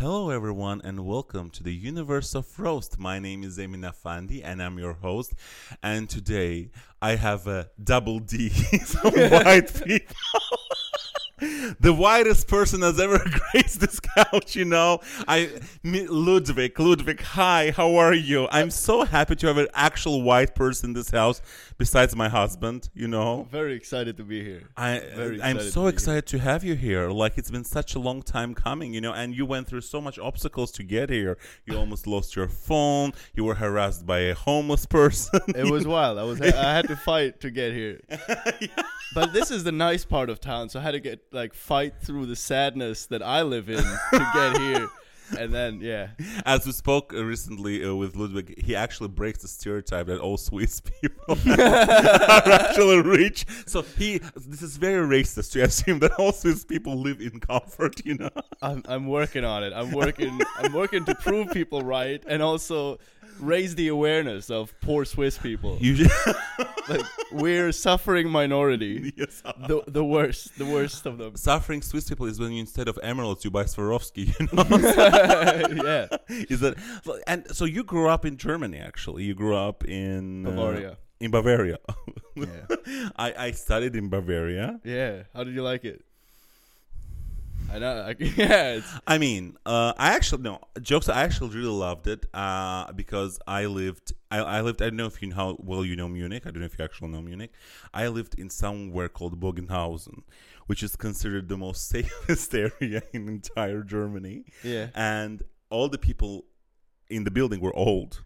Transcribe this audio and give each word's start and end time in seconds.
Hello, 0.00 0.30
everyone, 0.30 0.80
and 0.82 1.04
welcome 1.04 1.50
to 1.50 1.62
the 1.62 1.74
universe 1.74 2.34
of 2.34 2.58
roast. 2.58 2.98
My 2.98 3.18
name 3.18 3.44
is 3.44 3.58
Emin 3.58 3.82
Afandi, 3.82 4.40
and 4.42 4.62
I'm 4.62 4.78
your 4.78 4.94
host. 4.94 5.34
And 5.82 6.08
today 6.08 6.70
I 7.02 7.16
have 7.16 7.46
a 7.46 7.68
double 7.84 8.18
D, 8.18 8.48
some 8.86 9.12
white 9.30 9.70
people. 9.84 10.16
the 11.80 11.92
whitest 11.92 12.48
person 12.48 12.82
has 12.82 13.00
ever 13.00 13.18
graced 13.52 13.80
this 13.80 13.98
couch, 14.00 14.54
you 14.54 14.64
know. 14.64 15.00
I 15.26 15.50
Ludwig, 15.82 16.78
Ludwig, 16.78 17.22
hi, 17.22 17.70
how 17.70 17.96
are 17.96 18.12
you? 18.12 18.48
I'm 18.50 18.70
so 18.70 19.04
happy 19.04 19.36
to 19.36 19.46
have 19.46 19.56
an 19.56 19.68
actual 19.72 20.22
white 20.22 20.54
person 20.54 20.90
in 20.90 20.94
this 20.94 21.10
house 21.10 21.40
besides 21.78 22.14
my 22.14 22.28
husband, 22.28 22.90
you 22.94 23.08
know. 23.08 23.48
Very 23.50 23.74
excited 23.74 24.16
to 24.18 24.24
be 24.24 24.44
here. 24.44 24.68
I 24.76 25.00
Very 25.14 25.42
I'm 25.42 25.58
so 25.60 25.62
to 25.62 25.74
be 25.74 25.80
here. 25.80 25.88
excited 25.90 26.26
to 26.26 26.38
have 26.38 26.62
you 26.62 26.74
here. 26.74 27.08
Like 27.10 27.38
it's 27.38 27.50
been 27.50 27.64
such 27.64 27.94
a 27.94 27.98
long 27.98 28.22
time 28.22 28.54
coming, 28.54 28.92
you 28.92 29.00
know, 29.00 29.12
and 29.12 29.34
you 29.34 29.46
went 29.46 29.66
through 29.66 29.80
so 29.82 30.00
much 30.00 30.18
obstacles 30.18 30.70
to 30.72 30.82
get 30.82 31.08
here. 31.08 31.38
You 31.64 31.78
almost 31.78 32.06
lost 32.06 32.36
your 32.36 32.48
phone. 32.48 33.12
You 33.34 33.44
were 33.44 33.54
harassed 33.54 34.04
by 34.06 34.18
a 34.20 34.34
homeless 34.34 34.84
person. 34.98 35.40
It 35.48 35.70
was 35.70 35.86
wild. 35.86 36.18
I 36.18 36.24
was 36.24 36.40
I 36.40 36.74
had 36.74 36.88
to 36.88 36.96
fight 36.96 37.40
to 37.40 37.50
get 37.50 37.72
here. 37.72 38.00
But 39.14 39.32
this 39.32 39.50
is 39.50 39.64
the 39.64 39.72
nice 39.72 40.04
part 40.04 40.30
of 40.30 40.40
town, 40.40 40.68
so 40.68 40.78
I 40.78 40.82
had 40.82 40.92
to 40.92 41.00
get 41.00 41.20
like 41.32 41.54
fight 41.54 41.94
through 42.00 42.26
the 42.26 42.36
sadness 42.36 43.06
that 43.06 43.22
I 43.22 43.42
live 43.42 43.68
in 43.68 43.82
to 43.82 44.30
get 44.34 44.58
here. 44.58 44.88
And 45.38 45.52
then 45.52 45.80
yeah. 45.80 46.08
As 46.44 46.66
we 46.66 46.72
spoke 46.72 47.12
uh, 47.14 47.24
recently 47.24 47.84
uh, 47.84 47.94
with 47.94 48.16
Ludwig, 48.16 48.62
he 48.62 48.74
actually 48.74 49.08
breaks 49.08 49.42
the 49.42 49.48
stereotype 49.48 50.06
that 50.06 50.18
all 50.18 50.36
Swiss 50.36 50.80
people 51.00 51.38
are 51.50 52.50
actually 52.50 53.00
rich. 53.00 53.46
So 53.66 53.82
he, 53.82 54.18
this 54.34 54.62
is 54.62 54.76
very 54.76 55.06
racist 55.06 55.52
to 55.52 55.62
assume 55.62 56.00
that 56.00 56.12
all 56.18 56.32
Swiss 56.32 56.64
people 56.64 56.96
live 56.96 57.20
in 57.20 57.40
comfort. 57.40 58.04
You 58.04 58.18
know, 58.18 58.30
I'm 58.62 58.82
I'm 58.86 59.06
working 59.06 59.44
on 59.44 59.62
it. 59.62 59.72
I'm 59.72 59.92
working 59.92 60.40
I'm 60.56 60.72
working 60.72 61.04
to 61.04 61.14
prove 61.14 61.52
people 61.52 61.82
right 61.82 62.22
and 62.26 62.42
also 62.42 62.98
raise 63.40 63.74
the 63.74 63.88
awareness 63.88 64.50
of 64.50 64.72
poor 64.80 65.04
Swiss 65.04 65.38
people. 65.38 65.78
you 65.80 66.06
Like 66.88 67.06
we're 67.32 67.72
suffering 67.72 68.28
minority. 68.28 69.12
yes. 69.16 69.42
The 69.68 69.82
the 69.86 70.04
worst, 70.04 70.58
the 70.58 70.64
worst 70.66 71.06
of 71.06 71.18
them. 71.18 71.36
Suffering 71.36 71.82
Swiss 71.82 72.08
people 72.08 72.26
is 72.26 72.40
when 72.40 72.52
you, 72.52 72.60
instead 72.60 72.88
of 72.88 72.98
emeralds 73.02 73.44
you 73.44 73.50
buy 73.50 73.64
Swarovski. 73.64 74.24
You 74.40 74.48
know, 74.52 75.84
yeah. 75.84 76.16
is 76.28 76.60
that 76.60 76.74
and 77.26 77.46
so 77.54 77.64
you 77.64 77.84
grew 77.84 78.08
up 78.08 78.24
in 78.24 78.36
Germany? 78.36 78.78
Actually, 78.78 79.22
you 79.24 79.34
grew 79.34 79.54
up 79.56 79.84
in 79.84 80.46
uh, 80.46 80.50
Bavaria. 80.50 80.96
in 81.20 81.30
Bavaria. 81.30 81.78
Yeah. 82.34 82.46
I, 83.16 83.34
I 83.46 83.50
studied 83.52 83.94
in 83.94 84.08
Bavaria. 84.08 84.80
Yeah. 84.84 85.24
How 85.34 85.44
did 85.44 85.54
you 85.54 85.62
like 85.62 85.84
it? 85.84 86.02
I 87.72 87.78
know. 87.78 88.06
I, 88.08 88.16
yeah. 88.18 88.72
It's, 88.72 88.92
I 89.06 89.18
mean, 89.18 89.56
uh, 89.64 89.92
I 89.96 90.14
actually 90.14 90.42
no 90.42 90.60
jokes. 90.80 91.08
I 91.08 91.22
actually 91.22 91.50
really 91.56 91.68
loved 91.68 92.06
it 92.06 92.26
uh, 92.34 92.92
because 92.92 93.38
I 93.46 93.66
lived. 93.66 94.12
I, 94.30 94.38
I 94.38 94.60
lived. 94.60 94.82
I 94.82 94.86
don't 94.86 94.96
know 94.96 95.06
if 95.06 95.22
you 95.22 95.28
know 95.28 95.36
how 95.36 95.56
well 95.60 95.84
you 95.84 95.96
know 95.96 96.08
Munich. 96.08 96.46
I 96.46 96.50
don't 96.50 96.60
know 96.60 96.66
if 96.66 96.78
you 96.78 96.84
actually 96.84 97.08
know 97.08 97.22
Munich. 97.22 97.52
I 97.94 98.08
lived 98.08 98.38
in 98.38 98.50
somewhere 98.50 99.08
called 99.08 99.40
Bogenhausen, 99.40 100.22
which 100.66 100.82
is 100.82 100.96
considered 100.96 101.48
the 101.48 101.56
most 101.56 101.88
safest 101.94 102.54
area 102.54 103.02
in 103.12 103.28
entire 103.28 103.82
Germany. 103.82 104.44
yeah. 104.64 104.88
And 104.94 105.42
all 105.70 105.88
the 105.88 105.98
people 105.98 106.46
in 107.08 107.24
the 107.24 107.30
building 107.30 107.60
were 107.60 107.74
old. 107.76 108.22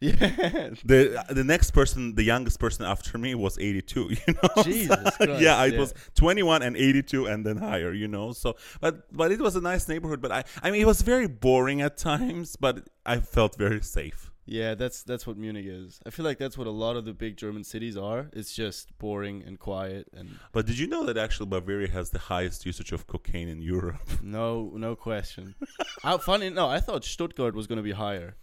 Yeah. 0.00 0.70
The 0.84 1.24
the 1.28 1.44
next 1.44 1.72
person, 1.72 2.14
the 2.14 2.22
youngest 2.22 2.60
person 2.60 2.84
after 2.84 3.18
me 3.18 3.34
was 3.34 3.58
82, 3.58 4.00
you 4.26 4.34
know. 4.34 4.62
Jesus 4.62 4.96
Christ, 5.16 5.42
yeah, 5.42 5.64
it 5.64 5.74
yeah. 5.74 5.80
was 5.80 5.94
21 6.14 6.62
and 6.62 6.76
82 6.76 7.26
and 7.26 7.44
then 7.44 7.56
higher, 7.56 7.92
you 7.92 8.06
know. 8.06 8.32
So, 8.32 8.56
but 8.80 9.12
but 9.14 9.32
it 9.32 9.40
was 9.40 9.56
a 9.56 9.60
nice 9.60 9.88
neighborhood, 9.88 10.20
but 10.20 10.30
I 10.30 10.44
I 10.62 10.70
mean 10.70 10.80
it 10.80 10.86
was 10.86 11.02
very 11.02 11.26
boring 11.26 11.80
at 11.80 11.96
times, 11.96 12.54
but 12.56 12.88
I 13.04 13.18
felt 13.20 13.56
very 13.56 13.82
safe. 13.82 14.30
Yeah, 14.50 14.74
that's 14.74 15.02
that's 15.02 15.26
what 15.26 15.36
Munich 15.36 15.66
is. 15.66 16.00
I 16.06 16.10
feel 16.10 16.24
like 16.24 16.38
that's 16.38 16.56
what 16.56 16.66
a 16.66 16.70
lot 16.70 16.96
of 16.96 17.04
the 17.04 17.12
big 17.12 17.36
German 17.36 17.64
cities 17.64 17.98
are. 17.98 18.30
It's 18.32 18.54
just 18.54 18.96
boring 18.98 19.42
and 19.46 19.58
quiet 19.58 20.08
and 20.16 20.38
But 20.52 20.64
did 20.64 20.78
you 20.78 20.86
know 20.86 21.04
that 21.04 21.18
actually 21.18 21.46
Bavaria 21.46 21.88
has 21.90 22.10
the 22.10 22.18
highest 22.18 22.64
usage 22.64 22.92
of 22.92 23.06
cocaine 23.06 23.48
in 23.48 23.60
Europe? 23.60 24.08
no 24.22 24.72
no 24.74 24.96
question. 24.96 25.54
How 26.02 26.16
funny? 26.16 26.48
No, 26.48 26.66
I 26.66 26.80
thought 26.80 27.04
Stuttgart 27.04 27.54
was 27.54 27.66
going 27.66 27.76
to 27.76 27.82
be 27.82 27.92
higher. 27.92 28.36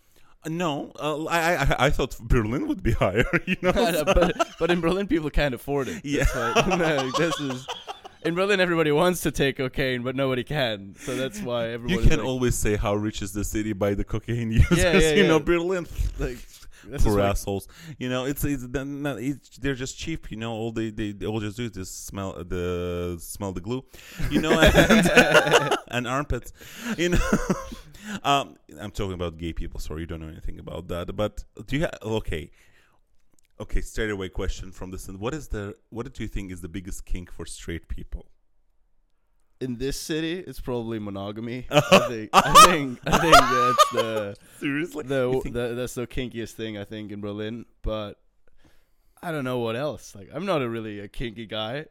Uh, 0.45 0.49
no, 0.49 0.91
uh, 0.99 1.25
I, 1.25 1.55
I 1.55 1.75
I 1.85 1.89
thought 1.89 2.17
Berlin 2.19 2.67
would 2.67 2.83
be 2.83 2.91
higher, 3.03 3.25
you 3.45 3.57
know. 3.61 3.71
but, 4.05 4.47
but 4.59 4.71
in 4.71 4.79
Berlin, 4.81 5.07
people 5.07 5.29
can't 5.29 5.55
afford 5.55 5.87
it. 5.87 6.01
Yeah. 6.03 6.25
Why- 6.33 6.75
no, 6.77 7.11
this 7.11 7.39
is 7.39 7.67
in 8.23 8.35
Berlin. 8.35 8.59
Everybody 8.59 8.91
wants 8.91 9.21
to 9.21 9.31
take 9.31 9.57
cocaine, 9.57 10.03
but 10.03 10.15
nobody 10.15 10.43
can. 10.43 10.95
So 10.99 11.15
that's 11.15 11.41
why 11.41 11.69
everybody. 11.69 12.03
you 12.03 12.09
can 12.09 12.19
like, 12.19 12.27
always 12.27 12.55
say 12.55 12.75
how 12.75 12.95
rich 12.95 13.21
is 13.21 13.33
the 13.33 13.43
city 13.43 13.73
by 13.73 13.93
the 13.93 14.03
cocaine 14.03 14.51
users. 14.51 14.77
yeah, 14.77 15.13
you 15.13 15.27
know. 15.27 15.39
Berlin. 15.39 15.87
like 16.19 16.37
poor 17.03 17.19
like- 17.19 17.31
assholes. 17.31 17.67
You 17.97 18.09
know, 18.09 18.25
it's 18.25 18.43
it's, 18.43 18.67
they're 18.67 18.85
not- 18.85 19.19
it's 19.19 19.57
they're 19.57 19.75
just 19.75 19.97
cheap. 19.97 20.29
You 20.31 20.37
know, 20.37 20.53
all 20.53 20.71
they 20.71 20.91
they, 20.91 21.11
they 21.11 21.25
all 21.25 21.39
just 21.39 21.57
do 21.57 21.65
is 21.65 21.71
just 21.71 22.05
smell 22.05 22.33
the 22.43 23.17
smell 23.19 23.51
the 23.51 23.61
glue. 23.61 23.83
You 24.29 24.41
know, 24.41 24.59
and, 24.59 25.77
and 25.87 26.07
armpits. 26.07 26.53
You 26.97 27.09
know. 27.09 27.29
Um, 28.23 28.57
I'm 28.79 28.91
talking 28.91 29.13
about 29.13 29.37
gay 29.37 29.53
people. 29.53 29.79
Sorry, 29.79 30.01
you 30.01 30.07
don't 30.07 30.21
know 30.21 30.27
anything 30.27 30.59
about 30.59 30.87
that. 30.89 31.15
But 31.15 31.43
do 31.65 31.77
you? 31.77 31.83
Ha- 31.83 31.97
okay, 32.03 32.51
okay. 33.59 33.81
Straight 33.81 34.11
away 34.11 34.29
question 34.29 34.71
from 34.71 34.91
this. 34.91 35.07
What 35.07 35.33
is 35.33 35.47
the? 35.47 35.75
What 35.89 36.13
do 36.13 36.23
you 36.23 36.29
think 36.29 36.51
is 36.51 36.61
the 36.61 36.69
biggest 36.69 37.05
kink 37.05 37.31
for 37.31 37.45
straight 37.45 37.87
people? 37.87 38.27
in 39.61 39.77
this 39.77 39.99
city, 39.99 40.39
it's 40.39 40.59
probably 40.59 40.99
monogamy. 40.99 41.67
I 41.71 41.99
think. 42.07 42.29
I 42.33 42.65
think. 42.65 42.99
I 43.05 43.17
think 43.19 43.33
that's 43.33 43.91
the 43.91 44.35
Seriously, 44.59 45.03
the, 45.03 45.41
the 45.51 45.73
that's 45.75 45.95
the 45.95 46.07
kinkiest 46.07 46.51
thing 46.51 46.77
I 46.77 46.83
think 46.83 47.11
in 47.11 47.21
Berlin. 47.21 47.65
But 47.81 48.19
I 49.21 49.31
don't 49.31 49.43
know 49.43 49.59
what 49.59 49.75
else. 49.75 50.15
Like 50.15 50.29
I'm 50.33 50.45
not 50.45 50.61
a 50.61 50.69
really 50.69 50.99
a 50.99 51.07
kinky 51.07 51.45
guy. 51.45 51.85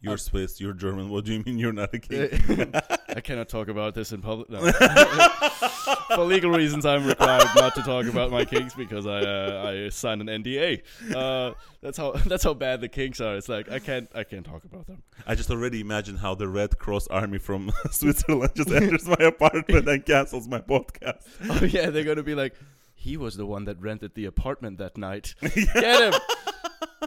you're 0.00 0.18
Swiss, 0.18 0.60
you're 0.60 0.72
German. 0.72 1.08
What 1.10 1.24
do 1.24 1.32
you 1.32 1.42
mean 1.44 1.58
you're 1.58 1.72
not 1.72 1.94
a 1.94 1.98
kink? 1.98 2.32
I 3.16 3.20
cannot 3.20 3.48
talk 3.48 3.68
about 3.68 3.94
this 3.94 4.12
in 4.12 4.22
public. 4.22 4.50
No. 4.50 4.60
For 6.14 6.24
legal 6.24 6.50
reasons, 6.50 6.84
I'm 6.86 7.06
required 7.06 7.48
not 7.54 7.74
to 7.74 7.82
talk 7.82 8.06
about 8.06 8.30
my 8.30 8.44
kinks 8.44 8.74
because 8.74 9.06
I 9.06 9.20
uh, 9.20 9.72
I 9.86 9.88
signed 9.88 10.20
an 10.20 10.42
NDA. 10.42 10.82
Uh, 11.14 11.54
that's 11.80 11.98
how 11.98 12.12
that's 12.26 12.44
how 12.44 12.54
bad 12.54 12.80
the 12.80 12.88
kinks 12.88 13.20
are. 13.20 13.36
It's 13.36 13.48
like 13.48 13.70
I 13.70 13.78
can't 13.78 14.08
I 14.14 14.24
can't 14.24 14.44
talk 14.44 14.64
about 14.64 14.86
them. 14.86 15.02
I 15.26 15.34
just 15.34 15.50
already 15.50 15.80
imagine 15.80 16.16
how 16.16 16.34
the 16.34 16.48
Red 16.48 16.78
Cross 16.78 17.08
Army 17.08 17.38
from 17.38 17.72
Switzerland 17.90 18.52
just 18.54 18.70
enters 18.70 19.06
my 19.06 19.24
apartment 19.26 19.88
and 19.88 20.04
cancels 20.04 20.48
my 20.48 20.60
podcast. 20.60 21.22
Oh 21.48 21.64
yeah, 21.64 21.90
they're 21.90 22.04
gonna 22.04 22.22
be 22.22 22.34
like, 22.34 22.54
he 22.94 23.16
was 23.16 23.36
the 23.36 23.46
one 23.46 23.64
that 23.64 23.80
rented 23.80 24.14
the 24.14 24.26
apartment 24.26 24.78
that 24.78 24.96
night. 24.96 25.34
Get 25.40 26.12
him. 26.12 26.20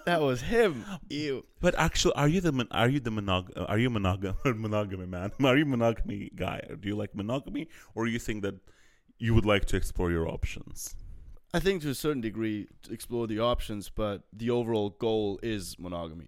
That 0.05 0.21
was 0.21 0.41
him. 0.41 0.85
Ew. 1.09 1.45
But 1.61 1.73
actually, 1.77 2.13
are 2.15 2.27
you 2.27 2.41
the 2.41 2.51
mon- 2.51 2.67
are 2.71 2.89
you 2.89 2.99
the 2.99 3.09
monog- 3.09 3.51
are 3.69 3.77
you 3.79 3.89
monogamy 3.89 4.35
monogamy 4.45 5.05
man? 5.07 5.31
Are 5.43 5.57
you 5.57 5.65
monogamy 5.65 6.31
guy? 6.35 6.61
Do 6.79 6.87
you 6.87 6.95
like 6.95 7.15
monogamy, 7.15 7.69
or 7.95 8.05
you 8.07 8.19
think 8.19 8.43
that 8.43 8.55
you 9.17 9.33
would 9.33 9.45
like 9.45 9.65
to 9.65 9.77
explore 9.77 10.11
your 10.11 10.27
options? 10.27 10.95
I 11.53 11.59
think 11.59 11.81
to 11.83 11.89
a 11.89 11.95
certain 11.95 12.21
degree 12.21 12.67
to 12.83 12.93
explore 12.93 13.27
the 13.27 13.39
options, 13.39 13.89
but 13.89 14.23
the 14.33 14.49
overall 14.49 14.89
goal 14.89 15.39
is 15.41 15.79
monogamy. 15.79 16.27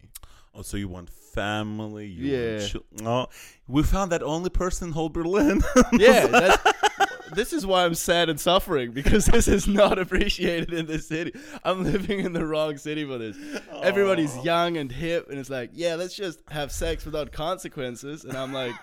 Oh, 0.56 0.62
so 0.64 0.78
you 0.78 0.88
want 0.88 1.10
family? 1.10 2.08
You 2.08 2.26
Yeah. 2.36 2.58
Want 2.58 2.70
chil- 2.72 2.86
oh, 3.06 3.28
we 3.68 3.84
found 3.84 4.12
that 4.12 4.24
only 4.24 4.50
person 4.50 4.88
in 4.88 4.94
whole 4.94 5.10
Berlin. 5.10 5.62
Yeah, 5.94 6.26
that's, 6.28 6.64
this 7.34 7.54
is 7.54 7.66
why 7.66 7.86
I'm 7.86 7.96
sad 7.96 8.30
and 8.30 8.40
suffering 8.40 8.92
because 8.92 9.26
this 9.26 9.48
is 9.48 9.68
not 9.68 10.00
appreciated 10.00 10.74
in 10.74 10.86
this 10.86 11.08
city. 11.08 11.34
I'm 11.64 11.84
living 11.84 12.20
in 12.20 12.34
the 12.34 12.46
wrong 12.46 12.78
city 12.78 13.06
for 13.06 13.18
this. 13.18 13.38
Everybody's 13.82 14.36
young 14.44 14.78
and 14.78 14.92
hip, 14.92 15.30
and 15.30 15.40
it's 15.40 15.50
like, 15.50 15.72
yeah, 15.74 15.96
let's 15.96 16.16
just 16.16 16.40
have 16.50 16.72
sex 16.72 17.06
without 17.06 17.32
consequences. 17.32 18.24
And 18.24 18.38
I'm 18.38 18.54
like, 18.54 18.76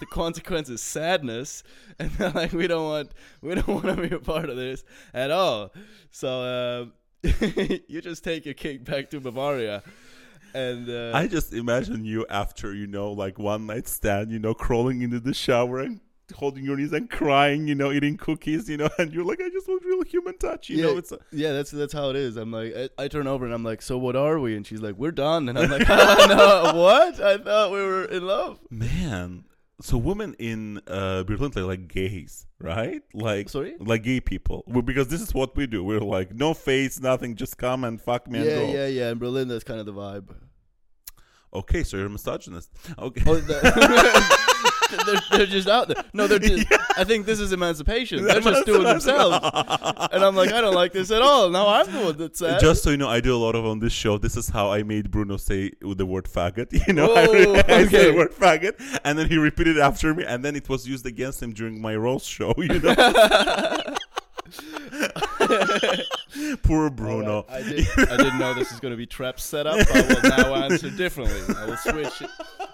the 0.00 0.06
consequence 0.06 0.68
is 0.68 0.80
sadness, 0.80 1.62
and 1.98 2.10
they're 2.12 2.30
like, 2.30 2.52
we 2.52 2.66
don't 2.66 2.84
want, 2.84 3.12
we 3.42 3.54
don't 3.54 3.68
want 3.68 3.86
to 3.86 4.08
be 4.08 4.14
a 4.14 4.18
part 4.18 4.48
of 4.48 4.56
this 4.56 4.84
at 5.14 5.30
all. 5.30 5.72
So 6.10 6.82
um, 6.82 6.92
you 7.88 8.00
just 8.00 8.24
take 8.24 8.44
your 8.44 8.54
kick 8.54 8.84
back 8.84 9.10
to 9.10 9.20
Bavaria, 9.20 9.82
and 10.54 10.88
uh, 10.88 11.12
I 11.14 11.26
just 11.26 11.52
imagine 11.52 12.04
you 12.04 12.26
after 12.30 12.74
you 12.74 12.86
know, 12.86 13.12
like 13.12 13.38
one 13.38 13.66
night 13.66 13.88
stand, 13.88 14.30
you 14.30 14.38
know, 14.38 14.54
crawling 14.54 15.02
into 15.02 15.20
the 15.20 15.34
shower 15.34 15.80
and 15.80 16.00
holding 16.34 16.64
your 16.64 16.76
knees 16.76 16.92
and 16.92 17.08
crying, 17.08 17.66
you 17.66 17.74
know, 17.74 17.92
eating 17.92 18.16
cookies, 18.16 18.68
you 18.68 18.76
know, 18.76 18.88
and 18.98 19.12
you're 19.12 19.24
like, 19.24 19.40
I 19.40 19.48
just 19.48 19.68
want 19.68 19.84
real 19.84 20.02
human 20.02 20.36
touch, 20.38 20.68
you 20.68 20.78
yeah, 20.78 20.84
know. 20.84 20.98
It's 20.98 21.12
a, 21.12 21.18
yeah, 21.32 21.52
that's 21.52 21.70
that's 21.70 21.92
how 21.92 22.10
it 22.10 22.16
is. 22.16 22.36
I'm 22.36 22.52
like, 22.52 22.74
I, 22.76 22.88
I 23.04 23.08
turn 23.08 23.26
over 23.26 23.44
and 23.44 23.54
I'm 23.54 23.64
like, 23.64 23.82
so 23.82 23.98
what 23.98 24.16
are 24.16 24.38
we? 24.38 24.56
And 24.56 24.66
she's 24.66 24.80
like, 24.80 24.96
we're 24.96 25.12
done. 25.12 25.48
And 25.48 25.58
I'm 25.58 25.70
like, 25.70 25.88
no, 25.88 26.72
what? 26.74 27.20
I 27.20 27.38
thought 27.38 27.70
we 27.70 27.78
were 27.78 28.04
in 28.04 28.26
love. 28.26 28.60
Man, 28.70 29.44
so 29.80 29.96
women 29.96 30.34
in 30.38 30.80
uh, 30.86 31.22
Berlin 31.24 31.52
are 31.56 31.62
like 31.62 31.88
gays, 31.88 32.46
right? 32.58 33.02
Like 33.14 33.48
Sorry? 33.48 33.74
like 33.78 34.02
gay 34.02 34.20
people. 34.20 34.64
Well, 34.66 34.82
because 34.82 35.08
this 35.08 35.20
is 35.20 35.32
what 35.32 35.56
we 35.56 35.66
do. 35.66 35.84
We're 35.84 36.00
like 36.00 36.34
no 36.34 36.54
face, 36.54 37.00
nothing, 37.00 37.36
just 37.36 37.58
come 37.58 37.84
and 37.84 38.00
fuck 38.00 38.28
me 38.28 38.44
yeah, 38.44 38.58
and 38.58 38.72
go. 38.72 38.78
yeah, 38.78 38.86
yeah. 38.86 39.10
In 39.10 39.18
Berlin, 39.18 39.48
that's 39.48 39.64
kind 39.64 39.80
of 39.80 39.86
the 39.86 39.92
vibe. 39.92 40.34
Okay, 41.54 41.82
so 41.82 41.96
you're 41.96 42.06
a 42.06 42.10
misogynist. 42.10 42.70
Okay. 42.98 43.22
Oh, 43.26 43.36
the- 43.36 44.64
they're, 45.06 45.20
they're 45.30 45.46
just 45.46 45.68
out 45.68 45.88
there. 45.88 46.02
No, 46.12 46.26
they're 46.26 46.38
just. 46.38 46.66
I 46.96 47.04
think 47.04 47.26
this 47.26 47.40
is 47.40 47.52
emancipation. 47.52 48.24
They're 48.24 48.40
just 48.40 48.66
doing 48.66 48.84
themselves, 48.84 49.38
and 50.12 50.24
I'm 50.24 50.34
like, 50.34 50.52
I 50.52 50.60
don't 50.60 50.74
like 50.74 50.92
this 50.92 51.10
at 51.10 51.22
all. 51.22 51.50
Now 51.50 51.68
I'm 51.68 51.90
the 51.92 52.00
one 52.00 52.16
that's 52.16 52.38
sad. 52.38 52.60
Just 52.60 52.82
so 52.82 52.90
you 52.90 52.96
know, 52.96 53.08
I 53.08 53.20
do 53.20 53.34
a 53.34 53.38
lot 53.38 53.54
of 53.54 53.64
on 53.66 53.78
this 53.80 53.92
show. 53.92 54.18
This 54.18 54.36
is 54.36 54.48
how 54.48 54.70
I 54.70 54.82
made 54.82 55.10
Bruno 55.10 55.36
say 55.36 55.72
the 55.80 56.06
word 56.06 56.24
faggot. 56.24 56.68
You 56.88 56.94
know, 56.94 57.12
I, 57.14 57.26
Oh, 57.28 57.54
I 57.68 57.86
said 57.86 58.12
the 58.12 58.14
word 58.16 58.32
faggot, 58.32 59.00
and 59.04 59.18
then 59.18 59.28
he 59.28 59.36
repeated 59.36 59.76
it 59.76 59.80
after 59.80 60.14
me, 60.14 60.24
and 60.24 60.44
then 60.44 60.56
it 60.56 60.68
was 60.68 60.88
used 60.88 61.04
against 61.06 61.42
him 61.42 61.52
during 61.52 61.80
my 61.80 61.94
roast 61.96 62.26
show. 62.28 62.54
You 62.56 62.68
know, 62.80 62.94
poor 66.62 66.90
Bruno. 66.90 67.44
I, 67.48 67.62
did, 67.62 67.86
I 67.98 68.16
didn't 68.16 68.38
know 68.38 68.54
this 68.54 68.72
is 68.72 68.80
going 68.80 68.92
to 68.92 68.96
be 68.96 69.06
trap 69.06 69.40
set 69.40 69.66
up. 69.66 69.78
I 69.94 70.00
will 70.02 70.22
now 70.30 70.54
answer 70.64 70.90
differently. 70.90 71.54
I 71.54 71.66
will 71.66 71.76
switch. 71.76 72.22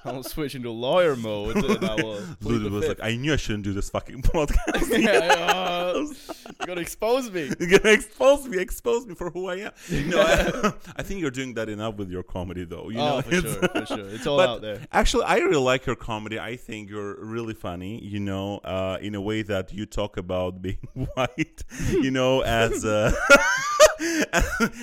I 0.05 0.13
will 0.13 0.23
switch 0.23 0.55
into 0.55 0.71
lawyer 0.71 1.17
mode, 1.17 1.57
and 1.57 1.85
I 1.85 1.95
will. 1.95 2.23
was 2.71 2.89
like, 2.89 3.01
I 3.03 3.17
knew 3.17 3.33
I 3.33 3.37
shouldn't 3.37 3.65
do 3.65 3.73
this 3.73 3.89
fucking 3.89 4.23
podcast. 4.23 4.99
yeah, 5.03 5.35
uh, 5.39 5.95
you're 5.97 6.67
gonna 6.67 6.81
expose 6.83 7.31
me. 7.31 7.51
You're 7.59 7.79
gonna 7.79 7.95
expose 7.95 8.47
me, 8.47 8.59
expose 8.59 9.07
me 9.07 9.15
for 9.15 9.31
who 9.31 9.49
I 9.49 9.57
am. 9.57 9.73
No, 10.09 10.21
I, 10.21 10.73
I 10.97 11.03
think 11.03 11.21
you're 11.21 11.31
doing 11.31 11.55
that 11.55 11.69
enough 11.71 11.97
with 11.97 12.11
your 12.11 12.23
comedy, 12.23 12.65
though. 12.65 12.91
You 12.91 12.97
know, 12.97 13.17
oh, 13.17 13.23
for 13.23 13.41
sure, 13.41 13.69
for 13.69 13.87
sure. 13.87 14.09
It's 14.11 14.27
all 14.27 14.41
out 14.41 14.61
there. 14.61 14.81
Actually, 14.93 15.25
I 15.25 15.37
really 15.37 15.57
like 15.57 15.87
your 15.87 15.97
comedy. 15.97 16.39
I 16.39 16.57
think 16.57 16.91
you're 16.91 17.17
really 17.25 17.55
funny, 17.55 18.05
you 18.05 18.21
know, 18.21 18.59
uh, 18.59 18.99
in 19.01 19.15
a 19.15 19.21
way 19.21 19.41
that 19.43 19.73
you 19.73 19.87
talk 19.87 20.19
about 20.19 20.61
being 20.61 20.77
white, 21.15 21.65
you 21.91 22.11
know, 22.11 22.43
as 22.43 22.85
uh, 22.85 23.13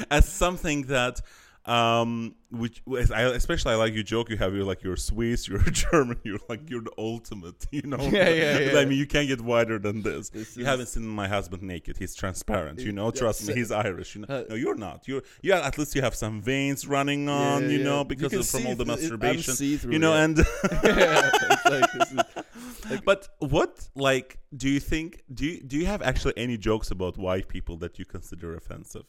as 0.09 0.27
something 0.27 0.83
that 0.83 1.21
um 1.66 2.34
which 2.50 2.81
I 3.13 3.22
especially 3.22 3.74
I 3.74 3.75
like 3.75 3.94
your 3.94 4.02
joke 4.02 4.31
you 4.31 4.38
have 4.38 4.56
you're 4.56 4.63
like 4.63 4.81
you're 4.81 4.96
Swiss 4.98 5.48
you're 5.50 5.60
German 5.60 6.19
you're 6.24 6.40
like 6.50 6.68
you're 6.72 6.81
the 6.81 6.92
ultimate 6.98 7.68
you 7.72 7.84
know? 7.84 7.98
Yeah, 8.00 8.30
yeah, 8.30 8.60
yeah. 8.74 8.80
I 8.80 8.86
mean 8.86 8.98
you 8.98 9.06
can't 9.06 9.28
get 9.28 9.42
wider 9.42 9.78
than 9.78 10.02
this, 10.02 10.30
This 10.30 10.58
you 10.58 10.63
is- 10.63 10.68
haven't 10.68 10.88
seen 10.88 11.06
my 11.08 11.28
husband 11.28 11.62
naked. 11.62 11.98
He's 11.98 12.16
transparent 12.16 12.80
you 12.80 12.92
know? 12.92 13.12
trust 13.12 13.48
me 13.48 13.54
he's 13.54 13.72
Irish 13.72 14.16
you 14.16 14.22
know? 14.22 14.28
Uh, 14.36 14.44
no 14.50 14.56
you're 14.56 14.75
not. 14.75 15.08
You're 15.08 15.22
yeah 15.44 15.60
at 15.68 15.78
least 15.78 15.94
you 15.96 16.02
have 16.02 16.16
some 16.16 16.42
veins 16.42 16.88
running 16.88 17.30
on 17.30 17.64
Yeah, 17.64 17.78
you 17.78 17.84
know 17.84 18.04
because 18.04 18.31
can 18.31 18.40
of 18.40 18.48
from 18.48 18.66
all 18.66 18.75
the 18.75 18.86
through 18.86 18.96
it. 18.96 19.02
Masturbation 19.19 19.92
you 19.92 20.00
know? 20.00 20.14
and 20.14 20.38
like, 22.90 23.06
but 23.06 23.28
what 23.40 23.88
like 23.96 24.40
do 24.56 24.68
you 24.69 24.80
think 24.80 25.22
do 25.34 25.46
you 25.46 25.62
do 25.62 25.78
you 25.78 25.86
have 25.86 26.02
actually 26.02 26.34
any 26.38 26.57
jokes 26.57 26.90
about 26.92 27.18
white 27.18 27.48
people 27.48 27.78
that 27.78 28.00
you 28.00 28.06
consider 28.06 28.56
offensive 28.56 29.06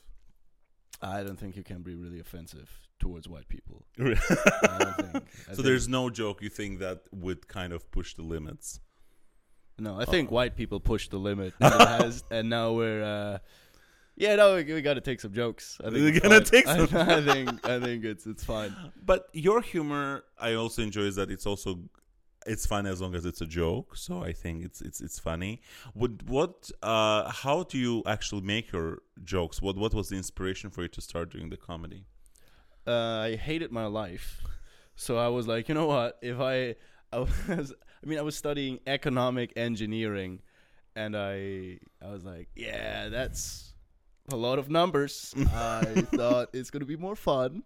I 1.02 1.22
don't 1.24 1.38
think 1.38 1.56
you 1.56 1.64
can 1.64 1.82
be 1.82 1.94
really 1.94 2.20
offensive 2.20 2.70
towards 3.00 3.28
white 3.28 3.48
people. 3.48 3.84
so 3.98 4.04
I 4.04 4.78
don't 4.78 4.96
think. 5.12 5.24
I 5.48 5.54
think- 5.54 5.58
there's 5.66 5.88
no 5.88 6.08
joke 6.10 6.40
you 6.42 6.48
think 6.48 6.78
that 6.78 7.00
would 7.12 7.48
kind 7.48 7.72
of 7.72 7.90
push 7.90 8.14
the 8.14 8.22
limits 8.22 8.80
no. 9.78 9.98
I 9.98 10.04
think 10.04 10.30
white 10.30 10.54
people 10.54 10.80
push 10.80 11.08
the 11.08 11.16
limit, 11.18 11.54
and, 11.60 11.74
it 11.74 11.88
has, 11.88 12.24
and 12.30 12.48
now 12.48 12.72
we're. 12.72 13.02
Uh, 13.02 13.38
yeah, 14.16 14.36
no, 14.36 14.54
we, 14.56 14.64
we 14.64 14.82
got 14.82 14.94
to 14.94 15.00
take 15.00 15.20
some 15.20 15.32
jokes. 15.32 15.78
I 15.80 15.84
think 15.90 15.94
We're 16.14 16.20
gonna 16.20 16.36
fine. 16.36 16.44
take 16.44 16.66
I- 16.68 16.86
some- 16.86 16.96
I, 17.08 17.20
think. 17.32 17.66
I 17.68 17.80
think 17.80 18.04
it's 18.04 18.26
it's 18.26 18.44
fine. 18.44 18.76
but 19.04 19.28
your 19.32 19.60
humor 19.62 20.24
i 20.38 20.52
also 20.54 20.82
enjoy 20.82 21.02
is 21.02 21.16
that 21.16 21.30
it's 21.30 21.46
also 21.46 21.80
it's 22.46 22.66
funny 22.66 22.90
as 22.90 23.00
long 23.00 23.14
as 23.14 23.24
it's 23.24 23.40
a 23.40 23.46
joke 23.46 23.96
so 23.96 24.22
i 24.22 24.32
think 24.32 24.64
it's 24.64 24.80
it's 24.80 25.00
it's 25.00 25.18
funny 25.18 25.60
what 25.94 26.10
what 26.24 26.70
uh 26.82 27.30
how 27.30 27.62
do 27.64 27.78
you 27.78 28.02
actually 28.06 28.42
make 28.42 28.72
your 28.72 28.98
jokes 29.24 29.62
what 29.62 29.76
what 29.76 29.94
was 29.94 30.08
the 30.08 30.16
inspiration 30.16 30.70
for 30.70 30.82
you 30.82 30.88
to 30.88 31.00
start 31.00 31.30
doing 31.30 31.50
the 31.50 31.56
comedy 31.56 32.04
uh, 32.86 33.20
I 33.30 33.36
hated 33.36 33.70
my 33.70 33.86
life, 33.86 34.42
so 34.96 35.16
I 35.16 35.28
was 35.28 35.46
like, 35.46 35.68
you 35.68 35.74
know 35.74 35.86
what? 35.86 36.18
If 36.20 36.40
I, 36.40 36.74
I 37.12 37.18
was, 37.48 37.72
I 38.02 38.06
mean, 38.06 38.18
I 38.18 38.22
was 38.22 38.36
studying 38.36 38.80
economic 38.86 39.52
engineering, 39.56 40.40
and 40.96 41.16
I, 41.16 41.78
I 42.04 42.10
was 42.10 42.24
like, 42.24 42.48
yeah, 42.56 43.08
that's 43.08 43.72
a 44.30 44.36
lot 44.36 44.58
of 44.58 44.68
numbers. 44.68 45.34
I 45.54 45.84
thought 46.14 46.48
it's 46.52 46.70
gonna 46.70 46.84
be 46.84 46.96
more 46.96 47.16
fun, 47.16 47.62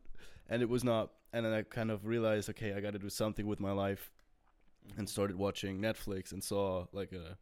and 0.48 0.62
it 0.62 0.68
was 0.68 0.84
not. 0.84 1.12
And 1.32 1.44
then 1.44 1.52
I 1.52 1.62
kind 1.62 1.90
of 1.90 2.06
realized, 2.06 2.48
okay, 2.50 2.74
I 2.74 2.80
got 2.80 2.92
to 2.92 2.98
do 2.98 3.10
something 3.10 3.46
with 3.46 3.60
my 3.60 3.72
life, 3.72 4.10
and 4.96 5.08
started 5.08 5.36
watching 5.36 5.80
Netflix 5.80 6.32
and 6.32 6.42
saw 6.42 6.86
like 6.92 7.12
a, 7.12 7.36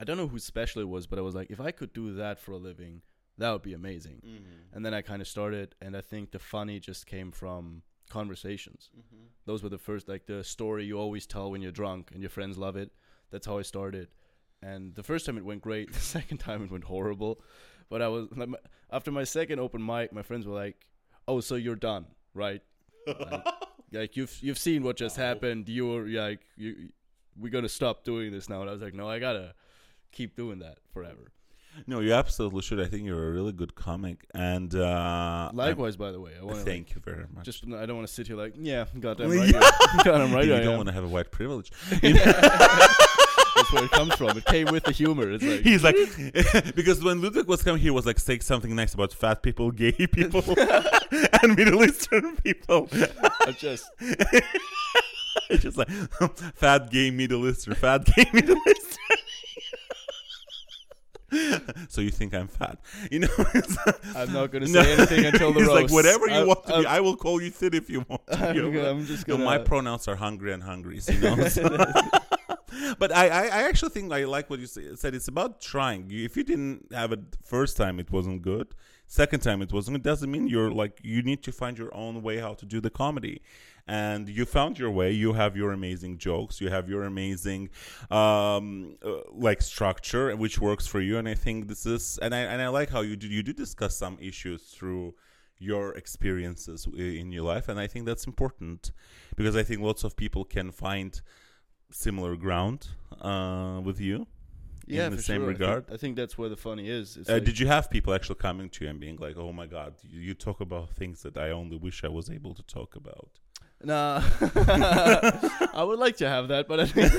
I 0.00 0.04
don't 0.04 0.16
know 0.16 0.28
whose 0.28 0.44
special 0.44 0.82
it 0.82 0.88
was, 0.88 1.06
but 1.06 1.18
I 1.18 1.22
was 1.22 1.34
like, 1.34 1.50
if 1.50 1.60
I 1.60 1.70
could 1.70 1.92
do 1.92 2.14
that 2.14 2.38
for 2.38 2.52
a 2.52 2.56
living, 2.56 3.02
that 3.38 3.50
would 3.50 3.62
be 3.62 3.74
amazing. 3.74 4.22
Mm-hmm. 4.26 4.74
And 4.74 4.84
then 4.84 4.94
I 4.94 5.02
kind 5.02 5.22
of 5.22 5.28
started, 5.28 5.74
and 5.80 5.96
I 5.96 6.00
think 6.00 6.32
the 6.32 6.38
funny 6.38 6.80
just 6.80 7.06
came 7.06 7.30
from 7.30 7.82
conversations. 8.08 8.90
Mm-hmm. 8.96 9.24
Those 9.46 9.62
were 9.62 9.68
the 9.68 9.78
first, 9.78 10.08
like 10.08 10.26
the 10.26 10.42
story 10.42 10.84
you 10.84 10.98
always 10.98 11.26
tell 11.26 11.50
when 11.50 11.62
you're 11.62 11.72
drunk 11.72 12.10
and 12.12 12.20
your 12.20 12.30
friends 12.30 12.58
love 12.58 12.76
it. 12.76 12.90
That's 13.30 13.46
how 13.46 13.58
I 13.58 13.62
started. 13.62 14.08
And 14.62 14.94
the 14.94 15.02
first 15.02 15.26
time 15.26 15.38
it 15.38 15.44
went 15.44 15.62
great. 15.62 15.92
The 15.92 16.00
second 16.00 16.38
time 16.38 16.62
it 16.64 16.70
went 16.70 16.84
horrible. 16.84 17.40
But 17.88 18.02
I 18.02 18.08
was 18.08 18.28
like, 18.34 18.48
my- 18.48 18.58
after 18.90 19.10
my 19.10 19.24
second 19.24 19.60
open 19.60 19.84
mic, 19.84 20.12
my 20.12 20.22
friends 20.22 20.46
were 20.46 20.54
like, 20.54 20.88
"Oh, 21.26 21.40
so 21.40 21.54
you're 21.54 21.76
done, 21.76 22.06
right? 22.34 22.62
Like, 23.06 23.44
like 23.92 24.16
you've 24.16 24.36
you've 24.42 24.58
seen 24.58 24.82
what 24.82 24.96
just 24.96 25.16
happened. 25.16 25.68
You're 25.68 26.06
like 26.08 26.40
you, 26.56 26.90
we're 27.38 27.50
gonna 27.50 27.68
stop 27.68 28.04
doing 28.04 28.32
this 28.32 28.48
now." 28.48 28.60
And 28.62 28.70
I 28.70 28.72
was 28.72 28.82
like, 28.82 28.94
"No, 28.94 29.08
I 29.08 29.18
gotta 29.18 29.54
keep 30.12 30.36
doing 30.36 30.58
that 30.60 30.78
forever." 30.92 31.32
no 31.86 32.00
you 32.00 32.12
absolutely 32.12 32.60
should 32.60 32.80
i 32.80 32.86
think 32.86 33.04
you're 33.04 33.28
a 33.28 33.30
really 33.30 33.52
good 33.52 33.72
comic 33.76 34.26
and 34.34 34.74
uh 34.74 35.48
Likewise, 35.52 35.96
by 35.96 36.10
the 36.10 36.18
way, 36.18 36.32
I 36.36 36.42
want 36.44 36.58
to 36.58 36.64
thank 36.64 36.92
you 36.92 37.00
very 37.04 37.26
much 37.32 37.44
Just 37.44 37.62
I 37.64 37.86
don't 37.86 37.94
want 37.94 38.08
to 38.08 38.12
sit 38.12 38.26
here 38.26 38.36
like, 38.36 38.54
yeah, 38.58 38.86
goddamn 38.98 39.30
right. 39.38 39.46
you- 39.46 39.52
goddamn 40.04 40.32
right. 40.32 40.44
you 40.46 40.56
I 40.56 40.60
don't 40.60 40.76
want 40.76 40.88
to 40.88 40.92
have 40.94 41.04
a 41.04 41.08
white 41.08 41.30
privilege 41.30 41.70
That's 43.70 43.72
where 43.72 43.84
it 43.84 43.90
comes 43.90 44.14
from. 44.14 44.36
It 44.38 44.44
came 44.46 44.66
with 44.68 44.84
the 44.84 44.92
humor. 44.92 45.30
It's 45.30 45.44
like 45.44 45.60
He's 45.60 45.84
like, 45.84 45.96
because 46.74 47.02
when 47.04 47.20
Ludwig 47.20 47.46
was 47.46 47.62
coming 47.62 47.80
here, 47.82 47.92
was 47.92 48.06
like 48.06 48.18
saying 48.18 48.40
something 48.40 48.74
nice 48.74 48.94
about 48.94 49.12
fat 49.12 49.42
people, 49.42 49.70
gay 49.70 49.92
people, 50.06 50.42
and 51.42 51.56
Middle 51.56 51.84
Eastern 51.84 52.36
people. 52.36 52.88
I 52.92 53.52
just 53.58 53.90
It's 55.50 55.62
just 55.62 55.76
like 55.76 55.88
fat, 56.54 56.90
gay, 56.90 57.10
Middle 57.10 57.46
Eastern, 57.48 57.74
fat, 57.74 58.04
gay, 58.04 58.26
Middle 58.32 58.56
Eastern. 58.68 58.94
so 61.88 62.00
you 62.00 62.10
think 62.10 62.34
I'm 62.34 62.48
fat? 62.48 62.78
You 63.10 63.20
know, 63.20 63.28
I'm 64.16 64.32
not 64.32 64.50
gonna 64.50 64.66
No. 64.66 64.82
say 64.82 64.92
anything 64.94 65.24
until 65.26 65.52
the 65.52 65.60
He's 65.60 65.68
like, 65.68 65.90
whatever 65.90 66.26
you 66.26 66.34
I- 66.36 66.44
want 66.44 66.62
to 66.64 66.68
be, 66.68 66.74
I'm- 66.74 66.86
I 66.86 67.00
will 67.00 67.16
call 67.16 67.42
you 67.42 67.50
thin 67.50 67.74
if 67.74 67.90
you 67.90 68.04
want. 68.08 68.26
To. 68.28 68.48
I'm, 68.48 68.56
you 68.56 68.62
know? 68.62 68.70
gonna- 68.72 68.90
I'm 68.90 69.04
just 69.04 69.26
gonna. 69.26 69.44
my 69.44 69.58
pronouns 69.58 70.08
are 70.08 70.16
hungry 70.16 70.52
and 70.54 70.62
hungry. 70.62 71.00
So 71.00 71.12
You 71.12 71.20
know. 71.20 71.36
But 72.98 73.12
I, 73.12 73.28
I, 73.28 73.42
I 73.44 73.62
actually 73.68 73.90
think 73.90 74.12
I 74.12 74.24
like 74.24 74.50
what 74.50 74.60
you 74.60 74.66
said. 74.66 75.14
It's 75.14 75.28
about 75.28 75.60
trying. 75.60 76.10
If 76.10 76.36
you 76.36 76.44
didn't 76.44 76.92
have 76.92 77.12
it 77.12 77.20
first 77.42 77.76
time, 77.76 77.98
it 77.98 78.10
wasn't 78.10 78.42
good. 78.42 78.74
Second 79.06 79.40
time, 79.40 79.62
it 79.62 79.72
wasn't. 79.72 79.96
It 79.96 80.02
doesn't 80.02 80.30
mean 80.30 80.48
you're 80.48 80.70
like 80.70 81.00
you 81.02 81.22
need 81.22 81.42
to 81.44 81.52
find 81.52 81.78
your 81.78 81.94
own 81.94 82.22
way 82.22 82.38
how 82.38 82.54
to 82.54 82.66
do 82.66 82.80
the 82.80 82.90
comedy. 82.90 83.42
And 83.86 84.28
you 84.28 84.44
found 84.44 84.78
your 84.78 84.90
way. 84.90 85.12
You 85.12 85.32
have 85.32 85.56
your 85.56 85.72
amazing 85.72 86.18
jokes. 86.18 86.60
You 86.60 86.68
have 86.68 86.90
your 86.90 87.04
amazing, 87.04 87.70
um, 88.10 88.98
uh, 89.02 89.20
like 89.32 89.62
structure, 89.62 90.36
which 90.36 90.60
works 90.60 90.86
for 90.86 91.00
you. 91.00 91.16
And 91.16 91.26
I 91.26 91.32
think 91.34 91.68
this 91.68 91.86
is, 91.86 92.18
and 92.20 92.34
I 92.34 92.40
and 92.40 92.60
I 92.60 92.68
like 92.68 92.90
how 92.90 93.00
you 93.00 93.16
do 93.16 93.26
you 93.26 93.42
do 93.42 93.54
discuss 93.54 93.96
some 93.96 94.18
issues 94.20 94.62
through 94.62 95.14
your 95.58 95.92
experiences 95.94 96.86
in 96.96 97.32
your 97.32 97.42
life 97.42 97.68
and 97.68 97.80
i 97.80 97.86
think 97.86 98.06
that's 98.06 98.26
important 98.26 98.92
because 99.36 99.56
i 99.56 99.62
think 99.62 99.80
lots 99.80 100.04
of 100.04 100.16
people 100.16 100.44
can 100.44 100.70
find 100.70 101.20
similar 101.90 102.36
ground 102.36 102.88
uh, 103.20 103.80
with 103.82 104.00
you 104.00 104.26
yeah, 104.86 105.06
in 105.06 105.10
the 105.10 105.16
for 105.18 105.22
same 105.22 105.40
sure. 105.42 105.44
I 105.44 105.52
think- 105.52 105.60
regard 105.60 105.84
I 105.92 105.96
think, 105.96 106.16
that's 106.16 106.38
where 106.38 106.48
the 106.48 106.56
funny 106.56 106.88
is. 106.88 107.18
Uh, 107.18 107.34
like, 107.34 107.44
did 107.44 107.58
you 107.58 107.66
have 107.66 107.90
people 107.90 108.14
actually 108.14 108.36
coming 108.36 108.70
to 108.70 108.84
you 108.84 108.90
and 108.90 108.98
being 109.00 109.16
like 109.16 109.36
oh 109.36 109.52
my 109.52 109.66
god 109.66 109.94
you, 110.02 110.20
you 110.20 110.34
talk 110.34 110.60
about 110.60 110.90
things 110.90 111.22
that 111.22 111.36
i 111.36 111.50
only 111.50 111.76
wish 111.76 112.04
i 112.04 112.08
was 112.08 112.30
able 112.30 112.54
to 112.54 112.62
talk 112.62 112.96
about 112.96 113.28
Nah, 113.84 114.20
I 115.72 115.84
would 115.86 116.00
like 116.00 116.16
to 116.16 116.28
have 116.28 116.48
that, 116.48 116.66
but 116.66 116.80
I 116.80 116.86
think 116.86 117.12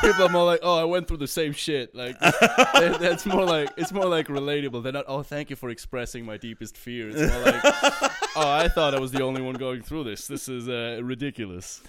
people 0.00 0.24
are 0.24 0.28
more 0.28 0.44
like, 0.44 0.58
"Oh, 0.64 0.76
I 0.76 0.82
went 0.82 1.06
through 1.06 1.18
the 1.18 1.28
same 1.28 1.52
shit." 1.52 1.94
Like 1.94 2.18
that's 2.18 3.24
more 3.24 3.44
like 3.44 3.70
it's 3.76 3.92
more 3.92 4.06
like 4.06 4.26
relatable. 4.26 4.82
They're 4.82 4.92
not, 4.92 5.04
"Oh, 5.06 5.22
thank 5.22 5.50
you 5.50 5.56
for 5.56 5.70
expressing 5.70 6.24
my 6.24 6.36
deepest 6.36 6.76
fear." 6.76 7.10
It's 7.10 7.32
more 7.32 7.42
like, 7.44 7.60
"Oh, 8.34 8.50
I 8.50 8.66
thought 8.66 8.92
I 8.94 8.98
was 8.98 9.12
the 9.12 9.22
only 9.22 9.40
one 9.40 9.54
going 9.54 9.82
through 9.82 10.02
this. 10.02 10.26
This 10.26 10.48
is 10.48 10.68
uh, 10.68 10.98
ridiculous." 11.00 11.80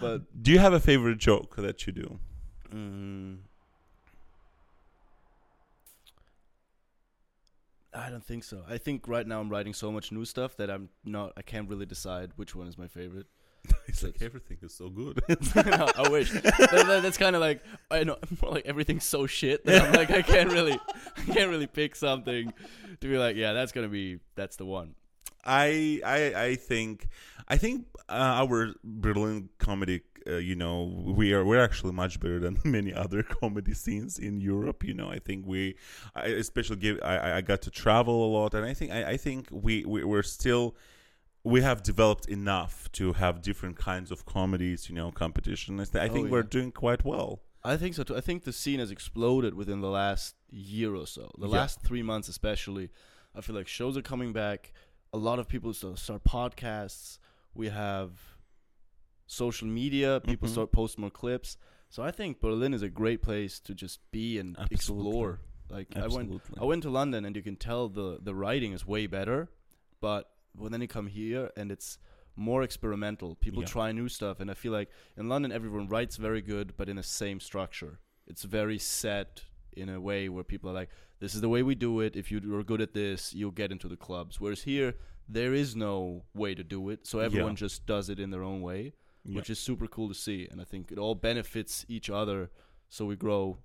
But 0.00 0.42
do 0.42 0.50
you 0.52 0.58
have 0.58 0.72
a 0.72 0.80
favorite 0.80 1.18
joke 1.18 1.56
that 1.56 1.86
you 1.86 1.92
do 1.92 2.18
mm, 2.72 3.38
I 7.94 8.10
don't 8.10 8.24
think 8.24 8.44
so. 8.44 8.62
I 8.68 8.78
think 8.78 9.08
right 9.08 9.26
now 9.26 9.40
I'm 9.40 9.48
writing 9.48 9.72
so 9.74 9.90
much 9.90 10.12
new 10.12 10.24
stuff 10.24 10.56
that 10.58 10.70
I'm 10.70 10.88
not. 11.04 11.32
I 11.36 11.42
can't 11.42 11.68
really 11.68 11.86
decide 11.86 12.30
which 12.36 12.54
one 12.54 12.68
is 12.68 12.78
my 12.78 12.86
favorite. 12.86 13.26
it's 13.86 14.04
like 14.04 14.22
everything 14.22 14.56
is 14.62 14.72
so 14.72 14.88
good 14.88 15.20
No, 15.56 15.88
I 15.96 16.08
wish. 16.08 16.30
That- 16.30 16.44
that- 16.70 17.02
that's 17.02 17.18
kind 17.18 17.34
of 17.34 17.40
like 17.40 17.60
I 17.90 18.04
know 18.04 18.16
more 18.42 18.52
like 18.52 18.66
everything's 18.66 19.04
so 19.04 19.26
shit 19.26 19.64
that 19.66 19.82
I'm 19.82 19.92
like 19.94 20.10
I 20.10 20.22
can't 20.22 20.52
really 20.52 20.78
I 21.16 21.20
can't 21.32 21.50
really 21.50 21.66
pick 21.66 21.96
something 21.96 22.52
to 23.00 23.08
be 23.08 23.18
like 23.18 23.34
yeah 23.36 23.52
that's 23.54 23.72
gonna 23.72 23.88
be 23.88 24.20
that's 24.36 24.56
the 24.56 24.64
one. 24.66 24.94
I 25.48 26.00
I 26.04 26.20
I 26.48 26.54
think 26.56 27.08
I 27.48 27.56
think 27.56 27.86
uh, 28.08 28.42
our 28.42 28.74
Berlin 28.84 29.48
comedy 29.58 30.02
uh, 30.26 30.36
you 30.36 30.54
know 30.54 30.76
we 31.18 31.32
are 31.32 31.44
we're 31.44 31.64
actually 31.68 31.92
much 31.92 32.20
better 32.20 32.38
than 32.38 32.58
many 32.64 32.92
other 32.92 33.22
comedy 33.22 33.74
scenes 33.74 34.18
in 34.18 34.40
Europe. 34.40 34.84
You 34.84 34.94
know, 34.94 35.08
I 35.10 35.18
think 35.18 35.46
we, 35.46 35.76
I 36.14 36.26
especially 36.44 36.76
give 36.76 37.00
I, 37.02 37.38
I 37.38 37.40
got 37.40 37.62
to 37.62 37.70
travel 37.70 38.16
a 38.26 38.30
lot, 38.36 38.54
and 38.54 38.64
I 38.64 38.74
think 38.74 38.92
I, 38.92 39.00
I 39.12 39.16
think 39.16 39.48
we, 39.50 39.84
we 39.84 40.04
we're 40.04 40.22
still 40.38 40.74
we 41.44 41.62
have 41.62 41.82
developed 41.82 42.26
enough 42.26 42.90
to 42.92 43.14
have 43.14 43.40
different 43.40 43.76
kinds 43.78 44.10
of 44.10 44.26
comedies. 44.26 44.88
You 44.88 44.94
know, 44.96 45.10
competition. 45.10 45.80
I 45.80 45.84
th- 45.84 46.02
I 46.04 46.08
Oh, 46.08 46.12
think 46.14 46.30
we're 46.30 46.42
doing 46.42 46.72
quite 46.72 47.04
well. 47.04 47.40
I 47.64 47.76
think 47.76 47.94
so 47.94 48.02
too. 48.04 48.16
I 48.16 48.20
think 48.20 48.44
the 48.44 48.52
scene 48.52 48.80
has 48.80 48.90
exploded 48.90 49.54
within 49.54 49.80
the 49.80 49.90
last 49.90 50.34
year 50.50 50.94
or 50.94 51.06
so. 51.06 51.30
The 51.38 51.48
Yeah. 51.48 51.58
last 51.60 51.80
three 51.82 52.02
months, 52.02 52.28
especially. 52.28 52.90
I 53.34 53.40
feel 53.40 53.54
like 53.56 53.68
shows 53.68 53.96
are 53.96 54.02
coming 54.02 54.32
back. 54.32 54.72
A 55.12 55.18
lot 55.18 55.38
of 55.38 55.48
people 55.48 55.72
start 55.72 55.98
start 55.98 56.24
podcasts. 56.24 57.18
We 57.54 57.68
have 57.68 58.10
social 59.26 59.68
media. 59.68 60.20
People 60.20 60.48
Mhm. 60.48 60.52
start 60.52 60.72
posting 60.72 61.02
more 61.02 61.10
clips. 61.10 61.56
So 61.88 62.02
I 62.02 62.10
think 62.10 62.40
Berlin 62.40 62.74
is 62.74 62.82
a 62.82 62.88
great 62.90 63.22
place 63.22 63.58
to 63.60 63.74
just 63.74 64.00
be 64.10 64.38
and 64.38 64.56
Absolutely. 64.58 64.74
explore. 64.74 65.40
Like 65.70 65.96
I 65.96 66.06
went, 66.06 66.42
I 66.58 66.64
went 66.64 66.82
to 66.84 66.90
London, 66.90 67.24
and 67.24 67.36
you 67.36 67.42
can 67.42 67.56
tell 67.56 67.88
the 67.88 68.18
the 68.22 68.34
writing 68.34 68.72
is 68.72 68.86
way 68.86 69.06
better. 69.06 69.48
But 70.00 70.30
when 70.54 70.72
then 70.72 70.80
you 70.80 70.88
come 70.88 71.06
here, 71.08 71.50
and 71.56 71.70
it's 71.70 71.98
more 72.36 72.62
experimental. 72.62 73.34
People 73.34 73.62
Yeah. 73.62 73.68
try 73.68 73.92
new 73.92 74.08
stuff, 74.08 74.40
and 74.40 74.50
I 74.50 74.54
feel 74.54 74.72
like 74.72 74.90
in 75.16 75.28
London 75.28 75.50
everyone 75.52 75.88
writes 75.88 76.16
very 76.16 76.40
good, 76.40 76.76
but 76.76 76.88
in 76.88 76.96
the 76.96 77.02
same 77.02 77.40
structure. 77.40 77.98
It's 78.26 78.44
very 78.44 78.78
set 78.78 79.44
in 79.78 79.88
a 79.88 80.00
way 80.00 80.28
where 80.28 80.44
people 80.44 80.68
are 80.70 80.74
like, 80.74 80.90
"This 81.20 81.34
is 81.34 81.40
the 81.40 81.48
way 81.48 81.62
we 81.62 81.74
do 81.74 82.00
it. 82.00 82.16
If 82.16 82.30
you 82.30 82.38
are 82.58 82.64
good 82.64 82.80
at 82.80 82.92
this, 82.94 83.32
you'll 83.34 83.50
get 83.62 83.72
into 83.72 83.88
the 83.88 83.96
clubs." 83.96 84.40
Whereas 84.40 84.62
here, 84.62 84.94
there 85.28 85.54
is 85.54 85.76
no 85.76 86.24
way 86.34 86.54
to 86.54 86.64
do 86.64 86.88
it, 86.90 87.06
so 87.06 87.20
everyone 87.20 87.52
Yeah. 87.52 87.56
just 87.66 87.86
does 87.86 88.08
it 88.08 88.18
in 88.18 88.30
their 88.30 88.42
own 88.42 88.60
way, 88.62 88.92
Yeah. 89.24 89.36
which 89.36 89.50
is 89.50 89.58
super 89.58 89.86
cool 89.86 90.08
to 90.08 90.14
see. 90.14 90.46
And 90.50 90.60
I 90.60 90.64
think 90.64 90.90
it 90.92 90.98
all 90.98 91.14
benefits 91.14 91.84
each 91.88 92.08
other, 92.10 92.50
so 92.88 93.04
we 93.06 93.16
grow. 93.16 93.58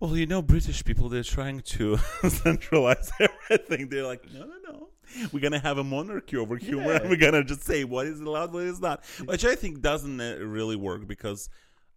Well, 0.00 0.16
you 0.16 0.26
know, 0.26 0.42
British 0.42 0.84
people, 0.84 1.08
they're 1.08 1.22
trying 1.22 1.60
to 1.60 1.96
centralize 2.28 3.10
everything. 3.20 3.88
They're 3.88 4.04
like, 4.06 4.30
no, 4.32 4.40
no, 4.46 4.56
no. 4.68 4.88
We're 5.30 5.40
going 5.40 5.52
to 5.52 5.58
have 5.60 5.78
a 5.78 5.84
monarchy 5.84 6.36
over 6.36 6.56
humor 6.56 6.92
and 6.92 7.08
we're 7.10 7.16
going 7.16 7.34
to 7.34 7.44
just 7.44 7.62
say 7.62 7.84
what 7.84 8.06
is 8.06 8.18
allowed, 8.20 8.52
what 8.52 8.64
is 8.64 8.80
not. 8.80 9.04
Which 9.24 9.44
I 9.44 9.54
think 9.54 9.80
doesn't 9.80 10.20
uh, 10.20 10.36
really 10.40 10.74
work 10.74 11.06
because 11.06 11.48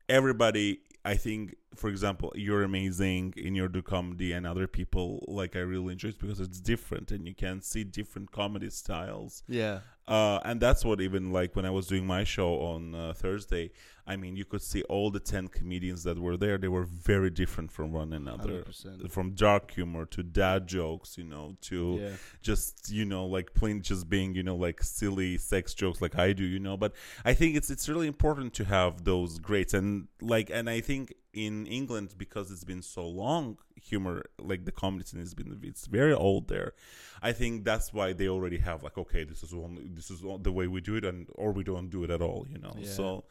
everybody, 0.07 0.81
I 1.05 1.15
think, 1.15 1.55
for 1.75 1.89
example, 1.89 2.33
you're 2.35 2.63
amazing 2.63 3.35
in 3.38 3.53
your 3.53 3.67
do 3.67 3.83
comedy 3.83 4.33
and 4.33 4.47
other 4.47 4.65
people, 4.65 5.24
like, 5.27 5.55
I 5.55 5.59
really 5.59 5.93
enjoy 5.93 6.09
it 6.09 6.19
because 6.19 6.39
it's 6.39 6.59
different 6.59 7.12
and 7.12 7.27
you 7.27 7.35
can 7.35 7.62
see 7.62 7.83
different 7.83 8.31
comedy 8.31 8.71
styles. 8.71 9.43
Yeah, 9.47 9.81
Uh, 10.07 10.39
and 10.45 10.62
that's 10.62 10.85
what 10.85 11.01
even 11.01 11.31
like 11.31 11.55
when 11.55 11.65
I 11.65 11.71
was 11.71 11.88
doing 11.88 12.05
my 12.05 12.24
show 12.24 12.55
on 12.62 12.93
uh, 12.93 13.13
Thursday. 13.13 13.71
I 14.07 14.17
mean, 14.17 14.35
you 14.35 14.45
could 14.45 14.62
see 14.62 14.83
all 14.83 15.09
the 15.09 15.19
ten 15.19 15.47
comedians 15.47 16.03
that 16.03 16.19
were 16.19 16.38
there. 16.38 16.59
They 16.59 16.67
were 16.67 16.83
very 16.83 17.31
different 17.31 17.71
from 17.71 17.91
one 17.91 18.13
another. 18.13 18.62
100%. 18.62 19.12
From 19.12 19.31
dark 19.31 19.71
humor 19.71 20.05
to 20.05 20.21
dad 20.21 20.67
jokes, 20.67 21.17
you 21.17 21.24
know, 21.24 21.57
to 21.62 21.97
yeah. 22.00 22.09
just 22.43 22.91
you 22.91 23.03
know 23.03 23.25
like 23.25 23.55
plain 23.55 23.81
just 23.81 24.07
being 24.07 24.35
you 24.35 24.43
know 24.43 24.55
like 24.55 24.83
silly 24.83 25.39
sex 25.39 25.74
jokes 25.74 26.01
like 26.01 26.15
I 26.19 26.33
do, 26.33 26.43
you 26.43 26.59
know. 26.59 26.77
But 26.77 26.93
I 27.24 27.33
think 27.33 27.55
it's 27.55 27.71
it's 27.71 27.89
really 27.89 28.07
important 28.07 28.53
to 28.55 28.65
have 28.65 29.05
those 29.05 29.39
greats 29.39 29.74
and 29.74 30.07
like 30.21 30.51
and 30.51 30.69
I 30.69 30.81
think 30.81 31.15
in 31.33 31.65
England 31.65 32.13
because 32.17 32.51
it's 32.51 32.63
been 32.63 32.81
so 32.81 33.07
long, 33.07 33.57
humor 33.89 34.24
like 34.39 34.65
the 34.65 34.72
comedy 34.72 35.06
scene 35.06 35.20
has 35.20 35.34
been 35.34 35.50
it's 35.63 35.86
very 35.88 36.13
old 36.13 36.48
there. 36.48 36.74
I 37.22 37.32
think 37.39 37.63
that's 37.70 37.94
why 37.94 38.13
they 38.13 38.27
already 38.27 38.58
have 38.70 38.84
like 38.84 38.98
okay, 38.98 39.24
this 39.24 39.44
is 39.44 39.54
only 39.54 39.84
this 40.00 40.10
is 40.13 40.20
the 40.48 40.51
way 40.51 40.68
we 40.68 40.82
do 40.82 40.96
it, 40.96 41.06
and 41.06 41.27
or 41.36 41.51
we 41.51 41.63
don't 41.63 41.89
do 41.89 42.04
it 42.06 42.10
at 42.10 42.22
all, 42.22 42.46
you 42.50 42.60
know. 42.60 42.74
Yeah. 42.77 42.89
So, 42.89 43.24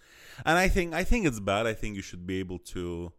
and 0.47 0.57
I 0.59 0.69
think 0.69 0.95
I 0.95 1.05
think 1.05 1.27
it's 1.27 1.41
bad. 1.41 1.67
I 1.67 1.75
think 1.75 1.97
you 1.97 2.03
should 2.03 2.27
be 2.27 2.39
able 2.41 2.59
to 2.75 3.13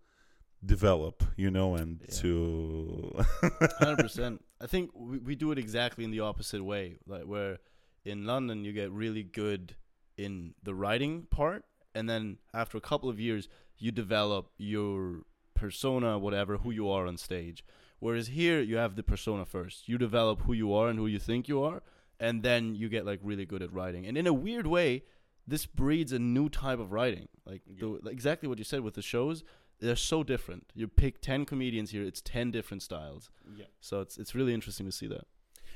develop, 0.65 1.23
you 1.35 1.51
know, 1.51 1.75
and 1.75 2.01
Yeah. 2.01 2.15
to 2.21 3.25
Hundred 3.79 3.99
percent. 3.99 4.43
I 4.61 4.67
think 4.67 4.91
we, 4.95 5.17
we 5.19 5.35
do 5.35 5.51
it 5.51 5.57
exactly 5.59 6.03
in 6.03 6.11
the 6.11 6.21
opposite 6.21 6.63
way. 6.63 6.97
Like 7.05 7.23
where 7.23 7.59
in 8.03 8.25
London 8.25 8.63
you 8.65 8.73
get 8.73 8.91
really 8.91 9.23
good 9.23 9.75
in 10.17 10.53
the 10.63 10.73
writing 10.73 11.27
part, 11.29 11.65
and 11.93 12.09
then 12.09 12.37
after 12.53 12.77
a 12.77 12.81
couple 12.81 13.09
of 13.09 13.19
years 13.19 13.47
you 13.77 13.91
develop 13.91 14.49
your 14.57 15.23
persona, 15.55 16.19
whatever, 16.19 16.57
who 16.57 16.71
you 16.71 16.89
are 16.89 17.07
on 17.07 17.17
stage. 17.17 17.63
Whereas 17.99 18.27
here 18.27 18.59
you 18.61 18.77
have 18.77 18.95
the 18.95 19.03
persona 19.03 19.45
first. 19.45 19.87
You 19.89 19.97
develop 19.97 20.41
who 20.43 20.53
you 20.53 20.73
are 20.73 20.89
and 20.89 20.99
who 20.99 21.07
you 21.07 21.17
think 21.17 21.47
you 21.47 21.63
are, 21.63 21.81
and 22.19 22.43
then 22.43 22.75
you 22.75 22.89
get 22.89 23.05
like 23.05 23.19
really 23.23 23.45
good 23.45 23.63
at 23.63 23.73
writing. 23.73 24.05
And 24.05 24.17
in 24.17 24.27
a 24.27 24.33
weird 24.33 24.67
way, 24.67 25.03
this 25.47 25.65
breeds 25.65 26.11
a 26.11 26.19
new 26.19 26.49
type 26.49 26.79
of 26.79 26.91
writing. 26.91 27.27
Like 27.45 27.61
the, 27.79 27.99
exactly 28.09 28.47
what 28.49 28.57
you 28.57 28.63
said 28.63 28.81
with 28.81 28.93
the 28.93 29.01
shows. 29.01 29.43
They're 29.79 29.95
so 29.95 30.23
different. 30.23 30.71
You 30.73 30.87
pick 30.87 31.19
ten 31.21 31.45
comedians 31.45 31.91
here; 31.91 32.03
it's 32.03 32.21
ten 32.21 32.51
different 32.51 32.81
styles. 32.83 33.29
yeah. 33.57 33.65
So 33.81 34.01
it's 34.01 34.17
it's 34.17 34.33
really 34.35 34.53
interesting 34.53 34.85
to 34.85 34.91
see 34.91 35.07
that. 35.07 35.25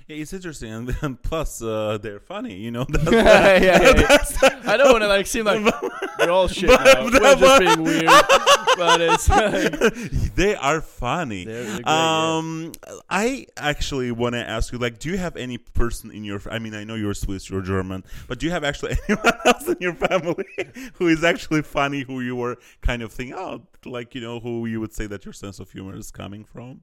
Yeah, 0.08 0.18
it's 0.18 0.34
interesting, 0.34 0.72
and, 0.74 0.96
and 1.02 1.22
plus 1.30 1.62
uh, 1.62 1.98
they're 2.02 2.20
funny. 2.22 2.56
You 2.56 2.72
know, 2.72 2.86
that's, 2.90 3.12
yeah, 3.12 3.58
yeah, 3.58 3.82
yeah. 3.82 3.92
that's- 3.94 4.44
I 4.66 4.78
don't 4.78 4.92
want 4.92 5.04
to 5.04 5.08
like 5.08 5.28
seem 5.28 5.46
like 5.46 5.64
we're 6.20 6.30
all 6.32 6.48
shit 6.48 6.70
But-. 6.70 7.04
We're 7.04 7.36
just 7.36 7.60
being 7.60 7.84
weird, 7.84 8.06
but 8.78 9.02
it's 9.02 9.30
like, 9.30 9.72
they 10.36 10.56
are 10.56 10.82
funny. 10.82 11.46
they're, 11.46 11.64
they're 11.64 11.74
great, 11.74 11.86
yeah. 11.86 12.38
Um, 12.38 12.72
I 13.10 13.48
actually 13.58 14.12
want 14.12 14.36
to 14.36 14.48
ask 14.48 14.72
you, 14.72 14.80
like, 14.80 15.00
do 15.00 15.10
you 15.10 15.18
have 15.18 15.36
any 15.36 15.58
person 15.58 16.12
in 16.12 16.24
your? 16.24 16.42
I 16.50 16.60
mean, 16.60 16.74
I 16.74 16.84
know 16.84 16.96
you're 16.96 17.14
Swiss, 17.14 17.50
you're 17.50 17.62
German, 17.62 18.04
but 18.28 18.40
do 18.40 18.46
you 18.46 18.52
have 18.52 18.64
actually 18.64 18.98
anyone 19.10 19.34
else 19.46 19.68
in 19.68 19.78
your 19.80 19.94
family 19.94 20.46
who 20.96 21.08
is 21.08 21.24
actually 21.24 21.62
funny? 21.62 22.04
Who 22.04 22.22
you 22.22 22.36
were 22.36 22.58
kind 22.82 23.02
of 23.02 23.12
thinking, 23.12 23.36
oh, 23.36 23.68
like 23.86 24.16
you 24.16 24.22
know, 24.22 24.40
who 24.40 24.66
you 24.66 24.80
would 24.80 24.94
say 24.94 25.08
that 25.08 25.26
your 25.26 25.34
sense 25.34 25.60
of 25.60 25.72
humor 25.72 25.96
is 25.96 26.12
coming 26.12 26.44
from? 26.44 26.82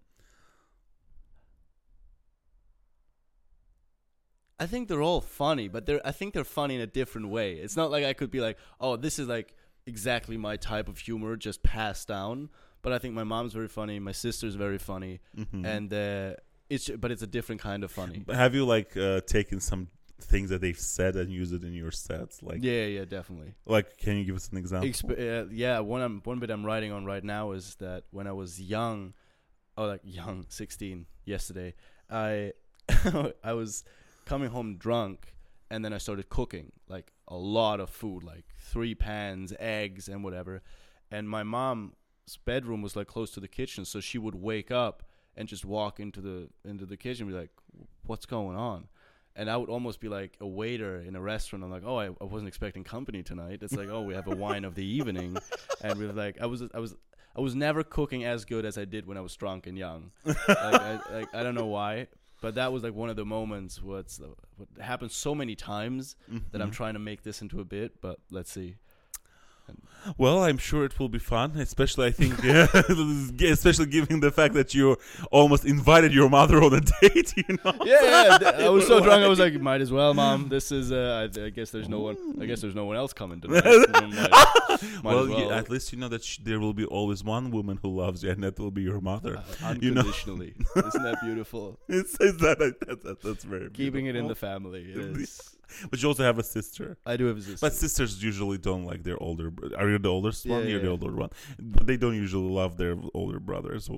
I 4.59 4.67
think 4.67 4.89
they're 4.89 5.03
all 5.03 5.21
funny, 5.21 5.69
but 5.69 5.87
they're 5.87 6.01
I 6.07 6.13
think 6.13 6.35
they're 6.35 6.45
funny 6.45 6.77
in 6.77 6.81
a 6.81 6.87
different 6.87 7.29
way. 7.29 7.55
It's 7.55 7.77
not 7.77 7.91
like 7.91 8.05
I 8.05 8.13
could 8.13 8.31
be 8.31 8.41
like, 8.41 8.57
oh, 8.81 8.97
this 8.97 9.19
is 9.19 9.29
like 9.29 9.55
exactly 9.87 10.37
my 10.37 10.57
type 10.57 10.89
of 10.89 10.99
humor, 10.99 11.37
just 11.37 11.63
passed 11.63 12.09
down. 12.09 12.51
But 12.83 12.93
I 12.93 12.99
think 12.99 13.15
my 13.15 13.25
mom's 13.25 13.53
very 13.53 13.69
funny, 13.69 13.99
my 13.99 14.13
sister's 14.13 14.55
very 14.55 14.79
funny, 14.79 15.21
Mhm. 15.37 15.65
and 15.67 15.93
uh, 15.93 16.37
it's 16.71 16.89
but 16.91 17.11
it's 17.11 17.23
a 17.23 17.27
different 17.27 17.61
kind 17.61 17.83
of 17.85 17.91
funny. 17.91 18.25
have 18.33 18.55
you 18.55 18.65
like 18.65 18.97
uh, 18.97 19.21
taken 19.23 19.61
some 19.61 19.89
things 20.21 20.49
that 20.51 20.61
they've 20.61 20.79
said 20.79 21.15
and 21.17 21.31
used 21.31 21.53
it 21.53 21.63
in 21.65 21.75
your 21.75 21.91
sets? 21.91 22.43
Like, 22.43 22.59
yeah, 22.63 22.87
yeah, 22.87 23.05
definitely. 23.05 23.55
like, 23.67 23.99
can 23.99 24.17
you 24.17 24.25
give 24.25 24.37
us 24.37 24.49
an 24.51 24.57
example? 24.59 24.89
Exp- 24.89 25.19
uh, 25.19 25.49
yeah, 25.51 25.81
one 25.81 26.01
I'm, 26.01 26.21
one 26.25 26.39
bit 26.39 26.51
I'm 26.51 26.65
writing 26.65 26.93
on 26.93 27.05
right 27.05 27.23
now 27.25 27.53
is 27.53 27.75
that 27.77 28.05
when 28.11 28.27
I 28.27 28.33
was 28.33 28.61
young, 28.61 29.15
oh 29.77 29.87
like 29.87 30.01
young, 30.05 30.47
16, 30.49 31.07
yesterday, 31.25 31.75
I 32.09 32.53
I 33.45 33.53
was 33.53 33.83
coming 34.27 34.49
home 34.51 34.77
drunk, 34.77 35.35
and 35.71 35.85
then 35.85 35.93
I 35.93 35.99
started 35.99 36.29
cooking 36.29 36.73
like 36.89 37.13
a 37.29 37.37
lot 37.37 37.81
of 37.81 37.91
food, 37.91 38.23
like 38.23 38.45
three 38.59 38.95
pans, 38.95 39.53
eggs, 39.59 40.09
and 40.09 40.23
whatever. 40.23 40.63
And 41.11 41.29
my 41.29 41.43
mom's 41.43 41.93
bedroom 42.45 42.83
was 42.83 42.97
like 42.97 43.07
close 43.07 43.31
to 43.33 43.41
the 43.41 43.49
kitchen, 43.49 43.85
so 43.85 44.01
she 44.01 44.19
would 44.19 44.35
wake 44.35 44.71
up 44.71 45.03
and 45.37 45.49
just 45.49 45.65
walk 45.65 46.01
into 46.01 46.21
the 46.21 46.49
into 46.65 46.87
the 46.87 46.97
kitchen 46.97 47.27
and 47.27 47.35
be 47.35 47.41
like, 47.41 47.51
"What's 48.07 48.27
going 48.27 48.57
on?" 48.57 48.89
And 49.39 49.51
I 49.51 49.57
would 49.59 49.69
almost 49.69 50.01
be 50.01 50.09
like 50.09 50.37
a 50.41 50.47
waiter 50.47 51.01
in 51.01 51.15
a 51.15 51.21
restaurant. 51.21 51.63
I'm 51.63 51.71
like, 51.71 51.83
"Oh, 51.85 51.99
I, 51.99 52.07
I 52.07 52.25
wasn't 52.25 52.49
expecting 52.49 52.85
company 52.85 53.23
tonight." 53.23 53.59
It's 53.63 53.77
like, 53.77 53.89
"Oh, 53.89 54.03
we 54.03 54.15
have 54.15 54.29
a 54.29 54.35
wine 54.35 54.65
of 54.65 54.75
the 54.75 54.85
evening," 54.99 55.37
and 55.83 55.99
we 55.99 56.07
are 56.07 56.13
like, 56.13 56.41
I 56.41 56.47
was 56.47 56.63
I 56.75 56.79
was 56.79 56.97
I 57.37 57.41
was 57.41 57.55
never 57.55 57.85
cooking 57.85 58.25
as 58.25 58.45
good 58.45 58.65
as 58.65 58.79
I 58.79 58.87
did 58.87 59.07
when 59.07 59.19
I 59.19 59.21
was 59.21 59.37
drunk 59.37 59.67
and 59.67 59.77
young. 59.77 60.11
like, 60.25 60.49
I, 60.49 61.01
like, 61.13 61.35
I 61.35 61.43
don't 61.43 61.55
know 61.55 61.67
why, 61.67 62.09
but 62.41 62.55
that 62.57 62.73
was 62.73 62.83
like 62.83 62.95
one 62.95 63.09
of 63.09 63.17
the 63.17 63.25
moments 63.25 63.83
what's 63.83 64.21
uh, 64.21 64.27
what 64.57 64.69
happened 64.81 65.11
so 65.11 65.35
many 65.35 65.55
times 65.55 66.17
mm-hmm. 66.31 66.47
that 66.53 66.61
I'm 66.61 66.71
trying 66.71 66.95
to 66.95 66.99
make 66.99 67.23
this 67.23 67.43
into 67.43 67.61
a 67.61 67.65
bit. 67.65 68.01
But 68.01 68.19
let's 68.31 68.51
see. 68.51 68.77
Well, 70.17 70.45
I'm 70.45 70.57
sure 70.59 70.85
it 70.85 70.99
will 71.01 71.09
be 71.09 71.19
fun, 71.19 71.57
especially 71.59 72.07
I 72.07 72.11
think, 72.13 72.41
yeah, 72.45 72.69
especially 73.51 73.87
given 73.87 74.21
the 74.21 74.31
fact 74.31 74.55
that 74.55 74.73
you 74.73 74.97
almost 75.33 75.65
invited 75.65 76.15
your 76.15 76.29
mother 76.29 76.63
on 76.63 76.75
a 76.75 76.81
date. 77.01 77.37
You 77.37 77.59
know? 77.65 77.73
Yeah, 77.85 78.39
yeah. 78.41 78.67
I 78.67 78.69
was 78.69 78.87
so 78.87 79.01
drunk. 79.01 79.25
I 79.25 79.29
was 79.29 79.41
like, 79.41 79.55
might 79.61 79.81
as 79.81 79.91
well, 79.91 80.15
mom. 80.15 80.49
This 80.49 80.71
is. 80.71 80.93
Uh, 80.93 81.29
I, 81.37 81.47
I 81.47 81.51
guess 81.51 81.71
there's 81.73 81.89
no 81.89 82.01
one. 82.01 82.17
I 82.41 82.47
guess 82.47 82.61
there's 82.61 82.75
no 82.77 82.85
one 82.85 82.97
else 82.97 83.13
coming 83.13 83.41
tonight. 83.41 83.65
might, 83.65 83.93
might 84.13 85.05
well, 85.05 85.25
as 85.25 85.31
you- 85.31 85.51
at 85.51 85.71
least 85.71 85.93
you 85.93 85.99
know 85.99 86.09
that 86.09 86.23
sh- 86.23 86.39
there 86.39 86.61
will 86.61 86.75
be 86.75 86.85
always 86.85 87.25
one 87.25 87.51
woman 87.51 87.79
who 87.83 87.89
loves 87.97 88.23
you, 88.23 88.31
and 88.31 88.45
that 88.45 88.59
will 88.61 88.71
be 88.71 88.83
your 88.83 89.01
mother. 89.01 89.39
Uh, 89.63 89.75
you 89.81 89.91
know. 89.91 90.01
unconditionally. 90.03 90.55
Isn't 90.77 91.03
that 91.03 91.19
beautiful? 91.23 91.81
It's, 91.89 92.17
it's 92.21 92.41
that, 92.43 92.59
that, 92.61 93.01
that, 93.03 93.23
that's 93.23 93.45
very 93.45 93.71
Keeping 93.71 94.07
it 94.07 94.15
in 94.15 94.29
the 94.29 94.35
family. 94.37 94.83
It 94.83 94.99
is. 94.99 95.56
But 95.91 96.03
you 96.03 96.09
also 96.09 96.23
have 96.23 96.39
a 96.39 96.43
sister. 96.43 96.97
I 97.05 97.17
do 97.17 97.27
have 97.27 97.39
a 97.39 97.41
sister. 97.43 97.59
But 97.61 97.73
sisters 97.75 98.23
usually 98.23 98.59
don't 98.59 98.85
like 98.85 99.03
their 99.03 99.21
older. 99.23 99.51
br- 99.51 99.75
Are 99.77 99.89
you 99.89 99.99
the 99.99 100.09
oldest 100.09 100.47
one? 100.47 100.63
Yeah, 100.63 100.69
You're 100.71 100.79
the 100.81 100.87
yeah. 100.87 100.91
older 100.93 101.13
one, 101.13 101.31
but 101.59 101.87
they 101.87 101.97
don't 101.97 102.15
usually 102.15 102.49
love 102.51 102.77
their 102.77 102.97
older 103.15 103.41
brothers. 103.41 103.89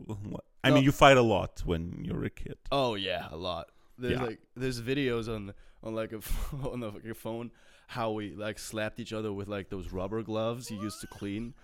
I 0.64 0.68
No. 0.70 0.74
mean, 0.74 0.84
you 0.84 0.92
fight 0.92 1.16
a 1.16 1.22
lot 1.22 1.62
when 1.64 2.02
you're 2.04 2.24
a 2.24 2.30
kid. 2.30 2.56
Oh 2.72 2.94
yeah, 2.94 3.28
a 3.30 3.36
lot. 3.36 3.66
There's 3.98 4.14
Yeah. 4.18 4.24
like 4.26 4.40
there's 4.56 4.80
videos 4.80 5.28
on 5.34 5.52
on 5.82 5.94
like 5.94 6.12
a 6.12 6.18
ph- 6.28 6.64
on 6.72 6.80
the, 6.80 6.92
your 7.04 7.14
phone. 7.14 7.50
how 7.88 8.10
we 8.12 8.34
like 8.34 8.58
slapped 8.58 8.98
each 9.00 9.12
other 9.14 9.32
with 9.32 9.48
like 9.48 9.68
those 9.70 9.92
rubber 9.92 10.22
gloves 10.22 10.70
you 10.70 10.78
used 10.82 11.00
to 11.00 11.06
clean. 11.06 11.54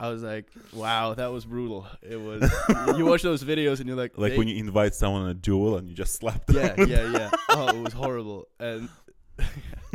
I 0.00 0.08
was 0.10 0.22
like, 0.24 0.48
wow, 0.72 1.14
that 1.14 1.30
was 1.32 1.44
brutal. 1.46 1.86
It 2.02 2.20
was. 2.20 2.42
you 2.98 3.06
watch 3.06 3.22
those 3.22 3.44
videos 3.44 3.78
and 3.78 3.86
you're 3.88 3.96
like, 3.96 4.18
Like 4.18 4.32
they- 4.32 4.38
when 4.38 4.48
you 4.48 4.56
invite 4.56 4.94
someone 4.94 5.22
on 5.22 5.28
a 5.30 5.34
duel 5.34 5.76
and 5.78 5.88
you 5.88 5.94
just 5.94 6.14
slap 6.16 6.44
them. 6.46 6.74
yeah, 6.78 6.86
yeah, 6.86 7.12
yeah. 7.18 7.30
Oh, 7.56 7.68
it 7.68 7.82
was 7.82 7.92
horrible, 7.92 8.48
and 8.58 8.88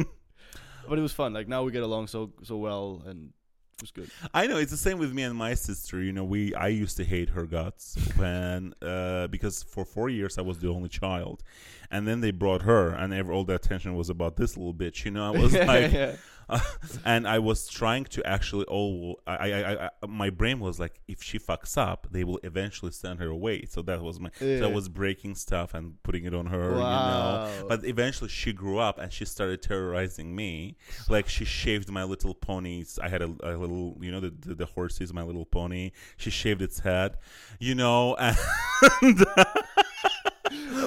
but 0.88 0.98
it 0.98 1.02
was 1.02 1.14
fun. 1.14 1.34
Like 1.34 1.48
now 1.48 1.64
we 1.64 1.72
get 1.72 1.84
along 1.84 2.08
so 2.08 2.32
so 2.44 2.58
well, 2.58 3.04
and 3.06 3.34
it 3.78 3.82
was 3.82 3.92
good. 3.92 4.10
I 4.34 4.48
know 4.48 4.58
it's 4.58 4.72
the 4.72 4.78
same 4.78 4.98
with 4.98 5.14
me 5.14 5.24
and 5.24 5.36
my 5.36 5.54
sister. 5.54 6.02
You 6.02 6.12
know, 6.12 6.24
we 6.24 6.54
I 6.56 6.68
used 6.68 6.98
to 6.98 7.06
hate 7.06 7.30
her 7.30 7.46
guts 7.46 7.98
when 8.16 8.74
uh, 8.82 9.28
because 9.28 9.64
for 9.64 9.86
four 9.86 10.10
years 10.10 10.38
I 10.38 10.42
was 10.42 10.60
the 10.60 10.70
only 10.70 10.90
child, 10.90 11.44
and 11.92 12.08
then 12.08 12.22
they 12.22 12.32
brought 12.32 12.64
her, 12.64 12.90
and 12.90 13.14
ever, 13.14 13.32
all 13.32 13.46
the 13.46 13.56
attention 13.56 13.96
was 13.96 14.10
about 14.10 14.36
this 14.36 14.58
little 14.58 14.74
bitch. 14.74 15.06
You 15.06 15.12
know, 15.12 15.34
I 15.34 15.38
was 15.38 15.54
like, 15.74 15.92
yeah. 15.92 16.16
and 17.06 17.28
I 17.28 17.40
was 17.40 17.68
trying 17.68 18.06
to 18.06 18.26
actually 18.26 18.66
oh 18.70 19.16
I, 19.28 19.52
I, 19.52 19.86
I, 19.86 19.90
my 20.08 20.30
brain 20.30 20.60
was 20.60 20.80
like 20.80 21.00
if 21.08 21.22
she 21.22 21.40
fucks 21.40 21.78
up 21.78 22.08
they 22.12 22.24
will 22.24 22.40
eventually 22.44 22.92
send 22.92 23.20
her 23.20 23.28
away. 23.28 23.66
So 23.66 23.82
that 23.84 24.02
was 24.02 24.20
my 24.20 24.30
so 24.40 24.70
I 24.70 24.72
was 24.72 24.90
breaking 24.90 25.36
stuff 25.36 25.74
and 25.74 26.02
putting 26.04 26.26
it 26.26 26.34
on 26.34 26.48
her 26.48 26.72
you 26.72 26.76
know. 26.76 27.66
But 27.68 27.86
eventually 27.86 28.30
she 28.30 28.54
grew 28.54 28.80
up 28.80 29.00
and 29.00 29.12
she 29.12 29.26
started 29.26 29.62
terrorizing 29.62 30.36
me. 30.36 30.78
Like 31.10 31.30
she 31.30 31.46
shaved 31.46 31.90
my 31.90 32.04
little 32.04 32.34
ponies 32.34 33.00
I 33.02 33.10
had 33.10 33.22
a, 33.22 33.34
a 33.44 33.54
little 33.58 33.98
you 34.02 34.12
know 34.12 34.20
the, 34.20 34.34
the 34.40 34.56
the 34.56 34.66
horses 34.66 35.14
my 35.14 35.24
little 35.24 35.46
pony. 35.46 35.92
She 36.18 36.30
shaved 36.30 36.62
its 36.62 36.80
head 36.80 37.18
you 37.60 37.76
know 37.76 38.16
and 39.02 39.26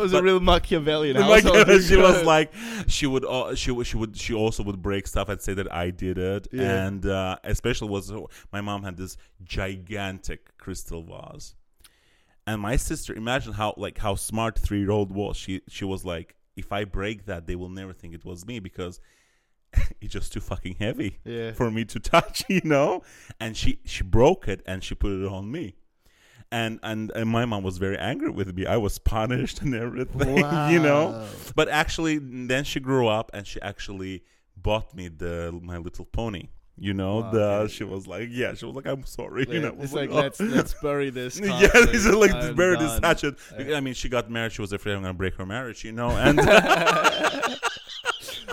was 0.03 0.13
a 0.13 0.23
real 0.23 0.41
Machiavellian 0.41 1.17
like 1.21 1.45
she 1.83 1.97
was 1.97 2.23
like 2.35 2.53
she 2.89 3.07
would 3.07 3.25
uh, 3.25 3.55
she 3.55 3.71
would 3.71 3.87
she 3.87 3.97
would 3.97 4.17
she 4.17 4.35
also 4.35 4.63
would 4.63 4.83
break 4.83 5.07
stuff 5.07 5.29
and 5.29 5.41
say 5.41 5.55
that 5.55 5.73
I 5.73 5.91
did 5.91 6.19
it 6.19 6.49
Yeah. 6.53 6.87
and 6.87 7.07
uh, 7.07 7.37
especially 7.45 7.89
was 7.89 8.13
my 8.53 8.61
mom 8.61 8.83
had 8.83 8.97
this 8.97 9.17
gigantic 9.43 10.57
crystal 10.59 11.03
vase 11.03 11.55
and 12.47 12.61
my 12.61 12.77
sister 12.77 13.15
imagine 13.15 13.53
how 13.53 13.75
like 13.77 13.99
how 13.99 14.15
smart 14.15 14.59
three 14.59 14.81
year 14.81 14.91
old 14.91 15.13
was 15.13 15.37
she 15.37 15.63
she 15.69 15.85
was 15.85 16.05
like 16.05 16.35
if 16.57 16.73
I 16.73 16.85
break 16.85 17.27
that 17.27 17.47
they 17.47 17.57
will 17.57 17.69
never 17.71 17.93
think 17.93 18.15
it 18.15 18.25
was 18.25 18.47
me 18.47 18.59
because 18.59 19.01
it's 20.01 20.13
just 20.13 20.33
too 20.33 20.41
fucking 20.41 20.77
heavy 20.79 21.19
yeah. 21.25 21.53
for 21.53 21.71
me 21.71 21.85
to 21.87 21.99
touch, 21.99 22.45
you 22.49 22.61
know. 22.65 23.03
And 23.41 23.57
she 23.57 23.81
she 23.85 24.03
broke 24.05 24.47
it 24.49 24.61
and 24.67 24.85
she 24.85 24.95
put 24.95 25.13
it 25.13 25.27
on 25.27 25.51
me. 25.51 25.77
And, 26.53 26.79
and 26.83 27.11
and 27.17 27.29
my 27.31 27.45
mom 27.47 27.63
was 27.63 27.79
very 27.79 27.97
angry 27.99 28.31
with 28.31 28.55
me. 28.55 28.67
I 28.67 28.77
was 28.77 28.99
punished 28.99 29.63
and 29.63 29.75
everything, 29.75 30.37
you 30.71 30.79
know. 30.89 31.27
But 31.57 31.69
actually, 31.71 32.19
then 32.19 32.65
she 32.65 32.79
grew 32.79 33.09
up 33.09 33.31
and 33.35 33.47
she 33.47 33.59
actually 33.63 34.23
bought 34.57 34.95
me 34.95 35.09
the 35.09 35.59
My 35.63 35.79
Little 35.79 36.05
Pony. 36.05 36.49
You 36.79 36.95
know, 36.95 37.17
Wow, 37.21 37.31
the 37.33 37.45
okay. 37.65 37.73
she 37.73 37.85
was 37.85 38.07
like, 38.07 38.29
yeah, 38.31 38.55
she 38.55 38.65
was 38.65 38.75
like, 38.75 38.87
I'm 38.87 39.05
sorry, 39.05 39.47
you 39.49 39.61
know. 39.61 39.69
it's 39.69 39.79
was 39.79 39.93
like 39.93 40.11
"Oh." 40.11 40.15
let's 40.25 40.41
let's 40.41 40.75
bury 40.83 41.11
this. 41.11 41.39
yeah, 41.43 41.69
it's 41.75 42.07
like 42.07 42.33
I'm 42.35 42.55
bury 42.55 42.77
this 42.79 42.99
hatchet. 43.03 43.35
I- 43.59 43.75
I 43.75 43.81
mean, 43.81 43.95
she 43.95 44.09
got 44.09 44.31
married. 44.31 44.53
She 44.53 44.63
was 44.63 44.73
afraid 44.73 44.95
I'm 44.95 45.03
gonna 45.03 45.13
break 45.15 45.35
her 45.37 45.47
marriage, 45.47 45.85
you 45.85 45.93
know. 45.93 46.11
And 46.11 46.39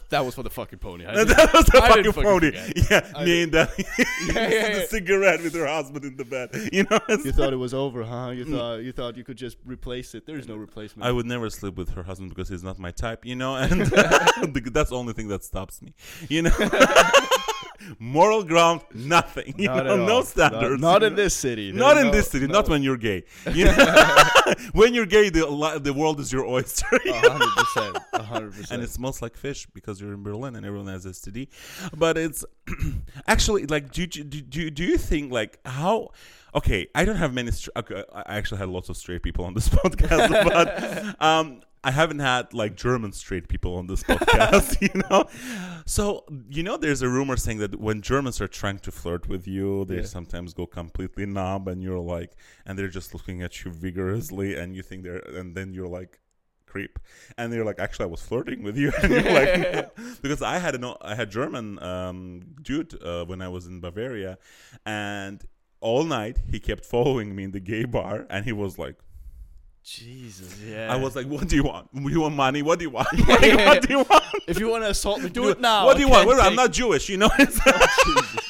That 0.10 0.26
was 0.26 0.34
for 0.36 0.42
the 0.44 0.50
fucking 0.50 0.80
pony. 0.80 1.06
I 1.06 1.14
that 1.24 1.28
didn't- 1.28 1.54
was 1.54 1.66
the 1.66 1.78
I 1.84 1.88
fucking 1.88 2.04
fucking 2.12 2.24
pony. 2.24 2.52
forget. 2.52 2.92
Yeah, 2.92 3.12
I 3.16 3.26
me 3.26 3.44
and 3.44 3.52
that 3.52 3.70
yeah, 3.78 4.50
the 4.50 4.78
yeah. 4.80 4.86
cigarette 4.88 5.44
with 5.44 5.54
her 5.54 5.68
husband 5.68 6.04
in 6.06 6.18
the 6.18 6.26
bed. 6.26 6.50
You 6.72 6.86
know, 6.90 7.00
You 7.10 7.32
thought 7.32 7.54
it 7.54 7.58
was 7.58 7.74
over, 7.74 8.04
huh? 8.04 8.30
You 8.30 8.46
mm. 8.46 8.52
thought 8.56 8.76
you 8.84 8.92
thought 8.92 9.18
you 9.18 9.24
could 9.24 9.38
just 9.38 9.58
replace 9.66 10.16
it. 10.16 10.26
There 10.26 10.38
is 10.38 10.48
no 10.48 10.56
replacement. 10.56 11.06
I 11.08 11.12
would 11.12 11.26
never 11.26 11.50
sleep 11.50 11.76
with 11.76 11.90
her 11.92 12.04
husband 12.04 12.30
because 12.30 12.50
he's 12.50 12.64
not 12.64 12.80
my 12.80 12.92
type, 12.92 13.26
you 13.26 13.36
know, 13.36 13.56
and 13.56 13.82
that's 13.82 14.90
the 14.90 14.96
only 14.96 15.14
thing 15.14 15.28
that 15.30 15.44
stops 15.44 15.82
me, 15.82 15.94
you 16.28 16.42
know. 16.44 16.52
Moral 18.00 18.44
ground, 18.44 18.82
nothing, 18.94 19.54
you 19.58 19.68
Not 19.68 19.86
know, 19.86 19.94
at 19.94 20.00
no 20.08 20.16
all. 20.18 20.24
standards. 20.24 20.82
Not, 20.82 21.02
not 21.02 21.04
in 21.04 21.16
this 21.16 21.34
city. 21.34 21.72
Not 21.72 21.98
in 21.98 22.06
no- 22.08 22.12
this 22.12 22.30
city, 22.30 22.48
no. 22.48 22.54
not 22.54 22.70
when 22.70 22.84
you're 22.84 22.98
gay. 22.98 23.24
You 23.54 23.66
know? 23.66 24.24
when 24.74 24.94
you're 24.94 25.06
gay, 25.06 25.30
the 25.30 25.80
the 25.82 25.94
world 25.94 26.20
is 26.20 26.32
your 26.32 26.46
oyster, 26.46 26.86
hundred 26.92 27.50
percent. 27.56 27.98
Hundred 28.14 28.52
percent. 28.52 28.72
and 28.72 28.84
it 28.84 28.90
smells 28.90 29.22
like 29.22 29.36
fish 29.36 29.66
because 29.74 30.00
you're 30.02 30.14
in 30.14 30.24
Berlin 30.24 30.56
and 30.56 30.66
everyone 30.66 30.88
has 30.88 31.06
STD. 31.06 31.48
But 31.98 32.18
it's 32.18 32.44
actually 33.28 33.66
like, 33.66 33.92
do, 33.92 34.02
you- 34.02 34.08
do 34.08 34.42
do 34.42 34.70
do 34.70 34.84
you 34.84 34.98
think 34.98 35.32
like 35.32 35.60
how? 35.66 36.10
Okay, 36.56 36.88
I 36.96 37.06
don't 37.06 37.16
have 37.18 37.32
many. 37.34 37.52
Str- 37.52 37.70
okay, 37.76 38.04
I 38.14 38.38
actually 38.38 38.58
had 38.58 38.70
lots 38.70 38.90
of 38.90 38.98
straight 38.98 39.22
people 39.22 39.46
on 39.46 39.54
this 39.54 39.70
podcast, 39.70 40.44
but 40.44 41.22
um, 41.22 41.62
I 41.84 41.92
haven't 41.92 42.20
had 42.20 42.54
like 42.54 42.76
German 42.76 43.12
straight 43.14 43.48
people 43.48 43.76
on 43.78 43.88
this 43.88 44.04
podcast. 44.04 44.78
You 44.82 45.02
know, 45.10 45.26
so 45.86 46.26
you 46.50 46.64
know, 46.64 46.78
there's 46.78 47.02
a 47.02 47.10
rumor 47.10 47.38
saying 47.38 47.60
that 47.60 47.80
when 47.80 48.02
Germans 48.02 48.42
are 48.42 48.48
trying 48.48 48.80
to 48.80 48.92
flirt 48.92 49.28
with 49.30 49.48
you, 49.48 49.86
they 49.86 49.98
Yeah. 49.98 50.04
sometimes 50.18 50.54
go 50.54 50.66
completely 50.66 51.26
numb, 51.26 51.68
and 51.68 51.82
you're 51.82 52.00
like, 52.16 52.32
and 52.66 52.78
they're 52.78 52.90
just 53.00 53.14
looking 53.14 53.42
at 53.42 53.64
you 53.64 53.72
vigorously, 53.72 54.56
and 54.60 54.76
you 54.76 54.84
think 54.84 55.04
they're, 55.04 55.24
and 55.40 55.56
then 55.56 55.74
you're 55.74 55.88
like 55.88 56.20
creep 56.66 57.00
and 57.36 57.52
they're 57.52 57.66
like 57.66 57.80
actually 57.80 58.04
i 58.04 58.08
was 58.08 58.22
flirting 58.22 58.62
with 58.62 58.78
you 58.78 58.92
and 59.02 59.12
you're 59.12 59.34
like 59.34 59.90
because 60.22 60.40
i 60.44 60.60
had 60.60 60.76
an 60.76 60.86
i 61.02 61.16
had 61.16 61.28
german 61.32 61.82
um 61.82 62.42
dude 62.62 62.94
uh, 63.02 63.26
when 63.26 63.42
i 63.42 63.48
was 63.48 63.66
in 63.66 63.80
bavaria 63.82 64.38
and 64.86 65.46
all 65.82 66.04
night 66.04 66.38
he 66.52 66.60
kept 66.60 66.86
following 66.86 67.36
me 67.36 67.44
in 67.46 67.52
the 67.54 67.60
gay 67.60 67.86
bar 67.86 68.28
and 68.30 68.46
he 68.46 68.52
was 68.52 68.78
like 68.78 68.98
Jesus, 69.90 70.62
yeah. 70.62 70.94
i 70.94 70.96
was 70.96 71.16
like 71.16 71.26
what 71.26 71.48
do 71.48 71.56
you 71.56 71.64
want? 71.64 71.92
Do 71.94 72.10
you 72.10 72.22
want 72.22 72.36
money? 72.36 72.62
What 72.62 72.78
do 72.78 72.86
you 72.86 72.92
want? 72.92 73.08
Like, 73.28 73.28
what 73.66 73.82
do 73.82 73.94
you 73.94 73.98
want? 73.98 74.24
If 74.48 74.60
you 74.60 74.70
want? 74.70 74.84
to 74.84 74.92
assault 74.92 75.20
me, 75.22 75.30
do 75.30 75.50
it 75.50 75.60
now. 75.60 75.86
what 75.86 75.98
do 75.98 76.04
you 76.04 76.10
want? 76.10 76.28
Well, 76.28 76.40
i'm 76.42 76.56
not 76.56 76.72
jewish 76.72 77.10
you 77.10 77.18
know? 77.18 77.30
Oh, 77.40 77.42
I 77.42 78.49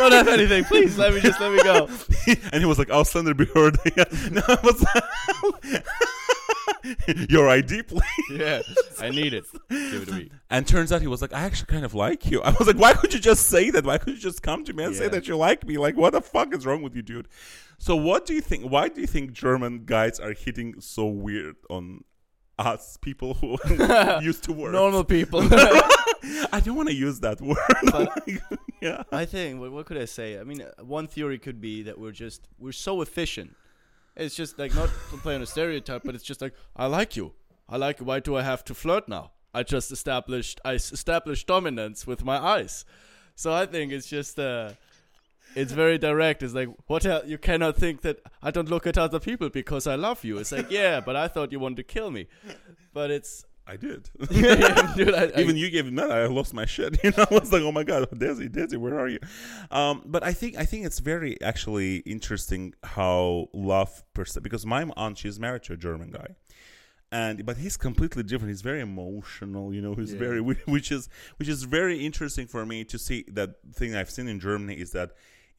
don't 0.00 0.12
have 0.12 0.28
anything. 0.28 0.64
Please 0.64 0.96
let 0.98 1.14
me 1.14 1.20
just 1.20 1.40
let 1.40 1.52
me 1.52 1.62
go. 1.62 1.88
and 2.52 2.60
he 2.60 2.64
was 2.64 2.78
like 2.78 2.88
ausländer 2.88 3.34
behörde 3.40 3.78
no, 4.30 4.42
I 4.48 4.58
was 4.62 4.84
your 7.28 7.48
id 7.48 7.82
please 7.82 8.02
Yeah, 8.30 8.62
I 9.00 9.10
need 9.10 9.34
it. 9.34 9.44
Give 9.68 10.02
it 10.02 10.06
to 10.06 10.14
me. 10.14 10.30
And 10.48 10.66
turns 10.66 10.92
out 10.92 11.00
he 11.00 11.06
was 11.06 11.22
like, 11.22 11.32
I 11.32 11.40
actually 11.40 11.66
kind 11.66 11.84
of 11.84 11.94
like 11.94 12.30
you. 12.30 12.42
I 12.42 12.50
was 12.58 12.66
like, 12.66 12.78
why 12.78 12.94
could 12.94 13.12
you 13.12 13.20
just 13.20 13.46
say 13.46 13.70
that? 13.70 13.84
Why 13.84 13.98
could 13.98 14.14
you 14.14 14.20
just 14.20 14.42
come 14.42 14.64
to 14.64 14.72
me 14.72 14.84
and 14.84 14.96
say 14.96 15.08
that 15.08 15.28
you 15.28 15.36
like 15.36 15.66
me? 15.66 15.78
Like, 15.78 15.96
what 15.96 16.12
the 16.12 16.20
fuck 16.20 16.54
is 16.54 16.66
wrong 16.66 16.82
with 16.82 16.96
you, 16.96 17.02
dude? 17.02 17.28
So, 17.78 17.96
what 17.96 18.26
do 18.26 18.34
you 18.34 18.40
think? 18.40 18.64
Why 18.64 18.88
do 18.88 19.00
you 19.00 19.06
think 19.06 19.32
German 19.32 19.84
guys 19.84 20.18
are 20.20 20.32
hitting 20.32 20.80
so 20.80 21.06
weird 21.06 21.56
on 21.68 22.04
us 22.58 22.98
people 23.00 23.34
who 23.34 23.56
used 24.22 24.44
to 24.44 24.52
work? 24.52 24.72
Normal 24.72 25.04
people. 25.04 25.40
I 26.52 26.60
don't 26.62 26.76
want 26.76 26.88
to 26.88 26.94
use 26.94 27.20
that 27.20 27.40
word. 27.40 27.56
Like, 27.92 28.42
yeah. 28.82 29.02
I 29.12 29.24
think 29.24 29.60
what, 29.60 29.72
what 29.72 29.86
could 29.86 29.98
I 29.98 30.06
say? 30.06 30.38
I 30.38 30.44
mean, 30.44 30.64
one 30.82 31.06
theory 31.06 31.38
could 31.38 31.60
be 31.60 31.82
that 31.82 31.98
we're 31.98 32.12
just 32.12 32.48
we're 32.58 32.72
so 32.72 33.02
efficient. 33.02 33.56
It's 34.16 34.34
just 34.34 34.58
like 34.58 34.74
not 34.74 34.90
to 35.10 35.16
play 35.18 35.34
on 35.34 35.42
a 35.42 35.46
stereotype, 35.46 36.02
but 36.04 36.14
it's 36.14 36.24
just 36.24 36.40
like 36.40 36.54
I 36.76 36.86
like 36.86 37.16
you. 37.16 37.32
I 37.68 37.76
like. 37.76 38.00
Why 38.00 38.20
do 38.20 38.36
I 38.36 38.42
have 38.42 38.64
to 38.64 38.74
flirt 38.74 39.08
now? 39.08 39.32
I 39.54 39.62
just 39.62 39.90
established 39.92 40.60
I 40.64 40.74
established 40.74 41.46
dominance 41.46 42.06
with 42.06 42.24
my 42.24 42.38
eyes. 42.38 42.84
So 43.34 43.52
I 43.52 43.66
think 43.66 43.92
it's 43.92 44.06
just 44.06 44.38
uh 44.38 44.72
it's 45.56 45.72
very 45.72 45.98
direct. 45.98 46.42
It's 46.42 46.54
like 46.54 46.68
what 46.86 47.04
you 47.26 47.38
cannot 47.38 47.76
think 47.76 48.02
that 48.02 48.20
I 48.42 48.50
don't 48.50 48.68
look 48.68 48.86
at 48.86 48.96
other 48.96 49.18
people 49.18 49.48
because 49.50 49.86
I 49.86 49.96
love 49.96 50.24
you. 50.24 50.38
It's 50.38 50.52
like 50.52 50.70
yeah, 50.70 51.00
but 51.00 51.16
I 51.16 51.28
thought 51.28 51.52
you 51.52 51.60
wanted 51.60 51.76
to 51.76 51.82
kill 51.84 52.10
me. 52.10 52.28
But 52.92 53.10
it's 53.10 53.44
I 53.72 53.76
did. 53.76 54.10
yeah, 54.30 54.92
dude, 54.96 55.14
I, 55.14 55.24
I- 55.36 55.40
Even 55.40 55.56
you 55.56 55.70
gave 55.70 55.86
him 55.86 55.94
that, 55.96 56.10
I 56.10 56.26
lost 56.26 56.52
my 56.54 56.66
shit. 56.66 56.98
You 57.04 57.12
know, 57.16 57.24
I 57.30 57.34
was 57.34 57.52
like, 57.52 57.62
"Oh 57.62 57.72
my 57.72 57.84
god, 57.84 58.08
Desi, 58.10 58.48
Desi, 58.48 58.76
where 58.76 58.98
are 58.98 59.08
you?" 59.08 59.20
Um, 59.70 60.02
but 60.06 60.22
I 60.30 60.32
think 60.32 60.56
I 60.58 60.64
think 60.64 60.84
it's 60.86 60.98
very 60.98 61.40
actually 61.40 61.98
interesting 61.98 62.74
how 62.82 63.48
love 63.54 64.02
perce- 64.14 64.42
because 64.42 64.64
my 64.66 64.82
aunt 64.96 65.18
she's 65.18 65.38
married 65.38 65.62
to 65.64 65.72
a 65.74 65.76
German 65.76 66.10
guy, 66.10 66.28
and 67.12 67.44
but 67.46 67.56
he's 67.58 67.76
completely 67.76 68.22
different. 68.24 68.50
He's 68.50 68.62
very 68.62 68.80
emotional. 68.80 69.72
You 69.74 69.82
know, 69.82 69.94
he's 69.94 70.12
Yeah. 70.12 70.18
very 70.26 70.40
which 70.40 70.90
is 70.90 71.08
which 71.38 71.48
is 71.48 71.62
very 71.64 72.04
interesting 72.04 72.46
for 72.46 72.66
me 72.66 72.84
to 72.84 72.98
see. 72.98 73.24
That 73.28 73.50
thing 73.78 73.94
I've 73.94 74.10
seen 74.10 74.28
in 74.28 74.40
Germany 74.40 74.74
is 74.74 74.90
that 74.92 75.10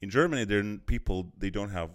in 0.02 0.10
Germany, 0.10 0.44
there 0.44 0.62
people 0.86 1.32
they 1.38 1.50
don't 1.50 1.70
have 1.70 1.90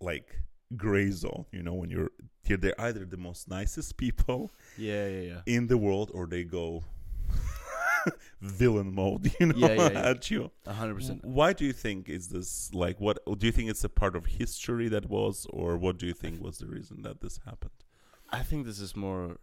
like 0.00 0.28
gray 0.76 1.10
zone. 1.10 1.46
You 1.52 1.62
know, 1.62 1.74
when 1.74 1.90
you're 1.90 2.10
here, 2.42 2.56
they're 2.56 2.80
either 2.80 3.04
the 3.04 3.16
most 3.16 3.48
nicest 3.48 3.96
people 3.96 4.50
yeah, 4.76 5.06
yeah, 5.06 5.20
yeah. 5.20 5.40
in 5.46 5.66
the 5.68 5.76
world 5.78 6.10
or 6.14 6.26
they 6.26 6.44
go 6.44 6.84
villain 8.40 8.92
mode 8.92 9.32
you 9.38 9.46
know 9.46 9.54
Yeah, 9.56 9.74
yeah, 9.74 9.90
yeah. 9.92 10.10
at 10.10 10.30
you 10.30 10.50
A 10.66 10.72
hundred 10.72 10.96
percent. 10.96 11.24
why 11.24 11.52
do 11.52 11.64
you 11.64 11.72
think 11.72 12.08
is 12.08 12.28
this 12.28 12.72
like 12.74 13.00
what 13.00 13.18
do 13.38 13.46
you 13.46 13.52
think 13.52 13.70
it's 13.70 13.84
a 13.84 13.88
part 13.88 14.16
of 14.16 14.26
history 14.26 14.88
that 14.88 15.08
was 15.08 15.46
or 15.50 15.76
what 15.76 15.98
do 15.98 16.06
you 16.06 16.12
think 16.12 16.42
was 16.42 16.58
the 16.58 16.66
reason 16.66 17.02
that 17.02 17.20
this 17.20 17.38
happened 17.44 17.70
I 18.30 18.42
think 18.42 18.66
this 18.66 18.80
is 18.80 18.96
more 18.96 19.36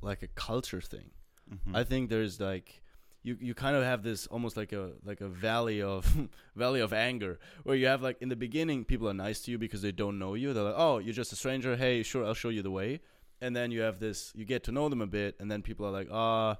like 0.00 0.22
a 0.22 0.28
culture 0.28 0.80
thing. 0.80 1.10
Mhm. 1.52 1.74
I 1.74 1.82
think 1.82 2.08
there's 2.10 2.38
like 2.38 2.80
you 3.22 3.36
you 3.40 3.54
kind 3.54 3.76
of 3.76 3.82
have 3.84 4.02
this 4.02 4.26
almost 4.28 4.56
like 4.56 4.72
a 4.72 4.92
like 5.04 5.20
a 5.20 5.28
valley 5.28 5.82
of 5.82 6.28
valley 6.56 6.80
of 6.80 6.92
anger 6.92 7.38
where 7.64 7.76
you 7.76 7.86
have 7.86 8.00
like 8.02 8.16
in 8.22 8.28
the 8.28 8.36
beginning 8.36 8.84
people 8.84 9.08
are 9.08 9.14
nice 9.14 9.40
to 9.42 9.50
you 9.50 9.58
because 9.58 9.82
they 9.82 9.92
don't 9.92 10.18
know 10.18 10.34
you. 10.34 10.52
They're 10.52 10.64
like, 10.64 10.74
"Oh, 10.76 10.98
you're 10.98 11.14
just 11.14 11.32
a 11.32 11.36
stranger. 11.36 11.76
Hey, 11.76 12.02
sure, 12.02 12.24
I'll 12.24 12.34
show 12.34 12.48
you 12.50 12.62
the 12.62 12.70
way." 12.70 13.00
and 13.40 13.54
then 13.54 13.70
you 13.70 13.82
have 13.82 14.00
this. 14.00 14.32
You 14.34 14.44
get 14.44 14.64
to 14.64 14.72
know 14.72 14.88
them 14.88 15.00
a 15.00 15.06
bit, 15.06 15.36
and 15.38 15.48
then 15.48 15.62
people 15.62 15.86
are 15.86 15.92
like, 15.92 16.08
ah, 16.10 16.56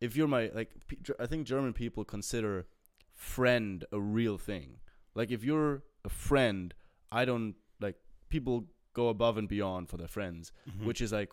if 0.00 0.14
you're 0.16 0.28
my 0.28 0.52
like, 0.54 0.70
I 1.18 1.26
think 1.26 1.48
German 1.48 1.72
people 1.72 2.04
consider 2.04 2.66
friend 3.10 3.84
a 3.92 4.00
real 4.00 4.38
thing. 4.38 4.78
Like 5.14 5.30
if 5.32 5.42
you're 5.44 5.82
a 6.04 6.08
friend, 6.08 6.74
I 7.10 7.24
don't 7.24 7.56
like 7.80 7.96
people 8.28 8.66
go 8.94 9.08
above 9.08 9.36
and 9.36 9.48
beyond 9.48 9.88
for 9.88 9.96
their 9.96 10.06
friends, 10.06 10.52
Mhm. 10.70 10.84
which 10.86 11.00
is 11.00 11.12
like 11.12 11.30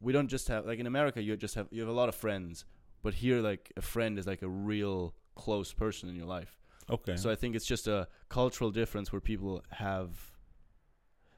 we 0.00 0.12
don't 0.12 0.28
just 0.28 0.48
have 0.48 0.66
like 0.66 0.78
in 0.78 0.86
America 0.86 1.22
you 1.22 1.34
just 1.36 1.54
have 1.54 1.68
you 1.70 1.80
have 1.80 1.88
a 1.90 1.98
lot 2.00 2.08
of 2.08 2.14
friends, 2.14 2.64
but 3.06 3.14
here 3.24 3.38
like 3.50 3.64
a 3.82 3.84
friend 3.92 4.12
is 4.20 4.26
like 4.32 4.42
a 4.50 4.52
real 4.70 4.98
close 5.44 5.70
person 5.82 6.04
in 6.10 6.16
your 6.20 6.30
life. 6.38 6.52
okay. 6.96 7.16
So 7.22 7.26
I 7.34 7.36
think 7.40 7.50
it's 7.56 7.68
just 7.74 7.86
a 7.96 7.98
cultural 8.38 8.70
difference 8.80 9.06
where 9.12 9.24
people 9.32 9.54
have 9.86 10.10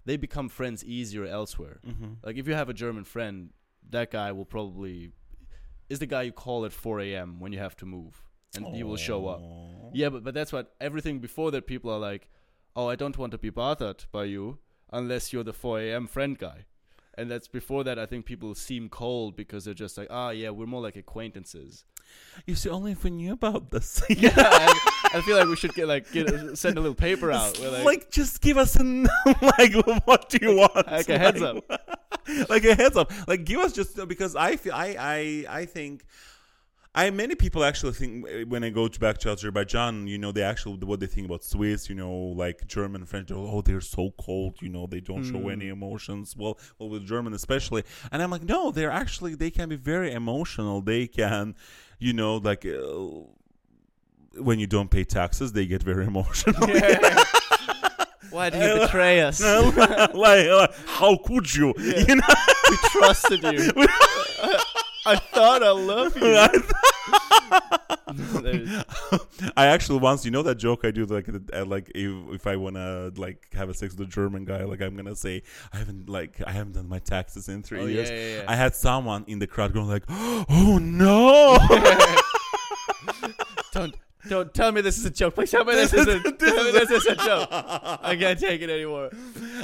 they 0.08 0.16
become 0.16 0.48
friends 0.48 0.80
easier 0.84 1.24
elsewhere. 1.38 1.76
hmm 1.84 2.12
Like 2.26 2.36
if 2.40 2.44
you 2.48 2.54
have 2.60 2.68
a 2.74 2.76
German 2.84 3.04
friend, 3.14 3.36
that 3.90 4.08
guy 4.18 4.28
will 4.36 4.44
probably 4.56 4.96
is 5.92 5.98
the 5.98 6.06
guy 6.14 6.22
you 6.28 6.32
call 6.32 6.64
at 6.68 6.72
4 6.72 7.00
a.m. 7.00 7.40
when 7.40 7.52
you 7.54 7.58
have 7.66 7.76
to 7.76 7.86
move, 7.86 8.14
and 8.54 8.64
he 8.76 8.82
will 8.88 8.96
show 9.08 9.20
up. 9.34 9.40
Yeah, 10.00 10.10
but 10.12 10.22
but 10.26 10.34
that's 10.34 10.52
what 10.52 10.66
everything 10.88 11.20
before 11.28 11.50
that 11.54 11.66
people 11.66 11.90
are 11.94 12.02
like, 12.12 12.28
oh, 12.76 12.88
I 12.92 12.96
don't 12.96 13.18
want 13.18 13.32
to 13.32 13.38
be 13.38 13.50
bothered 13.50 14.00
by 14.12 14.24
you 14.34 14.58
unless 15.00 15.32
you're 15.32 15.44
the 15.50 15.52
4 15.52 15.80
a.m. 15.84 16.06
friend 16.06 16.38
guy. 16.38 16.58
And 17.18 17.30
that's 17.30 17.48
before 17.48 17.84
that. 17.84 17.98
I 17.98 18.06
think 18.06 18.24
people 18.24 18.54
seem 18.54 18.88
cold 18.88 19.36
because 19.36 19.64
they're 19.64 19.74
just 19.74 19.98
like, 19.98 20.06
ah, 20.10 20.30
yeah, 20.30 20.50
we're 20.50 20.66
more 20.66 20.80
like 20.80 20.96
acquaintances. 20.96 21.84
You 22.46 22.54
see, 22.54 22.70
only 22.70 22.92
if 22.92 23.04
we 23.04 23.10
knew 23.10 23.32
about 23.32 23.70
this. 23.70 24.02
Yeah, 24.08 24.32
I, 24.36 25.10
I 25.14 25.20
feel 25.22 25.36
like 25.36 25.48
we 25.48 25.56
should 25.56 25.74
get 25.74 25.88
like 25.88 26.10
get 26.12 26.56
send 26.56 26.78
a 26.78 26.80
little 26.80 26.94
paper 26.94 27.30
out. 27.30 27.58
Like, 27.60 27.84
like, 27.84 28.10
just 28.10 28.40
give 28.40 28.56
us 28.56 28.78
a 28.80 28.82
like 29.58 29.74
what 30.06 30.28
do 30.28 30.38
you 30.40 30.56
want 30.56 30.86
like 30.86 31.08
a 31.08 31.18
heads 31.18 31.42
up. 31.42 31.64
like 32.48 32.64
a 32.64 32.74
heads 32.74 32.96
up 32.96 33.10
like 33.26 33.44
give 33.44 33.58
us 33.58 33.72
just 33.72 33.96
because 34.06 34.36
i 34.36 34.56
feel 34.56 34.74
i 34.74 34.96
i 34.98 35.60
i 35.60 35.64
think 35.64 36.04
I 37.02 37.10
many 37.10 37.34
people 37.44 37.62
actually 37.70 37.92
think 38.00 38.12
uh, 38.26 38.30
when 38.52 38.62
I 38.64 38.70
go 38.70 38.88
to 38.88 38.98
back 39.06 39.16
to 39.18 39.30
Azerbaijan, 39.30 40.06
you 40.12 40.18
know, 40.22 40.32
they 40.32 40.42
actually 40.42 40.76
what 40.90 40.98
they 41.00 41.06
think 41.14 41.26
about 41.26 41.42
Swiss, 41.44 41.88
you 41.90 41.94
know, 42.02 42.12
like 42.44 42.66
German, 42.66 43.04
French. 43.06 43.30
Oh, 43.32 43.60
they're 43.66 43.80
so 43.98 44.04
cold, 44.26 44.52
you 44.64 44.68
know, 44.68 44.84
they 44.94 45.00
don't 45.00 45.24
show 45.24 45.38
Hmm. 45.44 45.50
any 45.56 45.68
emotions. 45.68 46.34
Well, 46.36 46.54
well, 46.78 46.88
with 46.88 47.04
German 47.06 47.32
especially, 47.34 47.82
and 48.10 48.18
I'm 48.22 48.30
like, 48.30 48.42
no, 48.56 48.60
they're 48.72 48.90
actually 49.02 49.34
they 49.36 49.50
can 49.50 49.68
be 49.68 49.76
very 49.76 50.10
emotional. 50.12 50.80
They 50.92 51.06
can, 51.06 51.54
you 52.06 52.12
know, 52.20 52.32
like 52.48 52.66
uh, 52.66 52.80
when 54.48 54.58
you 54.58 54.66
don't 54.66 54.90
pay 54.90 55.04
taxes, 55.04 55.52
they 55.52 55.66
get 55.66 55.82
very 55.82 56.04
emotional. 56.12 56.66
Why 58.30 58.50
did 58.50 58.60
you 58.62 58.80
betray 58.82 59.20
us? 59.22 59.40
like, 60.14 60.14
like, 60.14 60.74
how 60.98 61.16
could 61.26 61.46
you? 61.54 61.68
You 61.78 62.16
know, 62.16 62.34
we 62.70 62.76
trusted 62.94 63.42
you. 63.54 63.72
I 65.08 65.16
thought 65.16 65.62
I 65.62 65.70
love 65.70 66.16
you. 66.16 66.24
I 69.56 69.66
actually 69.66 69.98
once, 70.00 70.24
you 70.24 70.30
know, 70.30 70.42
that 70.42 70.56
joke 70.56 70.84
I 70.84 70.90
do, 70.90 71.04
like, 71.06 71.28
uh, 71.28 71.64
like 71.64 71.90
if, 71.94 72.34
if 72.34 72.46
I 72.46 72.56
wanna 72.56 73.10
like 73.16 73.46
have 73.54 73.68
a 73.68 73.74
sex 73.74 73.96
with 73.96 74.08
a 74.08 74.10
German 74.10 74.44
guy, 74.44 74.64
like 74.64 74.80
I'm 74.80 74.96
gonna 74.96 75.16
say 75.16 75.42
I 75.72 75.78
haven't 75.78 76.08
like 76.08 76.40
I 76.46 76.52
haven't 76.52 76.72
done 76.74 76.88
my 76.88 76.98
taxes 76.98 77.48
in 77.48 77.62
three 77.62 77.80
Oh, 77.80 77.86
yeah, 77.86 77.94
years. 77.94 78.10
yeah, 78.10 78.36
yeah. 78.38 78.44
I 78.48 78.56
had 78.56 78.74
someone 78.74 79.24
in 79.28 79.38
the 79.38 79.46
crowd 79.46 79.72
going 79.72 79.88
like, 79.88 80.04
"Oh 80.08 80.78
no!" 80.80 81.58
don't 83.72 83.94
don't 84.28 84.52
tell 84.54 84.72
me 84.72 84.80
this 84.80 84.98
is 84.98 85.04
a 85.04 85.10
joke. 85.10 85.34
Please 85.34 85.50
tell 85.50 85.64
me 85.64 85.74
this 85.74 85.92
is 85.92 86.06
a, 86.06 86.20
tell 86.32 86.64
me 86.64 86.70
this 86.72 86.90
is 86.90 87.06
a 87.06 87.16
joke. 87.16 87.48
I 87.52 88.16
can't 88.18 88.38
take 88.38 88.60
it 88.62 88.70
anymore. 88.70 89.10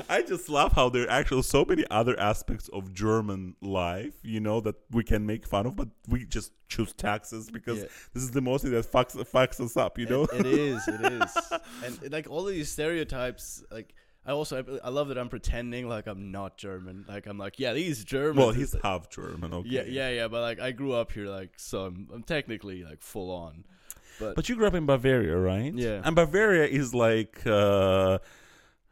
I 0.09 0.23
just 0.23 0.49
love 0.49 0.73
how 0.73 0.89
there 0.89 1.05
are 1.05 1.11
actually 1.11 1.43
so 1.43 1.65
many 1.65 1.85
other 1.91 2.19
aspects 2.19 2.69
of 2.69 2.93
German 2.93 3.57
life, 3.61 4.15
you 4.23 4.41
know, 4.41 4.61
that 4.61 4.77
we 4.91 5.05
can 5.05 5.27
make 5.27 5.47
fun 5.47 5.67
of, 5.67 5.77
but 5.77 5.89
we 6.09 6.25
just 6.25 6.53
choose 6.69 6.93
taxes 6.93 7.51
because 7.51 7.79
Yeah. 7.79 7.89
this 8.13 8.23
is 8.23 8.31
the 8.33 8.41
most 8.41 8.63
thing 8.63 8.73
that 8.73 8.91
fucks 8.91 9.15
fucks 9.31 9.61
us 9.65 9.77
up, 9.77 9.99
you 9.99 10.07
know. 10.07 10.25
It, 10.25 10.41
it 10.41 10.47
is. 10.47 10.89
It 10.89 11.01
is. 11.23 11.37
And 11.85 12.13
like 12.13 12.29
all 12.29 12.47
of 12.49 12.55
these 12.55 12.71
stereotypes, 12.71 13.63
like 13.71 13.95
I 14.27 14.33
also 14.33 14.65
I, 14.83 14.89
love 14.89 15.09
that 15.09 15.19
I'm 15.19 15.29
pretending 15.29 15.87
like 15.87 16.07
I'm 16.07 16.33
not 16.33 16.57
German. 16.57 17.05
Like 17.07 17.27
I'm 17.27 17.37
like, 17.39 17.59
yeah, 17.59 17.75
these 17.75 18.05
Germans. 18.05 18.39
well, 18.39 18.51
he's 18.53 18.75
half 18.83 19.11
German, 19.11 19.53
okay. 19.53 19.69
yeah, 19.69 19.83
yeah, 19.87 20.09
yeah. 20.11 20.29
But 20.29 20.41
like 20.41 20.61
I 20.61 20.73
grew 20.73 20.93
up 20.93 21.13
here, 21.13 21.27
like 21.27 21.53
so 21.59 21.85
I'm, 21.87 22.09
I'm 22.13 22.23
technically 22.23 22.85
like 22.85 23.03
full 23.03 23.31
on. 23.31 23.65
But, 24.21 24.37
But 24.37 24.49
you 24.49 24.57
grew 24.57 24.67
up 24.67 24.75
in 24.75 24.87
Bavaria, 24.87 25.37
right? 25.37 25.73
Yeah. 25.75 26.03
And 26.05 26.15
Bavaria 26.17 26.67
is 26.67 26.95
like 26.95 27.47
uh 27.47 28.19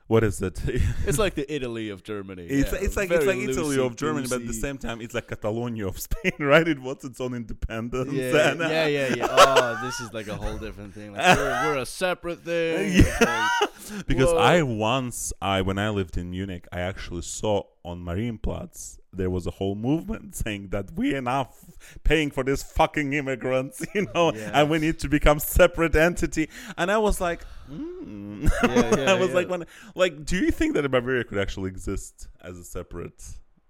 what 0.09 0.25
is 0.25 0.43
it? 0.43 0.61
it's 1.07 1.17
like 1.17 1.35
the 1.37 1.51
Italy 1.51 1.89
of 1.89 2.03
Germany. 2.03 2.45
It's 2.45 2.71
yeah. 2.71 2.79
it's 2.83 2.97
like 2.97 3.11
it's 3.11 3.25
like 3.25 3.39
Italy 3.39 3.79
of 3.79 3.97
Germany, 3.97 4.27
but 4.29 4.43
at 4.43 4.47
the 4.47 4.53
same 4.53 4.77
time 4.77 5.01
it's 5.01 5.15
like 5.15 5.29
Catalonia 5.29 5.87
of 5.87 5.99
Spain, 6.09 6.33
right? 6.39 6.69
It 6.69 6.79
wants 6.81 7.05
its 7.05 7.19
own 7.21 7.33
independence. 7.33 8.13
Yeah, 8.13 8.51
and, 8.51 8.61
yeah, 8.61 8.87
yeah, 8.87 9.15
yeah. 9.15 9.27
Oh, 9.31 9.81
this 9.83 10.01
is 10.01 10.13
like 10.13 10.29
a 10.29 10.35
whole 10.37 10.59
different 10.59 10.93
thing. 10.95 11.15
Like 11.15 11.39
we're, 11.39 11.67
we're 11.67 11.79
a 11.79 11.87
separate 11.87 12.41
thing. 12.45 13.05
It's 13.05 13.21
like- 13.21 14.07
because 14.07 14.33
Whoa. 14.33 14.39
I 14.39 14.63
once 14.63 15.33
I 15.41 15.63
when 15.63 15.79
I 15.79 15.89
lived 15.89 16.17
in 16.17 16.31
Munich, 16.31 16.67
I 16.73 16.81
actually 16.81 17.23
saw 17.23 17.63
on 17.85 18.05
Marienplatz 18.05 18.99
there 19.13 19.29
was 19.29 19.47
a 19.47 19.51
whole 19.51 19.75
movement 19.75 20.35
saying 20.43 20.69
that 20.69 20.91
we 20.93 21.15
enough 21.15 21.65
paying 22.03 22.31
for 22.31 22.43
these 22.43 22.63
fucking 22.63 23.13
immigrants, 23.13 23.85
you 23.95 24.07
know, 24.15 24.33
Yeah. 24.33 24.51
and 24.55 24.71
we 24.71 24.79
need 24.79 24.99
to 25.01 25.09
become 25.09 25.39
separate 25.39 25.95
entity. 25.95 26.49
And 26.79 26.91
I 26.91 26.99
was 26.99 27.21
like, 27.21 27.43
mm. 27.71 28.51
Yeah, 28.63 28.97
yeah, 29.05 29.11
I 29.13 29.15
was 29.15 29.29
yeah. 29.29 29.35
like, 29.35 29.49
when, 29.51 29.67
like, 29.95 30.25
do 30.25 30.37
you 30.39 30.51
think 30.51 30.75
that 30.75 30.85
a 30.85 30.89
Bavaria 30.89 31.25
could 31.25 31.39
actually 31.39 31.69
exist 31.69 32.29
as 32.41 32.59
a 32.59 32.65
separate 32.65 33.23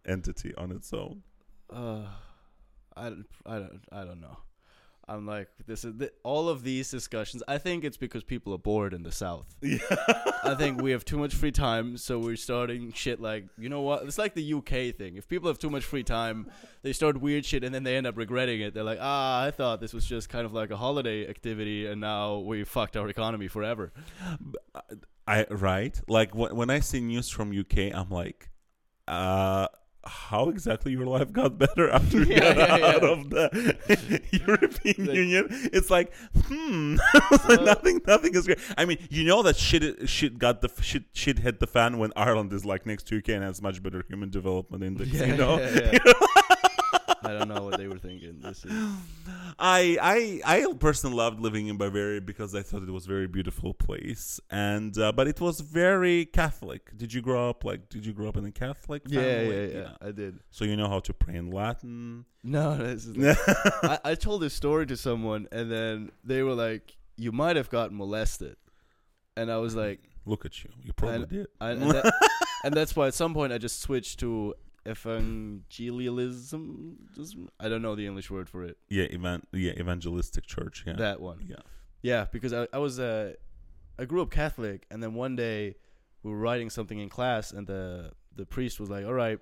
entity 0.07 0.55
on 0.57 0.71
its 0.71 0.93
own? 0.93 1.23
Uh, 1.69 2.05
I, 2.97 3.07
I 3.47 3.59
don't 3.59 3.81
I 3.91 4.05
don't 4.05 4.21
know. 4.21 4.37
I'm 5.09 5.27
like 5.27 5.49
this 5.67 5.85
is 5.85 5.95
th- 5.99 6.13
all 6.23 6.49
of 6.49 6.63
these 6.63 6.91
discussions. 6.91 7.43
I 7.49 7.59
think 7.59 7.85
it's 7.85 7.97
because 7.97 8.23
people 8.25 8.55
are 8.55 8.59
bored 8.59 8.95
in 8.95 9.03
the 9.03 9.13
South. 9.13 9.55
Yeah. 9.63 9.79
I 10.45 10.55
think 10.57 10.83
we 10.83 10.91
have 10.91 11.05
too 11.05 11.19
much 11.19 11.35
free 11.35 11.53
time, 11.53 11.97
so 11.97 12.19
we're 12.19 12.37
starting 12.37 12.93
shit 12.93 13.21
like 13.21 13.47
you 13.59 13.69
know 13.69 13.83
what? 13.83 14.05
It's 14.05 14.19
like 14.19 14.35
the 14.35 14.55
UK 14.55 14.95
thing. 14.97 15.17
If 15.17 15.29
people 15.29 15.49
have 15.49 15.59
too 15.59 15.71
much 15.71 15.85
free 15.85 16.03
time, 16.03 16.51
they 16.83 16.93
start 16.93 17.21
weird 17.21 17.45
shit 17.45 17.63
and 17.65 17.75
then 17.75 17.85
they 17.85 17.97
end 17.97 18.07
up 18.07 18.17
regretting 18.17 18.61
it. 18.61 18.75
They're 18.75 18.85
like, 18.85 18.99
ah, 19.01 19.43
I 19.45 19.51
thought 19.51 19.81
this 19.81 19.93
was 19.93 20.05
just 20.05 20.29
kind 20.29 20.45
of 20.45 20.53
like 20.53 20.71
a 20.71 20.77
holiday 20.77 21.29
activity, 21.29 21.87
and 21.87 22.01
now 22.01 22.39
we 22.39 22.65
fucked 22.65 22.97
our 22.97 23.09
economy 23.09 23.49
forever. 23.49 23.93
I 25.27 25.47
right 25.51 26.01
like 26.09 26.35
when 26.35 26.57
when 26.57 26.71
I 26.71 26.81
see 26.81 27.01
news 27.01 27.29
from 27.29 27.57
UK, 27.57 27.95
I'm 27.95 28.11
like, 28.11 28.51
uh, 29.07 29.69
how 30.05 30.49
exactly 30.49 30.93
your 30.93 31.07
life 31.07 31.33
got 31.33 31.59
better 31.59 31.89
after 31.91 32.19
you 32.25 32.35
Yeah, 32.35 32.55
got 32.55 32.57
yeah, 32.69 32.77
yeah. 32.77 32.87
out 32.97 33.05
of 33.05 33.31
the 33.31 34.21
European 34.47 35.07
Like- 35.07 35.17
Union? 35.17 35.47
It's 35.73 35.91
like, 35.91 36.13
hmm, 36.47 36.97
It's 37.33 37.49
like 37.49 37.61
Uh, 37.61 37.65
nothing, 37.65 38.01
nothing 38.07 38.35
is 38.35 38.47
great. 38.47 38.59
I 38.77 38.85
mean, 38.85 38.99
you 39.11 39.25
know 39.25 39.43
that 39.43 39.57
shit, 39.57 40.09
shit 40.09 40.39
got 40.39 40.61
the 40.61 40.71
shit, 40.83 41.05
shit 41.13 41.39
hit 41.41 41.61
the 41.61 41.67
fan 41.67 41.99
when 41.99 42.13
Ireland 42.17 42.53
is 42.53 42.65
like 42.65 42.85
next 42.87 43.07
to 43.09 43.19
UK 43.19 43.29
and 43.31 43.45
has 43.45 43.63
much 43.63 43.83
better 43.83 44.05
human 44.09 44.31
development 44.31 44.83
index. 44.83 45.11
Yeah, 45.13 45.27
you 45.27 45.37
know, 45.37 45.59
yeah, 45.59 45.91
yeah. 45.93 46.13
I 47.25 47.29
don't 47.33 47.49
know 47.49 47.63
what 47.63 47.79
they 47.79 47.87
were 47.87 47.99
thinking. 47.99 48.41
This 48.41 48.65
is 48.65 48.73
I 49.59 49.99
I 50.01 50.41
I 50.45 50.73
personally 50.75 51.17
loved 51.17 51.41
living 51.41 51.69
in 51.69 51.77
Bavaria 51.77 52.21
because 52.21 52.55
I 52.55 52.63
thought 52.63 52.83
it 52.83 52.91
was 52.91 53.05
a 53.05 53.09
very 53.09 53.27
beautiful 53.27 53.75
place, 53.75 54.41
and 54.51 54.97
uh, 54.99 55.13
but 55.13 55.29
it 55.29 55.41
was 55.41 55.61
very 55.61 56.27
Catholic. 56.27 56.97
Did 56.97 57.13
you 57.15 57.21
grow 57.23 57.49
up 57.51 57.65
like? 57.65 57.89
Did 57.89 58.05
you 58.07 58.13
grow 58.13 58.29
up 58.29 58.37
in 58.37 58.45
a 58.45 58.51
Catholic 58.53 59.03
yeah, 59.07 59.21
family? 59.21 59.57
yeah, 59.57 59.63
You 59.63 59.69
yeah. 59.73 59.81
know? 59.83 59.97
I 60.01 60.11
did. 60.13 60.39
So 60.51 60.65
you 60.65 60.77
know 60.77 60.89
how 60.89 61.01
to 61.01 61.13
pray 61.13 61.37
in 61.37 61.51
Latin. 61.51 62.25
No, 62.43 62.77
this 62.77 63.07
is. 63.07 63.17
Yeah. 63.17 63.35
I, 63.83 63.99
I 64.05 64.15
told 64.15 64.43
this 64.43 64.55
story 64.55 64.87
to 64.87 64.97
someone, 64.97 65.47
and 65.53 65.71
then 65.71 66.11
they 66.25 66.43
were 66.43 66.55
like, 66.55 66.97
"You 67.17 67.31
might 67.33 67.57
have 67.57 67.71
gotten 67.71 67.97
molested," 67.97 68.57
and 69.37 69.51
I 69.51 69.59
was 69.59 69.75
like, 69.77 70.01
Look 70.25 70.45
at 70.47 70.63
you. 70.65 70.71
You 70.85 70.93
probably 70.93 71.17
And- 71.23 71.29
did. 71.29 71.47
I, 71.61 71.71
and, 71.71 71.83
that, 71.91 72.13
and 72.65 72.75
that's 72.75 72.95
why 72.95 73.09
at 73.09 73.15
some 73.15 73.35
point 73.35 73.53
I 73.53 73.59
just 73.59 73.81
switched 73.81 74.21
to 74.21 74.55
evangelism. 74.85 76.97
I 77.61 77.69
don't 77.69 77.83
know 77.83 77.95
the 77.95 78.07
English 78.07 78.31
word 78.31 78.49
for 78.49 78.65
it. 78.65 78.77
Yeah, 78.89 79.05
evan- 79.05 79.47
yeah, 79.53 79.73
evangelistic 79.73 80.47
church. 80.47 80.85
Yeah. 80.87 80.95
That 80.95 81.21
one. 81.21 81.47
yeah. 81.49 81.57
Yeah, 82.03 82.27
because 82.33 82.53
I, 82.53 82.67
I 82.73 82.79
was 82.79 82.99
uh, 82.99 83.35
I 83.99 84.05
grew 84.07 84.23
up 84.23 84.31
Catholic, 84.31 84.87
and 84.91 85.01
then 85.03 85.15
one 85.15 85.37
day 85.37 85.77
we 86.25 86.31
were 86.33 86.39
writing 86.39 86.69
something 86.69 86.99
in 86.99 87.09
class, 87.09 87.53
and 87.53 87.67
the 87.67 88.11
the 88.35 88.45
priest 88.45 88.81
was 88.81 88.91
like, 88.91 89.07
"All 89.07 89.15
right, 89.15 89.39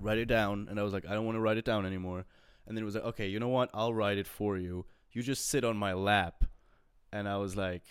write 0.00 0.18
it 0.18 0.26
down," 0.26 0.66
and 0.68 0.80
I 0.80 0.82
was 0.82 0.92
like, 0.92 1.06
"I 1.06 1.14
don't 1.14 1.24
want 1.24 1.36
to 1.36 1.40
write 1.40 1.56
it 1.56 1.64
down 1.64 1.86
anymore." 1.86 2.24
And 2.66 2.76
then 2.76 2.82
it 2.82 2.84
was 2.84 2.96
like, 2.96 3.04
"Okay, 3.04 3.28
you 3.28 3.38
know 3.38 3.48
what? 3.48 3.70
I'll 3.72 3.94
write 3.94 4.18
it 4.18 4.26
for 4.26 4.58
you. 4.58 4.86
You 5.12 5.22
just 5.22 5.46
sit 5.48 5.62
on 5.64 5.76
my 5.76 5.92
lap," 5.92 6.44
and 7.12 7.28
I 7.28 7.36
was 7.36 7.56
like, 7.56 7.84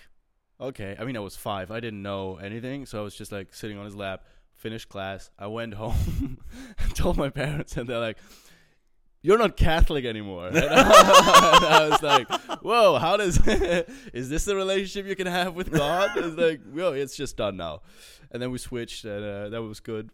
"Okay." 0.59 0.97
I 0.99 1.05
mean, 1.05 1.15
I 1.15 1.21
was 1.21 1.37
five. 1.37 1.71
I 1.71 1.79
didn't 1.79 2.01
know 2.01 2.35
anything, 2.35 2.85
so 2.85 2.99
I 2.99 3.03
was 3.03 3.15
just 3.15 3.31
like 3.31 3.53
sitting 3.53 3.77
on 3.77 3.85
his 3.85 3.95
lap. 3.95 4.25
Finished 4.55 4.89
class. 4.89 5.29
I 5.37 5.47
went 5.47 5.75
home 5.75 6.39
and 6.79 6.95
told 6.95 7.17
my 7.17 7.29
parents, 7.29 7.77
and 7.77 7.87
they're 7.89 7.99
like. 7.99 8.17
You're 9.21 9.39
not 9.39 9.57
Catholic 9.57 10.05
anymore. 10.05 10.49
And 10.49 10.57
I, 10.59 11.55
and 11.55 11.65
I 11.65 11.89
was 11.89 12.03
like, 12.03 12.31
whoa, 12.61 12.99
how 12.99 13.17
does 13.17 13.39
is 14.13 14.29
this 14.29 14.45
the 14.45 14.55
relationship 14.55 15.07
you 15.07 15.15
can 15.15 15.25
have 15.25 15.55
with 15.55 15.71
God? 15.71 16.11
It's 16.15 16.37
like, 16.37 16.61
whoa, 16.71 16.93
it's 16.93 17.17
just 17.17 17.35
done 17.35 17.57
now. 17.57 17.81
And 18.29 18.39
then 18.39 18.51
we 18.51 18.59
switched, 18.59 19.03
and 19.03 19.25
uh, 19.25 19.49
that 19.49 19.63
was 19.63 19.79
good. 19.79 20.11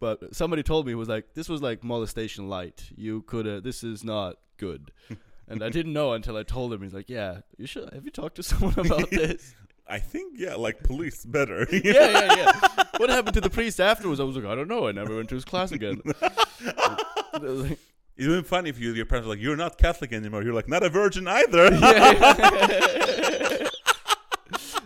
But 0.00 0.34
somebody 0.34 0.62
told 0.62 0.86
me 0.86 0.94
was 0.94 1.10
like 1.10 1.34
this 1.34 1.46
was 1.46 1.60
like 1.60 1.84
molestation 1.84 2.48
light. 2.48 2.88
You 2.96 3.20
could 3.20 3.46
uh, 3.46 3.60
this 3.60 3.84
is 3.84 4.02
not 4.02 4.36
good. 4.56 4.92
And 5.46 5.62
I 5.62 5.70
didn't 5.70 5.92
know 5.92 6.12
until 6.12 6.36
I 6.36 6.42
told 6.42 6.72
him. 6.72 6.82
He's 6.82 6.94
like, 6.94 7.08
"Yeah, 7.08 7.40
you 7.56 7.66
should. 7.66 7.92
Have 7.92 8.04
you 8.04 8.10
talked 8.10 8.36
to 8.36 8.42
someone 8.42 8.78
about 8.78 9.10
this?" 9.10 9.54
I 9.88 9.98
think 9.98 10.34
yeah, 10.36 10.54
like 10.54 10.82
police 10.82 11.24
better. 11.24 11.66
yeah, 11.72 11.80
yeah, 11.82 12.36
yeah. 12.36 12.84
What 12.98 13.08
happened 13.08 13.34
to 13.34 13.40
the 13.40 13.50
priest 13.50 13.80
afterwards? 13.80 14.20
I 14.20 14.24
was 14.24 14.36
like, 14.36 14.44
I 14.44 14.54
don't 14.54 14.68
know. 14.68 14.86
I 14.86 14.92
never 14.92 15.16
went 15.16 15.30
to 15.30 15.34
his 15.34 15.44
class 15.44 15.72
again. 15.72 16.02
Like, 16.04 17.78
It 18.18 18.26
would 18.26 18.42
be 18.42 18.48
funny 18.48 18.68
if 18.68 18.80
you, 18.80 18.92
your 18.94 19.06
parents 19.06 19.28
were 19.28 19.34
like, 19.34 19.40
"You're 19.40 19.54
not 19.54 19.78
Catholic 19.78 20.12
anymore." 20.12 20.42
You're 20.42 20.52
like, 20.52 20.68
"Not 20.68 20.82
a 20.82 20.88
virgin 20.88 21.28
either." 21.28 21.70
yeah. 21.72 21.78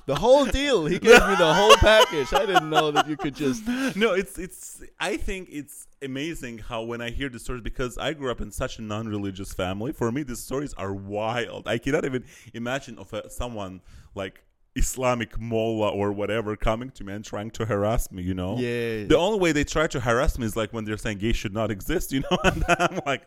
the 0.04 0.14
whole 0.14 0.44
deal. 0.44 0.84
He 0.84 0.98
gave 0.98 1.26
me 1.26 1.36
the 1.36 1.54
whole 1.54 1.74
package. 1.76 2.30
I 2.34 2.44
didn't 2.44 2.68
know 2.68 2.90
that 2.90 3.08
you 3.08 3.16
could 3.16 3.34
just. 3.34 3.66
no, 3.96 4.12
it's 4.12 4.38
it's. 4.38 4.82
I 5.00 5.16
think 5.16 5.48
it's 5.50 5.86
amazing 6.02 6.58
how 6.58 6.82
when 6.82 7.00
I 7.00 7.08
hear 7.08 7.30
the 7.30 7.38
stories 7.38 7.62
because 7.62 7.96
I 7.96 8.12
grew 8.12 8.30
up 8.30 8.42
in 8.42 8.50
such 8.50 8.78
a 8.78 8.82
non-religious 8.82 9.54
family. 9.54 9.92
For 9.92 10.12
me, 10.12 10.24
these 10.24 10.40
stories 10.40 10.74
are 10.74 10.92
wild. 10.92 11.66
I 11.66 11.78
cannot 11.78 12.04
even 12.04 12.24
imagine 12.52 12.98
of 12.98 13.14
a, 13.14 13.30
someone 13.30 13.80
like 14.14 14.42
Islamic 14.74 15.38
mullah 15.38 15.90
or 15.90 16.12
whatever 16.12 16.56
coming 16.56 16.90
to 16.92 17.04
me 17.04 17.12
and 17.12 17.24
trying 17.24 17.50
to 17.52 17.66
harass 17.66 18.10
me. 18.10 18.22
You 18.22 18.34
know, 18.34 18.56
Yeah. 18.58 19.04
the 19.04 19.16
only 19.18 19.38
way 19.38 19.52
they 19.52 19.64
try 19.64 19.86
to 19.88 20.00
harass 20.00 20.38
me 20.38 20.46
is 20.46 20.56
like 20.56 20.72
when 20.72 20.84
they're 20.84 20.96
saying 20.96 21.18
gay 21.18 21.32
should 21.32 21.52
not 21.54 21.70
exist. 21.70 22.12
You 22.12 22.20
know, 22.20 22.38
and 22.44 22.64
I'm 22.68 23.00
like. 23.06 23.22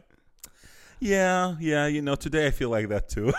Yeah, 0.99 1.55
yeah, 1.59 1.87
you 1.87 2.01
know, 2.01 2.15
today 2.15 2.47
I 2.47 2.51
feel 2.51 2.69
like 2.69 2.89
that 2.89 3.09
too. 3.09 3.33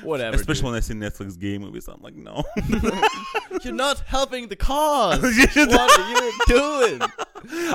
Whatever. 0.02 0.36
Especially 0.36 0.66
when 0.66 0.74
I 0.74 0.80
see 0.80 0.94
Netflix 0.94 1.38
gay 1.38 1.58
movies, 1.58 1.88
I'm 1.88 2.02
like, 2.02 2.14
no. 2.14 2.44
you're 3.62 3.74
not 3.74 4.00
helping 4.00 4.48
the 4.48 4.56
cause. 4.56 5.20
What 5.56 6.00
are 6.00 6.10
you 6.12 6.32
doing? 6.46 7.00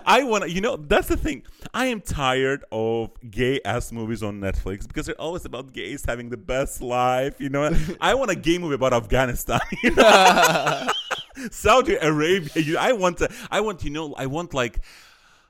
I 0.05 0.23
want 0.23 0.43
to, 0.43 0.51
you 0.51 0.61
know, 0.61 0.77
that's 0.77 1.07
the 1.07 1.17
thing. 1.17 1.43
I 1.73 1.87
am 1.87 1.99
tired 2.01 2.63
of 2.71 3.09
gay 3.29 3.59
ass 3.65 3.91
movies 3.91 4.21
on 4.21 4.39
Netflix 4.39 4.87
because 4.87 5.07
they're 5.07 5.19
always 5.19 5.45
about 5.45 5.73
gays 5.73 6.03
having 6.05 6.29
the 6.29 6.37
best 6.37 6.81
life, 6.81 7.39
you 7.39 7.49
know. 7.49 7.75
I 7.99 8.13
want 8.13 8.31
a 8.31 8.35
gay 8.35 8.57
movie 8.57 8.75
about 8.75 8.93
Afghanistan, 8.93 9.59
you 9.83 9.95
know. 9.95 10.87
Saudi 11.49 11.95
Arabia. 11.95 12.49
You, 12.55 12.77
I 12.77 12.91
want 12.91 13.17
to, 13.19 13.29
I 13.49 13.61
want, 13.61 13.83
you 13.83 13.89
know, 13.89 14.13
I 14.15 14.27
want 14.27 14.53
like, 14.53 14.81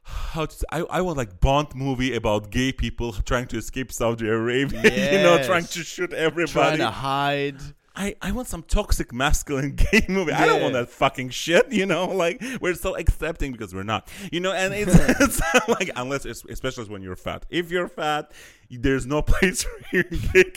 how 0.03 0.45
to 0.45 0.65
I, 0.71 0.79
I 0.89 1.01
want 1.01 1.17
like 1.17 1.39
Bond 1.39 1.75
movie 1.75 2.15
about 2.15 2.49
gay 2.51 2.71
people 2.71 3.13
trying 3.25 3.47
to 3.47 3.57
escape 3.57 3.91
Saudi 3.91 4.27
Arabia, 4.27 4.81
you 4.83 5.23
know, 5.23 5.41
trying 5.43 5.65
to 5.65 5.83
shoot 5.83 6.11
everybody, 6.13 6.51
Trying 6.53 6.77
to 6.79 6.91
hide. 6.91 7.57
I, 7.93 8.15
I 8.21 8.31
want 8.31 8.47
some 8.47 8.63
toxic 8.63 9.11
masculine 9.11 9.75
gay 9.91 10.05
movie. 10.07 10.31
I 10.31 10.45
don't 10.45 10.61
want 10.61 10.73
that 10.75 10.89
fucking 10.89 11.29
shit, 11.31 11.73
you 11.73 11.85
know? 11.85 12.07
Like, 12.07 12.41
we're 12.61 12.73
so 12.73 12.95
accepting 12.95 13.51
because 13.51 13.75
we're 13.75 13.83
not, 13.83 14.07
you 14.31 14.39
know? 14.39 14.53
And 14.53 14.73
it's, 14.73 14.95
it's 15.19 15.41
like, 15.67 15.91
unless, 15.97 16.25
it's, 16.25 16.45
especially 16.45 16.85
when 16.85 17.01
you're 17.01 17.17
fat. 17.17 17.45
If 17.49 17.69
you're 17.69 17.89
fat, 17.89 18.31
there's 18.69 19.05
no 19.05 19.21
place 19.21 19.63
for 19.63 19.77
your 19.91 20.03
gay 20.03 20.53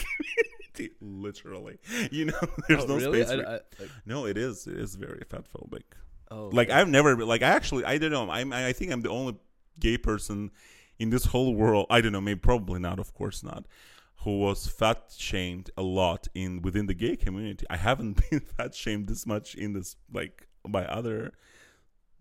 community, 0.77 0.95
literally. 1.01 1.77
You 2.09 2.25
know, 2.25 2.39
there's 2.69 2.85
Oh, 2.85 2.87
no 2.87 2.95
really? 2.95 3.23
space 3.25 3.37
I- 3.37 3.43
for 3.43 3.83
I- 3.83 3.87
No, 4.05 4.25
it 4.27 4.37
is. 4.37 4.65
It 4.65 4.77
is 4.77 4.95
very 4.95 5.23
fat 5.29 5.43
phobic. 5.53 5.83
Oh, 6.31 6.49
Like, 6.51 6.69
okay. 6.69 6.77
I've 6.79 6.89
never, 6.89 7.23
like, 7.25 7.41
I 7.41 7.49
actually, 7.49 7.85
I 7.85 7.97
don't 7.97 8.11
know. 8.11 8.29
I'm, 8.29 8.53
I 8.53 8.73
think 8.73 8.91
I'm 8.91 9.01
the 9.01 9.09
only 9.09 9.35
gay 9.79 9.97
person 9.97 10.51
in 10.99 11.09
this 11.09 11.25
whole 11.25 11.55
world. 11.55 11.87
I 11.89 12.01
don't 12.01 12.11
know, 12.11 12.21
maybe 12.21 12.39
probably 12.39 12.79
not, 12.79 12.99
of 12.99 13.13
course 13.13 13.43
not 13.43 13.65
who 14.25 14.39
was 14.39 14.65
fat 14.65 15.13
shamed 15.15 15.69
a 15.77 15.83
lot 15.83 16.27
in 16.33 16.59
within 16.63 16.87
the 16.87 16.95
gay 16.95 17.15
community. 17.15 17.63
I 17.69 17.77
haven't 17.77 18.19
been 18.29 18.39
fat 18.39 18.73
shamed 18.73 19.07
this 19.07 19.25
much 19.25 19.53
in 19.53 19.73
this 19.73 19.95
like 20.11 20.47
by 20.67 20.83
other 20.85 21.33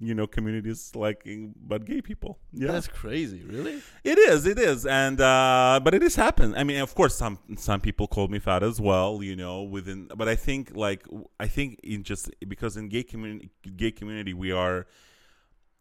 you 0.00 0.14
know 0.14 0.26
communities 0.26 0.92
like 0.94 1.26
but 1.56 1.84
gay 1.84 2.00
people. 2.02 2.38
Yeah. 2.52 2.72
That's 2.72 2.88
crazy. 2.88 3.42
Really? 3.44 3.80
it 4.02 4.18
is, 4.18 4.44
it 4.46 4.58
is. 4.58 4.84
And 4.86 5.20
uh 5.20 5.80
but 5.82 5.94
it 5.94 6.02
is 6.02 6.16
happened. 6.16 6.56
I 6.56 6.64
mean, 6.64 6.80
of 6.80 6.94
course 6.94 7.14
some 7.14 7.38
some 7.56 7.80
people 7.80 8.06
call 8.06 8.28
me 8.28 8.38
fat 8.38 8.62
as 8.62 8.80
well, 8.80 9.22
you 9.22 9.36
know, 9.36 9.62
within 9.62 10.08
but 10.16 10.28
I 10.28 10.36
think 10.36 10.72
like 10.74 11.06
I 11.38 11.46
think 11.46 11.78
in 11.82 12.02
just 12.02 12.30
because 12.48 12.76
in 12.76 12.88
gay 12.88 13.02
community 13.04 13.50
gay 13.76 13.92
community 13.92 14.34
we 14.34 14.50
are 14.52 14.86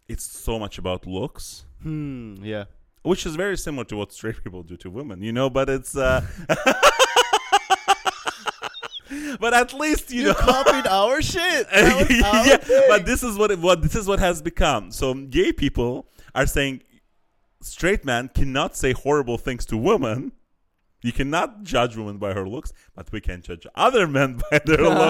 it's 0.07 0.25
so 0.25 0.59
much 0.59 0.77
about 0.77 1.05
looks 1.07 1.65
Hmm. 1.81 2.35
Yeah. 2.43 2.65
which 3.03 3.25
is 3.25 3.35
very 3.35 3.57
similar 3.57 3.83
to 3.85 3.95
what 3.97 4.13
straight 4.13 4.41
people 4.43 4.63
do 4.63 4.77
to 4.77 4.89
women, 4.89 5.21
you 5.21 5.33
know. 5.33 5.49
But 5.49 5.69
it's, 5.69 5.97
uh, 5.97 6.21
but 9.39 9.53
at 9.53 9.73
least 9.73 10.11
you, 10.11 10.21
You 10.21 10.27
know. 10.29 10.33
copied 10.35 10.87
our 10.87 11.21
shit. 11.33 11.69
That 11.69 12.09
was 12.09 12.21
our 12.23 12.45
yeah, 12.47 12.57
thing. 12.57 12.83
but 12.87 13.05
this 13.05 13.23
is 13.23 13.37
what 13.37 13.51
it, 13.51 13.59
what 13.59 13.81
this 13.81 13.95
is 13.95 14.07
what 14.07 14.19
has 14.19 14.41
become. 14.41 14.91
So 14.91 15.13
gay 15.13 15.51
people 15.51 16.07
are 16.35 16.45
saying 16.45 16.81
straight 17.61 18.03
man 18.05 18.29
cannot 18.33 18.75
say 18.75 18.91
horrible 18.93 19.37
things 19.37 19.65
to 19.67 19.77
women. 19.77 20.31
You 21.03 21.11
cannot 21.11 21.63
judge 21.63 21.95
women 21.97 22.17
by 22.17 22.33
her 22.33 22.47
looks, 22.47 22.71
but 22.95 23.11
we 23.11 23.19
can 23.21 23.41
judge 23.41 23.67
other 23.75 24.07
men 24.07 24.41
by 24.51 24.59
their 24.65 24.77
looks. 24.77 25.03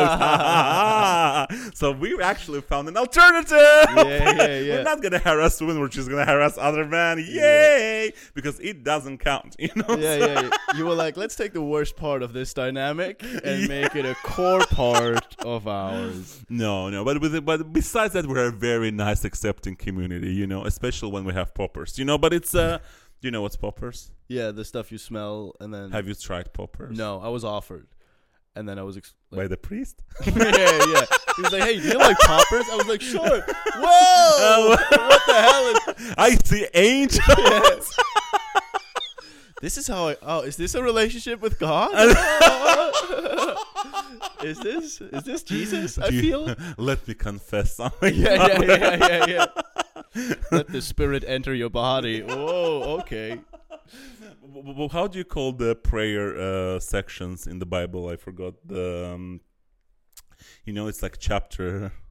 so 1.80 1.92
we 1.92 2.20
actually 2.22 2.62
found 2.62 2.88
an 2.88 2.98
alternative. 2.98 3.52
Yeah, 3.58 4.36
yeah, 4.36 4.60
yeah. 4.60 4.74
We're 4.78 4.84
not 4.84 5.02
gonna 5.02 5.20
harass 5.20 5.60
women. 5.62 5.80
We're 5.80 5.88
just 5.90 6.10
gonna 6.10 6.26
harass 6.26 6.58
other 6.58 6.86
men. 6.86 7.20
Yay! 7.20 8.14
Because 8.34 8.60
it 8.60 8.84
doesn't 8.84 9.20
count. 9.20 9.56
You 9.60 9.70
know. 9.76 9.96
yeah, 9.96 9.96
So- 9.96 10.18
yeah, 10.28 10.42
yeah. 10.42 10.50
You 10.78 10.86
were 10.86 10.96
like, 10.96 11.16
let's 11.16 11.36
take 11.36 11.54
the 11.54 11.62
worst 11.62 11.96
part 11.96 12.24
of 12.24 12.34
this 12.34 12.54
dynamic 12.54 13.24
and 13.44 13.68
make 13.70 13.96
it 13.96 14.06
a 14.06 14.16
core 14.24 14.66
part 14.66 15.36
of 15.46 15.68
ours. 15.68 16.44
No, 16.50 16.90
no, 16.90 17.06
but 17.06 17.22
with 17.22 17.46
but 17.46 17.72
besides 17.72 18.14
that, 18.14 18.26
we're 18.26 18.48
a 18.48 18.52
very 18.52 18.92
nice, 18.92 19.24
accepting 19.24 19.76
community. 19.76 20.34
You 20.34 20.48
know, 20.48 20.66
especially 20.66 21.12
when 21.12 21.24
we 21.24 21.34
have 21.34 21.54
poppers. 21.54 21.98
You 22.00 22.06
know, 22.06 22.18
but 22.18 22.34
it's 22.34 22.56
uh, 22.56 22.80
do 23.24 23.28
you 23.28 23.32
know 23.32 23.42
what's 23.42 23.56
poppers? 23.56 24.12
Yeah, 24.28 24.52
the 24.52 24.66
stuff 24.66 24.92
you 24.92 24.98
smell 24.98 25.56
and 25.62 25.74
then. 25.74 25.92
Have 25.92 26.10
you 26.10 26.14
tried 26.14 26.52
poppers? 26.52 26.98
no, 26.98 27.22
I 27.22 27.30
was 27.30 27.46
offered, 27.46 27.88
and 28.54 28.68
then 28.68 28.78
I 28.78 28.84
was. 28.84 28.98
Ex- 28.98 29.14
By 29.32 29.48
the 29.48 29.56
priest? 29.56 30.04
yeah, 30.26 30.34
yeah. 30.36 31.06
He 31.38 31.42
was 31.42 31.52
like, 31.54 31.64
"Hey, 31.64 31.80
do 31.80 31.88
you 31.88 31.98
like 31.98 32.18
poppers?" 32.20 32.66
I 32.70 32.76
was 32.76 32.88
like, 32.88 33.00
"Sure." 33.02 33.46
Oh. 33.76 34.76
Whoa! 34.76 35.08
what 35.08 35.22
the 35.26 35.34
hell 35.48 35.66
is? 35.68 36.14
I 36.18 36.36
see 36.44 36.68
angels. 36.74 37.96
This 39.62 39.78
is 39.78 39.88
how 39.88 40.10
I. 40.10 40.18
Oh, 40.22 40.42
is 40.42 40.58
this 40.58 40.76
a 40.76 40.84
relationship 40.84 41.40
with 41.40 41.58
God? 41.58 41.92
is 44.44 44.60
this 44.60 45.00
is 45.00 45.24
this 45.24 45.44
Jesus? 45.44 45.98
I 45.98 46.10
Do 46.10 46.16
you- 46.16 46.22
feel. 46.22 46.56
Let 46.78 47.08
me 47.08 47.14
confess 47.14 47.78
something. 47.78 48.14
Yeah, 48.14 48.36
yeah, 48.36 48.62
yeah, 48.62 48.96
yeah, 49.08 49.26
yeah. 49.28 49.46
Let 50.52 50.68
the 50.68 50.82
spirit 50.82 51.24
enter 51.28 51.54
your 51.54 51.70
body. 51.70 52.22
Whoa, 52.22 53.00
okay. 53.02 53.40
W- 54.42 54.64
w- 54.68 54.90
How 54.90 55.08
do 55.08 55.18
you 55.18 55.26
call 55.26 55.52
the 55.54 55.76
prayer 55.76 56.38
uh, 56.38 56.80
sections 56.80 57.48
in 57.48 57.60
the 57.60 57.66
Bible? 57.66 58.08
I 58.10 58.16
forgot 58.16 58.54
the. 58.66 59.12
Um, 59.14 59.42
you 60.66 60.74
know, 60.74 60.88
it's 60.88 61.02
like 61.02 61.18
chapter. 61.20 61.92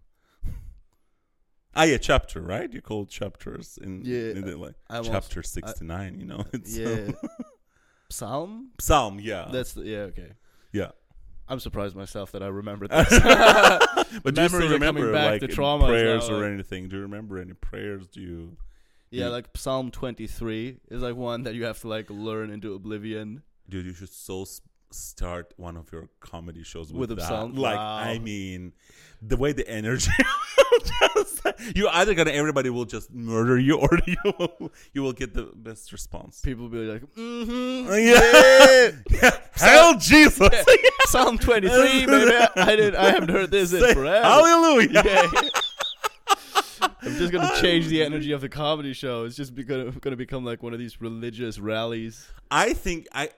Ah, 1.75 1.85
yeah, 1.85 1.97
chapter, 1.97 2.43
right? 2.43 2.71
You 2.71 2.83
call 2.83 3.07
chapters 3.07 3.79
in, 3.81 4.03
Yeah, 4.05 4.33
in 4.37 4.45
the, 4.45 4.59
like 4.59 4.75
I 4.91 5.01
chapter 5.01 5.43
sixty 5.43 5.87
nine. 5.87 6.21
You 6.21 6.27
know, 6.27 6.45
it's 6.53 6.77
Yeah. 6.77 7.13
Psalm? 8.11 8.73
Psalm. 8.79 9.19
Yeah, 9.19 9.49
That's 9.51 9.73
the, 9.73 9.83
yeah, 9.85 9.99
okay. 10.13 10.33
Yeah. 11.49 11.53
I'm 11.53 11.61
surprised 11.61 11.95
myself 11.97 12.33
that 12.33 12.43
I 12.43 12.47
remembered 12.49 12.91
this. 12.93 13.09
But 14.23 14.35
do 14.35 14.43
you 14.43 14.49
still 14.49 14.61
coming 14.61 14.73
remember 14.73 15.13
back, 15.13 15.43
like 15.43 15.51
prayers 15.51 16.29
now, 16.29 16.35
or 16.37 16.43
like- 16.43 16.53
anything? 16.53 16.89
Do 16.89 16.97
you 16.97 17.03
remember 17.03 17.39
any 17.39 17.55
prayers? 17.55 18.07
Do 18.09 18.21
you? 18.21 18.57
yeah, 19.11 19.25
Yeah. 19.25 19.31
like 19.31 19.49
Psalm 19.57 19.91
23 19.91 20.79
is 20.91 21.03
like 21.03 21.17
one 21.17 21.43
that 21.45 21.55
you 21.55 21.65
have 21.65 21.81
to 21.81 21.89
like 21.89 22.09
learn 22.11 22.51
into 22.51 22.75
oblivion. 22.75 23.43
Dude, 23.69 23.87
you 23.87 23.93
should 23.95 24.13
so 24.13 24.43
s- 24.43 24.61
start 24.91 25.53
one 25.57 25.77
of 25.77 25.91
your 25.93 26.09
comedy 26.21 26.63
shows 26.63 26.93
with, 26.93 27.01
With 27.01 27.13
a 27.13 27.15
that. 27.17 27.29
psalm? 27.29 27.55
Like, 27.55 27.77
Wow. 27.77 27.97
I 27.97 28.19
mean, 28.19 28.73
the 29.21 29.37
way 29.37 29.53
the 29.53 29.67
energy. 29.69 30.11
just, 31.15 31.43
you 31.77 31.89
either 31.89 32.15
gonna 32.15 32.31
everybody 32.33 32.71
will 32.71 32.85
just 32.87 33.13
murder 33.13 33.59
you, 33.59 33.77
or 33.79 33.99
you 34.07 34.17
will 34.39 34.73
you 34.93 35.03
will 35.03 35.13
get 35.13 35.33
the 35.35 35.45
best 35.55 35.93
response. 35.93 36.41
People 36.41 36.65
will 36.65 36.71
be 36.71 36.79
like, 36.79 37.03
mm-hmm. 37.15 37.93
Yeah. 37.93 38.91
yeah. 39.23 39.39
Hell 39.53 39.99
Jesus! 39.99 40.39
Psalm 41.07 41.39
23, 41.39 42.07
baby. 42.07 42.33
I 42.57 42.77
didn't, 42.77 42.97
I 42.97 43.11
haven't 43.11 43.31
heard 43.31 43.51
this 43.51 43.73
in 43.73 43.81
forever. 43.95 44.25
Hallelujah! 44.25 45.03
Yeah. 45.05 45.31
Just 47.23 47.33
gonna 47.33 47.61
change 47.61 47.87
the 47.89 48.03
energy 48.03 48.33
of 48.33 48.41
the 48.41 48.49
comedy 48.49 48.93
show. 48.93 49.25
It's 49.25 49.37
just 49.37 49.55
be- 49.55 49.65
gonna, 49.65 49.91
gonna 49.93 50.17
become 50.17 50.45
like 50.45 50.63
one 50.63 50.73
of 50.73 50.79
these 50.79 51.01
religious 51.01 51.59
rallies. 51.59 52.29
I 52.51 52.75
think 52.75 53.07
I 53.13 53.31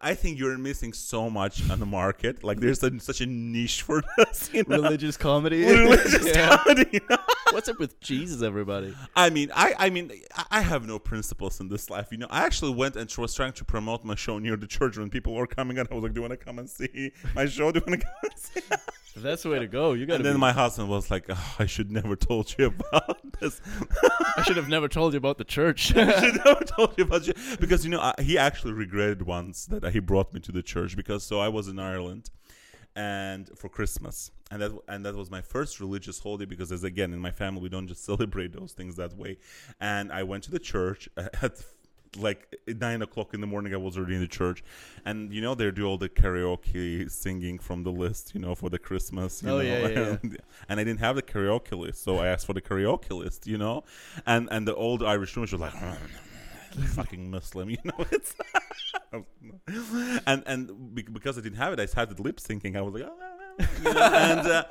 I 0.00 0.14
think 0.14 0.38
you're 0.38 0.56
missing 0.56 0.92
so 0.92 1.28
much 1.28 1.68
on 1.70 1.78
the 1.78 1.86
market. 1.86 2.42
Like 2.42 2.58
there's 2.60 2.82
a, 2.82 2.98
such 3.00 3.20
a 3.20 3.26
niche 3.26 3.82
for 3.82 4.02
this. 4.16 4.50
You 4.52 4.64
know? 4.66 4.76
Religious 4.76 5.16
comedy. 5.16 5.64
Religious 5.64 6.26
Yeah. 6.34 6.56
comedy. 6.56 7.00
What's 7.52 7.68
up 7.68 7.78
with 7.78 8.00
Jesus, 8.00 8.42
everybody? 8.42 8.94
I 9.14 9.30
mean, 9.30 9.50
I, 9.54 9.74
I 9.78 9.90
mean, 9.90 10.10
I- 10.34 10.44
I 10.58 10.60
have 10.60 10.86
no 10.86 10.98
principles 10.98 11.60
in 11.60 11.68
this 11.68 11.90
life. 11.90 12.08
You 12.10 12.18
know, 12.18 12.26
I 12.30 12.44
actually 12.44 12.74
went 12.74 12.96
and 12.96 13.10
was 13.18 13.34
trying 13.34 13.52
to 13.54 13.64
promote 13.64 14.04
my 14.04 14.14
show 14.14 14.38
near 14.38 14.56
the 14.56 14.66
church 14.66 14.96
when 14.98 15.10
people 15.10 15.34
were 15.34 15.46
coming 15.46 15.78
and 15.78 15.88
I 15.90 15.94
was 15.94 16.02
like, 16.02 16.12
"Do 16.14 16.18
you 16.18 16.28
want 16.28 16.38
to 16.38 16.44
come 16.44 16.58
and 16.58 16.68
see 16.68 17.12
my 17.34 17.46
show? 17.46 17.70
Do 17.72 17.80
you 17.80 17.84
want 17.90 18.00
to 18.00 18.06
come 18.06 18.14
and 18.24 18.38
see?" 18.38 18.60
That's 19.16 19.42
the 19.42 19.50
way 19.50 19.58
to 19.58 19.66
go. 19.66 19.92
You 19.92 20.06
gotta. 20.06 20.16
And 20.16 20.24
then 20.24 20.34
be- 20.34 20.40
my 20.40 20.52
husband 20.52 20.88
was 20.88 21.10
like, 21.10 21.26
oh, 21.28 21.54
"I 21.58 21.66
should 21.66 21.90
never 21.90 22.16
told 22.16 22.54
you 22.58 22.66
about 22.66 23.06
about 23.06 23.40
this. 23.40 23.60
I 24.36 24.42
should 24.42 24.56
have 24.56 24.68
never 24.68 24.88
told 24.88 25.12
you 25.12 25.18
about 25.18 25.38
the 25.38 25.44
church. 25.44 25.96
I 25.96 26.20
should 26.20 26.44
never 26.44 26.64
told 26.64 26.94
you 26.96 27.04
about 27.04 27.26
you 27.26 27.34
because 27.60 27.84
you 27.84 27.90
know 27.90 28.00
I, 28.00 28.14
he 28.20 28.38
actually 28.38 28.72
regretted 28.72 29.22
once 29.22 29.66
that 29.66 29.92
he 29.92 30.00
brought 30.00 30.32
me 30.32 30.40
to 30.40 30.52
the 30.52 30.62
church 30.62 30.96
because 30.96 31.24
so 31.24 31.40
I 31.40 31.48
was 31.48 31.68
in 31.68 31.78
Ireland 31.78 32.30
and 32.94 33.50
for 33.56 33.68
Christmas 33.68 34.30
and 34.50 34.62
that 34.62 34.72
and 34.88 35.04
that 35.04 35.14
was 35.14 35.30
my 35.30 35.42
first 35.42 35.80
religious 35.80 36.18
holiday 36.18 36.46
because 36.46 36.72
as 36.72 36.82
again 36.82 37.12
in 37.12 37.18
my 37.18 37.30
family 37.30 37.60
we 37.60 37.68
don't 37.68 37.88
just 37.88 38.04
celebrate 38.10 38.52
those 38.52 38.72
things 38.72 38.96
that 38.96 39.16
way 39.16 39.38
and 39.80 40.10
I 40.12 40.22
went 40.22 40.44
to 40.44 40.50
the 40.50 40.58
church 40.58 41.08
uh, 41.16 41.28
at 41.42 41.62
like 42.18 42.54
nine 42.66 43.02
o'clock 43.02 43.34
in 43.34 43.40
the 43.40 43.46
morning 43.46 43.74
I 43.74 43.76
was 43.76 43.96
already 43.96 44.14
in 44.14 44.20
the 44.20 44.28
church 44.28 44.62
and 45.04 45.32
you 45.32 45.40
know 45.40 45.54
they 45.54 45.70
do 45.70 45.84
all 45.86 45.98
the 45.98 46.08
karaoke 46.08 47.10
singing 47.10 47.58
from 47.58 47.82
the 47.82 47.90
list 47.92 48.34
you 48.34 48.40
know 48.40 48.54
for 48.54 48.70
the 48.70 48.78
Christmas 48.78 49.42
you 49.42 49.50
Oh, 49.50 49.58
know 49.58 49.60
yeah, 49.62 49.78
yeah, 49.78 49.88
yeah. 49.88 50.16
and, 50.22 50.38
and 50.68 50.80
I 50.80 50.84
didn't 50.84 51.00
have 51.00 51.16
the 51.16 51.22
karaoke 51.22 51.78
list 51.78 52.02
so 52.02 52.18
I 52.18 52.28
asked 52.28 52.46
for 52.46 52.52
the 52.54 52.60
karaoke 52.62 53.10
list 53.10 53.46
you 53.46 53.58
know 53.58 53.84
and 54.26 54.48
and 54.50 54.66
the 54.66 54.74
old 54.74 55.02
Irish 55.02 55.36
woman 55.36 55.48
was 55.50 55.60
like 55.60 55.72
mm, 55.74 55.96
fucking 56.94 57.30
Muslim, 57.30 57.70
you 57.76 57.78
know. 57.84 58.04
It's 58.10 58.34
and 60.26 60.42
and 60.46 60.94
because 60.94 61.38
I 61.38 61.40
didn't 61.40 61.58
have 61.58 61.72
it, 61.72 61.80
I 61.80 61.86
started 61.86 62.20
lip 62.20 62.38
syncing. 62.38 62.76
I 62.76 62.82
was 62.82 62.92
like, 62.94 63.04
"Oh, 63.06 63.14
you 63.84 63.94
know, 63.94 64.00
and 64.02 64.46
uh, 64.46 64.64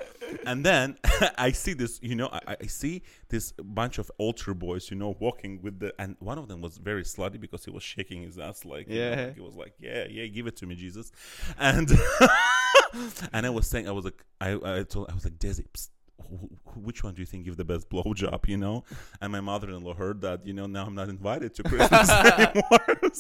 and 0.45 0.65
then 0.65 0.97
I 1.37 1.51
see 1.51 1.73
this, 1.73 1.99
you 2.01 2.15
know, 2.15 2.29
I, 2.31 2.57
I 2.61 2.65
see 2.67 3.03
this 3.29 3.51
bunch 3.53 3.97
of 3.97 4.11
altar 4.17 4.53
boys, 4.53 4.89
you 4.91 4.97
know, 4.97 5.15
walking 5.19 5.61
with 5.61 5.79
the, 5.79 5.93
and 5.99 6.15
one 6.19 6.37
of 6.37 6.47
them 6.47 6.61
was 6.61 6.77
very 6.77 7.03
slutty 7.03 7.39
because 7.39 7.63
he 7.65 7.71
was 7.71 7.83
shaking 7.83 8.23
his 8.23 8.37
ass, 8.37 8.65
like, 8.65 8.87
you 8.89 8.95
know, 8.99 9.09
Yeah. 9.11 9.33
he 9.33 9.41
was 9.41 9.55
like, 9.55 9.73
yeah, 9.79 10.05
yeah, 10.09 10.25
give 10.27 10.47
it 10.47 10.55
to 10.57 10.65
me, 10.65 10.75
Jesus, 10.75 11.11
and 11.57 11.89
and 13.33 13.45
I 13.45 13.49
was 13.49 13.67
saying, 13.67 13.87
I 13.87 13.91
was 13.91 14.05
like, 14.05 14.23
I 14.41 14.51
I 14.63 14.83
told, 14.83 15.09
I 15.09 15.13
was 15.13 15.23
like, 15.25 15.37
Desi, 15.37 15.65
psst, 15.73 15.89
wh- 16.19 16.69
wh- 16.69 16.77
which 16.85 17.03
one 17.03 17.13
do 17.13 17.21
you 17.21 17.25
think 17.25 17.45
give 17.45 17.57
the 17.57 17.65
best 17.65 17.89
blowjob? 17.89 18.47
You 18.47 18.57
know, 18.57 18.83
and 19.21 19.31
my 19.31 19.41
mother-in-law 19.41 19.93
heard 19.95 20.21
that. 20.21 20.45
You 20.45 20.53
know, 20.53 20.65
now 20.67 20.85
I'm 20.85 20.95
not 20.95 21.09
invited 21.09 21.53
to 21.55 21.63
Christmas 21.63 22.09
anymore. 22.09 23.11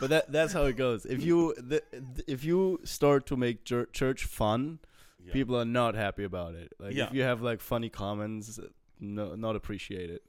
But 0.00 0.10
that 0.10 0.32
that's 0.32 0.52
how 0.52 0.64
it 0.64 0.76
goes. 0.76 1.04
If 1.06 1.22
you 1.22 1.54
the, 1.58 1.82
if 2.26 2.44
you 2.44 2.80
start 2.84 3.26
to 3.26 3.36
make 3.36 3.64
chur- 3.64 3.86
church 3.92 4.24
fun, 4.24 4.78
Yeah. 5.24 5.32
people 5.32 5.56
are 5.56 5.64
not 5.80 5.94
happy 5.94 6.24
about 6.24 6.54
it. 6.54 6.72
Like 6.78 6.94
Yeah. 6.94 7.06
if 7.08 7.14
you 7.14 7.22
have 7.22 7.40
like 7.42 7.60
funny 7.60 7.88
comments, 7.90 8.58
no, 8.98 9.34
not 9.34 9.54
appreciate 9.56 10.10
it. 10.10 10.22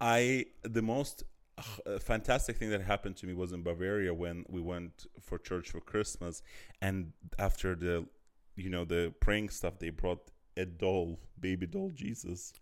I 0.00 0.46
the 0.62 0.82
most 0.82 1.24
uh, 1.58 1.98
fantastic 1.98 2.56
thing 2.56 2.70
that 2.70 2.82
happened 2.82 3.16
to 3.16 3.26
me 3.26 3.34
was 3.34 3.50
in 3.52 3.62
Bavaria 3.62 4.14
when 4.14 4.44
we 4.48 4.60
went 4.60 5.06
for 5.20 5.38
church 5.38 5.70
for 5.70 5.80
Christmas, 5.80 6.42
and 6.80 7.12
after 7.38 7.74
the, 7.74 8.06
you 8.54 8.70
know, 8.70 8.84
the 8.84 9.12
praying 9.20 9.48
stuff, 9.50 9.74
they 9.80 9.90
brought 9.90 10.30
a 10.56 10.64
doll, 10.64 11.18
baby 11.40 11.66
doll 11.66 11.90
Jesus, 11.94 12.52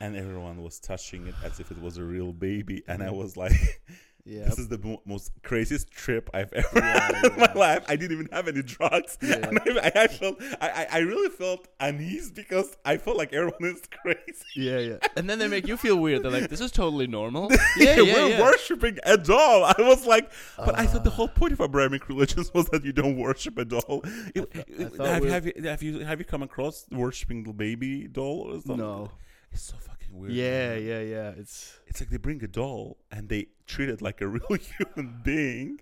and 0.00 0.16
everyone 0.16 0.62
was 0.64 0.80
touching 0.80 1.28
it 1.28 1.34
as 1.44 1.60
if 1.60 1.70
it 1.70 1.80
was 1.80 1.96
a 1.96 2.02
real 2.04 2.32
baby, 2.32 2.82
and 2.88 3.02
I 3.02 3.10
was 3.10 3.36
like. 3.36 3.52
Yeah, 4.30 4.44
This 4.44 4.58
is 4.58 4.68
the 4.68 4.76
mo- 4.78 5.00
most 5.06 5.32
craziest 5.42 5.90
trip 5.90 6.28
I've 6.34 6.52
ever 6.52 6.68
Yeah, 6.76 7.00
had 7.16 7.24
in 7.32 7.40
my 7.40 7.52
life. 7.54 7.84
I 7.88 7.96
didn't 7.96 8.12
even 8.12 8.28
have 8.30 8.46
any 8.46 8.62
drugs, 8.62 9.16
Yeah. 9.22 9.50
I, 9.82 9.92
I 10.04 10.06
felt 10.08 10.36
I, 10.60 10.68
I- 10.70 10.86
I 10.92 10.98
really 10.98 11.30
felt 11.30 11.66
uneasy 11.80 12.32
because 12.34 12.76
I 12.84 12.98
felt 12.98 13.16
like 13.16 13.32
everyone 13.32 13.64
is 13.64 13.80
crazy. 14.02 14.44
yeah, 14.54 14.78
yeah. 14.78 14.96
And 15.16 15.30
then 15.30 15.38
they 15.38 15.48
make 15.48 15.66
you 15.66 15.76
feel 15.78 15.96
weird. 15.96 16.22
They're 16.22 16.30
like, 16.30 16.50
"This 16.50 16.60
is 16.60 16.70
totally 16.70 17.06
normal." 17.06 17.50
yeah, 17.78 17.96
yeah, 18.00 18.02
we're 18.14 18.28
yeah. 18.28 18.40
worshiping 18.42 18.98
a 19.04 19.16
doll. 19.16 19.64
I 19.64 19.74
was 19.78 20.06
like, 20.06 20.30
but 20.58 20.78
I 20.78 20.84
thought 20.86 21.04
the 21.04 21.10
Ah. 21.10 21.14
whole 21.14 21.28
point 21.28 21.52
of 21.54 21.60
Abrahamic 21.60 22.08
religions 22.08 22.52
was 22.52 22.66
that 22.66 22.84
you 22.84 22.92
don't 22.92 23.16
worship 23.16 23.56
a 23.58 23.64
doll. 23.64 24.02
It- 24.34 24.48
I 24.54 24.58
it- 24.68 24.92
thought 24.94 25.06
have, 25.06 25.24
have 25.24 25.46
you 25.46 25.52
have 25.64 25.82
you 25.82 26.00
have 26.04 26.18
you 26.18 26.24
come 26.26 26.42
across 26.42 26.86
worshiping 26.90 27.44
the 27.44 27.52
baby 27.54 28.06
doll 28.08 28.40
or 28.50 28.54
something? 28.60 28.76
No. 28.76 29.10
It's 29.52 29.62
so 29.62 29.76
fucking 29.78 30.18
weird. 30.18 30.32
Yeah, 30.32 30.74
man. 30.74 30.84
yeah, 30.84 31.00
yeah. 31.00 31.30
It's 31.36 31.78
It's 31.86 32.00
like 32.00 32.10
they 32.10 32.16
bring 32.16 32.42
a 32.44 32.48
doll 32.48 32.98
and 33.10 33.28
they 33.28 33.46
treat 33.66 33.88
it 33.88 34.00
like 34.02 34.20
a 34.20 34.26
real 34.36 34.58
human 34.58 35.20
being. 35.22 35.80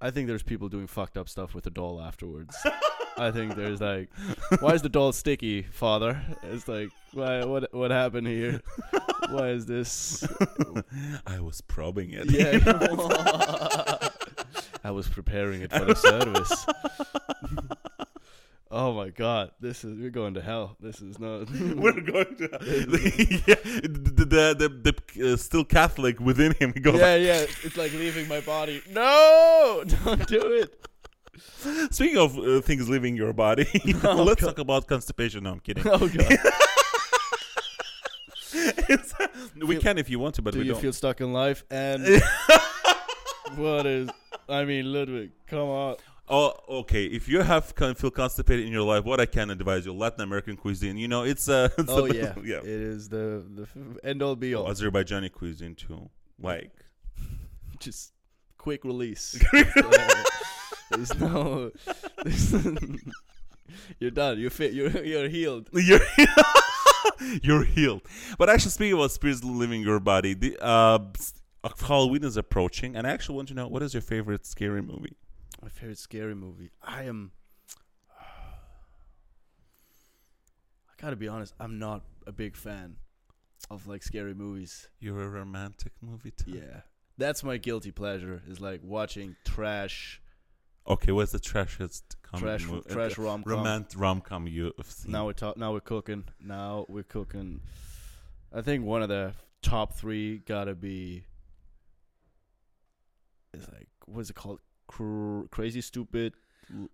I 0.00 0.10
think 0.10 0.26
there's 0.26 0.42
people 0.42 0.68
doing 0.68 0.88
fucked 0.88 1.16
up 1.16 1.28
stuff 1.28 1.54
with 1.54 1.64
the 1.64 1.70
doll 1.70 2.00
afterwards. 2.00 2.56
I 3.16 3.30
think 3.30 3.54
there's 3.54 3.80
like, 3.80 4.08
why 4.58 4.70
is 4.70 4.82
the 4.82 4.88
doll 4.88 5.12
sticky, 5.12 5.62
father? 5.62 6.20
It's 6.42 6.66
like, 6.66 6.88
why? 7.12 7.44
What? 7.44 7.72
What 7.72 7.90
happened 7.92 8.26
here? 8.26 8.62
Why 9.30 9.50
is 9.50 9.66
this? 9.66 10.26
I 11.26 11.38
was 11.40 11.60
probing 11.60 12.10
it. 12.12 12.30
Yeah. 12.30 12.58
I 14.84 14.90
was 14.90 15.08
preparing 15.08 15.62
it 15.62 15.70
for 15.72 15.84
the 15.84 15.94
service. 15.94 16.66
Oh 18.72 18.92
my 18.94 19.10
god, 19.10 19.50
this 19.60 19.84
is 19.84 19.96
we're 20.00 20.10
going 20.10 20.34
to 20.34 20.42
hell. 20.42 20.76
This 20.80 21.00
is 21.00 21.18
not. 21.20 21.48
We're 21.82 22.00
going 22.00 22.34
to 22.38 22.48
yeah, 23.46 23.54
the 23.82 24.54
the 24.58 24.94
the, 25.16 25.32
uh, 25.32 25.36
still 25.36 25.64
Catholic 25.64 26.18
within 26.18 26.52
him. 26.58 26.72
Goes, 26.72 26.98
yeah, 26.98 27.16
yeah. 27.16 27.46
It's 27.66 27.76
like 27.76 27.92
leaving 27.92 28.26
my 28.28 28.40
body. 28.40 28.82
No, 28.90 29.84
don't 30.04 30.26
do 30.26 30.40
it. 30.62 30.70
Speaking 31.94 32.18
of 32.18 32.36
uh, 32.38 32.60
things 32.62 32.88
leaving 32.88 33.14
your 33.16 33.32
body, 33.32 33.66
Oh, 34.04 34.22
let's 34.22 34.40
God. 34.40 34.48
talk 34.48 34.58
about 34.58 34.86
constipation. 34.86 35.44
No, 35.44 35.52
I'm 35.52 35.60
kidding. 35.60 35.84
Oh 35.86 36.08
god. 36.08 36.38
It's- 38.54 39.14
we 39.56 39.74
Feel- 39.74 39.80
can 39.80 39.98
if 39.98 40.10
you 40.10 40.18
want 40.18 40.34
to, 40.36 40.42
but 40.42 40.52
do 40.52 40.58
we 40.60 40.66
you 40.66 40.72
don't. 40.72 40.80
feel 40.80 40.92
stuck 40.92 41.20
in 41.20 41.32
life? 41.32 41.64
And 41.70 42.22
what 43.56 43.86
is? 43.86 44.10
I 44.48 44.64
mean, 44.64 44.92
Ludwig, 44.92 45.30
come 45.46 45.68
on. 45.68 45.96
Oh, 46.28 46.54
okay. 46.68 47.04
If 47.06 47.28
you 47.28 47.40
have 47.42 47.74
con- 47.74 47.94
feel 47.94 48.10
constipated 48.10 48.66
in 48.66 48.72
your 48.72 48.82
life, 48.82 49.04
what 49.04 49.20
I 49.20 49.26
can 49.26 49.50
advise 49.50 49.86
you: 49.86 49.92
Latin 49.92 50.20
American 50.20 50.56
cuisine. 50.56 50.96
You 50.96 51.08
know, 51.08 51.22
it's 51.22 51.48
uh, 51.48 51.68
it's 51.78 51.90
Oh 51.90 52.06
the 52.06 52.16
yeah, 52.16 52.34
yeah. 52.44 52.58
It 52.58 52.66
is 52.66 53.08
the 53.08 53.44
the 53.54 53.66
end 54.04 54.22
all 54.22 54.36
be 54.36 54.54
all. 54.54 54.66
Azerbaijani 54.66 55.32
cuisine 55.32 55.74
too. 55.74 56.10
Like 56.40 56.70
Just 57.80 58.12
quick 58.58 58.84
release. 58.84 59.40
Uh, 59.52 60.24
there's 60.90 61.14
no. 61.18 61.70
There's, 62.22 62.54
you're 63.98 64.10
done. 64.10 64.38
You're 64.38 64.50
fit. 64.50 64.72
You're 64.72 65.04
you're 65.04 65.28
healed. 65.28 65.68
you're 65.72 66.00
you're 67.42 67.64
healed. 67.64 68.02
But 68.38 68.50
actually, 68.50 68.70
speaking 68.70 68.94
about 68.94 69.10
spirits 69.12 69.42
living 69.42 69.82
your 69.82 70.00
body, 70.00 70.34
the 70.34 70.56
uh, 70.60 70.98
Halloween 71.86 72.24
is 72.24 72.36
approaching, 72.36 72.96
and 72.96 73.06
I 73.06 73.10
actually 73.10 73.36
want 73.36 73.48
to 73.48 73.54
know 73.54 73.68
what 73.68 73.82
is 73.82 73.94
your 73.94 74.02
favorite 74.02 74.46
scary 74.46 74.82
movie? 74.82 75.16
My 75.62 75.68
favorite 75.68 75.98
scary 75.98 76.34
movie. 76.34 76.70
I 76.82 77.04
am. 77.04 77.30
I 78.18 78.24
gotta 81.00 81.16
be 81.16 81.28
honest. 81.28 81.54
I'm 81.60 81.78
not 81.78 82.02
a 82.26 82.32
big 82.32 82.56
fan 82.56 82.96
of 83.70 83.86
like 83.86 84.02
scary 84.02 84.34
movies. 84.34 84.88
You're 84.98 85.22
a 85.22 85.28
romantic 85.28 85.92
movie 86.00 86.32
too. 86.32 86.50
Yeah, 86.52 86.80
that's 87.16 87.44
my 87.44 87.58
guilty 87.58 87.92
pleasure. 87.92 88.42
Is 88.48 88.60
like 88.60 88.80
watching 88.82 89.36
trash, 89.44 90.20
Okay, 90.88 91.12
what's 91.12 91.30
the 91.30 91.38
trashiest 91.38 92.02
comedy 92.22 92.44
trash, 92.58 92.66
movie? 92.66 92.90
trash 92.90 93.16
rom 93.18 93.44
com. 93.44 93.52
romantic 93.52 93.98
rom 94.00 94.20
com 94.20 94.48
you've 94.48 94.72
seen? 94.84 95.12
Now 95.12 95.26
we're 95.26 95.32
talk. 95.32 95.56
Now 95.56 95.72
we're 95.72 95.80
cooking. 95.80 96.24
Now 96.40 96.86
we're 96.88 97.04
cooking. 97.04 97.60
I 98.52 98.62
think 98.62 98.84
one 98.84 99.02
of 99.02 99.08
the 99.08 99.34
top 99.62 99.94
three 99.94 100.38
gotta 100.38 100.74
be. 100.74 101.24
Is 103.54 103.68
like 103.70 103.88
what's 104.06 104.30
it 104.30 104.34
called? 104.34 104.58
Cr- 104.92 105.42
Crazy 105.50 105.80
Stupid. 105.80 106.34
L- 106.74 106.88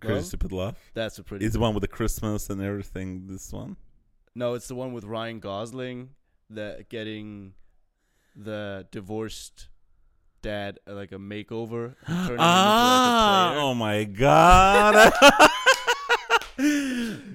Crazy 0.00 0.14
Love? 0.14 0.24
Stupid 0.24 0.52
Love. 0.52 0.76
That's 0.94 1.18
a 1.18 1.24
pretty. 1.24 1.44
It's 1.44 1.54
the 1.54 1.60
one 1.60 1.74
with 1.74 1.82
the 1.82 1.88
Christmas 1.88 2.48
and 2.50 2.62
everything. 2.62 3.26
This 3.26 3.52
one. 3.52 3.76
No, 4.34 4.54
it's 4.54 4.68
the 4.68 4.74
one 4.74 4.92
with 4.92 5.04
Ryan 5.04 5.40
Gosling 5.40 6.10
that 6.50 6.88
getting 6.88 7.54
the 8.36 8.86
divorced 8.92 9.68
dad 10.42 10.78
uh, 10.88 10.94
like 10.94 11.12
a 11.12 11.16
makeover. 11.16 11.96
turning 12.06 12.16
him 12.16 12.30
into, 12.30 12.32
like, 12.32 12.38
a 12.38 12.40
Ah! 12.40 13.50
player. 13.52 13.60
Oh 13.62 13.74
my 13.74 14.04
god. 14.04 15.12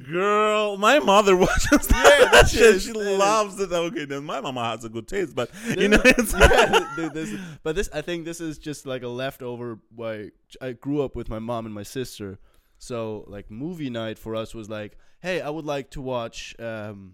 Girl, 0.09 0.77
my 0.77 0.99
mother 0.99 1.36
watches 1.45 1.88
that 1.88 2.17
Yeah, 2.19 2.29
that 2.31 2.49
shit 2.49 2.81
She 2.81 2.93
loves 2.93 3.59
it. 3.59 3.71
Okay, 3.71 4.05
then 4.05 4.23
my 4.23 4.41
mama 4.41 4.63
has 4.71 4.83
a 4.86 4.89
good 4.89 5.07
taste, 5.07 5.36
but 5.36 5.49
you 5.77 5.88
know, 5.88 6.01
it's 6.05 6.33
yeah, 6.33 6.88
dude, 6.95 7.13
this, 7.13 7.39
but 7.63 7.75
this 7.75 7.89
I 7.93 8.01
think 8.01 8.25
this 8.25 8.39
is 8.41 8.57
just 8.57 8.86
like 8.86 9.03
a 9.03 9.07
leftover. 9.07 9.79
Why 9.95 10.29
I 10.61 10.73
grew 10.73 11.01
up 11.01 11.15
with 11.15 11.29
my 11.29 11.39
mom 11.39 11.65
and 11.65 11.73
my 11.73 11.83
sister, 11.83 12.39
so 12.77 13.25
like 13.27 13.49
movie 13.49 13.89
night 13.89 14.19
for 14.19 14.36
us 14.36 14.53
was 14.53 14.69
like, 14.69 14.97
hey, 15.21 15.41
I 15.41 15.49
would 15.49 15.65
like 15.65 15.91
to 15.91 16.01
watch 16.01 16.55
um, 16.59 17.13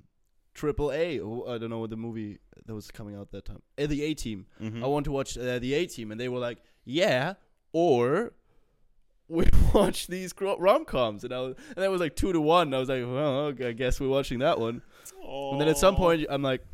Triple 0.53 0.91
A. 0.91 1.15
I 1.19 1.57
don't 1.57 1.69
know 1.69 1.79
what 1.79 1.89
the 1.91 1.97
movie 1.97 2.39
that 2.65 2.75
was 2.75 2.91
coming 2.91 3.15
out 3.15 3.31
that 3.31 3.45
time. 3.45 3.61
Uh, 3.79 3.87
the 3.87 4.03
A 4.03 4.13
Team. 4.13 4.45
Mhm. 4.61 4.83
I 4.83 4.87
want 4.87 5.05
to 5.05 5.11
watch 5.11 5.37
uh, 5.37 5.59
the 5.59 5.73
A 5.73 5.85
Team, 5.87 6.11
and 6.11 6.19
they 6.19 6.29
were 6.29 6.39
like, 6.39 6.59
yeah, 6.83 7.33
or 7.73 8.33
we 9.31 9.47
watch 9.73 10.07
these 10.07 10.33
rom 10.39 10.85
coms, 10.85 11.23
and 11.23 11.33
I 11.33 11.39
was, 11.39 11.55
and 11.75 11.83
that 11.83 11.89
was 11.89 12.01
like 12.01 12.15
two 12.15 12.33
to 12.33 12.41
one. 12.41 12.67
And 12.67 12.75
I 12.75 12.79
was 12.79 12.89
like, 12.89 13.03
well, 13.03 13.45
okay, 13.47 13.69
I 13.69 13.71
guess 13.71 13.99
we're 13.99 14.09
watching 14.09 14.39
that 14.39 14.59
one. 14.59 14.81
And 15.23 15.61
then 15.61 15.67
at 15.67 15.77
some 15.77 15.95
point, 15.95 16.25
I'm 16.29 16.41
like, 16.41 16.65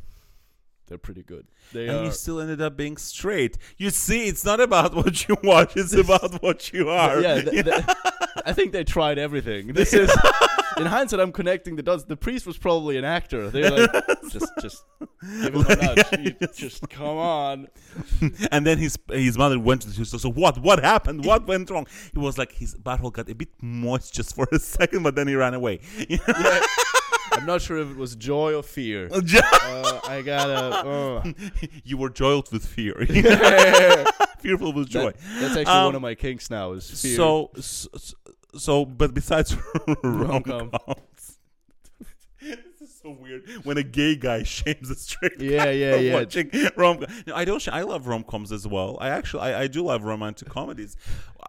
they're 0.87 0.97
pretty 0.97 1.23
good. 1.23 1.45
They 1.73 1.87
and 1.87 1.99
are. 1.99 2.05
you 2.05 2.11
still 2.11 2.39
ended 2.39 2.61
up 2.61 2.75
being 2.77 2.97
straight. 2.97 3.57
You 3.77 3.89
see, 3.89 4.27
it's 4.27 4.43
not 4.45 4.59
about 4.59 4.95
what 4.95 5.27
you 5.27 5.37
watch; 5.43 5.77
it's 5.77 5.93
about 5.93 6.41
what 6.41 6.73
you 6.73 6.89
are. 6.89 7.21
yeah, 7.21 7.41
th- 7.41 7.65
th- 7.65 7.85
I 8.45 8.53
think 8.53 8.71
they 8.71 8.83
tried 8.83 9.17
everything. 9.19 9.73
This 9.73 9.93
is 9.93 10.09
in 10.79 10.85
hindsight, 10.85 11.19
I'm 11.19 11.31
connecting 11.31 11.75
the 11.75 11.83
dots. 11.83 12.03
The 12.05 12.15
priest 12.17 12.45
was 12.45 12.57
probably 12.57 12.97
an 12.97 13.05
actor. 13.05 13.49
They're 13.49 13.71
like, 13.71 13.91
just, 14.31 14.51
just 14.61 14.83
give 15.43 15.55
him 15.55 15.65
a 15.67 15.75
nudge. 15.75 16.05
You 16.19 16.47
just 16.55 16.89
come 16.89 17.17
on. 17.17 17.67
and 18.51 18.65
then 18.65 18.77
his 18.77 18.97
his 19.11 19.37
mother 19.37 19.59
went 19.59 19.81
to 19.83 19.89
the 19.89 20.05
so, 20.05 20.17
so 20.17 20.29
what 20.29 20.57
what 20.59 20.83
happened 20.83 21.25
what 21.25 21.47
went 21.47 21.69
wrong 21.69 21.87
he 22.13 22.19
was 22.19 22.37
like 22.37 22.51
his 22.51 22.75
butthole 22.75 23.11
got 23.11 23.29
a 23.29 23.35
bit 23.35 23.49
moist 23.61 24.13
just 24.13 24.35
for 24.35 24.47
a 24.51 24.59
second 24.77 25.03
but 25.03 25.15
then 25.15 25.27
he 25.27 25.35
ran 25.35 25.53
away 25.53 25.79
Yeah. 26.09 26.17
I'm 27.33 27.45
not 27.45 27.61
sure 27.61 27.77
if 27.77 27.91
it 27.91 27.97
was 27.97 28.15
joy 28.15 28.55
or 28.55 28.63
fear. 28.63 29.09
Uh, 29.11 29.99
I 30.07 30.23
gotta. 30.23 30.87
Oh. 30.87 31.23
you 31.83 31.97
were 31.97 32.09
joyed 32.09 32.49
with 32.51 32.65
fear 32.65 32.95
fearful 34.39 34.73
with 34.73 34.89
joy 34.89 35.13
that's 35.39 35.55
actually 35.57 35.65
Um, 35.65 35.85
one 35.85 35.95
of 35.95 36.01
my 36.01 36.15
kinks 36.15 36.49
now. 36.49 36.71
Is 36.71 36.89
fear. 37.01 37.15
so, 37.15 37.51
so 37.59 37.89
so 38.57 38.85
but 38.85 39.13
besides 39.13 39.55
Rom-com. 40.03 40.69
rom-coms 40.71 41.37
this 42.41 42.81
is 42.81 42.99
so 43.01 43.09
weird 43.11 43.47
when 43.63 43.77
a 43.77 43.83
gay 43.83 44.15
guy 44.15 44.43
shames 44.55 44.89
a 44.89 44.95
straight 44.95 45.39
Yeah, 45.39 45.65
guy 45.65 45.71
yeah, 45.71 45.95
for 45.95 46.01
yeah. 46.01 46.13
watching 46.15 46.51
rom 46.75 47.05
no, 47.25 47.35
I 47.35 47.45
don't 47.45 47.61
sh- 47.61 47.69
I 47.71 47.81
love 47.81 48.07
rom-coms 48.07 48.51
as 48.51 48.67
well 48.67 48.97
I 49.01 49.09
actually 49.09 49.41
I, 49.43 49.61
I 49.63 49.67
do 49.67 49.83
love 49.83 50.03
romantic 50.03 50.49
comedies 50.49 50.95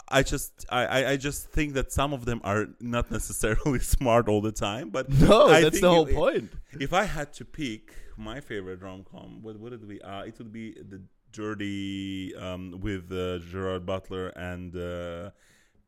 I 0.09 0.23
just 0.23 0.65
I, 0.71 1.05
I, 1.13 1.17
just 1.17 1.49
think 1.51 1.75
that 1.75 1.93
some 1.93 2.13
of 2.15 2.25
them 2.25 2.41
are 2.45 2.67
not 2.81 3.11
necessarily 3.11 3.79
smart 3.81 4.29
all 4.29 4.41
the 4.41 4.53
time 4.53 4.89
but 4.91 5.11
no, 5.11 5.49
I 5.49 5.61
that's 5.63 5.81
the 5.81 5.91
whole 5.91 6.07
it- 6.07 6.15
point. 6.15 6.53
if 6.81 6.93
I 6.93 7.05
had 7.05 7.33
to 7.35 7.45
pick 7.45 7.95
my 8.17 8.41
favorite 8.41 8.81
rom 8.83 9.05
com, 9.09 9.43
what 9.43 9.61
would 9.61 9.73
it 9.75 9.87
be? 9.89 10.03
Uh, 10.03 10.23
it 10.23 10.37
would 10.39 10.53
be 10.53 10.73
the 10.73 11.01
Dirty 11.31 12.35
um, 12.35 12.81
with 12.81 13.13
uh, 13.13 13.39
Gerard 13.39 13.87
Butler 13.87 14.29
and 14.31 14.75
uh, 14.75 15.31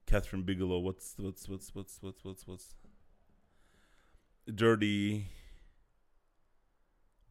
Catherine 0.07 0.42
Bigelow. 0.42 0.78
What's 0.78 1.14
what's 1.18 1.48
what's 1.48 1.74
what's 1.74 1.98
what's 2.01 2.24
what's 2.24 2.46
what's 2.46 2.74
Dirty? 4.53 5.26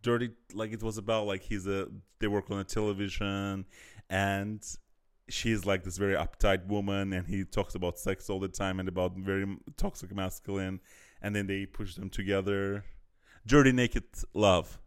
Dirty, 0.02 0.32
like 0.54 0.72
it 0.72 0.82
was 0.82 0.98
about 0.98 1.28
like 1.28 1.44
he's 1.44 1.68
a 1.68 1.88
they 2.20 2.28
work 2.28 2.50
on 2.50 2.60
a 2.60 2.64
television 2.64 3.66
and 4.10 4.64
she's 5.30 5.66
like 5.66 5.84
this 5.84 5.98
very 5.98 6.16
uptight 6.16 6.66
woman 6.68 7.14
and 7.14 7.28
he 7.28 7.44
talks 7.44 7.76
about 7.76 8.00
sex 8.00 8.30
all 8.30 8.40
the 8.40 8.48
time 8.48 8.80
and 8.80 8.90
about 8.90 9.16
very 9.16 9.46
toxic 9.78 10.14
masculine 10.14 10.80
and 11.22 11.36
then 11.36 11.48
they 11.48 11.66
push 11.66 11.96
them 11.96 12.10
together 12.10 12.84
dirty 13.46 13.72
naked 13.72 14.04
love 14.34 14.80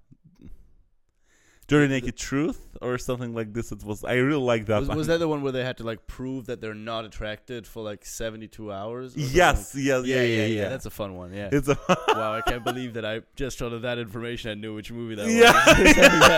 dirty 1.73 1.89
naked 1.89 2.17
truth 2.17 2.61
or 2.83 2.99
something 2.99 3.33
like 3.39 3.53
this 3.57 3.73
it 3.73 3.83
was 3.85 4.05
i 4.05 4.15
really 4.15 4.41
like 4.53 4.67
that 4.67 4.81
Was, 4.81 4.89
was 5.03 5.07
that 5.07 5.19
the 5.19 5.29
one 5.35 5.41
where 5.43 5.53
they 5.57 5.65
had 5.71 5.77
to 5.79 5.85
like 5.85 6.07
prove 6.07 6.47
that 6.47 6.61
they're 6.61 6.75
not 6.93 7.05
attracted 7.05 7.67
for 7.67 7.81
like 7.91 8.05
72 8.05 8.71
hours? 8.73 9.17
or 9.17 9.21
yes 9.21 9.71
something? 9.73 9.87
yes 9.87 10.05
Yeah, 10.07 10.23
yeah, 10.23 10.23
yeah, 10.23 10.47
yeah 10.63 10.69
That's 10.69 10.87
a 10.87 10.91
fun 10.91 11.17
one. 11.17 11.33
Yeah. 11.33 11.49
it's 11.51 11.69
a 11.69 11.79
wow, 12.09 12.35
I 12.35 12.43
can't 12.51 12.65
believe 12.65 12.95
that 12.95 13.05
I 13.05 13.23
just 13.37 13.61
out 13.63 13.73
of 13.73 13.83
that 13.83 13.99
information 13.99 14.51
I 14.51 14.55
knew 14.55 14.75
which 14.75 14.91
movie 14.93 15.15
that 15.17 15.27
yeah 15.29 15.53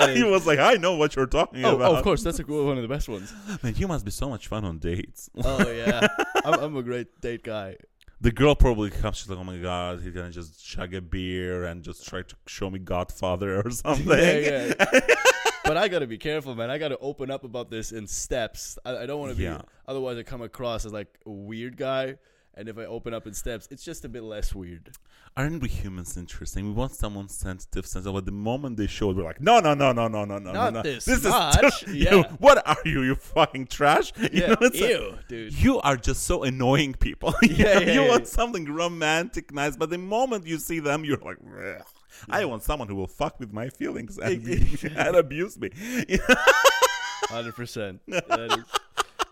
was. 0.07 0.17
He 0.21 0.25
was 0.25 0.47
like 0.47 0.59
i 0.59 0.75
know 0.75 0.95
what 0.97 1.17
you're 1.17 1.27
talking 1.27 1.65
oh, 1.65 1.75
about 1.77 1.93
oh, 1.93 1.97
of 1.97 2.05
course, 2.05 2.23
that's 2.23 2.39
a, 2.39 2.45
good- 2.45 2.65
one 2.67 2.77
of 2.77 2.83
the 2.83 2.95
best 2.97 3.09
ones. 3.09 3.33
man 3.63 3.75
you 3.77 3.89
must 3.89 4.05
be 4.05 4.11
so 4.11 4.29
much 4.29 4.49
fun 4.49 4.65
on 4.65 4.79
dates 4.79 5.29
Oh 5.43 5.69
yeah, 5.71 6.07
I'm, 6.45 6.55
I'm 6.65 6.77
a 6.77 6.83
great 6.83 7.21
date 7.21 7.43
guy. 7.43 7.77
The 8.25 8.33
girl 8.33 8.55
probably 8.55 8.91
comes 8.91 9.19
she's 9.19 9.29
like 9.29 9.39
oh 9.39 9.45
my 9.45 9.59
god 9.59 10.01
he's 10.01 10.15
gonna 10.15 10.31
just 10.31 10.65
chug 10.65 10.95
a 10.95 11.01
beer 11.03 11.65
and 11.65 11.83
just 11.85 12.07
try 12.09 12.23
to 12.23 12.35
show 12.47 12.71
me 12.71 12.79
godfather 12.79 13.61
or 13.61 13.71
something 13.83 14.09
Yeah, 14.09 14.73
yeah. 14.73 15.01
but 15.63 15.77
I 15.77 15.89
gotta 15.89 16.07
be 16.07 16.17
careful, 16.19 16.55
man. 16.55 16.71
I 16.71 16.79
gotta 16.79 16.99
open 16.99 17.31
up 17.31 17.45
about 17.45 17.71
this 17.71 17.93
in 17.93 18.07
steps. 18.07 18.79
I, 18.85 18.97
I 18.97 19.07
don't 19.07 19.21
want 19.21 19.33
to 19.33 19.39
be, 19.39 19.47
otherwise 19.87 20.17
I 20.17 20.23
come 20.23 20.41
across 20.43 20.87
as 20.87 20.93
like 20.93 21.09
a 21.27 21.31
weird 21.31 21.77
guy. 21.77 22.17
And 22.57 22.69
if 22.69 22.79
I 22.79 22.85
open 22.85 23.13
up 23.13 23.27
in 23.27 23.35
steps, 23.35 23.67
it's 23.73 23.83
just 23.85 24.05
a 24.05 24.09
bit 24.09 24.23
less 24.23 24.55
weird. 24.55 24.91
aren't 25.37 25.61
we 25.61 25.69
humans 25.69 26.17
interesting? 26.17 26.67
We 26.67 26.71
want 26.73 26.93
someone 26.93 27.29
sensitive, 27.29 27.85
sensitive. 27.85 28.15
But 28.15 28.27
the 28.27 28.31
moment 28.33 28.77
they 28.77 28.87
show 28.87 29.11
it, 29.11 29.17
we're 29.17 29.25
like, 29.25 29.41
no, 29.41 29.59
no, 29.59 29.75
no, 29.75 29.91
no, 29.93 30.07
no, 30.07 30.25
no, 30.25 30.39
no, 30.39 30.53
Not 30.53 30.73
no. 30.75 30.83
this 30.83 31.09
is 31.09 31.25
much. 31.25 31.83
you, 31.89 31.95
Yeah. 31.95 32.23
what 32.39 32.63
are 32.67 32.77
you? 32.85 33.03
You 33.03 33.17
fucking 33.17 33.67
trash. 33.67 34.13
You 34.19 34.29
Yeah, 34.33 34.47
know, 34.49 34.57
it's 34.61 34.81
like- 34.81 34.91
ew, 34.91 35.19
dude. 35.29 35.53
you 35.65 35.81
are 35.81 35.97
just 35.97 36.23
so 36.25 36.45
annoying 36.45 36.95
people. 36.95 37.35
you 37.43 37.55
Yeah, 37.57 37.65
know, 37.75 37.81
yeah, 37.81 37.93
you 37.93 38.03
yeah. 38.03 38.09
want 38.09 38.29
something 38.29 38.67
romantic, 38.67 39.53
nice, 39.53 39.77
but 39.77 39.91
the 39.91 39.99
moment 39.99 40.47
you 40.47 40.59
see 40.59 40.79
them, 40.79 41.05
you're 41.05 41.19
like, 41.19 41.39
"Ugh. 41.45 41.83
I 42.31 42.45
want 42.45 42.63
someone 42.63 42.87
who 42.89 42.95
will 42.95 43.09
fuck 43.09 43.41
with 43.41 43.53
my 43.53 43.69
feelings 43.69 44.17
and, 44.19 44.47
and 44.97 45.17
abuse 45.17 45.59
me. 45.59 45.71
Hundred 47.29 47.55
percent. 47.57 48.01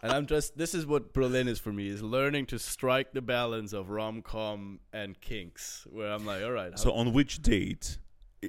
And 0.03 0.11
I'm 0.11 0.27
just 0.27 0.59
this 0.59 0.75
is 0.75 0.85
what 0.85 1.13
Berlin 1.13 1.47
is 1.47 1.61
for 1.61 1.73
me 1.73 1.89
is 1.89 2.03
learning 2.03 2.47
to 2.47 2.59
strike 2.59 3.13
the 3.13 3.23
balance 3.23 3.73
of 3.73 3.89
rom 3.89 4.21
com 4.21 4.81
and 4.93 5.21
kinks. 5.21 5.87
Where 5.91 6.13
I'm 6.13 6.27
like, 6.27 6.43
all 6.43 6.51
right, 6.51 6.77
so, 6.77 6.93
on 6.93 7.13
which 7.13 7.41
date, 7.41 7.99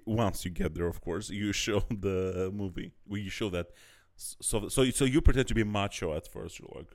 once 0.06 0.46
you 0.46 0.52
get 0.52 0.74
there, 0.74 0.88
of 0.88 1.00
course, 1.02 1.30
you 1.30 1.52
show 1.66 1.82
the 1.90 2.52
movie. 2.54 2.92
You 3.08 3.30
show 3.30 3.50
that. 3.52 3.68
So, 4.16 4.68
so, 4.70 4.90
so 4.90 5.06
you 5.06 5.22
pretend 5.22 5.48
to 5.50 5.54
be 5.54 5.64
macho 5.64 6.16
at 6.16 6.28
first. 6.28 6.60
You're 6.60 6.70
like, 6.76 6.88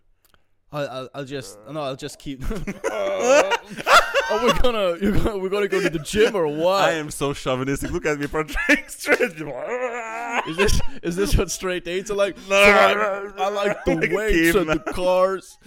I'll, 0.72 0.88
I'll, 0.88 1.08
I'll 1.14 1.24
just 1.24 1.58
no, 1.70 1.80
I'll 1.80 1.96
just 1.96 2.18
keep. 2.18 2.42
oh, 4.30 4.44
we're 4.44 4.60
gonna, 4.60 4.98
you're 5.02 5.12
gonna 5.12 5.38
we're 5.38 5.48
gonna 5.48 5.68
go 5.68 5.80
to 5.80 5.90
the 5.90 5.98
gym 5.98 6.34
or 6.34 6.46
what? 6.46 6.84
I 6.84 6.92
am 6.92 7.10
so 7.10 7.32
chauvinistic. 7.32 7.90
Look 7.90 8.06
at 8.06 8.18
me 8.18 8.26
portraying 8.26 8.84
straight. 8.88 9.20
Is 9.20 10.56
this 10.56 10.80
is 11.02 11.16
this 11.16 11.36
what 11.36 11.50
straight 11.50 11.84
dates 11.84 12.10
are 12.10 12.14
like? 12.14 12.36
No, 12.48 12.54
So 12.54 13.34
I, 13.38 13.44
I 13.44 13.48
like 13.50 13.84
the 13.84 13.94
Like 13.96 14.12
weights 14.12 14.56
and 14.56 14.68
the 14.68 14.78
cars. 14.78 15.58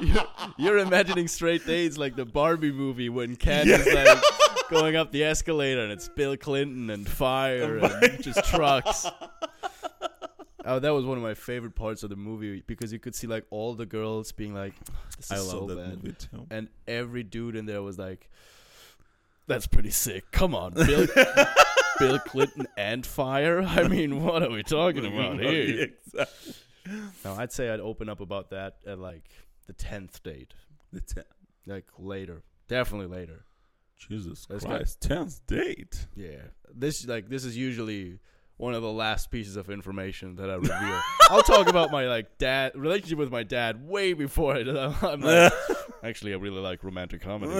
You're, 0.00 0.24
you're 0.56 0.78
imagining 0.78 1.28
straight 1.28 1.66
dates 1.66 1.98
like 1.98 2.16
the 2.16 2.24
Barbie 2.24 2.72
movie 2.72 3.08
when 3.08 3.36
Ken 3.36 3.68
is 3.68 3.86
like 3.86 4.22
going 4.70 4.96
up 4.96 5.12
the 5.12 5.24
escalator 5.24 5.82
and 5.82 5.92
it's 5.92 6.08
Bill 6.08 6.36
Clinton 6.36 6.90
and 6.90 7.08
fire 7.08 7.80
oh 7.82 8.00
and 8.02 8.22
just 8.22 8.44
trucks. 8.44 9.06
Oh, 10.68 10.78
that 10.78 10.90
was 10.90 11.04
one 11.06 11.16
of 11.16 11.22
my 11.22 11.34
favorite 11.34 11.74
parts 11.74 12.02
of 12.02 12.10
the 12.10 12.16
movie 12.16 12.62
because 12.66 12.92
you 12.92 12.98
could 12.98 13.14
see 13.14 13.26
like 13.26 13.44
all 13.50 13.74
the 13.74 13.86
girls 13.86 14.32
being 14.32 14.54
like, 14.54 14.74
"This 15.16 15.26
is 15.26 15.32
I 15.32 15.36
love 15.38 15.46
so 15.48 15.66
that 15.68 15.76
bad," 15.76 16.02
movie 16.04 16.12
too. 16.18 16.46
and 16.50 16.68
every 16.86 17.22
dude 17.22 17.56
in 17.56 17.66
there 17.66 17.82
was 17.82 17.98
like, 17.98 18.30
"That's 19.46 19.66
pretty 19.66 19.90
sick." 19.90 20.30
Come 20.30 20.54
on, 20.54 20.74
Bill, 20.74 21.06
Bill 21.98 22.18
Clinton 22.20 22.66
and 22.76 23.04
fire. 23.06 23.62
I 23.62 23.88
mean, 23.88 24.22
what 24.22 24.42
are 24.42 24.50
we 24.50 24.62
talking 24.62 25.06
about 25.06 25.40
here? 25.40 25.88
exactly. 26.04 26.54
No, 27.24 27.34
I'd 27.34 27.52
say 27.52 27.70
I'd 27.70 27.80
open 27.80 28.08
up 28.08 28.20
about 28.20 28.50
that 28.50 28.76
at 28.86 28.98
like 28.98 29.28
the 29.66 29.72
tenth 29.72 30.22
date, 30.22 30.54
The 30.92 31.00
te- 31.00 31.20
like 31.66 31.86
later, 31.98 32.42
definitely 32.68 33.08
later. 33.08 33.44
Jesus 33.98 34.46
That's. 34.48 34.64
Christ, 34.64 35.00
tenth 35.00 35.46
date. 35.46 36.06
Yeah, 36.14 36.42
this 36.74 37.06
like 37.06 37.28
this 37.28 37.44
is 37.44 37.56
usually 37.56 38.20
one 38.58 38.74
of 38.74 38.82
the 38.82 38.92
last 38.92 39.30
pieces 39.30 39.56
of 39.56 39.70
information 39.70 40.34
that 40.36 40.50
I 40.50 40.54
reveal. 40.54 41.00
I'll 41.30 41.42
talk 41.42 41.68
about 41.68 41.90
my 41.90 42.06
like 42.06 42.36
dad 42.38 42.72
relationship 42.74 43.18
with 43.18 43.30
my 43.30 43.44
dad 43.44 43.88
way 43.88 44.12
before 44.12 44.56
I, 44.56 44.60
I'm 45.02 45.20
like, 45.20 45.52
actually 46.02 46.34
I 46.34 46.36
really 46.36 46.60
like 46.60 46.84
romantic 46.84 47.22
comedy. 47.22 47.52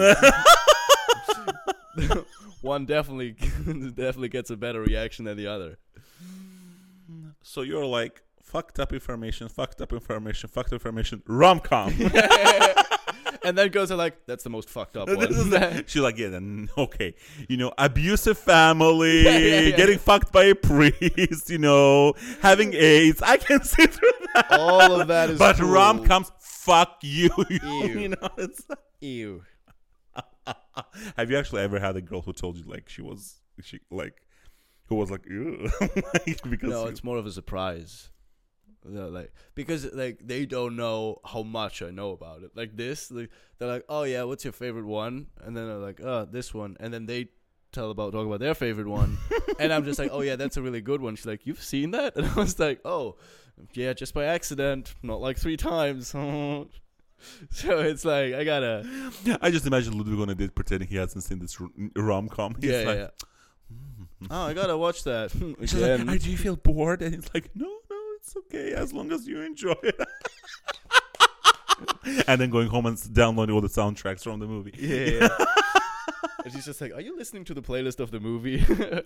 one 2.61 2.85
definitely 2.85 3.31
definitely 3.31 4.29
gets 4.29 4.49
a 4.49 4.57
better 4.57 4.81
reaction 4.81 5.25
than 5.25 5.37
the 5.37 5.47
other. 5.47 5.79
so 7.41 7.61
you're 7.61 7.85
like 7.85 8.21
fucked 8.43 8.79
up 8.79 8.91
information, 8.93 9.47
fucked 9.47 9.81
up 9.81 9.93
information, 9.93 10.49
fucked 10.49 10.69
up 10.69 10.73
information, 10.73 11.23
rom 11.25 11.59
com. 11.59 11.93
And 13.49 13.57
then 13.57 13.69
goes 13.69 13.89
to 13.89 13.95
like 13.95 14.25
that's 14.25 14.43
the 14.43 14.49
most 14.49 14.69
fucked 14.69 14.95
up 14.97 15.07
one. 15.13 15.83
She's 15.87 16.01
like, 16.01 16.17
yeah, 16.17 16.29
then 16.29 16.69
okay, 16.77 17.15
you 17.47 17.57
know, 17.57 17.71
abusive 17.77 18.37
family, 18.37 19.23
Yeah, 19.25 19.37
yeah, 19.37 19.59
yeah. 19.61 19.75
getting 19.75 19.99
fucked 19.99 20.31
by 20.31 20.45
a 20.45 20.55
priest, 20.55 21.49
you 21.49 21.57
know, 21.57 22.13
having 22.41 22.73
AIDS. 22.73 23.21
I 23.21 23.37
can 23.37 23.63
see 23.63 23.85
through 23.87 24.09
that. 24.35 24.47
All 24.51 24.99
of 25.01 25.07
that 25.09 25.31
is 25.31 25.39
but 25.39 25.57
cool. 25.57 25.69
rom 25.69 26.05
coms, 26.05 26.31
fuck 26.39 26.97
you. 27.01 27.29
Ew. 27.49 27.99
you 27.99 28.09
know, 28.09 28.29
it's. 28.37 28.65
Ew. 29.01 29.43
Have 31.17 31.29
you 31.29 31.37
actually 31.37 31.61
ever 31.61 31.79
had 31.79 31.95
a 31.95 32.01
girl 32.01 32.21
who 32.21 32.33
told 32.33 32.57
you 32.57 32.63
like 32.65 32.89
she 32.89 33.01
was 33.01 33.35
she 33.61 33.79
like 33.91 34.13
who 34.87 34.95
was 34.95 35.11
like 35.11 35.25
ew 35.29 35.69
like, 35.81 36.41
because 36.49 36.69
No, 36.69 36.85
it's 36.87 37.03
more 37.03 37.17
of 37.17 37.25
a 37.25 37.31
surprise. 37.31 38.09
They're 38.85 39.09
like 39.09 39.33
because 39.55 39.91
like 39.93 40.19
they 40.25 40.45
don't 40.45 40.75
know 40.75 41.19
how 41.25 41.43
much 41.43 41.81
I 41.81 41.91
know 41.91 42.11
about 42.11 42.43
it. 42.43 42.51
Like 42.55 42.77
this, 42.77 43.11
like, 43.11 43.29
they're 43.57 43.67
like, 43.67 43.85
"Oh 43.89 44.03
yeah, 44.03 44.23
what's 44.23 44.45
your 44.45 44.53
favorite 44.53 44.85
one?" 44.85 45.27
And 45.41 45.55
then 45.55 45.67
they're 45.67 45.77
like, 45.77 45.99
"Oh, 46.01 46.25
this 46.25 46.53
one." 46.53 46.77
And 46.79 46.93
then 46.93 47.05
they 47.05 47.29
tell 47.71 47.91
about 47.91 48.13
talk 48.13 48.25
about 48.25 48.39
their 48.39 48.55
favorite 48.55 48.87
one, 48.87 49.17
and 49.59 49.73
I'm 49.73 49.83
just 49.83 49.99
like, 49.99 50.11
"Oh 50.13 50.21
yeah, 50.21 50.37
that's 50.37 50.57
a 50.57 50.61
really 50.61 50.81
good 50.81 51.01
one." 51.01 51.15
She's 51.15 51.25
like, 51.25 51.45
"You've 51.45 51.61
seen 51.61 51.91
that?" 51.91 52.15
And 52.17 52.25
I 52.25 52.33
was 52.35 52.57
like, 52.57 52.79
"Oh, 52.85 53.17
yeah, 53.73 53.93
just 53.93 54.13
by 54.13 54.25
accident, 54.25 54.93
not 55.03 55.19
like 55.19 55.37
three 55.37 55.57
times." 55.57 56.07
so 57.51 57.79
it's 57.79 58.05
like 58.05 58.33
I 58.33 58.45
gotta, 58.45 59.11
I 59.41 59.51
just 59.51 59.67
imagine 59.67 59.97
Ludwig 59.97 60.19
on 60.19 60.29
a 60.29 60.35
date 60.35 60.55
pretending 60.55 60.87
he 60.87 60.95
hasn't 60.95 61.25
seen 61.25 61.39
this 61.39 61.57
rom 61.95 62.29
com. 62.29 62.55
He's 62.61 62.71
yeah, 62.71 62.83
like, 62.83 62.97
yeah. 62.97 63.09
Oh, 64.31 64.43
I 64.43 64.53
gotta 64.53 64.77
watch 64.77 65.03
that 65.03 65.31
She's 65.61 65.75
like, 65.75 66.01
"Ah, 66.01 66.15
do 66.17 66.31
you 66.31 66.37
feel 66.37 66.55
bored? 66.55 67.01
And 67.01 67.15
he's 67.15 67.29
like, 67.33 67.49
no, 67.55 67.78
it's 68.29 68.45
okay 68.45 68.73
as 68.73 68.93
long 68.93 69.11
as 69.11 69.27
you 69.27 69.41
enjoy 69.41 69.73
it. 69.83 69.99
and 72.27 72.39
then 72.39 72.49
going 72.49 72.67
home 72.67 72.85
and 72.85 73.13
downloading 73.13 73.55
all 73.55 73.61
the 73.61 73.67
soundtracks 73.67 74.23
from 74.23 74.39
the 74.39 74.47
movie. 74.47 74.73
Yeah. 74.77 75.27
And 76.43 76.53
she's 76.53 76.65
just 76.65 76.79
like, 76.79 76.93
"Are 76.93 77.01
you 77.01 77.17
listening 77.17 77.43
to 77.45 77.53
the 77.53 77.61
playlist 77.61 77.99
of 77.99 78.11
the 78.11 78.19
movie?" 78.21 78.63
yeah, 78.69 79.01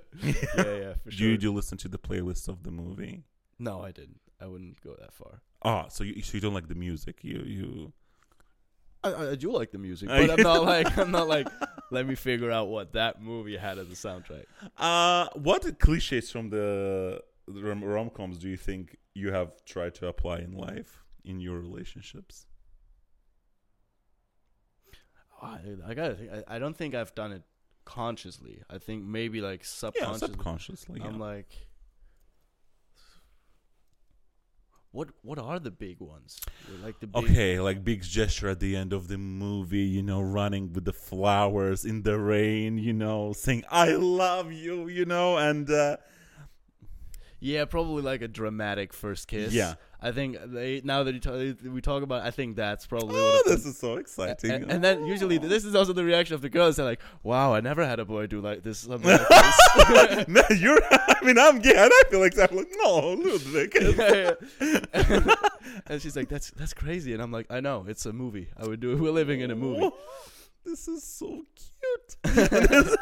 yeah, 0.56 0.94
for 1.04 1.10
Do 1.10 1.16
sure. 1.16 1.28
you 1.30 1.38
do 1.38 1.48
you 1.48 1.54
listen 1.54 1.80
to 1.80 1.88
the 1.88 1.98
playlist 1.98 2.48
of 2.48 2.62
the 2.62 2.70
movie? 2.70 3.24
No, 3.58 3.82
I 3.82 3.92
didn't. 3.92 4.22
I 4.40 4.46
wouldn't 4.46 4.80
go 4.82 4.96
that 5.00 5.12
far. 5.14 5.42
Ah, 5.64 5.88
so 5.90 6.04
you 6.04 6.22
so 6.22 6.36
you 6.36 6.42
don't 6.42 6.54
like 6.54 6.68
the 6.68 6.76
music. 6.76 7.24
You 7.24 7.44
you 7.44 7.94
I, 9.04 9.32
I 9.32 9.36
do 9.36 9.52
like 9.52 9.72
the 9.72 9.80
music, 9.80 10.10
but 10.10 10.30
I'm 10.30 10.44
not 10.44 10.64
like 10.64 10.96
I'm 10.96 11.12
not 11.12 11.28
like. 11.28 11.48
Let 11.90 12.08
me 12.08 12.14
figure 12.14 12.52
out 12.52 12.68
what 12.68 12.94
that 12.94 13.20
movie 13.22 13.58
had 13.58 13.80
as 13.80 13.88
a 13.88 13.96
soundtrack. 13.96 14.46
uh 14.78 15.28
what 15.34 15.80
cliches 15.80 16.30
from 16.30 16.50
the 16.52 17.20
rom 17.48 18.12
coms 18.12 18.38
do 18.38 18.48
you 18.48 18.58
think 18.58 18.98
you 19.14 19.32
have 19.32 19.64
tried 19.66 19.96
to 19.96 20.08
apply 20.08 20.40
in 20.40 20.52
life 20.54 21.04
in 21.24 21.40
your 21.40 21.60
relationships? 21.60 22.46
I, 25.42 25.60
I 25.86 25.94
gotta 25.94 26.16
think. 26.16 26.32
I, 26.32 26.56
I 26.56 26.60
don't 26.60 26.78
think 26.78 26.96
I've 26.96 27.14
done 27.16 27.32
it 27.32 27.44
consciously. 27.86 28.62
I 28.70 28.78
think 28.78 29.04
maybe 29.04 29.42
like 29.42 29.66
Yeah, 29.96 30.14
subconsciously. 30.14 30.28
subconsciously. 30.28 31.02
I'm 31.02 31.20
like, 31.20 31.68
what 34.92 35.10
what 35.22 35.40
are 35.40 35.60
the 35.60 35.72
big 35.72 36.00
ones? 36.00 36.40
Like 36.68 37.00
the 37.00 37.08
big, 37.08 37.24
Okay, 37.26 37.60
like 37.60 37.84
big 37.84 38.04
gesture 38.04 38.50
at 38.50 38.60
the 38.60 38.76
end 38.76 38.94
of 38.94 39.08
the 39.08 39.18
movie, 39.18 39.80
you 39.82 40.02
know, 40.04 40.22
running 40.22 40.74
with 40.74 40.86
the 40.86 40.94
flowers 40.94 41.86
in 41.86 42.04
the 42.04 42.20
rain, 42.20 42.78
you 42.78 42.94
know, 42.94 43.34
saying 43.34 43.64
"I 43.70 43.94
love 43.94 44.52
you," 44.52 44.88
you 44.88 45.06
know, 45.06 45.38
and 45.38 45.70
uh, 45.70 45.98
Yeah, 47.44 47.66
probably 47.66 48.02
like 48.02 48.22
a 48.22 48.30
dramatic 48.30 48.94
first 48.94 49.28
kiss. 49.28 49.52
Yeah. 49.52 49.74
I 50.02 50.14
think 50.14 50.38
they 50.46 50.82
now 50.82 51.04
that 51.04 51.14
you 51.14 51.20
talk, 51.20 51.58
we 51.74 51.82
talk 51.82 52.02
about, 52.02 52.24
it, 52.24 52.28
I 52.28 52.32
think 52.32 52.56
that's 52.56 52.86
probably 52.86 53.18
oh, 53.18 53.44
this 53.46 53.66
is 53.66 53.78
so 53.78 53.96
exciting. 53.96 54.50
and, 54.50 54.72
and 54.72 54.84
then 54.84 55.06
usually 55.06 55.38
oh. 55.38 55.42
this 55.42 55.66
is 55.66 55.76
also 55.76 55.92
the 55.92 56.06
reaction 56.06 56.36
of 56.36 56.42
the 56.42 56.50
girls. 56.50 56.78
They're 56.78 56.86
like, 56.86 57.02
"Wow, 57.22 57.54
I 57.54 57.60
never 57.60 57.86
had 57.86 58.00
a 58.00 58.06
boy 58.06 58.28
do 58.28 58.40
like 58.40 58.64
this." 58.64 58.80
Something 58.80 59.12
like 59.12 59.28
this. 59.28 60.28
no, 60.30 60.42
you're. 60.56 60.80
I 60.90 61.18
mean, 61.24 61.38
I'm 61.38 61.60
gay, 61.60 61.76
and 61.76 61.92
I 61.94 62.02
feel 62.10 62.24
exactly 62.24 62.60
like 62.60 62.72
no, 62.78 63.10
Ludwig. 63.10 63.76
Yeah, 63.98 64.32
yeah. 64.62 65.36
and 65.88 66.02
she's 66.02 66.16
like, 66.16 66.30
"That's 66.30 66.52
that's 66.52 66.74
crazy," 66.74 67.14
and 67.14 67.22
I'm 67.22 67.32
like, 67.32 67.48
"I 67.50 67.60
know, 67.60 67.86
it's 67.90 68.06
a 68.06 68.14
movie. 68.14 68.48
I 68.56 68.66
would 68.66 68.80
do 68.80 68.94
it. 68.94 69.00
We're 69.00 69.12
living 69.12 69.42
in 69.42 69.52
a 69.52 69.56
movie." 69.56 69.84
Oh, 69.84 69.94
this 70.66 70.88
is 70.88 71.04
so 71.04 71.46
cute. 71.56 72.98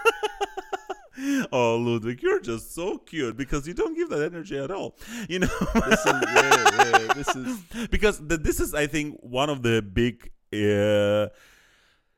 oh, 1.51 1.77
Ludwig, 1.77 2.21
you're 2.21 2.39
just 2.39 2.73
so 2.73 2.97
cute 2.97 3.37
because 3.37 3.67
you 3.67 3.73
don't 3.73 3.95
give 3.95 4.09
that 4.09 4.21
energy 4.23 4.57
at 4.57 4.71
all. 4.71 4.95
You 5.29 5.39
know, 5.39 5.47
This 5.73 6.05
is 6.05 6.05
yeah, 6.05 6.69
yeah, 6.77 7.13
this 7.13 7.35
is 7.35 7.57
because 7.91 8.25
the, 8.25 8.37
this 8.37 8.59
is, 8.59 8.73
I 8.73 8.87
think, 8.87 9.19
one 9.21 9.49
of 9.49 9.61
the 9.61 9.81
big 9.81 10.31
uh, 10.53 11.29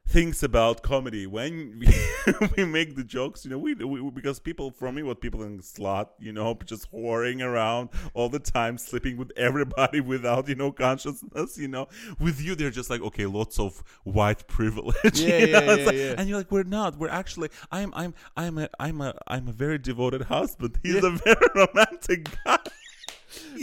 things 0.08 0.44
about 0.44 0.84
comedy 0.84 1.26
when 1.26 1.80
we, 1.80 2.46
we 2.58 2.66
make 2.66 2.96
the 2.96 3.04
jokes. 3.04 3.46
You 3.46 3.52
know, 3.52 3.58
we, 3.58 3.74
we 3.74 4.12
because 4.12 4.40
people 4.40 4.72
from 4.72 4.96
me, 4.96 5.04
what 5.04 5.22
people 5.22 5.44
in 5.44 5.62
slot, 5.62 6.12
you 6.20 6.32
know, 6.32 6.58
just 6.66 6.92
whoring 6.92 7.42
around 7.42 7.90
all 8.14 8.30
the 8.30 8.40
time, 8.40 8.78
sleeping 8.78 9.18
with 9.18 9.32
everybody 9.38 10.02
without 10.14 10.48
you 10.48 10.56
know 10.56 10.72
consciousness. 10.72 11.58
You 11.58 11.68
know, 11.68 11.88
with 12.20 12.42
you, 12.42 12.56
they're 12.56 12.70
just 12.72 12.90
like 12.90 13.02
okay, 13.02 13.26
lots 13.26 13.60
of 13.60 13.84
white 14.04 14.48
privilege. 14.48 15.20
Yeah, 15.22 15.38
you 15.38 15.48
know? 15.52 15.60
yeah, 15.60 15.76
yeah, 15.76 15.86
like- 15.86 15.96
yeah. 15.96 16.16
And 16.18 16.30
you're 16.30 16.38
like, 16.38 16.52
we're 16.52 16.64
not. 16.64 16.98
We're 16.98 17.10
actually. 17.10 17.50
I'm. 17.72 17.94
I'm. 17.96 18.14
I'm 18.38 18.58
a. 18.58 18.70
I'm 18.80 19.02
a. 19.02 19.16
I'm 19.28 19.48
a 19.48 19.52
very 19.54 19.78
devoted 19.78 20.24
husband. 20.24 20.80
He's 20.84 20.96
Yeah. 20.96 21.08
a 21.08 21.12
very 21.12 21.48
romantic 21.56 22.30
guy. 22.46 22.60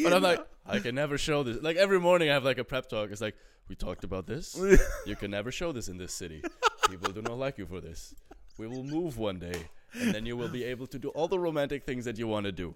But 0.02 0.12
I'm 0.12 0.22
know? 0.22 0.28
like, 0.30 0.46
I 0.70 0.78
can 0.80 0.94
never 0.94 1.18
show 1.18 1.42
this. 1.42 1.62
Like 1.62 1.76
every 1.76 2.00
morning, 2.00 2.30
I 2.30 2.34
have 2.34 2.44
like 2.44 2.58
a 2.58 2.64
prep 2.64 2.88
talk. 2.88 3.10
It's 3.10 3.20
like 3.20 3.36
we 3.68 3.74
talked 3.74 4.04
about 4.04 4.26
this. 4.26 4.58
You 5.06 5.16
can 5.16 5.30
never 5.30 5.50
show 5.50 5.72
this 5.72 5.88
in 5.88 5.96
this 5.96 6.12
city. 6.12 6.42
People 6.88 7.12
do 7.12 7.22
not 7.22 7.38
like 7.38 7.58
you 7.58 7.66
for 7.66 7.80
this. 7.80 8.14
We 8.58 8.66
will 8.66 8.84
move 8.84 9.16
one 9.16 9.38
day, 9.38 9.68
and 9.94 10.14
then 10.14 10.26
you 10.26 10.36
will 10.36 10.48
be 10.48 10.64
able 10.64 10.86
to 10.88 10.98
do 10.98 11.08
all 11.10 11.28
the 11.28 11.38
romantic 11.38 11.84
things 11.84 12.04
that 12.04 12.18
you 12.18 12.26
want 12.26 12.46
to 12.46 12.52
do. 12.52 12.74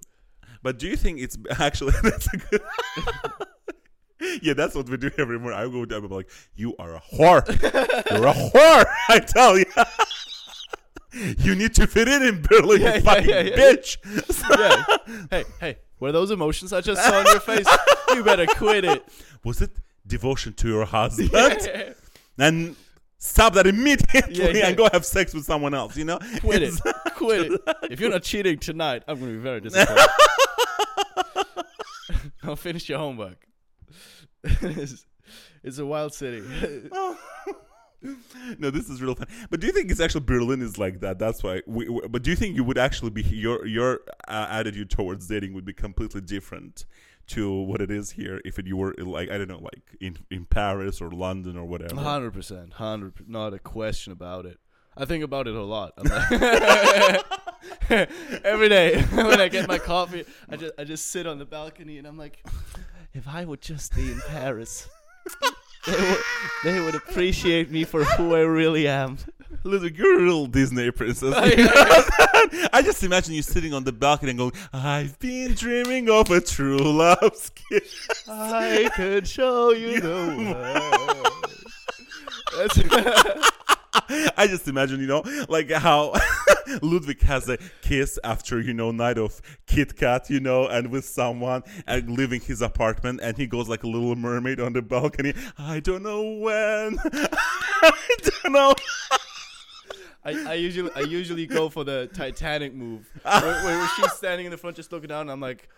But 0.63 0.79
do 0.79 0.87
you 0.89 0.97
think 0.97 1.21
it's 1.21 1.37
actually 1.59 1.93
that's 2.03 2.29
a 2.33 2.37
good? 2.37 2.63
yeah, 4.43 4.55
that's 4.55 4.75
what 4.75 4.89
we 4.89 4.97
do 4.97 5.11
every 5.19 5.39
morning. 5.39 5.59
I 5.59 5.65
go 5.65 5.85
down. 5.85 6.05
I'm 6.05 6.11
like, 6.11 6.31
you 6.55 6.75
are 6.79 6.97
a 6.97 7.01
whore. 7.01 7.47
You're 8.11 8.27
a 8.27 8.33
whore. 8.33 8.87
I 9.09 9.19
tell 9.21 9.59
you. 9.59 9.67
you 11.39 11.55
need 11.55 11.75
to 11.75 11.87
fit 11.87 12.09
in 12.09 12.23
in 12.23 12.43
Berlin, 12.43 12.81
Yeah, 12.81 12.89
you 12.89 12.95
yeah, 12.95 13.01
fucking 13.01 13.29
yeah, 13.29 13.43
bitch. 13.57 13.99
Yeah. 14.59 15.17
hey, 15.31 15.45
hey, 15.61 15.77
were 16.01 16.13
those 16.13 16.31
emotions 16.31 16.73
I 16.73 16.81
just 16.81 17.03
saw 17.03 17.19
on 17.19 17.27
your 17.27 17.41
face? 17.41 17.67
You 18.15 18.23
better 18.25 18.47
quit 18.47 18.85
it. 18.85 19.05
Was 19.45 19.61
it 19.63 19.71
devotion 20.07 20.53
to 20.55 20.69
your 20.69 20.85
husband? 20.85 21.31
Yeah. 21.35 21.93
And 22.39 22.75
stop 23.19 23.55
that 23.55 23.67
immediately 23.67 24.35
Yeah, 24.35 24.49
yeah. 24.51 24.67
and 24.69 24.77
go 24.77 24.89
have 24.93 25.05
sex 25.07 25.33
with 25.35 25.45
someone 25.45 25.73
else. 25.73 25.97
You 25.97 26.05
know, 26.05 26.19
Quit 26.41 26.63
it. 26.63 26.75
Quit 27.15 27.53
it. 27.53 27.61
If 27.91 28.01
you're 28.01 28.11
not 28.11 28.23
cheating 28.25 28.59
tonight, 28.59 29.05
I'm 29.07 29.19
going 29.21 29.31
to 29.31 29.37
be 29.37 29.43
very 29.43 29.61
disappointed. 29.61 30.09
I'll 32.43 32.57
finish 32.57 32.89
your 32.89 32.99
homework. 32.99 33.47
it's, 34.43 35.07
it's 35.63 35.79
a 35.79 35.87
wild 35.87 36.13
city. 36.13 36.43
no, 38.59 38.71
this 38.71 38.89
is 38.91 39.01
real 39.03 39.15
fun. 39.15 39.27
But 39.51 39.61
do 39.61 39.67
you 39.67 39.73
think 39.73 39.91
it's 39.91 40.01
actually 40.01 40.25
Berlin 40.25 40.61
is 40.63 40.79
like 40.79 41.01
that? 41.01 41.19
That's 41.19 41.43
why. 41.43 41.63
We, 41.67 41.89
we- 41.89 42.07
but 42.09 42.23
do 42.23 42.31
you 42.31 42.37
think 42.37 42.57
you 42.57 42.65
would 42.65 42.79
actually 42.79 43.11
be 43.11 43.23
your 43.23 43.67
your 43.67 44.01
uh, 44.29 44.47
attitude 44.51 44.91
towards 44.91 45.27
dating 45.27 45.55
would 45.55 45.65
be 45.65 45.73
completely 45.73 46.21
different 46.21 46.85
to 47.27 47.51
what 47.51 47.81
it 47.81 47.91
is 47.91 48.11
here 48.11 48.41
if 48.45 48.59
it, 48.59 48.67
you 48.67 48.77
were 48.77 48.95
like 48.99 49.31
I 49.31 49.39
don't 49.39 49.49
know, 49.49 49.61
like 49.61 49.83
in 50.01 50.19
in 50.31 50.45
Paris 50.45 51.01
or 51.01 51.11
London 51.11 51.57
or 51.57 51.65
whatever? 51.65 51.97
Hundred 52.01 52.33
percent, 52.33 52.75
hundred. 52.75 53.15
Not 53.29 53.55
a 53.55 53.59
question 53.59 54.13
about 54.13 54.45
it. 54.47 54.59
I 54.97 55.07
think 55.07 55.25
about 55.25 55.49
it 55.49 55.55
a 55.55 55.63
lot. 55.63 55.95
Every 58.45 58.69
day 58.69 59.01
when 59.13 59.41
I 59.41 59.49
get 59.49 59.67
my 59.67 59.79
coffee, 59.79 60.25
I 60.49 60.57
just 60.57 60.73
I 60.79 60.85
just 60.85 61.11
sit 61.11 61.27
on 61.27 61.39
the 61.39 61.45
balcony 61.45 61.99
and 61.99 62.07
I'm 62.07 62.17
like, 62.19 62.45
if 63.13 63.27
I 63.27 63.45
would 63.45 63.61
just 63.61 63.95
be 63.97 64.13
in 64.13 64.21
Paris, 64.29 64.89
they 65.87 65.93
would, 66.11 66.19
they 66.65 66.81
would 66.81 66.95
appreciate 66.95 67.71
me 67.71 67.85
for 67.85 68.05
who 68.05 68.35
I 68.35 68.41
really 68.41 68.89
am. 68.89 69.19
You're 69.65 70.19
a 70.19 70.23
real 70.23 70.47
Disney 70.47 70.91
princess. 70.91 71.35
I 72.73 72.83
just 72.85 73.03
imagine 73.03 73.35
you 73.35 73.43
sitting 73.43 73.73
on 73.73 73.85
the 73.85 73.93
balcony 73.93 74.31
and 74.31 74.39
going, 74.39 74.53
"I've 74.73 75.19
been 75.19 75.55
dreaming 75.55 76.11
of 76.11 76.31
a 76.31 76.41
true 76.41 76.77
love's 76.77 77.51
kiss." 77.51 78.09
I 78.29 78.91
could 78.95 79.27
show 79.27 79.71
you 79.73 80.01
the 80.01 81.25
world. 82.55 83.45
I 84.37 84.47
just 84.47 84.67
imagine, 84.69 85.01
you 85.01 85.07
know, 85.07 85.23
like 85.49 85.71
how 85.71 86.15
Ludwig 86.83 87.23
has 87.23 87.49
a 87.49 87.59
kiss 87.83 88.19
after, 88.25 88.61
you 88.61 88.75
know, 88.75 88.91
night 88.91 89.19
of 89.19 89.41
Kit 89.67 89.97
Kat, 89.97 90.29
you 90.31 90.41
know, 90.41 90.67
and 90.67 90.91
with 90.91 91.05
someone 91.05 91.63
and 91.87 92.11
leaving 92.11 92.41
his 92.41 92.63
apartment, 92.63 93.21
and 93.23 93.37
he 93.37 93.47
goes 93.47 93.69
like 93.69 93.83
a 93.85 93.87
little 93.87 94.17
mermaid 94.17 94.61
on 94.61 94.73
the 94.73 94.83
balcony. 94.83 95.35
I 95.59 95.81
don't 95.81 96.03
know 96.03 96.23
when. 96.23 96.99
I 97.05 97.93
don't 98.23 98.53
know. 98.53 98.75
I, 100.25 100.53
I 100.53 100.55
usually 100.55 100.91
I 100.97 101.01
usually 101.01 101.47
go 101.47 101.69
for 101.69 101.85
the 101.85 102.09
Titanic 102.15 102.75
move, 102.75 103.09
where, 103.23 103.43
where 103.43 103.89
she's 103.97 104.13
standing 104.13 104.47
in 104.47 104.51
the 104.51 104.57
front 104.57 104.77
just 104.77 104.91
looking 104.91 105.09
down. 105.09 105.23
And 105.23 105.31
I'm 105.31 105.41
like, 105.41 105.69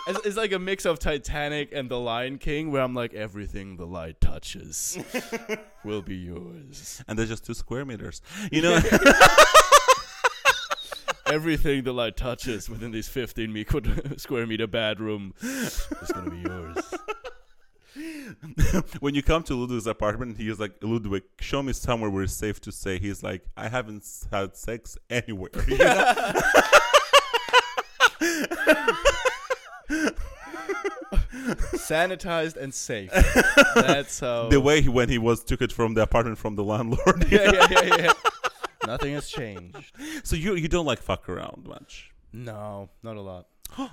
It's, 0.06 0.26
it's 0.26 0.36
like 0.36 0.52
a 0.52 0.58
mix 0.58 0.86
of 0.86 0.98
Titanic 0.98 1.72
and 1.72 1.88
The 1.88 1.98
Lion 1.98 2.38
King, 2.38 2.72
where 2.72 2.82
I'm 2.82 2.94
like, 2.94 3.14
everything 3.14 3.76
the 3.76 3.86
light 3.86 4.20
touches 4.20 4.98
will 5.84 6.02
be 6.02 6.16
yours. 6.16 7.04
And 7.06 7.18
they're 7.18 7.26
just 7.26 7.44
two 7.44 7.54
square 7.54 7.84
meters, 7.84 8.20
you 8.50 8.62
know. 8.62 8.80
Everything 11.26 11.84
the 11.84 11.92
light 11.92 12.16
touches 12.16 12.68
within 12.68 12.90
these 12.90 13.06
15 13.06 13.52
me- 13.52 13.64
square 14.16 14.48
meter 14.48 14.66
bedroom 14.66 15.32
is 15.40 15.86
gonna 16.12 16.30
be 16.30 16.38
yours. 16.38 16.76
when 18.98 19.14
you 19.14 19.22
come 19.22 19.44
to 19.44 19.54
Ludwig's 19.54 19.86
apartment, 19.86 20.38
he 20.38 20.48
is 20.48 20.58
like, 20.58 20.72
Ludwig, 20.82 21.22
show 21.38 21.62
me 21.62 21.72
somewhere 21.72 22.10
where 22.10 22.24
it's 22.24 22.32
safe 22.32 22.60
to 22.62 22.72
say. 22.72 22.98
He's 22.98 23.22
like, 23.22 23.44
I 23.56 23.68
haven't 23.68 24.04
had 24.32 24.56
sex 24.56 24.98
anywhere. 25.08 25.50
You 25.68 25.78
know? 25.78 26.32
Sanitized 31.74 32.56
and 32.56 32.72
safe. 32.72 33.10
That's 33.74 34.20
how. 34.24 34.48
the 34.48 34.60
way 34.60 34.80
he, 34.82 34.88
when 34.88 35.08
he 35.08 35.18
was 35.18 35.42
took 35.42 35.60
it 35.62 35.72
from 35.72 35.94
the 35.94 36.02
apartment 36.02 36.38
from 36.38 36.54
the 36.56 36.64
landlord. 36.64 37.26
yeah, 37.30 37.50
yeah, 37.52 37.66
yeah, 37.70 37.96
yeah. 37.96 38.12
Nothing 38.86 39.14
has 39.14 39.28
changed. 39.28 39.92
So 40.24 40.36
you 40.36 40.54
you 40.54 40.68
don't 40.68 40.86
like 40.86 41.00
fuck 41.00 41.28
around 41.28 41.66
much. 41.66 42.12
No, 42.32 42.88
not 43.02 43.16
a 43.16 43.20
lot. 43.20 43.46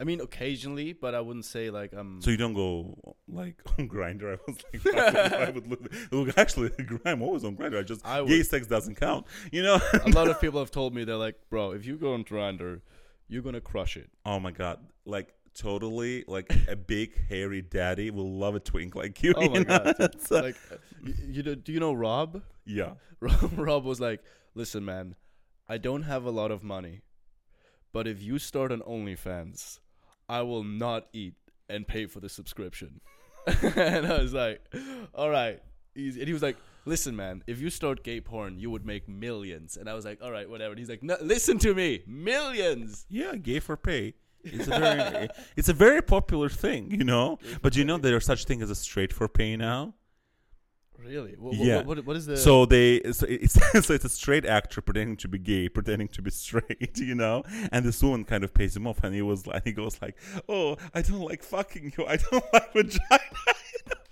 I 0.00 0.02
mean, 0.02 0.20
occasionally, 0.20 0.92
but 0.92 1.14
I 1.14 1.20
wouldn't 1.20 1.44
say 1.44 1.70
like 1.70 1.92
I'm. 1.92 2.20
So 2.20 2.30
you 2.30 2.36
don't 2.36 2.54
go 2.54 3.14
like 3.28 3.56
on 3.78 3.88
Grindr. 3.88 4.36
I 4.36 4.38
was 4.46 4.84
like, 4.84 5.32
I 5.32 5.50
would 5.50 5.66
look, 5.68 5.80
look 6.10 6.36
actually, 6.38 6.70
I'm 7.04 7.22
always 7.22 7.44
on 7.44 7.56
Grindr. 7.56 7.78
I 7.78 7.82
just 7.82 8.04
I 8.04 8.24
gay 8.24 8.38
would- 8.38 8.46
sex 8.46 8.66
doesn't 8.66 8.96
count. 8.96 9.26
You 9.52 9.62
know. 9.62 9.80
a 10.04 10.10
lot 10.10 10.28
of 10.28 10.40
people 10.40 10.58
have 10.60 10.70
told 10.72 10.94
me 10.94 11.04
they're 11.04 11.16
like, 11.16 11.36
bro, 11.48 11.70
if 11.72 11.86
you 11.86 11.96
go 11.96 12.14
on 12.14 12.24
Grindr, 12.24 12.80
you're 13.28 13.42
gonna 13.42 13.60
crush 13.60 13.96
it. 13.96 14.10
oh 14.24 14.38
my 14.40 14.50
god! 14.50 14.78
Like 15.04 15.34
totally 15.54 16.24
like 16.26 16.52
a 16.68 16.76
big 16.94 17.12
hairy 17.28 17.62
daddy 17.62 18.10
will 18.10 18.38
love 18.38 18.54
a 18.54 18.60
twink 18.60 18.94
like 18.94 19.22
you. 19.22 19.34
Oh 19.36 19.42
you 19.42 19.50
my 19.50 19.58
know? 19.60 19.92
god! 19.98 20.14
So- 20.20 20.40
like, 20.42 20.56
uh, 20.70 20.76
you, 21.02 21.14
you 21.28 21.42
know, 21.42 21.54
do 21.54 21.72
you 21.72 21.80
know 21.80 21.92
Rob? 21.92 22.42
yeah. 22.64 22.92
Rob, 23.20 23.52
Rob 23.56 23.84
was 23.84 24.00
like, 24.00 24.22
"Listen, 24.54 24.84
man, 24.84 25.14
I 25.68 25.78
don't 25.78 26.02
have 26.02 26.24
a 26.24 26.30
lot 26.30 26.50
of 26.50 26.62
money, 26.62 27.00
but 27.92 28.06
if 28.06 28.22
you 28.22 28.38
start 28.38 28.70
an 28.72 28.80
OnlyFans, 28.80 29.78
I 30.28 30.42
will 30.42 30.64
not 30.64 31.06
eat 31.12 31.34
and 31.68 31.86
pay 31.86 32.06
for 32.06 32.20
the 32.20 32.28
subscription." 32.28 33.00
and 33.46 34.06
I 34.06 34.18
was 34.20 34.34
like, 34.34 34.60
"All 35.14 35.30
right." 35.30 35.62
Easy. 35.96 36.20
And 36.20 36.26
he 36.26 36.32
was 36.32 36.42
like, 36.42 36.56
"Listen, 36.84 37.16
man, 37.16 37.42
if 37.46 37.60
you 37.60 37.70
start 37.70 38.02
gay 38.04 38.20
porn, 38.20 38.58
you 38.58 38.70
would 38.70 38.84
make 38.84 39.08
millions. 39.08 39.76
And 39.76 39.88
I 39.88 39.94
was 39.94 40.04
like, 40.04 40.22
"All 40.22 40.30
right, 40.30 40.48
whatever." 40.48 40.72
And 40.72 40.78
he's 40.78 40.88
like, 40.88 41.02
no, 41.02 41.16
"Listen 41.20 41.58
to 41.58 41.74
me, 41.74 42.02
millions." 42.06 43.06
Yeah, 43.08 43.36
gay 43.36 43.60
for 43.60 43.76
pay. 43.76 44.14
It's 44.44 44.66
a 44.66 44.78
very 44.78 45.28
it's 45.56 45.68
a 45.68 45.72
very 45.72 46.02
popular 46.02 46.48
thing, 46.48 46.90
you 46.90 47.04
know. 47.04 47.38
But 47.62 47.76
you 47.76 47.84
know 47.84 47.98
there's 47.98 48.26
such 48.26 48.44
thing 48.44 48.62
as 48.62 48.70
a 48.70 48.74
straight 48.74 49.12
for 49.12 49.28
pay 49.28 49.56
now. 49.56 49.94
Really? 50.98 51.34
What, 51.38 51.54
Yeah. 51.54 51.78
What, 51.78 51.86
what, 51.86 52.06
what 52.06 52.16
is 52.16 52.26
the? 52.26 52.36
So 52.36 52.64
they 52.66 53.02
so 53.12 53.26
it's 53.28 53.54
so 53.86 53.94
it's 53.94 54.04
a 54.04 54.08
straight 54.08 54.46
actor 54.46 54.80
pretending 54.80 55.16
to 55.18 55.28
be 55.28 55.38
gay, 55.38 55.68
pretending 55.68 56.08
to 56.08 56.22
be 56.22 56.30
straight, 56.30 56.96
you 56.98 57.14
know. 57.14 57.42
And 57.72 57.84
this 57.84 58.02
woman 58.02 58.24
kind 58.24 58.44
of 58.44 58.54
pays 58.54 58.76
him 58.76 58.86
off, 58.86 59.02
and 59.02 59.14
he 59.14 59.22
was 59.22 59.46
like, 59.46 59.64
he 59.64 59.72
goes 59.72 60.00
like, 60.00 60.16
"Oh, 60.48 60.76
I 60.94 61.02
don't 61.02 61.20
like 61.20 61.42
fucking 61.42 61.94
you. 61.96 62.06
I 62.06 62.16
don't 62.16 62.44
like 62.52 62.72
vagina." 62.72 63.20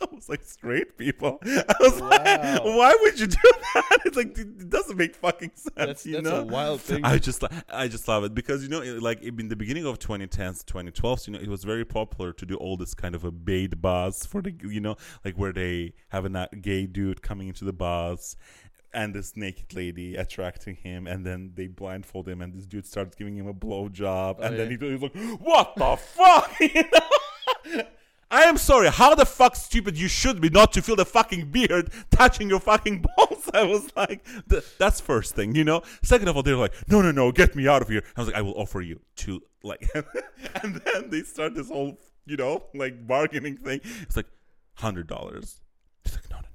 I 0.12 0.14
was 0.14 0.28
like, 0.28 0.42
"Straight 0.44 0.96
people." 0.98 1.38
I 1.46 1.74
was 1.80 2.00
like, 2.00 2.24
"Why 2.64 2.96
would 3.02 3.18
you 3.20 3.26
do 3.26 3.36
that?" 3.74 3.98
It's 4.04 4.16
like 4.16 4.36
it 4.36 4.68
doesn't 4.68 4.96
make 4.96 5.14
fucking 5.14 5.52
sense, 5.54 5.72
that's 5.76 6.06
you 6.06 6.14
that's 6.14 6.24
know. 6.28 6.40
a 6.40 6.44
wild 6.44 6.80
thing. 6.80 7.04
I 7.04 7.18
just 7.18 7.42
I 7.72 7.88
just 7.88 8.06
love 8.08 8.24
it 8.24 8.34
because 8.34 8.62
you 8.62 8.68
know 8.68 8.82
it- 8.82 9.00
like 9.02 9.22
in 9.22 9.48
the 9.48 9.56
beginning 9.56 9.86
of 9.86 9.98
2010s 9.98 10.64
2012s 10.64 11.26
you 11.26 11.32
know 11.32 11.38
it 11.38 11.48
was 11.48 11.64
very 11.64 11.84
popular 11.84 12.32
to 12.34 12.44
do 12.46 12.56
all 12.56 12.76
this 12.76 12.94
kind 12.94 13.14
of 13.14 13.24
a 13.24 13.30
Bait 13.30 13.80
Bus 13.80 14.26
for 14.26 14.42
the 14.42 14.52
you 14.62 14.80
know 14.80 14.96
like 15.24 15.36
where 15.36 15.52
they 15.52 15.94
have 16.08 16.24
a 16.26 16.48
gay 16.60 16.86
dude 16.86 17.22
coming 17.22 17.48
into 17.48 17.64
the 17.64 17.72
bus 17.72 18.36
and 18.94 19.14
this 19.14 19.36
naked 19.36 19.72
lady 19.74 20.16
attracting 20.16 20.74
him 20.76 21.06
and 21.06 21.24
then 21.24 21.52
they 21.54 21.66
blindfold 21.66 22.28
him 22.28 22.42
and 22.42 22.52
this 22.54 22.66
dude 22.66 22.86
starts 22.86 23.14
giving 23.16 23.36
him 23.36 23.46
a 23.46 23.54
blowjob 23.54 24.36
Oh, 24.38 24.42
and 24.42 24.58
then 24.58 24.70
he, 24.70 24.76
he's 24.76 25.00
like 25.00 25.16
what 25.40 25.74
the 25.76 25.96
fuck 25.96 26.52
you 26.60 26.84
know 26.92 27.82
I 28.32 28.44
am 28.44 28.56
sorry. 28.56 28.88
How 28.88 29.14
the 29.14 29.26
fuck 29.26 29.54
stupid 29.56 29.98
you 29.98 30.08
should 30.08 30.40
be 30.40 30.48
not 30.48 30.72
to 30.72 30.80
feel 30.80 30.96
the 30.96 31.04
fucking 31.04 31.50
beard 31.50 31.92
touching 32.10 32.48
your 32.48 32.60
fucking 32.60 33.02
balls? 33.02 33.50
I 33.54 33.64
was 33.64 33.94
like, 33.94 34.24
th- 34.48 34.64
that's 34.78 35.00
first 35.00 35.34
thing, 35.34 35.54
you 35.54 35.64
know. 35.64 35.82
Second 36.02 36.28
of 36.28 36.36
all, 36.36 36.42
they're 36.42 36.56
like, 36.56 36.72
no, 36.88 37.02
no, 37.02 37.12
no, 37.12 37.30
get 37.30 37.54
me 37.54 37.68
out 37.68 37.82
of 37.82 37.88
here. 37.88 38.02
I 38.16 38.20
was 38.20 38.28
like, 38.28 38.36
I 38.36 38.40
will 38.40 38.54
offer 38.58 38.80
you 38.80 39.00
to 39.16 39.42
like, 39.62 39.86
and 40.62 40.76
then 40.76 41.10
they 41.10 41.22
start 41.22 41.54
this 41.54 41.68
whole, 41.68 41.98
you 42.24 42.38
know, 42.38 42.64
like 42.74 43.06
bargaining 43.06 43.58
thing. 43.58 43.80
It's 44.00 44.16
like 44.16 44.26
hundred 44.76 45.08
dollars. 45.08 45.60
It's 46.06 46.14
like, 46.14 46.30
no, 46.30 46.38
no, 46.38 46.48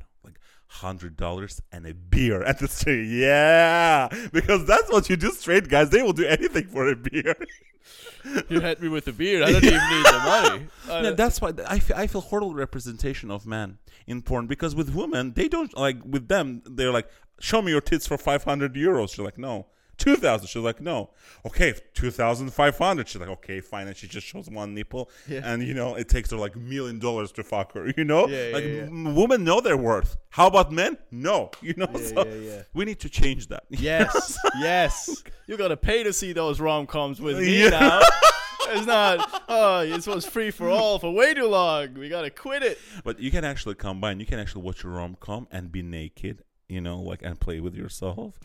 hundred 0.82 1.18
dollars 1.18 1.62
and 1.72 1.86
a 1.86 1.94
beer 1.94 2.44
at 2.44 2.60
the 2.60 2.68
street. 2.68 3.08
Yeah, 3.08 4.10
because 4.32 4.66
that's 4.66 4.92
what 4.92 5.10
you 5.10 5.18
do, 5.18 5.32
straight 5.32 5.68
guys. 5.70 5.90
They 5.90 6.02
will 6.02 6.14
do 6.14 6.26
anything 6.26 6.68
for 6.68 6.88
a 6.90 6.96
beer. 6.96 7.36
you 8.50 8.60
had 8.60 8.82
me 8.82 8.90
with 8.90 9.08
a 9.08 9.14
beer. 9.14 9.44
I 9.44 9.52
don't 9.52 9.64
even 9.64 9.74
need 9.74 10.06
the 10.06 10.22
money. 10.26 10.68
Yeah, 10.88 11.12
that's 11.12 11.42
why 11.42 11.52
I 11.68 11.80
feel, 11.80 11.98
I 11.98 12.08
feel 12.08 12.22
horrible 12.22 12.56
representation 12.56 13.30
of 13.30 13.46
men 13.46 13.78
in 14.08 14.22
porn 14.22 14.48
because 14.48 14.74
with 14.74 14.96
women 14.96 15.34
they 15.34 15.50
don't 15.50 15.76
like 15.78 15.98
with 16.06 16.30
them 16.30 16.62
they're 16.66 16.94
like 16.94 17.10
show 17.42 17.62
me 17.62 17.72
your 17.72 17.82
tits 17.82 18.08
for 18.08 18.18
500 18.18 18.74
euros 18.74 19.18
You're 19.18 19.26
like 19.26 19.38
no 19.38 19.68
2000 19.98 20.48
she's 20.48 20.62
like 20.62 20.80
no 20.80 21.10
okay 21.45 21.74
2500 21.93 23.08
she's 23.08 23.20
like 23.20 23.30
okay 23.30 23.60
fine 23.62 23.88
and 23.88 23.98
she 23.98 24.08
just 24.08 24.26
shows 24.28 24.50
one 24.50 24.74
nipple 24.74 25.10
Yeah. 25.28 25.41
and 25.43 25.64
you 25.64 25.74
know 25.74 25.95
it 25.95 26.08
takes 26.10 26.32
her 26.32 26.38
like 26.38 26.56
a 26.56 26.60
million 26.60 27.00
dollars 27.00 27.32
to 27.34 27.43
fuck 27.43 27.74
her 27.74 27.91
you 27.98 28.04
know 28.04 28.28
Yeah, 28.28 28.50
like 28.54 28.64
yeah. 28.64 28.82
m- 28.84 29.16
women 29.16 29.43
know 29.43 29.60
their 29.62 29.78
worth 29.78 30.18
how 30.30 30.48
about 30.48 30.72
men 30.72 30.98
no 31.12 31.52
you 31.62 31.74
know 31.78 31.89
Yeah, 31.93 32.00
so 32.02 32.26
yeah, 32.26 32.34
yeah. 32.36 32.62
we 32.74 32.86
need 32.86 33.00
to 33.02 33.10
change 33.10 33.48
that 33.48 33.64
Yes, 33.70 34.38
yes. 34.60 35.24
You 35.48 35.58
gotta 35.58 35.78
pay 35.78 36.04
to 36.04 36.14
see 36.14 36.34
those 36.34 36.60
rom 36.60 36.86
coms 36.88 37.20
with 37.22 37.39
me 37.39 37.70
now. 37.70 38.00
It's 38.70 38.86
not. 38.86 39.43
Oh, 39.48 39.86
this 39.86 40.06
was 40.06 40.26
free 40.26 40.52
for 40.52 40.68
all 40.70 41.00
for 41.00 41.10
way 41.14 41.34
too 41.34 41.45
long. 41.48 41.93
We 41.93 42.10
gotta 42.10 42.30
quit 42.30 42.64
it. 42.64 42.78
But 43.06 43.20
you 43.20 43.32
can 43.32 43.45
actually 43.45 43.76
combine. 43.76 44.20
You 44.20 44.26
can 44.26 44.39
actually 44.39 44.64
watch 44.64 44.84
a 44.84 44.89
rom 44.89 45.16
com 45.22 45.48
and 45.52 45.72
be 45.72 45.82
naked, 45.82 46.43
you 46.68 46.82
know, 46.82 47.00
like 47.00 47.22
and 47.24 47.39
play 47.39 47.62
with 47.62 47.76
yourself. 47.76 48.36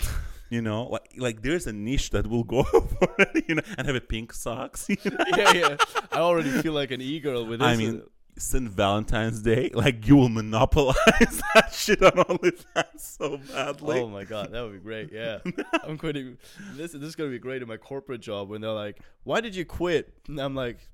You 0.53 0.61
know, 0.61 0.83
like 0.85 1.15
like 1.17 1.41
there's 1.41 1.67
a 1.67 1.73
niche 1.73 2.11
that 2.11 2.27
will 2.27 2.45
go 2.45 2.63
for 2.65 3.09
it, 3.19 3.45
you 3.49 3.55
know, 3.55 3.63
and 3.79 3.87
have 3.87 3.97
a 3.97 4.03
pink 4.03 4.35
socks. 4.35 4.87
You 4.91 5.11
know? 5.11 5.25
Yeah, 5.39 5.53
yeah. 5.53 5.77
I 6.13 6.19
already 6.19 6.51
feel 6.51 6.75
like 6.75 6.91
an 6.91 7.01
e 7.01 7.21
girl 7.21 7.47
with 7.47 7.61
this. 7.61 7.69
I 7.69 7.77
mean, 7.77 8.03
uh, 8.03 8.09
since 8.37 8.69
Valentine's 8.71 9.41
Day, 9.41 9.71
like 9.73 10.07
you 10.07 10.15
will 10.17 10.29
monopolize 10.29 11.41
that 11.55 11.71
shit 11.73 12.03
on 12.03 12.13
OnlyFans 12.13 13.01
so 13.01 13.39
badly. 13.39 14.01
Oh 14.01 14.09
my 14.09 14.25
god, 14.25 14.53
that 14.53 14.61
would 14.61 14.75
be 14.75 14.79
great. 14.79 15.11
Yeah, 15.11 15.39
I'm 15.85 15.97
quitting. 15.97 16.37
This 16.77 16.93
this 16.93 17.03
is 17.03 17.17
gonna 17.17 17.31
be 17.31 17.39
great 17.39 17.63
in 17.63 17.69
my 17.69 17.79
corporate 17.79 18.21
job 18.21 18.51
when 18.51 18.61
they're 18.61 18.73
like, 18.73 19.01
"Why 19.25 19.41
did 19.41 19.57
you 19.57 19.65
quit?" 19.65 20.13
And 20.29 20.39
I'm 20.39 20.55
like, 20.55 20.87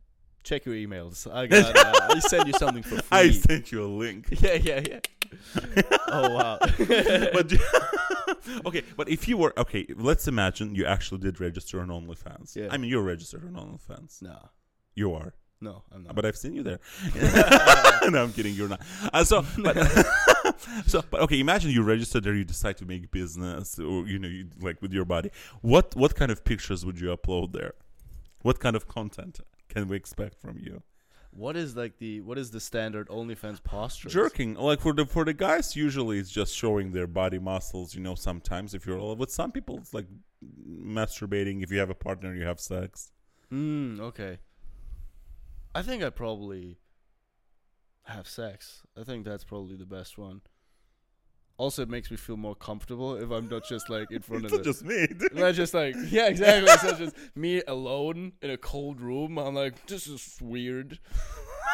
"Check 0.45 0.65
your 0.67 0.75
emails. 0.75 1.31
I 1.33 1.47
got. 1.53 1.77
Uh, 1.77 2.15
I 2.15 2.19
send 2.21 2.47
you 2.47 2.53
something 2.55 2.83
for 2.83 2.97
free." 2.97 3.19
I 3.19 3.31
sent 3.31 3.73
you 3.73 3.85
a 3.85 3.87
link. 3.87 4.27
yeah, 4.41 4.55
yeah, 4.55 4.81
yeah. 4.89 5.01
oh 6.09 6.31
wow. 6.35 6.59
but 7.33 7.53
okay, 8.67 8.83
but 8.97 9.09
if 9.11 9.29
you 9.29 9.37
were 9.37 9.53
okay, 9.59 9.87
let's 9.97 10.27
imagine 10.27 10.75
you 10.75 10.87
actually 10.87 11.21
did 11.21 11.39
register 11.41 11.81
on 11.81 11.89
OnlyFans. 11.89 12.57
Yeah. 12.57 12.69
I 12.71 12.79
mean, 12.79 12.91
you're 12.91 13.03
registered 13.03 13.45
on 13.45 13.53
OnlyFans. 13.55 14.23
no, 14.23 14.39
You 14.95 15.13
are. 15.13 15.35
no, 15.61 15.83
I'm 15.93 16.05
not. 16.05 16.15
But 16.15 16.25
I've 16.25 16.37
seen 16.37 16.55
you 16.55 16.63
there. 16.63 16.81
no, 18.09 18.23
I'm 18.23 18.33
kidding. 18.33 18.55
You're 18.55 18.69
not. 18.69 18.81
Uh, 19.13 19.25
so, 19.25 19.45
but, 19.63 19.77
so, 20.87 21.03
but 21.11 21.21
okay. 21.23 21.41
Imagine 21.41 21.73
you 21.73 21.83
register 21.83 22.21
there. 22.21 22.35
You 22.35 22.45
decide 22.45 22.77
to 22.79 22.87
make 22.87 23.11
business, 23.11 23.79
or 23.79 24.07
you 24.07 24.19
know, 24.19 24.29
you, 24.29 24.49
like 24.61 24.81
with 24.81 24.93
your 24.95 25.05
body. 25.05 25.31
What 25.61 25.95
what 25.95 26.15
kind 26.15 26.31
of 26.31 26.43
pictures 26.45 26.87
would 26.87 26.99
you 27.01 27.09
upload 27.15 27.53
there? 27.53 27.75
What 28.43 28.61
kind 28.61 28.77
of 28.77 28.87
content 28.89 29.41
can 29.79 29.89
we 29.89 29.97
expect 29.97 30.41
from 30.41 30.59
you? 30.59 30.83
What 31.31 31.57
is 31.57 31.77
like 31.77 31.99
the 31.99 32.21
what 32.23 32.39
is 32.39 32.51
the 32.51 32.61
standard 32.61 33.09
OnlyFans 33.09 33.63
posture? 33.63 34.09
Jerking, 34.09 34.55
like 34.55 34.81
for 34.81 34.93
the 34.93 35.07
for 35.07 35.25
the 35.25 35.35
guys, 35.35 35.77
usually 35.77 36.19
it's 36.19 36.31
just 36.31 36.55
showing 36.55 36.93
their 36.93 37.07
body 37.07 37.39
muscles. 37.39 37.95
You 37.95 38.01
know, 38.01 38.15
sometimes 38.15 38.75
if 38.75 38.87
you're 38.87 39.15
with 39.15 39.31
some 39.31 39.53
people, 39.53 39.77
it's 39.79 39.95
like 39.95 40.07
masturbating. 40.69 41.63
If 41.63 41.71
you 41.71 41.79
have 41.79 41.91
a 41.91 41.95
partner, 41.95 42.35
you 42.35 42.45
have 42.45 42.61
sex. 42.61 43.13
Mm, 43.53 44.01
okay. 44.01 44.39
I 45.75 45.83
think 45.83 46.03
I 46.03 46.11
probably 46.11 46.79
have 48.05 48.27
sex. 48.27 48.83
I 48.99 49.05
think 49.05 49.25
that's 49.25 49.45
probably 49.45 49.77
the 49.77 49.87
best 49.87 50.19
one. 50.19 50.41
Also, 51.59 51.83
it 51.83 51.89
makes 51.89 52.09
me 52.11 52.17
feel 52.17 52.37
more 52.37 52.55
comfortable 52.55 53.17
if 53.17 53.31
I'm 53.31 53.49
not 53.49 53.65
just 53.69 53.91
like 53.91 54.11
in 54.13 54.23
front 54.23 54.45
of 54.45 54.53
the. 54.53 54.63
just 54.63 54.85
me. 54.85 55.09
Not 55.35 55.55
just 55.55 55.75
like 55.75 55.97
yeah, 56.09 56.29
exactly. 56.29 56.71
It's 56.73 56.85
not 56.85 56.99
just 56.99 57.17
me 57.35 57.63
alone 57.67 58.33
in 58.41 58.51
a 58.51 58.57
cold 58.57 59.01
room. 59.01 59.39
I'm 59.39 59.57
like, 59.57 59.85
this 59.87 60.07
is 60.07 60.39
weird. 60.41 61.01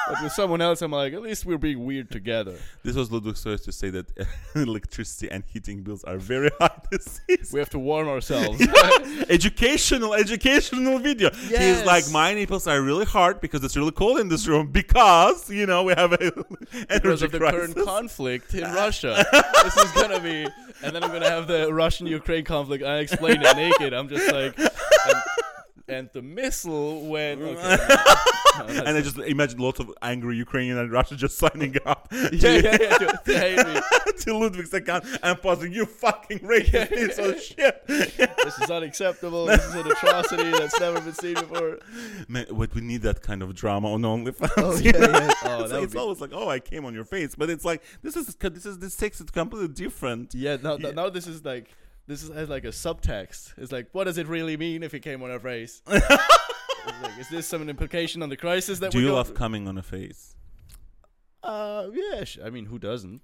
But 0.09 0.23
with 0.23 0.33
someone 0.33 0.61
else, 0.61 0.83
I'm 0.83 0.91
like, 0.91 1.13
at 1.15 1.23
least 1.23 1.47
we're 1.47 1.59
being 1.59 1.85
weird 1.85 2.11
together. 2.11 2.57
This 2.83 2.95
was 2.97 3.11
Ludwig 3.11 3.37
Soyers 3.37 3.65
to 3.65 3.73
say 3.73 3.91
that 3.91 4.07
electricity 4.55 5.31
and 5.31 5.43
heating 5.47 5.83
bills 5.83 6.05
are 6.05 6.19
very 6.19 6.51
high 6.61 6.81
this 6.91 7.21
season. 7.27 7.47
We 7.53 7.59
have 7.61 7.71
to 7.71 7.79
warm 7.79 8.09
ourselves. 8.09 8.61
educational, 9.29 10.15
educational 10.15 10.99
video. 10.99 11.31
He's 11.33 11.85
like, 11.85 12.11
my 12.11 12.35
nipples 12.35 12.67
are 12.67 12.81
really 12.81 13.07
hard 13.07 13.41
because 13.41 13.65
it's 13.65 13.77
really 13.77 13.93
cold 13.93 14.19
in 14.21 14.29
this 14.29 14.47
room 14.47 14.69
because 14.69 15.51
you 15.51 15.67
know 15.67 15.83
we 15.85 15.95
have 15.95 16.13
a 16.13 16.19
because 16.89 17.23
of 17.23 17.33
the 17.33 17.39
crisis. 17.39 17.73
current 17.75 17.87
conflict 17.87 18.55
in 18.55 18.65
Russia. 18.73 19.25
this 19.63 19.77
is 19.77 19.91
gonna 19.93 20.21
be, 20.21 20.47
and 20.83 20.95
then 20.95 21.03
I'm 21.03 21.11
gonna 21.11 21.31
have 21.31 21.47
the 21.47 21.73
Russian-Ukraine 21.73 22.45
conflict. 22.45 22.85
I 22.85 22.99
explain 22.99 23.41
it 23.43 23.57
naked. 23.57 23.93
I'm 23.93 24.09
just 24.09 24.31
like, 24.33 24.59
and, 24.59 25.23
and 25.89 26.09
the 26.13 26.23
missile 26.23 27.07
went. 27.07 27.41
Okay, 28.57 28.73
no, 28.73 28.73
no, 28.75 28.85
and 28.85 28.97
I 28.97 29.01
just 29.01 29.19
imagine 29.19 29.59
lots 29.59 29.81
of 29.81 29.91
angry 30.01 30.37
Ukrainian 30.37 30.79
and 30.79 30.89
Russia 30.93 31.17
just 31.17 31.37
signing 31.45 31.75
up 31.87 32.07
yeah, 32.13 32.29
to, 32.29 32.63
yeah, 32.63 32.77
yeah, 32.81 32.99
to, 32.99 33.21
to 33.25 33.39
hate 33.41 33.67
me. 33.67 33.81
to 34.21 34.39
Ludwig's 34.39 34.73
account 34.73 35.05
and 35.25 35.43
pausing. 35.43 35.73
You 35.73 35.87
fucking 35.87 36.39
racist 36.39 36.89
piece 36.91 37.19
of 37.19 37.41
shit. 37.43 37.85
This 37.89 38.59
is 38.63 38.71
unacceptable. 38.71 39.47
This 39.47 39.65
is 39.65 39.75
an 39.75 39.91
atrocity 39.91 40.53
that's 40.53 40.79
never 40.79 41.01
been 41.01 41.15
seen 41.15 41.35
before. 41.35 41.81
Man, 42.29 42.47
but 42.53 42.73
we 42.77 42.81
need 42.81 43.03
that 43.03 43.23
kind 43.23 43.43
of 43.43 43.53
drama 43.57 43.93
on 43.93 44.03
OnlyFans. 44.03 44.53
Oh, 44.57 44.77
yeah, 44.77 44.93
yeah. 44.99 45.31
Oh, 45.43 45.65
it's 45.65 45.73
like, 45.73 45.83
it's 45.83 45.93
be- 45.95 45.99
always 45.99 46.21
like, 46.21 46.31
oh, 46.33 46.49
I 46.49 46.61
came 46.61 46.85
on 46.85 46.95
your 46.95 47.05
face, 47.05 47.35
but 47.35 47.51
it's 47.51 47.65
like 47.65 47.83
this 48.03 48.15
is 48.15 48.37
this 48.37 48.67
is 48.67 48.79
this 48.79 48.95
takes 48.95 49.21
it 49.21 49.33
completely 49.33 49.67
different. 49.67 50.33
Yeah, 50.33 50.59
now, 50.63 50.77
Yeah. 50.77 50.93
now 50.93 51.11
this 51.11 51.27
is 51.27 51.45
like 51.45 51.75
this 52.07 52.23
is 52.23 52.31
has 52.35 52.49
like 52.49 52.65
a 52.65 52.69
subtext. 52.69 53.55
It's 53.57 53.73
like, 53.73 53.89
what 53.93 54.05
does 54.05 54.19
it 54.19 54.27
really 54.29 54.57
mean 54.57 54.83
if 54.83 54.93
he 54.93 55.01
came 55.01 55.23
on 55.23 55.31
a 55.31 55.39
face? 55.41 55.83
Like, 57.03 57.19
is 57.19 57.31
this 57.31 57.47
some 57.47 57.67
implication 57.71 58.23
on 58.23 58.29
the 58.29 58.37
crisis 58.37 58.79
that 58.81 58.91
Do 58.93 58.99
we 58.99 59.05
you 59.05 59.13
love 59.15 59.29
through? 59.29 59.37
coming 59.37 59.67
on 59.69 59.79
a 59.79 59.83
face? 59.83 60.37
Uh, 61.43 61.87
yeah. 61.95 62.25
sh- 62.25 62.39
I 62.45 62.51
mean, 62.51 62.67
who 62.67 62.79
doesn't? 62.79 63.23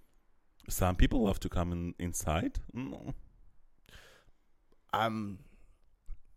Some 0.70 0.96
people 0.96 1.24
love 1.24 1.38
to 1.40 1.50
come 1.50 1.70
in, 1.70 1.94
inside. 1.98 2.58
No. 2.72 3.12
I'm 4.94 5.40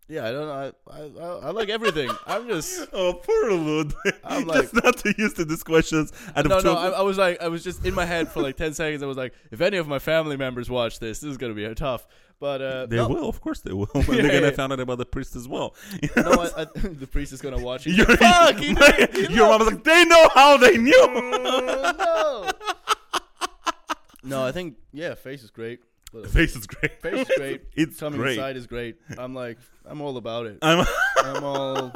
Yeah, 0.06 0.26
I 0.28 0.32
don't 0.32 0.46
know. 0.46 0.72
I 0.90 1.22
I, 1.24 1.48
I, 1.48 1.50
like 1.50 1.70
everything. 1.70 2.10
I'm 2.26 2.46
just 2.46 2.88
Oh, 2.92 3.14
poor 3.14 3.52
Ludwig. 3.52 4.14
I'm 4.22 4.46
Just 4.52 4.74
not 4.74 4.98
too 4.98 5.14
used 5.16 5.36
to 5.36 5.46
these 5.46 5.62
questions. 5.62 6.12
Out 6.36 6.46
no 6.46 6.60
no. 6.60 6.74
I, 6.74 6.88
I 6.90 7.00
was 7.02 7.16
like 7.16 7.40
I 7.40 7.48
was 7.48 7.64
just 7.64 7.84
in 7.86 7.94
my 7.94 8.04
head 8.04 8.28
for 8.30 8.42
like 8.42 8.56
ten 8.56 8.74
seconds. 8.74 9.02
I 9.02 9.06
was 9.06 9.16
like, 9.16 9.32
if 9.50 9.60
any 9.62 9.78
of 9.78 9.88
my 9.88 9.98
family 9.98 10.36
members 10.36 10.68
watch 10.68 10.98
this, 10.98 11.20
this 11.20 11.30
is 11.30 11.38
gonna 11.38 11.54
be 11.54 11.74
tough. 11.74 12.06
But 12.38 12.60
uh, 12.60 12.86
they 12.86 12.96
no, 12.96 13.08
will, 13.08 13.28
of 13.28 13.40
course, 13.40 13.60
they 13.60 13.72
will. 13.72 13.88
Yeah, 13.94 14.02
they're 14.02 14.22
gonna 14.22 14.46
yeah. 14.46 14.50
find 14.50 14.72
out 14.72 14.80
about 14.80 14.98
the 14.98 15.06
priest 15.06 15.36
as 15.36 15.48
well. 15.48 15.74
no, 16.16 16.32
I, 16.32 16.62
I, 16.62 16.64
the 16.74 17.06
priest 17.10 17.32
is 17.32 17.40
gonna 17.40 17.62
watch 17.62 17.86
it. 17.86 17.92
Your, 17.92 18.06
Fuck, 18.06 18.56
he 18.56 18.74
my- 18.74 19.08
your 19.30 19.48
mom 19.48 19.60
was 19.60 19.72
like, 19.72 19.84
they 19.84 20.04
know 20.04 20.28
how 20.34 20.58
they 20.58 20.76
knew. 20.76 21.06
no. 21.06 22.50
no, 24.22 24.44
I 24.44 24.52
think 24.52 24.76
yeah, 24.92 25.14
face 25.14 25.42
is 25.42 25.50
great. 25.50 25.80
The 26.22 26.28
face 26.28 26.54
is 26.56 26.66
great. 26.66 27.00
Face 27.02 27.28
is 27.28 27.36
great. 27.36 27.62
It's 27.74 27.98
Coming 28.00 28.20
great. 28.20 28.38
inside 28.38 28.56
is 28.56 28.66
great. 28.66 28.96
I'm 29.18 29.34
like, 29.34 29.58
I'm 29.84 30.00
all 30.00 30.16
about 30.16 30.46
it. 30.46 30.58
I'm. 30.62 30.86
I'm 31.18 31.44
all, 31.52 31.92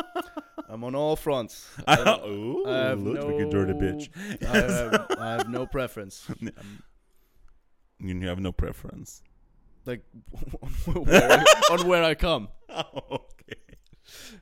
I'm 0.69 0.85
on 0.85 0.95
all 0.95 1.17
fronts. 1.17 1.69
I, 1.87 1.95
I, 1.97 2.27
ooh, 2.27 2.65
I 2.67 2.77
have 2.91 3.01
Ludwig, 3.03 3.31
no, 3.31 3.39
you 3.39 3.51
dirty 3.51 3.73
bitch. 3.75 4.09
I 4.47 4.57
have, 4.57 5.07
I 5.19 5.31
have 5.33 5.49
no 5.49 5.67
preference. 5.67 6.27
I'm, 6.29 6.51
You 8.01 8.29
have 8.29 8.41
no 8.41 8.53
preference. 8.53 9.23
like 9.87 10.03
where 10.85 11.33
I, 11.41 11.45
on 11.73 11.87
where 11.89 12.05
I 12.05 12.15
come. 12.15 12.49
okay. 12.71 13.57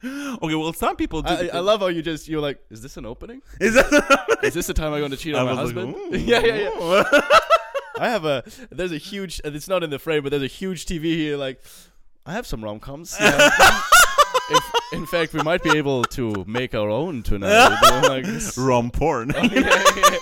Okay. 0.05 0.55
Well, 0.55 0.73
some 0.73 0.97
people 0.97 1.23
do. 1.23 1.33
I, 1.33 1.51
I 1.55 1.59
love 1.61 1.81
how 1.81 1.89
you 1.89 2.03
just 2.03 2.29
you're 2.29 2.41
like, 2.41 2.59
is 2.71 2.83
this 2.83 2.97
an 2.97 3.05
opening? 3.07 3.43
Is 3.61 3.75
that? 3.75 4.39
Is 4.43 4.55
this 4.55 4.67
the 4.69 4.75
time 4.75 4.93
I'm 4.93 5.01
going 5.01 5.11
to 5.11 5.17
cheat 5.17 5.35
on 5.35 5.47
I 5.49 5.53
my 5.55 5.63
was 5.63 5.73
like, 5.73 5.87
husband? 5.87 6.23
yeah, 6.29 6.41
yeah, 6.41 6.71
yeah. 6.71 7.21
I 7.99 8.09
have 8.09 8.25
a 8.25 8.45
there's 8.71 8.93
a 8.93 8.99
huge 8.99 9.41
it's 9.45 9.69
not 9.69 9.83
in 9.83 9.91
the 9.91 9.99
frame, 9.99 10.23
but 10.23 10.31
there's 10.31 10.43
a 10.43 10.47
huge 10.49 10.87
TV 10.87 11.05
here. 11.17 11.37
Like, 11.37 11.63
I 12.25 12.33
have 12.33 12.47
some 12.47 12.63
rom 12.63 12.81
coms. 12.81 13.17
if, 13.21 14.63
in 14.93 15.07
fact, 15.07 15.33
we 15.33 15.43
might 15.43 15.63
be 15.63 15.77
able 15.77 16.05
to 16.05 16.45
make 16.47 16.75
our 16.75 16.91
own 16.91 17.23
tonight. 17.23 17.79
Like, 18.09 18.27
Rom 18.57 18.91
porn. 18.91 19.33
Yeah, 19.53 19.85
yeah. 19.97 20.19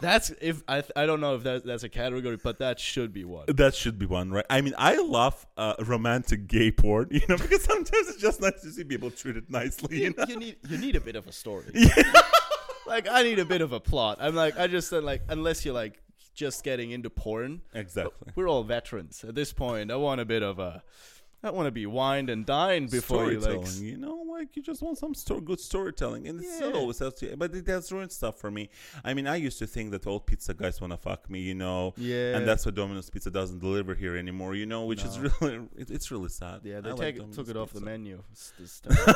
That's 0.00 0.30
if 0.42 0.62
I 0.68 0.80
th- 0.82 0.92
I 0.96 1.06
don't 1.06 1.20
know 1.20 1.34
if 1.34 1.44
that, 1.44 1.64
that's 1.64 1.82
a 1.82 1.88
category, 1.88 2.36
but 2.36 2.58
that 2.58 2.78
should 2.78 3.12
be 3.14 3.24
one. 3.24 3.46
That 3.48 3.74
should 3.74 3.98
be 3.98 4.04
one, 4.04 4.30
right? 4.32 4.44
I 4.50 4.60
mean, 4.60 4.74
I 4.76 4.96
love 4.96 5.46
uh, 5.56 5.74
romantic 5.86 6.46
gay 6.46 6.70
porn, 6.70 7.08
you 7.10 7.22
know, 7.28 7.38
because 7.38 7.64
sometimes 7.64 8.08
it's 8.08 8.20
just 8.20 8.40
nice 8.42 8.60
to 8.62 8.70
see 8.70 8.84
people 8.84 9.10
treated 9.10 9.48
nicely, 9.50 9.96
you 9.96 10.02
You, 10.04 10.14
know. 10.16 10.24
you 10.28 10.36
need 10.36 10.56
you 10.68 10.76
need 10.78 10.96
a 10.96 11.00
bit 11.00 11.16
of 11.16 11.26
a 11.26 11.32
story. 11.32 11.64
like 12.86 13.08
I 13.08 13.22
need 13.22 13.38
a 13.38 13.46
bit 13.46 13.62
of 13.62 13.72
a 13.72 13.80
plot. 13.80 14.18
I'm 14.20 14.34
like 14.34 14.58
I 14.58 14.66
just 14.66 14.88
said 14.90 15.04
like 15.04 15.22
unless 15.28 15.64
you're 15.64 15.74
like 15.74 16.02
just 16.34 16.64
getting 16.64 16.90
into 16.90 17.10
porn, 17.10 17.62
Exactly. 17.74 18.32
we're 18.34 18.48
all 18.48 18.64
veterans 18.64 19.24
at 19.26 19.34
this 19.34 19.52
point. 19.52 19.90
I 19.90 19.96
want 19.96 20.20
a 20.20 20.24
bit 20.24 20.42
of 20.42 20.58
a. 20.58 20.82
I 21.42 21.50
want 21.50 21.66
to 21.66 21.70
be 21.72 21.84
wined 21.84 22.30
and 22.30 22.46
dined 22.46 22.90
before 22.90 23.30
you 23.30 23.38
storytelling, 23.38 23.66
like. 23.74 23.82
you 23.82 23.98
know, 23.98 24.24
like 24.30 24.56
you 24.56 24.62
just 24.62 24.80
want 24.80 24.96
some 24.96 25.12
good 25.44 25.60
storytelling, 25.60 26.26
and 26.26 26.40
it's 26.40 26.58
not 26.58 26.72
always 26.74 26.98
has 27.00 27.12
to. 27.16 27.36
But 27.36 27.54
it 27.54 27.66
has 27.66 27.92
ruined 27.92 28.12
stuff 28.12 28.38
for 28.38 28.50
me. 28.50 28.70
I 29.04 29.12
mean, 29.12 29.26
I 29.26 29.36
used 29.36 29.58
to 29.58 29.66
think 29.66 29.90
that 29.90 30.06
all 30.06 30.20
pizza 30.20 30.54
guys 30.54 30.80
want 30.80 30.94
to 30.94 30.96
fuck 30.96 31.28
me, 31.28 31.40
you 31.40 31.54
know, 31.54 31.92
Yeah. 31.98 32.36
and 32.38 32.48
that's 32.48 32.64
what 32.64 32.74
Domino's 32.74 33.10
Pizza 33.10 33.30
doesn't 33.30 33.58
deliver 33.58 33.94
here 33.94 34.16
anymore, 34.16 34.54
you 34.54 34.64
know, 34.64 34.86
which 34.86 35.04
is 35.04 35.18
really, 35.20 35.56
it, 35.76 35.90
it's 35.90 36.10
really 36.10 36.30
sad. 36.30 36.60
Yeah, 36.64 36.80
they 36.80 36.94
take, 36.94 37.16
Domino's 37.18 37.36
took 37.36 37.48
it 37.50 37.58
off 37.58 37.74
the 37.74 37.82
menu. 37.82 38.22
It's 38.32 38.52
this 38.58 38.80
time. 38.80 39.14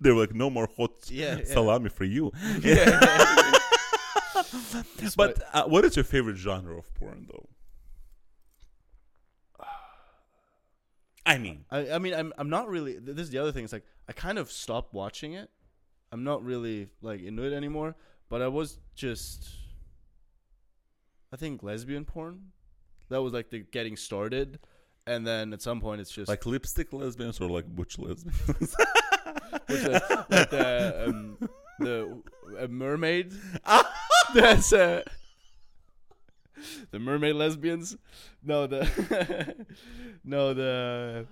they 0.00 0.12
were 0.12 0.22
like, 0.22 0.34
no 0.34 0.48
more 0.48 0.70
hot 0.74 0.92
Yeah, 1.10 1.36
yeah. 1.36 1.44
salami 1.44 1.90
for 1.90 2.04
you. 2.04 2.32
yeah. 2.62 3.52
But 5.16 5.42
uh, 5.52 5.64
what 5.64 5.84
is 5.84 5.96
your 5.96 6.04
favorite 6.04 6.36
genre 6.36 6.78
of 6.78 6.92
porn, 6.94 7.28
though? 7.30 7.48
I 11.26 11.38
mean, 11.38 11.64
I, 11.70 11.92
I 11.92 11.98
mean, 11.98 12.14
I'm 12.14 12.32
I'm 12.38 12.48
not 12.48 12.68
really. 12.68 12.98
This 12.98 13.18
is 13.18 13.30
the 13.30 13.38
other 13.38 13.52
thing. 13.52 13.64
It's 13.64 13.72
like 13.72 13.84
I 14.08 14.12
kind 14.12 14.38
of 14.38 14.50
stopped 14.50 14.94
watching 14.94 15.34
it. 15.34 15.50
I'm 16.12 16.24
not 16.24 16.42
really 16.44 16.88
like 17.02 17.22
into 17.22 17.44
it 17.44 17.52
anymore. 17.52 17.94
But 18.28 18.42
I 18.42 18.48
was 18.48 18.78
just, 18.94 19.48
I 21.32 21.36
think 21.36 21.62
lesbian 21.62 22.04
porn. 22.04 22.52
That 23.10 23.20
was 23.22 23.32
like 23.32 23.50
the 23.50 23.60
getting 23.60 23.96
started, 23.96 24.60
and 25.06 25.26
then 25.26 25.52
at 25.52 25.62
some 25.62 25.80
point 25.80 26.00
it's 26.00 26.12
just 26.12 26.28
like 26.28 26.46
lipstick 26.46 26.92
lesbians 26.92 27.40
or 27.40 27.50
like 27.50 27.66
butch 27.66 27.98
lesbians? 27.98 28.40
What's 28.46 28.72
that? 28.72 30.26
like 30.30 30.50
the 30.50 31.04
um, 31.08 31.38
the 31.80 32.22
a 32.58 32.68
mermaid. 32.68 33.34
That's 34.34 34.72
it. 34.72 35.08
the 36.90 36.98
mermaid 36.98 37.34
lesbians. 37.34 37.96
No, 38.42 38.66
the 38.66 39.56
no 40.24 40.54
the. 40.54 41.26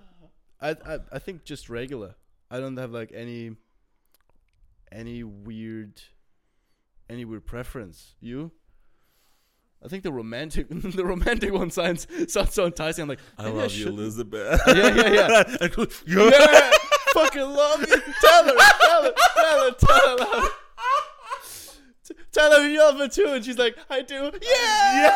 I, 0.60 0.70
I 0.70 0.98
I 1.12 1.18
think 1.18 1.44
just 1.44 1.68
regular. 1.70 2.14
I 2.50 2.60
don't 2.60 2.76
have 2.76 2.90
like 2.90 3.12
any 3.14 3.52
any 4.90 5.22
weird 5.22 6.00
any 7.08 7.24
weird 7.24 7.46
preference. 7.46 8.14
You? 8.20 8.52
I 9.84 9.88
think 9.88 10.02
the 10.02 10.12
romantic 10.12 10.68
the 10.70 11.04
romantic 11.04 11.52
one 11.52 11.70
sounds 11.70 12.06
sounds 12.26 12.54
so 12.54 12.66
enticing. 12.66 13.02
I'm 13.02 13.08
like, 13.08 13.20
I 13.36 13.44
maybe 13.44 13.56
love 13.56 13.72
you, 13.74 13.88
Elizabeth. 13.88 14.60
Yeah, 14.66 14.74
yeah, 14.74 15.12
yeah. 15.12 15.42
yeah. 15.46 15.88
yeah, 16.06 16.70
fucking 17.14 17.42
love 17.42 17.80
you. 17.80 17.86
Tell 18.20 18.44
her, 18.44 18.54
tell 18.80 19.02
her, 19.04 19.12
tell 19.34 19.64
her, 19.64 19.70
tell 19.78 20.18
her. 20.18 20.26
Tell 20.26 20.40
her 20.40 20.48
you 22.10 22.78
love 22.78 22.98
her 22.98 23.08
too, 23.08 23.26
and 23.28 23.44
she's 23.44 23.58
like, 23.58 23.76
"I 23.90 24.02
do." 24.02 24.30
Yeah. 24.42 25.10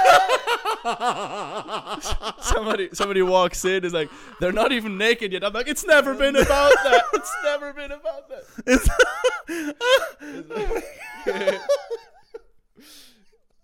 somebody, 2.40 2.88
somebody 2.92 3.22
walks 3.22 3.64
in, 3.64 3.84
is 3.84 3.92
like, 3.92 4.10
"They're 4.40 4.52
not 4.52 4.72
even 4.72 4.98
naked 4.98 5.32
yet." 5.32 5.44
I'm 5.44 5.52
like, 5.52 5.68
"It's 5.68 5.84
never 5.86 6.14
been 6.14 6.36
about 6.36 6.72
that. 6.84 7.02
It's 7.14 7.32
never 7.44 7.72
been 7.72 7.92
about 7.92 8.28
that." 8.28 8.44
It's 8.66 8.88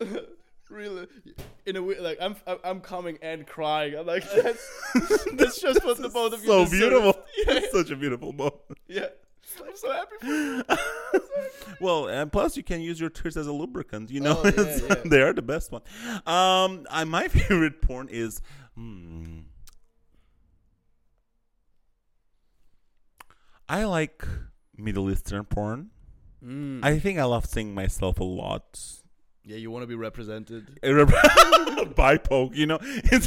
really, 0.70 1.06
in 1.66 1.76
a 1.76 1.82
way, 1.82 1.98
like 1.98 2.18
I'm, 2.20 2.36
I'm, 2.46 2.58
I'm 2.64 2.80
coming 2.80 3.18
and 3.22 3.46
crying. 3.46 3.94
I'm 3.96 4.06
like, 4.06 4.24
that's, 4.30 4.66
that's 5.34 5.60
just 5.60 5.84
what 5.84 5.98
the 5.98 6.08
both 6.08 6.32
of 6.34 6.42
you. 6.42 6.46
so 6.48 6.64
deserve. 6.64 6.70
beautiful. 6.90 7.22
Yeah, 7.46 7.60
Such 7.72 7.90
a 7.90 7.96
beautiful 7.96 8.32
moment. 8.32 8.54
yeah. 8.86 9.06
I'm 9.66 9.76
so 9.76 9.92
happy 9.92 10.14
for 10.20 10.26
you. 10.26 10.62
Well, 11.80 12.08
and 12.08 12.32
plus 12.32 12.56
you 12.56 12.64
can 12.64 12.80
use 12.80 12.98
your 13.00 13.08
tears 13.10 13.36
as 13.36 13.46
a 13.46 13.52
lubricant. 13.52 14.10
You 14.10 14.20
know, 14.20 14.40
Oh, 14.44 14.48
yeah, 14.56 14.78
yeah. 14.88 14.94
they 15.04 15.22
are 15.22 15.32
the 15.32 15.42
best 15.42 15.70
one. 15.70 15.82
Um, 16.26 16.86
I, 16.90 17.04
my 17.04 17.28
favorite 17.28 17.80
porn 17.82 18.08
is. 18.10 18.40
Hmm, 18.74 19.40
I 23.68 23.84
like 23.84 24.26
Middle 24.76 25.10
Eastern 25.10 25.44
porn. 25.44 25.90
Mm. 26.44 26.80
I 26.84 26.98
think 26.98 27.18
I 27.18 27.24
love 27.24 27.46
seeing 27.46 27.74
myself 27.74 28.18
a 28.20 28.24
lot. 28.24 28.80
yeah, 29.44 29.56
you 29.56 29.70
want 29.70 29.82
to 29.82 29.86
be 29.86 29.94
represented. 29.94 30.78
By 31.94 32.16
poke, 32.18 32.54
you 32.56 32.66
know. 32.66 32.78
It's 32.82 33.26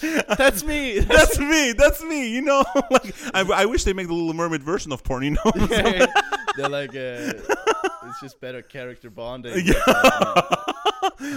That's 0.36 0.64
me. 0.64 0.98
that's 1.00 1.38
me. 1.38 1.72
That's 1.72 2.02
me. 2.02 2.28
You 2.28 2.42
know, 2.42 2.64
like 2.90 3.14
I, 3.34 3.40
I 3.42 3.64
wish 3.66 3.84
they 3.84 3.92
make 3.92 4.06
the 4.08 4.14
Little 4.14 4.34
Mermaid 4.34 4.62
version 4.62 4.92
of 4.92 5.02
porn. 5.04 5.22
You 5.24 5.30
know, 5.32 5.52
Yeah, 5.70 6.06
They're 6.56 6.68
like, 6.68 6.90
uh, 6.90 7.32
it's 8.08 8.20
just 8.20 8.40
better 8.40 8.62
character 8.62 9.10
bonding. 9.10 9.66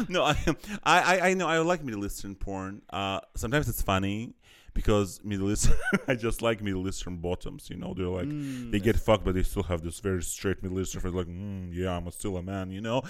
no, 0.09 0.23
I, 0.23 0.35
I, 0.83 1.19
I 1.29 1.33
know 1.33 1.47
I 1.47 1.59
like 1.59 1.83
Middle 1.83 2.05
Eastern 2.05 2.35
porn. 2.35 2.81
Uh, 2.89 3.19
sometimes 3.35 3.69
it's 3.69 3.81
funny 3.81 4.33
because 4.73 5.19
Middle 5.23 5.51
Eastern. 5.51 5.75
I 6.07 6.15
just 6.15 6.41
like 6.41 6.61
Middle 6.61 6.87
Eastern 6.87 7.17
bottoms. 7.17 7.69
You 7.69 7.77
know, 7.77 7.93
they're 7.95 8.07
like 8.07 8.27
Mm, 8.27 8.71
they 8.71 8.79
get 8.79 8.95
fucked, 8.95 9.23
but 9.23 9.33
they 9.33 9.43
still 9.43 9.63
have 9.63 9.81
this 9.81 9.99
very 9.99 10.21
straight 10.23 10.61
Middle 10.61 10.79
Eastern. 10.79 11.01
Like, 11.13 11.27
mm, 11.27 11.69
yeah, 11.73 11.95
I'm 11.95 12.09
still 12.11 12.37
a 12.37 12.43
man. 12.43 12.71
You 12.71 12.81
know, 12.81 13.03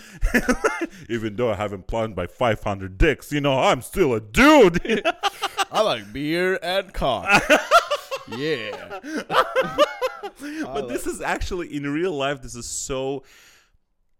even 1.09 1.35
though 1.35 1.51
I 1.51 1.55
haven't 1.55 1.87
planned 1.87 2.15
by 2.15 2.27
500 2.27 2.97
dicks, 2.97 3.31
you 3.31 3.41
know, 3.41 3.59
I'm 3.59 3.81
still 3.81 4.13
a 4.13 4.19
dude. 4.19 5.03
I 5.71 5.81
like 5.81 6.11
beer 6.11 6.59
and 6.61 6.93
cock. 6.93 7.43
yeah. 8.37 8.99
but 10.39 10.87
this 10.87 11.05
is 11.07 11.21
actually 11.21 11.75
in 11.75 11.91
real 11.91 12.13
life. 12.13 12.41
This 12.41 12.55
is 12.55 12.65
so. 12.65 13.23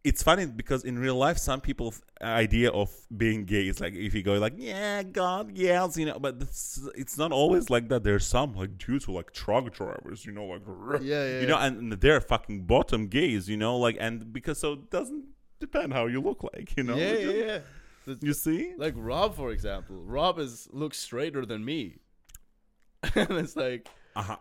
It's 0.04 0.24
funny 0.24 0.46
because 0.46 0.86
in 0.86 0.98
real 0.98 1.16
life, 1.16 1.38
some 1.38 1.60
people's 1.60 2.02
idea 2.22 2.70
of 2.72 2.90
being 3.16 3.44
gay 3.44 3.68
is 3.68 3.82
like 3.82 3.94
if 3.96 4.14
you 4.14 4.24
go 4.24 4.36
like, 4.36 4.54
yeah, 4.56 5.04
God, 5.04 5.52
yes, 5.58 5.98
you 5.98 6.06
know. 6.06 6.18
But 6.20 6.38
it's 6.96 7.18
not 7.18 7.34
always 7.34 7.70
like 7.70 7.90
that. 7.90 8.04
There's 8.06 8.26
some 8.26 8.56
like 8.56 8.78
dudes 8.78 9.06
who 9.06 9.12
like 9.14 9.32
truck 9.34 9.74
drivers, 9.74 10.26
you 10.26 10.32
know, 10.32 10.46
like 10.46 10.62
Yeah, 11.02 11.26
yeah. 11.28 11.42
you 11.42 11.48
know, 11.48 11.58
and 11.58 11.92
they're 11.94 12.22
fucking 12.22 12.64
bottom 12.64 13.08
gays, 13.08 13.50
you 13.50 13.58
know, 13.58 13.78
like 13.78 13.98
and 14.00 14.32
because 14.32 14.58
so 14.60 14.74
it 14.74 14.90
doesn't 14.90 15.26
depend 15.60 15.92
how 15.92 16.06
you 16.06 16.22
look 16.22 16.44
like, 16.54 16.78
you 16.78 16.84
know. 16.84 16.96
yeah, 16.96 17.06
It 17.08 17.36
yeah, 17.38 17.46
yeah. 17.46 17.60
The- 18.06 18.26
You 18.26 18.34
see? 18.34 18.74
Like 18.78 18.94
Rob, 18.96 19.36
for 19.36 19.52
example. 19.52 19.98
Rob 20.06 20.40
is 20.40 20.70
looks 20.72 20.98
straighter 20.98 21.46
than 21.46 21.66
me. 21.66 21.98
and 23.16 23.32
it's 23.32 23.56
like, 23.58 23.90
Uh-huh. 24.16 24.38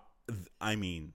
I 0.61 0.77
mean, 0.77 1.15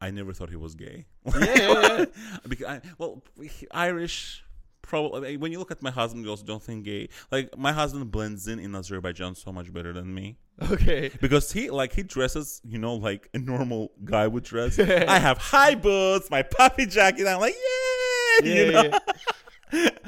I 0.00 0.10
never 0.10 0.32
thought 0.32 0.50
he 0.50 0.56
was 0.56 0.74
gay. 0.74 1.06
yeah, 1.26 1.32
yeah, 1.38 1.54
yeah. 1.56 1.81
because 2.48 2.66
I, 2.66 2.80
well, 2.98 3.22
Irish 3.70 4.44
probably 4.82 5.36
when 5.36 5.52
you 5.52 5.58
look 5.58 5.70
at 5.70 5.80
my 5.82 5.90
husband, 5.90 6.24
you 6.24 6.30
also 6.30 6.44
don't 6.44 6.62
think 6.62 6.84
gay. 6.84 7.08
Like 7.30 7.56
my 7.56 7.72
husband 7.72 8.10
blends 8.10 8.48
in 8.48 8.58
in 8.58 8.74
Azerbaijan 8.74 9.34
so 9.34 9.52
much 9.52 9.72
better 9.72 9.92
than 9.92 10.12
me 10.14 10.36
Okay. 10.60 11.10
because 11.20 11.52
he 11.52 11.70
like 11.70 11.92
he 11.94 12.02
dresses, 12.02 12.60
you 12.64 12.78
know, 12.78 12.94
like 12.96 13.28
a 13.34 13.38
normal 13.38 13.92
guy 14.04 14.26
would 14.26 14.44
dress. 14.44 14.78
I 14.80 15.18
have 15.18 15.38
high 15.38 15.74
boots, 15.74 16.30
my 16.30 16.42
puffy 16.42 16.86
jacket. 16.86 17.26
I'm 17.26 17.40
like, 17.40 17.54
yeah, 17.54 18.48
Yeah, 18.48 18.54
you 18.64 18.72
know. 18.72 18.82
yeah. 18.82 18.98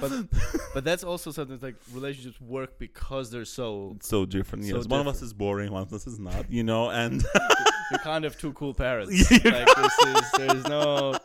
but 0.01 0.13
but 0.75 0.85
that's 0.85 1.05
also 1.05 1.31
something 1.31 1.59
like 1.63 1.77
relationships 1.93 2.41
work 2.41 2.79
because 2.79 3.31
they're 3.31 3.45
so 3.45 3.97
So 4.01 4.25
different. 4.27 4.65
So 4.65 4.77
Yes, 4.77 4.87
one 4.87 5.01
of 5.01 5.07
us 5.07 5.23
is 5.23 5.33
boring, 5.33 5.73
one 5.73 5.83
of 5.83 5.93
us 5.93 6.07
is 6.07 6.19
not. 6.19 6.51
You 6.51 6.63
know, 6.65 6.91
and 6.91 7.23
you 7.93 7.99
kind 7.99 8.25
of 8.25 8.39
two 8.39 8.53
cool 8.53 8.75
parents. 8.75 9.31
Like 9.45 9.69
this 9.77 9.99
is 9.99 10.31
there's 10.39 10.65
no 10.69 11.17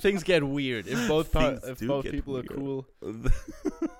things 0.00 0.22
get 0.22 0.42
weird 0.46 0.86
if 0.86 1.08
both 1.08 1.32
par- 1.32 1.58
if 1.64 1.80
both 1.80 2.04
people 2.10 2.34
weird. 2.34 2.50
are 2.50 2.54
cool. 2.54 2.86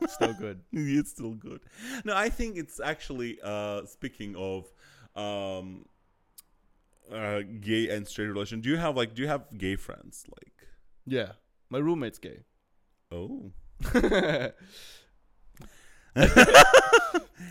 Still 0.08 0.32
good. 0.34 0.60
it's 0.72 1.10
still 1.10 1.34
good. 1.34 1.60
No, 2.04 2.14
I 2.16 2.28
think 2.28 2.56
it's 2.56 2.80
actually 2.80 3.38
uh 3.42 3.84
speaking 3.86 4.34
of 4.36 4.66
um 5.16 5.84
uh 7.12 7.40
gay 7.60 7.88
and 7.88 8.06
straight 8.06 8.26
relation. 8.26 8.60
Do 8.60 8.68
you 8.68 8.76
have 8.76 8.96
like 8.96 9.14
do 9.14 9.22
you 9.22 9.28
have 9.28 9.46
gay 9.56 9.76
friends 9.76 10.24
like 10.36 10.68
Yeah, 11.06 11.32
my 11.70 11.78
roommate's 11.78 12.18
gay. 12.18 12.40
Oh 13.12 13.52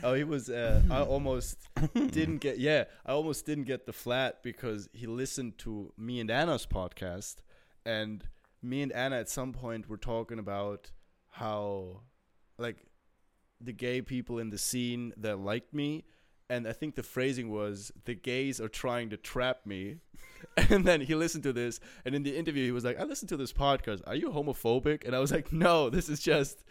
oh, 0.03 0.13
he 0.13 0.23
was. 0.23 0.49
Uh, 0.49 0.81
I 0.91 1.01
almost 1.01 1.57
didn't 1.93 2.39
get. 2.39 2.59
Yeah, 2.59 2.85
I 3.05 3.13
almost 3.13 3.45
didn't 3.45 3.63
get 3.65 3.85
the 3.85 3.93
flat 3.93 4.43
because 4.43 4.89
he 4.93 5.07
listened 5.07 5.57
to 5.59 5.93
me 5.97 6.19
and 6.19 6.29
Anna's 6.29 6.65
podcast, 6.65 7.37
and 7.85 8.27
me 8.61 8.81
and 8.81 8.91
Anna 8.91 9.17
at 9.17 9.29
some 9.29 9.53
point 9.53 9.87
were 9.87 9.97
talking 9.97 10.39
about 10.39 10.91
how, 11.29 12.01
like, 12.57 12.77
the 13.61 13.71
gay 13.73 14.01
people 14.01 14.39
in 14.39 14.49
the 14.49 14.57
scene 14.57 15.13
that 15.17 15.39
liked 15.39 15.73
me. 15.73 16.05
And 16.49 16.67
I 16.67 16.71
think 16.73 16.95
the 16.95 17.03
phrasing 17.03 17.49
was 17.49 17.91
the 18.05 18.15
gays 18.15 18.61
are 18.61 18.69
trying 18.69 19.09
to 19.09 19.17
trap 19.17 19.65
me. 19.65 19.97
And 20.69 20.85
then 20.85 21.01
he 21.01 21.15
listened 21.15 21.43
to 21.43 21.53
this, 21.53 21.79
and 22.05 22.13
in 22.13 22.21
the 22.23 22.35
interview, 22.35 22.63
he 22.63 22.71
was 22.71 22.83
like, 22.85 22.99
I 22.99 23.03
listened 23.03 23.29
to 23.29 23.37
this 23.37 23.51
podcast. 23.51 24.01
Are 24.05 24.15
you 24.15 24.29
homophobic? 24.29 25.03
And 25.05 25.15
I 25.15 25.19
was 25.19 25.31
like, 25.31 25.51
No, 25.51 25.89
this 25.89 26.09
is 26.09 26.19
just. 26.19 26.63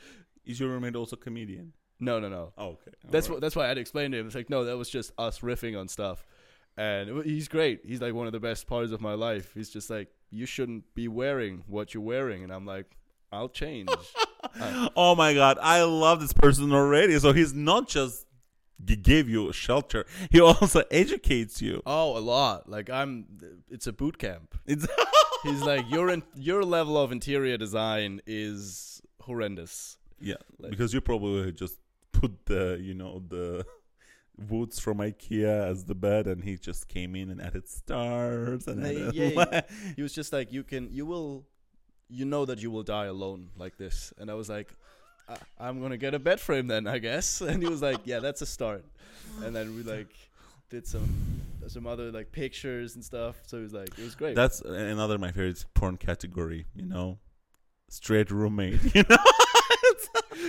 is 0.45 0.61
your 0.61 0.69
roommate 0.71 0.95
also 0.95 1.17
comedian? 1.17 1.73
No, 1.99 2.21
no, 2.21 2.29
no. 2.29 2.53
Oh, 2.57 2.67
okay. 2.69 2.93
That's 3.11 3.27
Alright. 3.27 3.37
what. 3.37 3.41
That's 3.41 3.57
why 3.57 3.65
I 3.65 3.69
had 3.69 3.75
to 3.79 3.85
to 3.85 3.99
him. 4.01 4.27
It's 4.27 4.35
like, 4.37 4.51
no, 4.51 4.65
that 4.65 4.77
was 4.77 4.89
just 4.89 5.13
us 5.19 5.41
riffing 5.41 5.79
on 5.79 5.89
stuff, 5.89 6.25
and 6.77 7.09
it 7.09 7.27
he's 7.27 7.49
great. 7.49 7.81
He's 7.85 8.01
like 8.01 8.15
one 8.15 8.27
of 8.27 8.33
the 8.33 8.41
best 8.41 8.67
parts 8.67 8.93
of 8.93 9.01
my 9.01 9.15
life. 9.15 9.53
He's 9.55 9.71
just 9.71 9.91
like, 9.91 10.09
you 10.31 10.47
shouldn't 10.47 10.95
be 10.95 11.09
wearing 11.09 11.65
what 11.67 11.93
you're 11.95 12.03
wearing, 12.03 12.45
and 12.45 12.53
I'm 12.53 12.67
like, 12.67 12.97
I'll 13.33 13.49
change. 13.49 13.89
Oh 14.97 15.15
my 15.17 15.35
god, 15.35 15.59
I 15.61 15.83
love 15.83 16.21
this 16.21 16.33
person 16.33 16.73
already. 16.73 17.19
So 17.19 17.33
he's 17.33 17.53
not 17.53 17.89
just 17.89 18.26
g- 18.85 18.97
gave 18.97 19.29
you 19.29 19.49
a 19.49 19.53
shelter; 19.53 20.05
he 20.31 20.41
also 20.41 20.83
educates 20.91 21.61
you. 21.63 21.83
oh, 21.87 22.17
a 22.17 22.21
lot. 22.21 22.69
Like 22.69 22.91
I'm. 22.91 23.27
It's 23.71 23.87
a 23.87 23.93
boot 23.93 24.19
camp. 24.19 24.55
It's 24.67 24.87
He's 25.43 25.63
like, 25.63 25.89
your 25.91 26.09
in, 26.11 26.23
your 26.35 26.65
level 26.65 26.97
of 26.99 27.13
interior 27.13 27.57
design 27.57 28.21
is 28.27 29.01
horrendous. 29.21 29.97
yeah, 30.21 30.35
Like- 30.59 30.71
because 30.73 30.93
you 30.95 31.01
probably 31.01 31.53
just 31.53 31.77
put 32.13 32.47
the 32.47 32.79
you 32.81 32.95
know 32.95 33.23
the 33.29 33.65
woods 34.49 34.79
from 34.81 34.99
IKEA 34.99 35.67
as 35.71 35.85
the 35.85 35.95
bed, 35.95 36.27
and 36.27 36.43
he 36.45 36.57
just 36.57 36.89
came 36.89 37.15
in 37.15 37.31
and 37.31 37.41
added 37.41 37.69
stars 37.69 38.67
and 38.67 38.83
Yeah, 38.83 39.11
yeah, 39.13 39.61
He 39.97 40.03
was 40.03 40.13
just 40.15 40.33
like, 40.33 40.53
you 40.53 40.63
can, 40.65 40.91
you 40.91 41.07
will, 41.07 41.47
you 42.09 42.25
know 42.25 42.45
that 42.45 42.59
you 42.63 42.71
will 42.71 42.83
die 42.83 43.07
alone 43.07 43.51
like 43.57 43.77
this, 43.79 44.13
and 44.19 44.31
I 44.31 44.35
was 44.35 44.49
like. 44.49 44.75
I'm 45.59 45.81
gonna 45.81 45.97
get 45.97 46.15
a 46.15 46.19
bed 46.19 46.41
frame 46.41 46.67
then, 46.67 46.87
I 46.87 46.99
guess. 46.99 47.41
And 47.51 47.63
he 47.63 47.69
was 47.69 47.83
like, 47.83 48.01
"Yeah, 48.05 48.21
that's 48.21 48.43
a 48.43 48.47
start." 48.47 48.85
And 49.43 49.55
then 49.55 49.75
we 49.75 49.83
like 49.83 50.09
did 50.71 50.87
some 50.87 51.09
some 51.69 51.87
other 51.87 52.13
like 52.13 52.33
pictures 52.33 52.95
and 52.95 53.05
stuff. 53.05 53.37
So 53.47 53.59
it 53.59 53.63
was 53.63 53.73
like, 53.73 53.99
it 53.99 54.05
was 54.05 54.15
great. 54.15 54.37
That's 54.37 54.61
another 54.61 55.19
my 55.19 55.33
favorite 55.33 55.65
porn 55.75 55.97
category. 55.97 56.67
You 56.75 56.87
know, 56.87 57.19
straight 57.89 58.31
roommate. 58.31 58.81
You 58.95 59.05
know. 59.09 59.17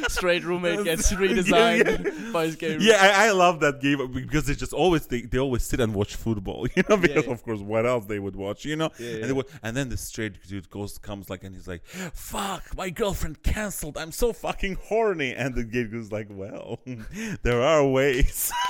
Straight 0.08 0.44
roommate 0.44 0.84
gets 0.84 1.12
redesigned 1.12 2.06
yeah. 2.06 2.32
by 2.32 2.46
his 2.46 2.56
game. 2.56 2.80
Yeah, 2.82 2.98
I, 3.00 3.28
I 3.28 3.32
love 3.32 3.60
that 3.62 3.82
game 3.82 4.12
because 4.12 4.46
they 4.46 4.56
just 4.56 4.74
always 4.74 5.08
they, 5.08 5.22
they 5.22 5.40
always 5.40 5.64
sit 5.64 5.80
and 5.80 5.94
watch 5.94 6.16
football, 6.16 6.68
you 6.76 6.84
know, 6.90 6.98
because 6.98 7.26
yeah. 7.26 7.32
of 7.32 7.44
course 7.44 7.60
what 7.60 7.86
else 7.86 8.06
they 8.06 8.20
would 8.20 8.36
watch, 8.36 8.66
you 8.66 8.76
know. 8.76 8.92
Yeah, 9.00 9.10
And, 9.10 9.20
yeah. 9.20 9.26
they 9.28 9.34
would, 9.34 9.48
and 9.64 9.76
then 9.76 9.90
the 9.90 9.98
straight 9.98 10.42
dude 10.48 10.70
goes 10.70 10.98
comes 10.98 11.30
like 11.30 11.44
and 11.44 11.56
he's 11.56 11.68
like, 11.68 11.86
"Fuck, 11.86 12.76
my 12.76 12.90
girlfriend 12.90 13.44
canceled. 13.44 13.98
I'm 13.98 14.12
so 14.12 14.34
fucking 14.34 14.78
horny." 14.84 15.34
And 15.34 15.56
the 15.56 15.64
gay 15.64 15.86
goes 15.86 16.12
like, 16.12 16.28
"Well, 16.30 16.80
there 17.44 17.62
are 17.62 17.86
ways." 17.86 18.52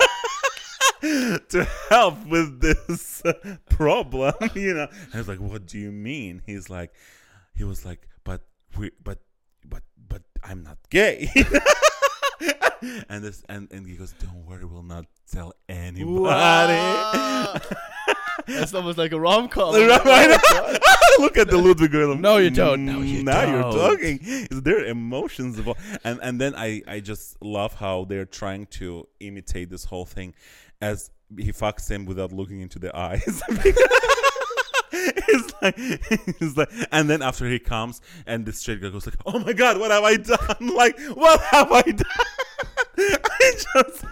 to 1.00 1.66
help 1.90 2.26
with 2.26 2.60
this 2.60 3.22
problem, 3.70 4.34
you 4.54 4.74
know. 4.74 4.88
And 4.90 5.14
I 5.14 5.18
was 5.18 5.28
like, 5.28 5.40
"What 5.40 5.66
do 5.66 5.78
you 5.78 5.92
mean?" 5.92 6.42
He's 6.44 6.68
like, 6.68 6.92
he 7.54 7.64
was 7.64 7.84
like, 7.84 8.08
"But 8.24 8.42
we, 8.76 8.90
but, 9.02 9.04
but, 9.04 9.18
but 9.18 9.18
I'm 10.42 10.62
not 10.62 10.78
gay." 10.90 11.30
and 13.08 13.22
this, 13.22 13.42
and 13.48 13.70
and 13.72 13.86
he 13.86 13.96
goes, 13.96 14.12
"Don't 14.20 14.46
worry, 14.46 14.64
we'll 14.64 14.82
not 14.82 15.06
tell 15.30 15.54
anybody." 15.68 16.22
Wow. 16.22 17.60
That's 18.48 18.72
almost 18.74 18.98
like 18.98 19.12
a 19.12 19.20
rom 19.20 19.48
com. 19.48 19.74
Right? 19.88 20.30
Look 21.18 21.36
at 21.36 21.48
the 21.48 21.58
Ludwig 21.58 21.90
going, 21.90 22.20
No, 22.20 22.36
you 22.38 22.50
don't. 22.50 22.84
No, 22.84 23.00
you 23.00 23.22
now 23.22 23.42
you're 23.44 23.62
talking. 23.62 24.20
Is 24.22 24.62
there 24.62 24.84
emotions 24.84 25.58
involved? 25.58 25.80
And 26.04 26.20
and 26.22 26.40
then 26.40 26.54
I 26.54 26.82
I 26.86 27.00
just 27.00 27.36
love 27.42 27.74
how 27.74 28.04
they're 28.04 28.24
trying 28.24 28.66
to 28.78 29.06
imitate 29.20 29.68
this 29.70 29.84
whole 29.84 30.04
thing, 30.04 30.34
as 30.80 31.10
he 31.36 31.52
fucks 31.52 31.90
him 31.90 32.06
without 32.06 32.32
looking 32.32 32.60
into 32.60 32.78
the 32.78 32.96
eyes. 32.96 33.42
It's 35.30 35.52
like, 35.62 35.74
it's 36.40 36.56
like, 36.56 36.70
and 36.90 37.10
then 37.10 37.20
after 37.20 37.46
he 37.48 37.58
comes, 37.58 38.00
and 38.26 38.46
the 38.46 38.52
straight 38.52 38.80
guy 38.80 38.88
goes 38.88 39.06
like, 39.06 39.16
"Oh 39.26 39.38
my 39.38 39.52
god, 39.52 39.78
what 39.78 39.90
have 39.90 40.04
I 40.04 40.16
done? 40.16 40.68
Like, 40.74 40.98
what 41.14 41.40
have 41.40 41.70
I 41.70 41.82
done?" 41.82 42.26
I 42.98 43.52
just, 43.74 44.04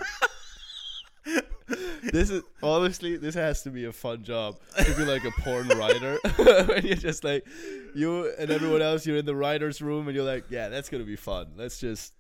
This 2.13 2.31
is 2.31 2.43
honestly, 2.63 3.17
this 3.17 3.35
has 3.35 3.63
to 3.63 3.71
be 3.71 3.87
a 3.87 3.93
fun 3.93 4.23
job 4.25 4.59
to 4.79 4.95
be 4.95 5.05
like 5.05 5.25
a 5.25 5.31
porn 5.41 5.69
writer. 5.69 6.19
when 6.67 6.87
you're 6.87 6.97
just 6.97 7.25
like 7.25 7.47
you 7.95 8.33
and 8.39 8.51
everyone 8.51 8.83
else, 8.83 9.07
you're 9.07 9.17
in 9.17 9.27
the 9.27 9.35
writers' 9.35 9.81
room, 9.81 10.07
and 10.09 10.15
you're 10.15 10.25
like, 10.25 10.45
yeah, 10.51 10.69
that's 10.69 10.89
gonna 10.89 11.05
be 11.05 11.17
fun. 11.17 11.53
Let's 11.57 11.79
just 11.79 12.13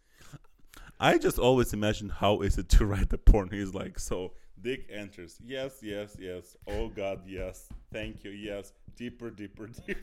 I 0.99 1.19
just 1.19 1.39
always 1.39 1.73
imagine 1.73 2.09
how 2.09 2.41
is 2.41 2.57
it 2.57 2.69
to 2.71 2.87
write 2.87 3.11
the 3.11 3.19
porn. 3.19 3.51
He's 3.51 3.75
like, 3.75 3.99
so 3.99 4.33
Dick 4.61 4.87
enters. 4.91 5.39
Yes, 5.45 5.79
yes, 5.83 6.17
yes. 6.19 6.57
Oh 6.67 6.89
God, 6.89 7.21
yes. 7.27 7.69
Thank 7.93 8.25
you. 8.25 8.31
Yes. 8.31 8.73
Deeper, 8.97 9.31
deeper, 9.31 9.67
deeper. 9.87 10.01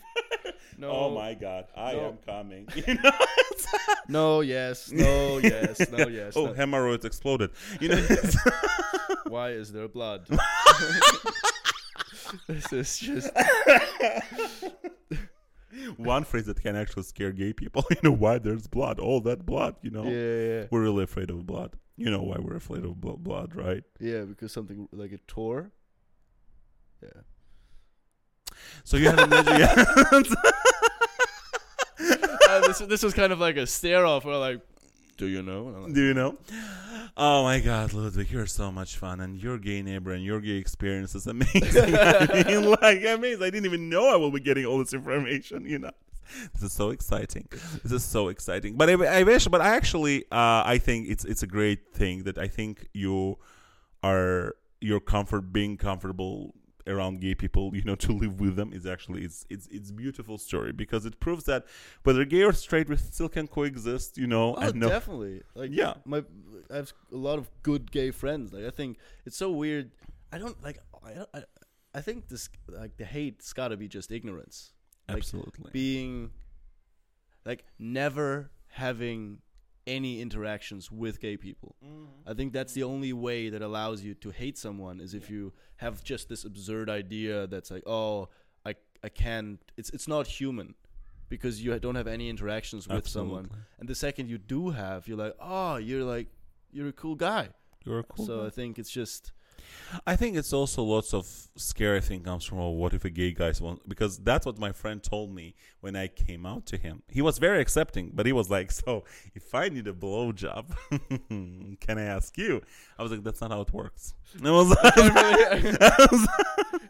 No. 0.77 0.89
Oh 0.91 1.09
my 1.15 1.33
God, 1.33 1.65
I 1.75 1.93
No. 1.93 2.09
am 2.09 2.17
coming. 2.25 2.67
You 2.75 2.95
know. 2.95 3.11
no, 4.07 4.41
yes, 4.41 4.91
no, 4.91 5.37
yes, 5.39 5.89
no, 5.91 6.07
yes. 6.07 6.33
oh, 6.35 6.47
no. 6.47 6.53
hemorrhoids 6.53 7.05
exploded. 7.05 7.51
You 7.79 7.89
know. 7.89 8.07
Why 9.27 9.49
is 9.51 9.71
there 9.71 9.87
blood? 9.87 10.27
this 12.47 12.71
is 12.73 12.97
just 12.99 13.29
One 15.97 16.23
phrase 16.23 16.45
that 16.45 16.61
can 16.61 16.75
actually 16.75 17.03
scare 17.03 17.31
gay 17.31 17.53
people. 17.53 17.83
You 17.89 17.97
know 18.03 18.11
why 18.11 18.37
there's 18.37 18.67
blood? 18.67 18.99
All 18.99 19.21
that 19.21 19.45
blood. 19.45 19.75
You 19.81 19.91
know. 19.91 20.03
yeah, 20.03 20.09
yeah, 20.61 20.65
We're 20.69 20.81
really 20.81 21.03
afraid 21.03 21.29
of 21.29 21.45
blood. 21.45 21.75
You 21.97 22.09
know 22.09 22.21
why 22.23 22.37
we're 22.39 22.55
afraid 22.55 22.83
of 22.85 22.99
blo- 22.99 23.17
blood, 23.17 23.55
right? 23.55 23.83
yeah, 23.99 24.21
because 24.23 24.51
something 24.51 24.87
like 24.91 25.11
it 25.11 25.27
tore. 25.27 25.71
Yeah. 27.01 27.21
So 28.83 28.97
you 28.97 29.09
had 29.09 29.19
a 29.19 29.27
magic. 29.27 29.69
Uh, 31.99 32.59
this 32.67 32.79
this 32.79 33.03
was 33.03 33.13
kind 33.13 33.31
of 33.31 33.39
like 33.39 33.57
a 33.57 33.65
stare 33.65 34.05
off. 34.05 34.25
We're 34.25 34.37
like, 34.37 34.61
do 35.17 35.25
you 35.27 35.41
know? 35.41 35.63
Like, 35.65 35.93
Do 35.93 36.01
you 36.01 36.13
know? 36.13 36.37
Oh 37.15 37.43
my 37.43 37.59
God, 37.59 37.93
Ludwig, 37.93 38.29
you're 38.31 38.45
so 38.45 38.71
much 38.71 38.97
fun, 38.97 39.19
and 39.21 39.41
your 39.41 39.57
gay 39.57 39.81
neighbor 39.81 40.11
and 40.11 40.23
your 40.23 40.39
gay 40.41 40.57
experience 40.57 41.15
is 41.15 41.27
amazing. 41.27 41.63
I 41.97 42.43
mean, 42.47 42.71
like 42.81 43.03
amazing. 43.05 43.41
I 43.43 43.49
didn't 43.49 43.65
even 43.65 43.89
know 43.89 44.11
I 44.11 44.15
will 44.17 44.31
be 44.31 44.39
getting 44.39 44.65
all 44.65 44.79
this 44.79 44.93
information. 44.93 45.65
You 45.65 45.79
know, 45.79 45.91
this 46.53 46.63
is 46.63 46.71
so 46.71 46.89
exciting. 46.89 47.47
This 47.83 47.91
is 47.91 48.03
so 48.03 48.27
exciting. 48.29 48.75
But 48.75 48.89
I, 48.89 48.93
I 49.19 49.23
wish, 49.23 49.47
but 49.47 49.61
I 49.61 49.75
actually, 49.75 50.23
uh, 50.31 50.63
I 50.65 50.77
think 50.79 51.09
it's 51.09 51.25
it's 51.25 51.43
a 51.43 51.47
great 51.47 51.93
thing 51.93 52.23
that 52.23 52.37
I 52.37 52.47
think 52.47 52.87
you 52.93 53.37
are 54.03 54.55
your 54.81 54.99
comfort 54.99 55.53
being 55.53 55.77
comfortable 55.77 56.53
around 56.85 57.21
gay 57.21 57.33
people 57.33 57.73
you 57.73 57.81
know 57.85 57.95
to 58.05 58.11
live 58.11 58.41
with 58.41 58.57
them 58.57 58.73
is 58.73 58.85
actually 58.85 59.23
it's 59.23 59.45
it's 59.49 59.67
it's 59.71 59.89
beautiful 59.89 60.37
story 60.37 60.73
because 60.73 61.05
it 61.05 61.17
proves 61.21 61.45
that 61.45 61.63
whether 62.03 62.25
gay 62.25 62.43
or 62.43 62.51
straight 62.51 62.89
we 62.89 62.97
still 62.97 63.29
can 63.29 63.47
coexist 63.47 64.17
you 64.17 64.27
know 64.27 64.53
Oh, 64.57 64.61
and 64.67 64.75
no 64.75 64.89
definitely. 64.89 65.43
Like, 65.55 65.69
Yeah. 65.71 65.93
my 66.03 66.23
I 66.69 66.75
have 66.77 66.91
a 67.11 67.15
lot 67.15 67.39
of 67.39 67.49
good 67.61 67.89
gay 67.91 68.11
friends. 68.11 68.51
Like, 68.51 68.65
I 68.65 68.69
think 68.69 68.97
it's 69.25 69.37
so 69.37 69.49
weird. 69.51 69.91
I 70.33 70.37
don't 70.39 70.61
like. 70.63 70.79
I 71.05 71.13
don't, 71.13 71.29
I, 71.33 71.43
I 71.93 72.01
think 72.01 72.27
this 72.27 72.49
like 72.67 72.97
the 72.97 73.05
hate's 73.05 73.53
got 73.53 73.69
to 73.69 73.77
be 73.77 73.87
just 73.87 74.11
ignorance. 74.11 74.73
Like, 75.13 75.19
absolutely 75.19 75.71
being 75.71 76.31
like 77.45 77.65
never 77.77 78.49
having 78.67 79.39
any 79.85 80.21
interactions 80.21 80.91
with 80.91 81.19
gay 81.19 81.37
people. 81.37 81.75
Mm-hmm. 81.85 82.29
I 82.29 82.33
think 82.33 82.53
that's 82.53 82.73
the 82.73 82.83
only 82.83 83.13
way 83.13 83.49
that 83.49 83.61
allows 83.61 84.01
you 84.01 84.13
to 84.15 84.29
hate 84.29 84.57
someone 84.57 85.01
is 85.01 85.13
if 85.13 85.29
you 85.29 85.53
have 85.77 86.03
just 86.03 86.29
this 86.29 86.45
absurd 86.45 86.89
idea 86.89 87.47
that's 87.47 87.69
like, 87.71 87.83
oh, 87.85 88.29
I 88.65 88.75
I 89.03 89.09
can't. 89.09 89.59
It's 89.77 89.89
it's 89.89 90.07
not 90.07 90.27
human 90.27 90.75
because 91.29 91.63
you 91.63 91.77
don't 91.79 91.95
have 91.95 92.07
any 92.07 92.29
interactions 92.29 92.87
with 92.87 93.07
someone. 93.07 93.45
Absolutely. 93.45 93.67
And 93.79 93.89
the 93.89 93.95
second 93.95 94.29
you 94.29 94.37
do 94.37 94.69
have, 94.69 95.07
you're 95.07 95.17
like, 95.17 95.35
oh, 95.39 95.77
you're 95.77 96.03
like 96.03 96.27
you're 96.71 96.87
a 96.87 96.93
cool 96.93 97.15
guy. 97.15 97.49
You're 97.85 97.99
a 97.99 98.03
cool. 98.03 98.25
so 98.25 98.41
guy. 98.41 98.47
I 98.47 98.49
think 98.49 98.79
it's 98.79 98.89
just 98.89 99.33
I 100.05 100.15
think 100.15 100.35
it's 100.35 100.53
also 100.53 100.83
lots 100.83 101.13
of 101.13 101.27
scary 101.55 102.01
thing 102.01 102.21
comes 102.21 102.45
from 102.45 102.59
oh, 102.59 102.69
what 102.69 102.93
if 102.93 103.05
a 103.05 103.09
gay 103.09 103.31
guy 103.31 103.53
want 103.61 103.87
because 103.87 104.17
that's 104.17 104.45
what 104.45 104.57
my 104.57 104.71
friend 104.71 105.01
told 105.03 105.33
me 105.33 105.55
when 105.81 105.95
I 105.95 106.07
came 106.07 106.45
out 106.45 106.65
to 106.67 106.77
him. 106.77 107.03
He 107.07 107.21
was 107.21 107.37
very 107.37 107.61
accepting, 107.61 108.11
but 108.13 108.25
he 108.25 108.33
was 108.33 108.49
like, 108.49 108.71
"So 108.83 109.03
if 109.35 109.53
I 109.53 109.69
need 109.69 109.87
a 109.87 109.93
blowjob, 109.93 110.65
can 111.79 111.97
I 111.97 112.03
ask 112.03 112.37
you?" 112.37 112.61
I 112.97 113.03
was 113.03 113.11
like, 113.11 113.23
"That's 113.23 113.41
not 113.41 113.51
how 113.51 113.61
it 113.61 113.73
works." 113.73 114.13
And 114.33 114.43
was 114.43 114.75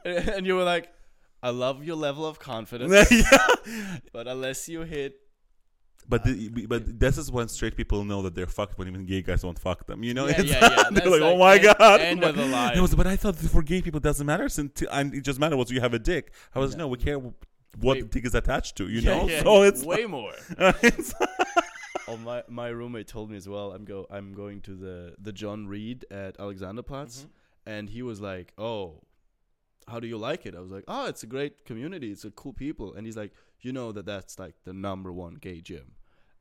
and 0.05 0.45
you 0.45 0.55
were 0.55 0.63
like, 0.63 0.89
I 1.41 1.49
love 1.49 1.83
your 1.83 1.97
level 1.97 2.25
of 2.25 2.39
confidence, 2.39 3.11
yeah. 3.11 3.47
but 4.13 4.29
unless 4.29 4.69
you 4.69 4.81
hit 4.83 5.19
But 6.09 6.23
the, 6.25 6.65
but 6.67 6.99
this 6.99 7.17
is 7.17 7.31
when 7.31 7.47
straight 7.47 7.75
people 7.75 8.03
know 8.03 8.21
that 8.23 8.35
they're 8.35 8.47
fucked 8.47 8.77
when 8.77 8.87
even 8.87 9.05
gay 9.05 9.21
guys 9.21 9.43
won't 9.43 9.59
fuck 9.59 9.85
them. 9.87 10.03
You 10.03 10.13
know, 10.13 10.25
Yeah, 10.27 10.31
It's- 10.41 10.49
yeah, 10.61 10.69
yeah. 10.77 10.89
they're 10.91 11.09
like, 11.09 11.21
"Oh 11.21 11.37
my 11.37 11.55
end- 11.55 11.63
god!" 11.79 12.01
end 12.01 12.23
of 12.29 12.35
the 12.35 12.45
line. 12.45 12.77
But 12.95 13.07
I 13.07 13.15
thought 13.15 13.35
for 13.37 13.61
gay 13.63 13.81
people 13.81 13.97
it 13.99 14.03
doesn't 14.03 14.25
matter 14.25 14.49
since 14.49 14.83
and 14.91 15.13
it 15.13 15.21
just 15.21 15.39
matters 15.39 15.57
what 15.57 15.69
you 15.71 15.79
have 15.81 15.93
a 15.93 15.99
dick. 15.99 16.31
I 16.53 16.59
was 16.59 16.75
no, 16.75 16.87
we 16.87 16.97
care 16.97 17.17
what 17.19 17.33
Wait. 17.81 18.01
the 18.01 18.07
dick 18.07 18.25
is 18.25 18.35
attached 18.35 18.75
to. 18.77 18.87
You 18.89 18.99
Yeah, 19.01 19.17
know, 19.17 19.27
yeah, 19.29 19.43
so 19.43 19.63
it's 19.63 19.83
way 19.83 20.05
more. 20.05 20.33
it's 20.83 21.13
Oh, 22.07 22.17
my 22.17 22.43
my 22.49 22.67
roommate 22.67 23.07
told 23.07 23.31
me 23.31 23.37
as 23.37 23.47
well. 23.47 23.71
I'm 23.71 23.85
go 23.85 24.05
I'm 24.11 24.33
going 24.33 24.59
to 24.61 24.75
the 24.75 25.15
the 25.19 25.31
John 25.31 25.67
Reed 25.67 26.05
at 26.11 26.37
Alexanderplatz, 26.37 27.19
Mm-hmm. 27.19 27.69
and 27.73 27.89
he 27.89 28.01
was 28.01 28.19
like, 28.19 28.51
"Oh, 28.57 29.01
how 29.87 29.99
do 29.99 30.07
you 30.07 30.17
like 30.17 30.45
it?" 30.45 30.55
I 30.55 30.59
was 30.59 30.71
like, 30.71 30.83
"Oh, 30.87 31.07
it's 31.07 31.23
a 31.23 31.27
great 31.27 31.65
community. 31.65 32.11
It's 32.11 32.25
a 32.25 32.31
cool 32.31 32.53
people." 32.53 32.93
And 32.93 33.05
he's 33.05 33.17
like, 33.17 33.31
"You 33.61 33.71
know 33.71 33.91
that 33.91 34.05
that's 34.05 34.39
like 34.39 34.55
the 34.63 34.73
number 34.73 35.11
one 35.11 35.35
gay 35.35 35.61
gym." 35.61 35.95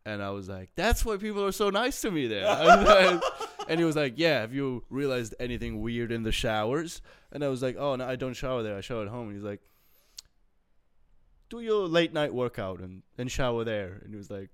And 0.04 0.22
I 0.22 0.30
was 0.30 0.48
like, 0.48 0.70
"That's 0.74 1.04
why 1.04 1.16
people 1.16 1.44
are 1.44 1.52
so 1.52 1.70
nice 1.70 2.00
to 2.02 2.10
me 2.10 2.26
there." 2.26 2.44
Like- 2.44 3.22
and 3.68 3.78
he 3.78 3.84
was 3.84 3.96
like, 3.96 4.14
"Yeah, 4.16 4.40
have 4.40 4.52
you 4.52 4.84
realized 4.90 5.34
anything 5.38 5.80
weird 5.80 6.10
in 6.12 6.22
the 6.24 6.32
showers?" 6.32 7.00
And 7.30 7.44
I 7.44 7.48
was 7.48 7.62
like, 7.62 7.76
"Oh, 7.78 7.94
no, 7.96 8.06
I 8.06 8.16
don't 8.16 8.34
shower 8.34 8.62
there. 8.62 8.76
I 8.76 8.80
shower 8.80 9.02
at 9.02 9.08
home." 9.08 9.28
And 9.28 9.36
he's 9.36 9.44
like, 9.44 9.60
"Do 11.48 11.60
your 11.60 11.86
late 11.86 12.12
night 12.12 12.34
workout 12.34 12.80
and 12.80 13.02
and 13.18 13.30
shower 13.30 13.64
there." 13.64 14.00
And 14.02 14.10
he 14.10 14.16
was 14.16 14.30
like, 14.30 14.50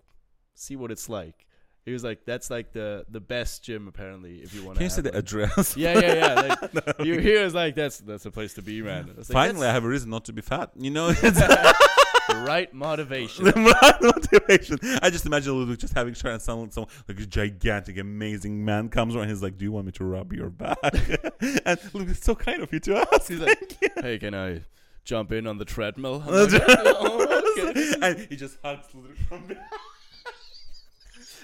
"See 0.55 0.76
what 0.76 0.91
it's 0.91 1.09
like." 1.09 1.47
He 1.89 1.95
was 1.95 2.05
like, 2.05 2.26
"That's 2.26 2.51
like 2.51 2.72
the 2.72 3.07
the 3.09 3.18
best 3.18 3.64
gym 3.64 3.89
apparently 3.89 4.43
if 4.43 4.55
you 4.55 4.62
want 4.62 4.74
to." 4.74 4.80
Can 4.80 4.84
you 4.84 4.91
say 4.91 5.01
the 5.01 5.16
address? 5.16 5.74
Yeah, 5.74 5.99
yeah, 5.99 6.14
yeah. 6.14 6.57
Like, 6.74 7.07
you 7.07 7.18
hear 7.18 7.43
is 7.43 7.55
like 7.55 7.74
that's 7.74 7.97
that's 7.97 8.26
a 8.26 8.30
place 8.30 8.53
to 8.55 8.62
be, 8.62 8.82
man. 8.82 9.09
I 9.11 9.16
like, 9.16 9.26
Finally, 9.26 9.66
I 9.66 9.72
have 9.72 9.84
a 9.84 9.89
reason 9.89 10.11
not 10.11 10.26
to 10.26 10.34
be 10.34 10.43
fat. 10.43 10.70
You 10.76 10.91
know, 10.91 11.09
it's 11.22 11.22
the 11.22 12.45
right 12.47 12.72
motivation. 12.74 13.45
the 13.47 13.53
right 13.53 14.03
motivation. 14.03 14.78
I 15.01 15.09
just 15.09 15.24
imagine 15.24 15.59
Ludwig 15.59 15.78
just 15.78 15.95
having 15.95 16.12
to 16.12 16.41
sound 16.41 16.74
someone 16.74 16.91
like 17.09 17.20
a 17.20 17.24
gigantic, 17.24 17.97
amazing 17.97 18.62
man 18.62 18.91
comes 18.91 19.16
around. 19.16 19.30
He's 19.30 19.43
like, 19.43 19.57
"Do 19.57 19.64
you 19.64 19.72
want 19.72 19.86
me 19.86 19.93
to 19.93 20.05
rub 20.05 20.34
your 20.34 20.51
back?" 20.51 20.76
and 21.41 21.78
Ludwig, 21.95 22.11
it's 22.11 22.22
so 22.22 22.34
kind 22.34 22.62
of 22.62 22.70
you 22.70 22.80
to 22.80 23.07
ask. 23.12 23.28
He's 23.28 23.41
like, 23.41 23.78
"Hey, 24.03 24.18
can 24.18 24.34
I 24.34 24.61
jump 25.07 25.32
in 25.32 25.47
on 25.47 25.57
the 25.57 25.64
treadmill?" 25.64 26.18
Like, 26.26 26.51
"Oh, 26.53 27.55
okay." 27.59 27.95
and 28.03 28.26
he 28.28 28.36
just 28.36 28.59
hugs 28.62 28.89
Ludwig 28.93 29.16
from 29.26 29.47
behind. 29.47 29.64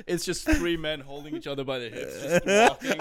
It's 0.07 0.24
just 0.24 0.45
three 0.49 0.76
men 0.76 1.01
holding 1.01 1.36
each 1.36 1.47
other 1.47 1.64
by 1.64 1.78
the 1.78 1.88
hips, 1.90 2.22
just 2.22 2.47
walking. 2.82 3.01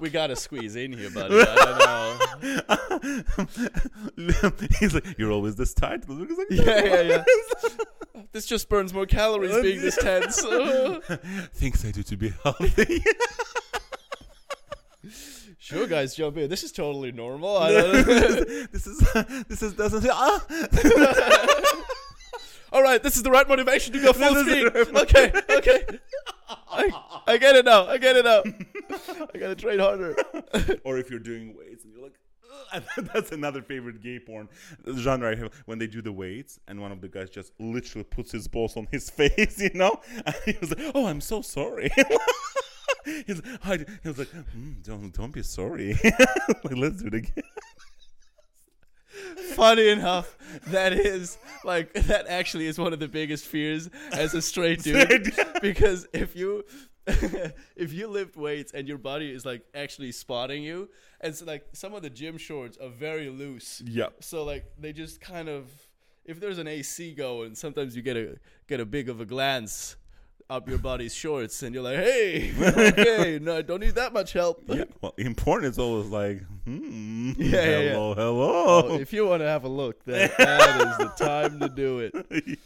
we 0.00 0.10
gotta 0.10 0.36
squeeze 0.36 0.76
in 0.76 0.92
here, 0.92 1.10
buddy. 1.10 1.34
I 1.40 2.18
don't 4.16 4.16
know. 4.16 4.50
He's 4.80 4.94
like, 4.94 5.18
"You're 5.18 5.30
always 5.32 5.56
this 5.56 5.74
tight." 5.74 6.08
Like, 6.08 6.28
Yeah, 6.50 6.84
yeah, 6.84 7.00
yeah. 7.02 7.24
This 8.32 8.46
just 8.46 8.68
burns 8.70 8.94
more 8.94 9.04
calories 9.04 9.60
being 9.60 9.80
this 9.82 9.96
tense. 9.96 10.40
Things 11.54 11.84
I 11.84 11.90
do 11.90 12.02
to 12.02 12.16
be 12.16 12.32
healthy. 12.42 13.02
sure, 15.58 15.86
guys, 15.86 16.14
jump 16.14 16.38
in. 16.38 16.48
This 16.48 16.62
is 16.62 16.72
totally 16.72 17.12
normal. 17.12 17.58
I 17.58 17.72
don't 17.72 17.92
know. 17.92 18.02
this 18.72 18.86
is 18.86 18.98
this 19.48 19.62
is 19.62 19.74
doesn't 19.74 20.06
ah. 20.10 20.46
All 22.82 22.88
right, 22.88 23.00
this 23.00 23.16
is 23.16 23.22
the 23.22 23.30
right 23.30 23.46
motivation 23.46 23.92
to 23.92 24.00
go 24.00 24.12
full 24.12 24.34
speed. 24.44 24.66
Okay, 24.74 25.32
okay. 25.50 25.84
I, 26.48 27.22
I 27.28 27.36
get 27.36 27.54
it 27.54 27.64
now. 27.64 27.86
I 27.86 27.96
get 27.96 28.16
it 28.16 28.24
now. 28.24 28.42
I 29.32 29.38
gotta 29.38 29.54
train 29.54 29.78
harder. 29.78 30.16
or 30.84 30.98
if 30.98 31.08
you're 31.08 31.20
doing 31.20 31.56
weights 31.56 31.84
and 31.84 31.92
you're 31.92 32.02
like 32.02 32.18
that's 33.14 33.30
another 33.30 33.62
favorite 33.62 34.02
gay 34.02 34.18
porn 34.18 34.48
genre 34.96 35.30
I 35.30 35.36
have 35.36 35.52
when 35.66 35.78
they 35.78 35.86
do 35.86 36.02
the 36.02 36.10
weights 36.10 36.58
and 36.66 36.80
one 36.80 36.90
of 36.90 37.00
the 37.00 37.08
guys 37.08 37.30
just 37.30 37.52
literally 37.60 38.02
puts 38.02 38.32
his 38.32 38.48
balls 38.48 38.76
on 38.76 38.88
his 38.90 39.08
face 39.18 39.60
you 39.60 39.70
know 39.74 40.00
and 40.26 40.34
he 40.44 40.56
was 40.60 40.70
like 40.70 40.92
oh 40.94 41.06
i'm 41.06 41.20
so 41.20 41.40
sorry 41.42 41.90
He's, 43.04 43.42
he 43.44 44.08
was 44.08 44.18
like, 44.18 44.28
mm, 44.56 44.82
"Don't, 44.82 45.12
don't 45.12 45.32
be 45.32 45.42
sorry. 45.42 45.98
like, 46.04 46.76
let's 46.76 47.02
do 47.02 47.08
it 47.08 47.14
again." 47.14 47.44
Funny 49.54 49.88
enough, 49.88 50.36
that 50.68 50.92
is 50.92 51.38
like 51.64 51.92
that 51.94 52.26
actually 52.28 52.66
is 52.66 52.78
one 52.78 52.92
of 52.92 53.00
the 53.00 53.08
biggest 53.08 53.46
fears 53.46 53.88
as 54.12 54.34
a 54.34 54.42
straight 54.42 54.82
dude. 54.84 55.32
because 55.60 56.06
if 56.12 56.36
you 56.36 56.64
if 57.76 57.92
you 57.92 58.06
lift 58.06 58.36
weights 58.36 58.72
and 58.72 58.86
your 58.86 58.98
body 58.98 59.30
is 59.32 59.44
like 59.44 59.62
actually 59.74 60.12
spotting 60.12 60.62
you, 60.62 60.88
and 61.20 61.34
so 61.34 61.44
like 61.44 61.66
some 61.72 61.94
of 61.94 62.02
the 62.02 62.10
gym 62.10 62.38
shorts 62.38 62.78
are 62.78 62.88
very 62.90 63.28
loose. 63.28 63.82
Yeah. 63.84 64.08
So 64.20 64.44
like 64.44 64.64
they 64.78 64.92
just 64.92 65.20
kind 65.20 65.48
of 65.48 65.68
if 66.24 66.38
there's 66.38 66.58
an 66.58 66.68
AC 66.68 67.14
going, 67.14 67.54
sometimes 67.54 67.96
you 67.96 68.02
get 68.02 68.16
a 68.16 68.36
get 68.68 68.80
a 68.80 68.86
big 68.86 69.08
of 69.08 69.20
a 69.20 69.24
glance 69.26 69.96
up 70.52 70.68
your 70.68 70.78
body's 70.78 71.14
shorts, 71.14 71.62
and 71.62 71.74
you're 71.74 71.82
like, 71.82 71.96
hey, 71.96 72.52
okay, 72.60 73.38
no, 73.42 73.56
I 73.56 73.62
don't 73.62 73.80
need 73.80 73.94
that 73.94 74.12
much 74.12 74.34
help. 74.34 74.62
Yeah. 74.66 74.84
Well, 75.00 75.14
in 75.16 75.34
porn, 75.34 75.64
it's 75.64 75.78
always 75.78 76.08
like, 76.08 76.42
hmm, 76.64 77.32
Yeah, 77.38 77.46
yeah, 77.48 77.78
yeah. 77.78 77.92
hello, 77.92 78.14
hello. 78.14 78.88
Oh, 78.90 78.98
if 78.98 79.12
you 79.12 79.26
want 79.26 79.40
to 79.40 79.48
have 79.48 79.64
a 79.64 79.68
look, 79.68 80.04
that, 80.04 80.36
that 80.36 80.80
is 80.90 80.98
the 80.98 81.24
time 81.24 81.58
to 81.60 81.68
do 81.68 82.00
it. 82.00 82.58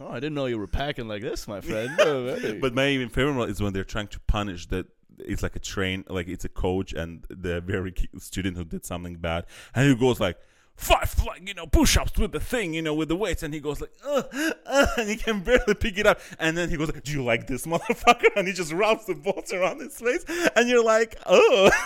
Oh, 0.00 0.08
I 0.08 0.14
didn't 0.14 0.34
know 0.34 0.46
you 0.46 0.58
were 0.58 0.68
packing 0.68 1.08
like 1.08 1.22
this, 1.22 1.48
my 1.48 1.60
friend. 1.60 1.90
Oh, 1.98 2.34
hey. 2.36 2.58
But 2.58 2.74
my 2.74 2.88
even 2.88 3.08
favorite 3.08 3.34
one 3.34 3.50
is 3.50 3.60
when 3.60 3.72
they're 3.72 3.84
trying 3.84 4.08
to 4.08 4.20
punish 4.20 4.66
that 4.68 4.86
it's 5.18 5.42
like 5.42 5.56
a 5.56 5.60
train, 5.60 6.04
like 6.08 6.28
it's 6.28 6.44
a 6.44 6.48
coach 6.48 6.92
and 6.92 7.24
the 7.28 7.60
very 7.60 7.92
student 8.18 8.56
who 8.56 8.64
did 8.64 8.84
something 8.84 9.16
bad, 9.16 9.46
and 9.74 9.88
he 9.88 9.94
goes 9.96 10.20
like 10.20 10.38
five, 10.76 11.14
like 11.26 11.46
you 11.46 11.54
know, 11.54 11.66
push-ups 11.66 12.18
with 12.18 12.32
the 12.32 12.40
thing, 12.40 12.74
you 12.74 12.82
know, 12.82 12.94
with 12.94 13.08
the 13.08 13.16
weights, 13.16 13.42
and 13.42 13.52
he 13.54 13.60
goes 13.60 13.80
like, 13.80 13.92
uh, 14.04 14.22
uh, 14.66 14.86
and 14.98 15.08
he 15.08 15.16
can 15.16 15.40
barely 15.40 15.74
pick 15.74 15.98
it 15.98 16.06
up, 16.06 16.20
and 16.38 16.56
then 16.56 16.70
he 16.70 16.76
goes, 16.76 16.92
like, 16.92 17.04
"Do 17.04 17.12
you 17.12 17.22
like 17.24 17.46
this 17.46 17.66
motherfucker?" 17.72 18.28
And 18.36 18.46
he 18.48 18.52
just 18.54 18.72
rubs 18.72 19.06
the 19.06 19.14
balls 19.14 19.52
around 19.52 19.80
his 19.80 19.98
face, 19.98 20.24
and 20.56 20.68
you're 20.68 20.84
like, 20.84 21.16
"Oh." 21.26 21.70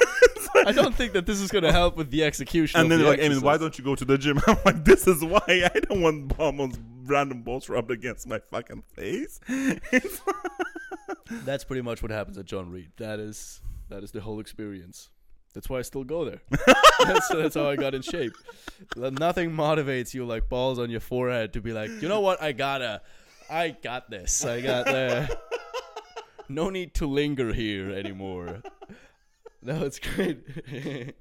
Like- 0.55 0.69
I 0.69 0.73
don't 0.73 0.95
think 0.95 1.13
that 1.13 1.27
this 1.27 1.41
is 1.41 1.51
going 1.51 1.65
to 1.65 1.73
help 1.73 1.97
with 1.99 2.11
the 2.11 2.25
execution. 2.25 2.81
and 2.81 2.91
then 2.91 2.99
the 3.01 3.05
they're 3.05 3.13
like, 3.15 3.21
Emin, 3.21 3.41
why 3.43 3.59
don't 3.59 3.77
you 3.77 3.85
go 3.85 3.95
to 3.95 4.05
the 4.07 4.17
gym? 4.17 4.41
I'm 4.47 4.57
like, 4.65 4.85
this 4.87 5.07
is 5.07 5.23
why 5.23 5.43
I 5.49 5.81
don't 5.81 6.01
want 6.01 6.39
almost 6.39 6.81
random 7.05 7.43
balls 7.43 7.69
rubbed 7.69 7.91
against 7.91 8.27
my 8.27 8.39
fucking 8.39 8.83
face. 8.95 9.39
That's 11.45 11.65
pretty 11.65 11.83
much 11.83 12.01
what 12.01 12.11
happens 12.11 12.39
at 12.39 12.47
John 12.47 12.71
Reed. 12.71 12.93
That 12.97 13.19
is 13.19 13.61
that 13.89 14.03
is 14.03 14.13
the 14.13 14.21
whole 14.21 14.41
experience. 14.41 15.11
That's 15.57 15.71
why 15.71 15.79
I 15.79 15.83
still 15.83 16.05
go 16.05 16.27
there. 16.27 16.43
that's, 17.01 17.29
that's 17.29 17.55
how 17.55 17.71
I 17.71 17.77
got 17.77 17.95
in 17.95 18.03
shape. 18.03 18.35
Nothing 18.95 19.53
motivates 19.53 20.13
you 20.13 20.27
like 20.27 20.51
balls 20.51 20.79
on 20.79 20.91
your 20.91 21.01
forehead 21.01 21.55
to 21.55 21.63
be 21.63 21.73
like, 21.73 21.89
you 22.03 22.09
know 22.09 22.21
what? 22.21 22.43
I 22.43 22.53
gotta, 22.53 23.01
I 23.49 23.71
got 23.71 24.11
this. 24.11 24.45
I 24.45 24.61
got 24.61 24.85
the. 24.85 25.39
No 26.51 26.69
need 26.69 26.93
to 26.97 27.07
linger 27.07 27.55
here 27.55 27.91
anymore. 27.91 28.61
No, 29.63 29.83
it's 29.83 29.99
great. 29.99 30.45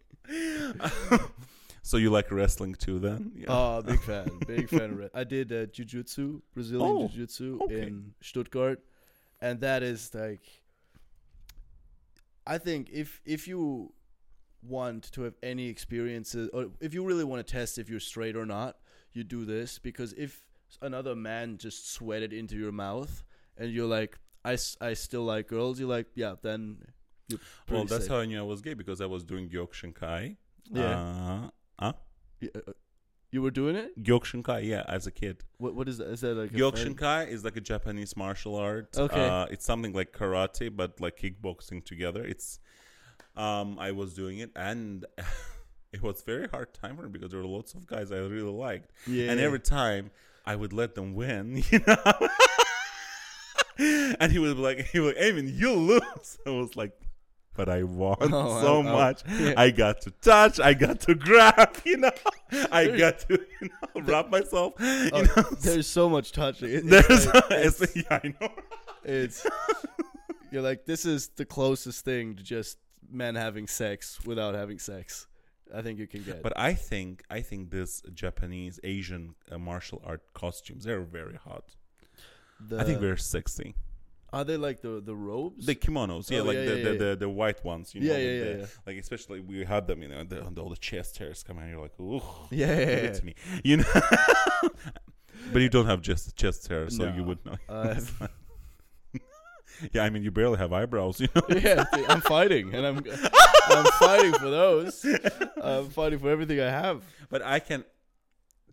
so 1.81 1.95
you 1.95 2.09
like 2.09 2.29
wrestling 2.29 2.75
too, 2.75 2.99
then? 2.99 3.31
Yeah. 3.38 3.45
Oh, 3.47 3.81
big 3.81 4.01
fan, 4.01 4.29
big 4.45 4.69
fan 4.69 4.91
of 4.91 4.99
it. 4.99 5.11
I 5.15 5.23
did 5.23 5.53
uh, 5.53 5.65
jujitsu, 5.67 6.41
Brazilian 6.53 6.91
Oh, 6.91 7.07
jiu-jitsu 7.07 7.59
okay. 7.63 7.83
in 7.83 8.13
Stuttgart, 8.21 8.81
and 9.41 9.61
that 9.61 9.81
is 9.81 10.13
like, 10.13 10.43
I 12.45 12.57
think 12.59 12.89
if 12.91 13.21
if 13.25 13.47
you 13.47 13.95
want 14.68 15.11
to 15.13 15.24
have 15.24 15.36
any 15.43 15.68
experiences, 15.68 16.49
or 16.53 16.68
if 16.80 16.93
you 16.93 17.03
really 17.03 17.24
want 17.24 17.45
to 17.45 17.51
test 17.51 17.78
if 17.78 17.89
you're 17.89 17.99
straight 17.99 18.36
or 18.36 18.45
not, 18.45 18.78
you 19.13 19.24
do 19.24 19.45
this 19.45 19.80
because 19.80 20.13
if 20.13 20.43
another 20.82 21.16
man 21.16 21.57
just 21.57 21.91
sweated 21.91 22.34
into 22.34 22.55
your 22.55 22.72
mouth 22.72 23.24
and 23.57 23.72
you're 23.72 23.88
like, 23.88 24.18
i, 24.43 24.57
I 24.82 24.93
still 24.93 25.24
like 25.24 25.47
girls, 25.47 25.80
you're 25.80 25.89
like, 25.89 26.07
yeah, 26.16 26.36
then 26.41 26.78
you're 27.28 27.39
well, 27.70 27.86
that's 27.86 28.03
safe. 28.03 28.11
how 28.11 28.20
I 28.20 28.26
knew 28.26 28.39
I 28.39 28.43
was 28.43 28.61
gay 28.61 28.74
because 28.74 29.01
I 29.01 29.05
was 29.05 29.24
doing 29.24 29.49
Kyokushinkai. 29.49 30.38
Yeah. 30.72 30.99
Uh, 30.99 31.49
huh? 31.80 31.93
Yeah, 32.39 32.49
uh, 32.55 32.72
You 33.32 33.41
were 33.41 33.51
doing 33.51 33.76
it. 33.76 34.01
Kyokushinkai, 34.01 34.66
yeah, 34.66 34.84
as 34.88 35.07
a 35.07 35.11
kid. 35.11 35.43
What 35.57 35.74
what 35.76 35.89
is 35.89 35.97
that? 35.97 36.09
Is 36.09 36.22
that 36.22 36.36
like 36.36 36.51
a 36.51 36.53
Kyokushinkai 36.53 37.28
is 37.28 37.43
like 37.43 37.57
a 37.57 37.61
Japanese 37.61 38.16
martial 38.16 38.55
art. 38.55 38.95
Okay. 38.97 39.28
Uh, 39.28 39.45
it's 39.49 39.66
something 39.66 39.93
like 39.93 40.11
karate, 40.11 40.76
but 40.76 41.01
like 41.01 41.18
kickboxing 41.18 41.84
together. 41.84 42.24
It's, 42.24 42.59
um, 43.38 43.77
I 43.79 43.91
was 43.91 44.13
doing 44.13 44.39
it, 44.39 44.51
and 44.55 45.05
it 45.93 46.01
was 46.01 46.21
very 46.21 46.47
hard 46.47 46.73
time 46.73 46.95
for 46.97 47.03
me 47.03 47.09
because 47.09 47.31
there 47.31 47.39
were 47.39 47.45
lots 47.47 47.73
of 47.73 47.86
guys 47.88 48.11
I 48.11 48.17
really 48.17 48.51
liked, 48.51 48.91
Yeah. 49.07 49.31
and 49.31 49.39
every 49.39 49.59
time 49.59 50.11
I 50.45 50.55
would 50.55 50.73
let 50.73 50.95
them 50.95 51.13
win, 51.15 51.63
you 51.71 51.79
know. 51.86 51.95
and 54.19 54.31
he 54.31 54.39
would 54.39 54.55
be 54.55 54.61
like, 54.61 54.86
he 54.88 54.99
would, 54.99 55.17
Emin, 55.17 55.51
you 55.53 55.73
lose. 55.73 56.38
I 56.47 56.49
was 56.51 56.75
like, 56.75 56.93
but 57.55 57.69
I 57.69 57.83
won 57.83 58.17
Oh, 58.21 58.61
so 58.61 58.77
I- 58.77 58.79
I- 58.79 58.91
much. 58.93 59.21
yeah. 59.39 59.53
I 59.57 59.71
got 59.71 60.01
to 60.01 60.11
touch, 60.11 60.59
I 60.59 60.73
got 60.73 60.99
to 61.01 61.15
grab, 61.15 61.75
you 61.86 61.97
know, 61.97 62.11
I 62.71 62.88
got 62.97 63.19
to, 63.19 63.39
you 63.61 63.69
know, 63.69 64.01
wrap 64.01 64.29
myself. 64.29 64.73
You 64.79 65.09
Oh, 65.13 65.21
know, 65.21 65.41
there's 65.61 65.88
so 65.88 66.09
much 66.09 66.31
touching. 66.31 66.69
It- 66.69 66.86
there's, 66.86 67.27
it's, 67.51 67.81
it's, 67.81 67.95
yeah, 67.95 68.19
I 68.23 68.33
know. 68.39 68.49
it's 69.03 69.45
you're 70.51 70.61
like 70.61 70.86
this 70.86 71.05
is 71.05 71.29
the 71.36 71.45
closest 71.45 72.05
thing 72.05 72.36
to 72.36 72.43
just 72.43 72.77
men 73.12 73.36
having 73.36 73.68
sex 73.68 74.20
without 74.26 74.56
having 74.56 74.80
sex. 74.80 75.28
I 75.74 75.82
think 75.82 75.97
you 75.99 76.08
can 76.08 76.22
get. 76.24 76.43
But 76.43 76.53
I 76.58 76.74
think 76.76 77.24
I 77.30 77.41
think 77.41 77.72
this 77.72 78.01
Japanese 78.14 78.80
Asian 78.84 79.36
uh, 79.51 79.58
martial 79.58 80.01
art 80.06 80.22
costumes 80.34 80.84
they're 80.84 81.01
very 81.01 81.38
hot. 81.38 81.76
the, 82.60 82.80
I 82.80 82.84
think 82.84 82.99
they're 83.01 83.18
sexy. 83.18 83.76
are 84.32 84.43
they 84.43 84.58
like 84.58 84.82
the 84.82 85.01
the 85.01 85.16
robes? 85.16 85.66
The 85.66 85.76
kimonos, 85.76 86.30
yeah, 86.30 86.39
Oh, 86.39 86.43
like 86.43 86.58
yeah, 86.58 86.66
the, 86.66 86.78
yeah, 86.78 86.84
the, 86.84 86.91
yeah. 86.93 86.97
the 87.10 87.16
the 87.26 87.30
white 87.30 87.64
ones, 87.66 87.95
you 87.95 88.01
know, 88.01 88.12
yeah, 88.12 88.18
yeah, 88.18 88.43
the- 88.43 88.60
yeah. 88.60 88.66
like 88.88 88.97
especially 88.97 89.39
we 89.39 89.66
had 89.66 89.88
them, 89.88 90.01
you 90.03 90.10
know, 90.10 90.24
the, 90.24 90.45
and 90.45 90.58
all 90.60 90.70
the 90.70 90.78
chest 90.89 91.18
hairs 91.18 91.41
come 91.43 91.58
out, 91.60 91.68
you're 91.70 91.82
like, 91.82 91.99
ooh, 91.99 92.22
yeah, 92.51 92.68
yeah, 92.68 92.86
give 92.86 93.03
yeah, 93.03 93.10
it 93.10 93.16
to 93.16 93.26
me, 93.26 93.34
you 93.64 93.78
know. 93.78 93.93
but 95.53 95.62
you 95.62 95.70
don't 95.70 95.86
have 95.88 96.01
just 96.01 96.36
chest 96.36 96.68
hair, 96.68 96.89
so 96.89 97.03
you 97.18 97.24
would 97.24 97.39
know. 97.45 97.58
Yeah, 99.93 100.03
I 100.03 100.09
mean, 100.09 100.23
you 100.23 100.32
barely 100.32 100.57
have 100.57 100.71
eyebrows, 100.73 101.19
you 101.19 101.28
know. 101.36 101.41
yeah, 101.49 101.84
I'm 102.09 102.21
fighting, 102.21 102.73
and 102.73 102.86
I'm 102.86 102.97
I'm 103.69 103.86
fighting 103.99 104.34
for 104.34 104.49
those. 104.49 105.05
I'm 105.61 105.89
fighting 105.89 106.19
for 106.19 106.30
everything 106.30 106.59
I 106.59 106.69
have. 106.69 107.03
But 107.30 107.41
I 107.41 107.59
can 107.59 107.84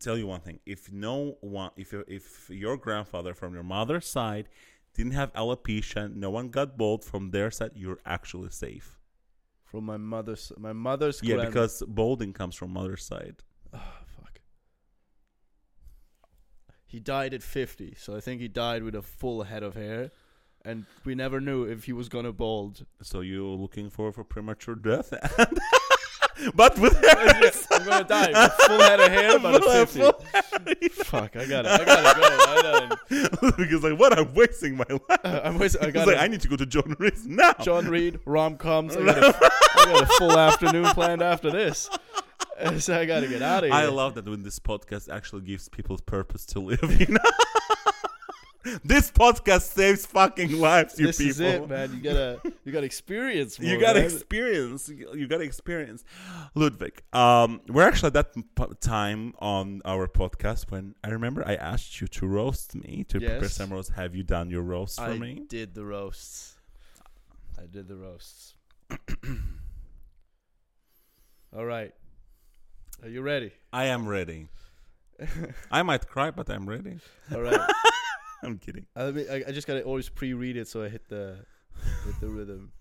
tell 0.01 0.17
you 0.19 0.27
one 0.27 0.41
thing: 0.41 0.61
if 0.67 0.93
no 0.93 1.37
one, 1.41 1.71
if 1.77 1.93
if 2.07 2.49
your 2.51 2.77
grandfather 2.77 3.35
from 3.35 3.55
your 3.55 3.63
mother's 3.65 4.07
side 4.07 4.49
didn't 4.95 5.13
have 5.13 5.33
alopecia, 5.33 6.15
no 6.15 6.31
one 6.31 6.49
got 6.51 6.77
bald 6.77 7.05
from 7.05 7.31
their 7.31 7.51
side, 7.51 7.71
you're 7.75 8.01
actually 8.05 8.51
safe. 8.51 8.99
From 9.65 9.85
my 9.85 9.97
mother's 9.97 10.53
my 10.59 10.73
mother's 10.75 11.21
Yeah, 11.23 11.37
grand- 11.37 11.49
because 11.49 11.83
balding 11.89 12.33
comes 12.35 12.55
from 12.55 12.73
mother's 12.73 13.05
side. 13.05 13.37
oh, 13.73 13.79
fuck. 14.07 14.41
He 16.87 17.01
died 17.01 17.33
at 17.33 17.43
50, 17.43 17.95
so 17.99 18.15
I 18.15 18.21
think 18.21 18.41
he 18.43 18.49
died 18.49 18.83
with 18.83 18.95
a 18.95 19.01
full 19.01 19.45
head 19.45 19.63
of 19.63 19.75
hair, 19.75 20.11
and 20.65 20.85
we 21.05 21.15
never 21.15 21.41
knew 21.41 21.65
if 21.65 21.85
he 21.85 21.93
was 21.93 22.09
gonna 22.09 22.33
bald. 22.33 22.85
So 23.03 23.21
you're 23.21 23.43
looking 23.57 23.91
for 23.91 24.13
for 24.13 24.25
premature 24.25 24.75
death, 24.75 25.13
but 26.55 26.79
with 26.79 26.97
hairs. 27.01 27.67
I'm 27.71 27.85
gonna 27.85 28.05
die 28.05 28.31
with 28.33 28.53
full 28.53 28.81
head 28.81 29.01
of 29.01 29.11
hair, 29.11 29.39
but 29.39 29.55
at 29.57 29.89
50. 29.89 30.01
Full- 30.01 31.05
Fuck, 31.05 31.37
I 31.37 31.47
got 31.47 31.67
it. 31.67 31.71
I 31.73 31.85
gotta 31.85 32.21
go. 32.21 32.27
I 32.27 32.63
gotta, 32.63 33.53
because 33.57 33.83
like, 33.83 33.99
what? 33.99 34.19
I'm 34.19 34.33
wasting 34.35 34.77
my 34.77 34.85
life. 34.89 35.21
I'm 35.25 35.59
wasting. 35.59 35.83
I 35.83 35.87
He's 35.87 35.95
got 35.95 36.07
like, 36.07 36.19
I 36.19 36.27
need 36.29 36.41
to 36.43 36.49
go 36.49 36.57
to 36.57 36.67
John 36.67 36.97
Reed 36.99 37.15
now. 37.27 37.53
John 37.61 37.89
Reed 37.89 38.19
rom 38.25 38.57
coms. 38.57 38.97
I, 38.97 39.05
got 39.05 39.41
got 39.41 40.03
a 40.03 40.07
full 40.19 40.39
afternoon 40.39 40.87
planned 40.87 41.23
after 41.23 41.51
this, 41.51 41.91
Uh, 42.61 42.79
so 42.79 42.99
I 42.99 43.05
gotta 43.05 43.29
get 43.29 43.43
out 43.43 43.65
of 43.65 43.71
here. 43.71 43.75
I 43.79 43.87
love 43.87 44.15
that 44.15 44.27
when 44.29 44.43
this 44.43 44.59
podcast 44.59 45.13
actually 45.13 45.43
gives 45.43 45.69
people 45.69 45.99
purpose 46.07 46.47
to 46.47 46.61
live. 46.61 47.01
You 47.01 47.07
know, 47.15 47.31
this 48.85 49.11
podcast 49.11 49.63
saves 49.63 50.07
fucking 50.07 50.59
lives. 50.59 50.99
You 50.99 51.07
this 51.07 51.19
people, 51.19 51.31
is 51.31 51.41
it, 51.41 51.69
man. 51.69 51.93
You 51.95 52.01
gotta, 52.01 52.41
you 52.65 52.73
gotta 52.73 52.87
experience. 52.87 53.59
More, 53.61 53.71
You 53.71 53.81
gotta 53.81 54.01
man. 54.01 54.11
experience. 54.11 54.89
You 54.89 55.27
gotta 55.27 55.45
experience. 55.45 56.05
Ludwig, 56.55 57.03
um, 57.13 57.61
we're 57.69 57.87
actually 57.87 58.09
at 58.09 58.35
that 58.35 58.81
time 58.81 59.35
on 59.41 59.83
our 59.85 60.07
podcast 60.07 60.71
when 60.71 60.95
I 61.03 61.09
remember 61.09 61.43
I 61.47 61.55
asked 61.57 62.01
you 62.01 62.07
to 62.09 62.27
roast 62.27 62.75
me 62.75 63.05
to 63.09 63.19
prepare 63.19 63.49
some 63.49 63.73
roast. 63.73 63.93
Have 63.93 64.15
you 64.15 64.23
done 64.23 64.51
your 64.51 64.63
roast 64.63 64.99
for 64.99 65.07
I 65.07 65.19
me? 65.19 65.41
I 65.43 65.45
did 65.49 65.75
the 65.75 65.85
roasts. 65.85 66.55
I 67.59 67.67
did 67.67 67.89
the 67.89 67.97
roasts. 67.97 68.55
All 71.57 71.65
right. 71.65 71.93
Are 73.03 73.09
you 73.09 73.23
ready? 73.23 73.53
I 73.73 73.87
am 73.87 74.07
ready. 74.09 74.49
I 75.71 75.83
might 75.83 76.07
cry, 76.07 76.31
but 76.31 76.49
I'm 76.49 76.69
ready. 76.69 76.99
All 77.33 77.41
right. 77.43 77.61
I'm 78.47 78.59
kidding. 78.59 78.87
I, 78.97 79.11
mean, 79.11 79.27
I, 79.31 79.45
I 79.49 79.53
just 79.53 79.67
gotta 79.67 79.83
always 79.83 80.09
pre-read 80.09 80.57
it 80.57 80.67
so 80.69 80.83
I 80.83 80.89
hit 80.89 81.09
the 81.09 81.45
hit 82.05 82.21
the 82.21 82.29
rhythm. 82.29 82.73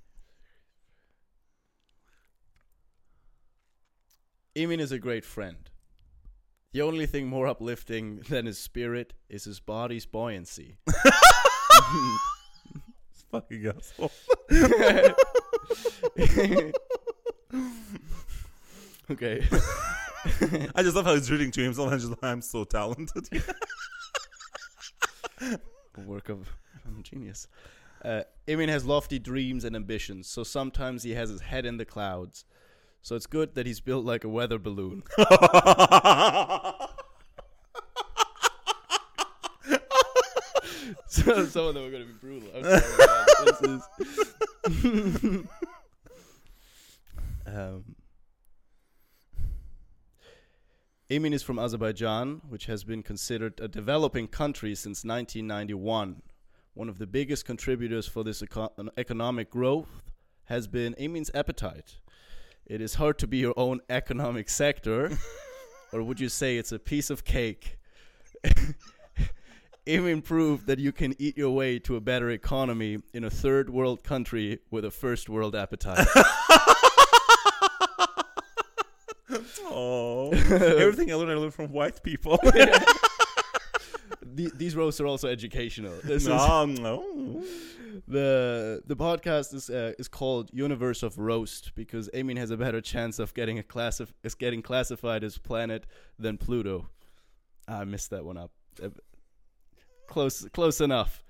Emin 4.56 4.80
is 4.80 4.92
a 4.92 5.00
great 5.00 5.24
friend. 5.24 5.70
The 6.74 6.82
only 6.82 7.06
thing 7.06 7.28
more 7.28 7.48
uplifting 7.48 8.22
than 8.30 8.46
his 8.46 8.58
spirit 8.58 9.14
is 9.30 9.44
his 9.44 9.60
body's 9.60 10.06
buoyancy. 10.06 10.78
Fucking 13.32 13.68
asshole. 13.68 14.12
okay. 19.12 19.48
I 20.76 20.84
just 20.84 20.96
love 20.96 21.06
how 21.06 21.16
he's 21.16 21.32
reading 21.32 21.52
to 21.52 21.62
himself. 21.62 21.92
and 21.92 22.02
just 22.02 22.14
I'm 22.22 22.42
so 22.42 22.64
talented. 22.66 23.30
work 26.06 26.30
of 26.30 26.50
genius. 27.04 27.48
Uh, 28.04 28.22
Emin 28.48 28.70
has 28.70 28.86
lofty 28.86 29.20
dreams 29.20 29.64
and 29.64 29.76
ambitions, 29.76 30.28
so 30.28 30.44
sometimes 30.44 31.04
he 31.04 31.12
has 31.12 31.30
his 31.30 31.42
head 31.42 31.66
in 31.66 31.78
the 31.78 31.86
clouds. 31.86 32.46
So 33.04 33.16
it's 33.16 33.26
good 33.28 33.56
that 33.56 33.66
he's 33.66 33.80
built 33.80 34.06
like 34.06 34.24
a 34.24 34.30
weather 34.30 34.60
balloon. 34.60 35.04
so 41.08 41.46
some 41.46 41.66
of 41.68 41.74
them 41.76 41.86
are 41.86 41.92
going 41.92 42.08
to 42.08 42.14
be 42.14 42.14
brutal. 42.20 42.50
I'm 42.56 42.64
sorry. 42.64 43.82
This 44.66 45.24
is- 45.24 45.46
um, 47.48 47.91
Emin 51.12 51.34
is 51.34 51.44
from 51.44 51.60
Azerbaijan, 51.60 52.42
which 52.48 52.68
has 52.68 52.86
been 52.86 53.04
considered 53.04 53.60
a 53.60 53.68
developing 53.68 54.30
country 54.30 54.74
since 54.74 55.04
1991. 55.04 56.22
One 56.74 56.88
of 56.88 57.00
the 57.00 57.06
biggest 57.06 57.44
contributors 57.44 58.08
for 58.08 58.24
this 58.24 58.42
eco- 58.42 58.72
economic 58.96 59.50
growth 59.50 60.04
has 60.46 60.68
been 60.68 60.96
Emin's 60.96 61.30
appetite. 61.34 61.98
It 62.66 62.80
is 62.80 62.94
hard 62.94 63.20
to 63.20 63.28
be 63.28 63.40
your 63.40 63.54
own 63.58 63.82
economic 63.90 64.48
sector, 64.48 65.12
or 65.92 66.02
would 66.02 66.22
you 66.22 66.30
say 66.30 66.56
it's 66.56 66.72
a 66.72 66.80
piece 66.80 67.10
of 67.10 67.26
cake? 67.26 67.78
Emin 69.86 70.22
proved 70.22 70.66
that 70.68 70.80
you 70.80 70.94
can 70.94 71.14
eat 71.20 71.36
your 71.36 71.52
way 71.52 71.78
to 71.80 71.98
a 71.98 72.00
better 72.00 72.30
economy 72.30 73.00
in 73.14 73.26
a 73.26 73.30
third 73.30 73.70
world 73.70 74.02
country 74.06 74.60
with 74.70 74.86
a 74.86 74.92
first 74.92 75.28
world 75.28 75.58
appetite. 75.58 76.08
oh, 79.66 80.32
everything 80.34 81.12
I 81.12 81.16
learned, 81.16 81.32
I 81.32 81.36
learned 81.36 81.54
from 81.54 81.72
white 81.72 82.02
people. 82.04 82.40
The- 84.34 84.52
these 84.56 84.78
roasts 84.78 85.02
are 85.02 85.08
also 85.08 85.28
educational. 85.28 85.94
This 86.04 86.24
is 86.24 86.30
no, 86.30 86.66
no. 86.66 87.44
the 88.08 88.82
the 88.86 88.96
podcast 88.96 89.54
is 89.54 89.70
uh, 89.70 89.92
is 90.00 90.08
called 90.08 90.50
Universe 90.54 91.04
of 91.04 91.18
Roast 91.18 91.74
because 91.76 92.10
Emin 92.14 92.38
has 92.38 92.50
a 92.50 92.56
better 92.56 92.80
chance 92.80 93.20
of 93.20 93.34
getting 93.34 93.60
a 93.60 93.64
class 93.64 94.00
of 94.00 94.14
is 94.24 94.34
getting 94.34 94.62
classified 94.62 95.26
as 95.26 95.38
planet 95.38 95.86
than 96.18 96.38
Pluto. 96.38 96.88
I 97.68 97.84
missed 97.84 98.12
that 98.12 98.24
one 98.24 98.38
up. 98.38 98.52
Uh, 98.82 98.90
close 100.08 100.48
close 100.54 100.80
enough. 100.80 101.24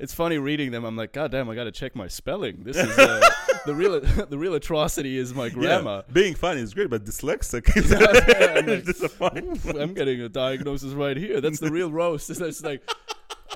It's 0.00 0.14
funny 0.14 0.38
reading 0.38 0.70
them. 0.70 0.84
I'm 0.84 0.96
like, 0.96 1.12
God 1.12 1.30
damn, 1.30 1.50
I 1.50 1.54
gotta 1.54 1.72
check 1.72 1.94
my 1.94 2.08
spelling. 2.08 2.62
This 2.62 2.76
is 2.76 2.98
uh, 2.98 3.20
the 3.66 3.74
real 3.74 4.00
the 4.28 4.38
real 4.38 4.54
atrocity 4.54 5.16
is 5.18 5.34
my 5.34 5.48
grammar. 5.48 6.04
Yeah, 6.06 6.12
being 6.12 6.34
funny 6.34 6.60
is 6.60 6.74
great, 6.74 6.90
but 6.90 7.04
dyslexic 7.04 7.76
is 7.76 7.92
I'm 9.20 9.20
like. 9.20 9.76
I'm 9.80 9.94
getting 9.94 10.20
a 10.22 10.28
diagnosis 10.28 10.92
right 10.92 11.16
here. 11.16 11.40
That's 11.40 11.60
the 11.60 11.70
real 11.70 11.90
roast. 11.90 12.30
It's 12.30 12.62
like, 12.62 12.82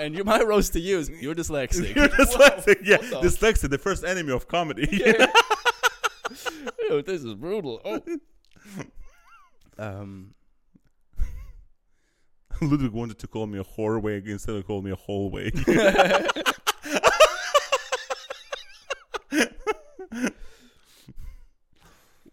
and 0.01 0.14
you 0.14 0.24
my 0.24 0.40
roast 0.43 0.72
to 0.74 0.81
you 0.81 0.98
is 0.98 1.10
you're 1.10 1.35
dyslexic. 1.35 1.94
You're 1.94 2.09
dyslexic. 2.09 2.81
yeah, 2.85 2.97
what 2.98 3.22
the- 3.22 3.28
dyslexic, 3.28 3.70
the 3.70 3.78
first 3.78 4.05
enemy 4.05 4.32
of 4.32 4.48
comedy. 4.48 4.89
Ew, 6.89 7.02
this 7.02 7.22
is 7.24 7.35
brutal. 7.35 7.81
Oh. 7.85 8.01
Um, 9.78 10.35
Ludwig 12.60 12.93
wanted 12.93 13.18
to 13.18 13.26
call 13.26 13.47
me 13.47 13.59
a 13.59 13.64
whorewig 13.64 14.26
instead 14.28 14.55
of 14.55 14.66
calling 14.66 14.85
me 14.85 14.90
a 14.93 14.97
hallway. 14.97 15.51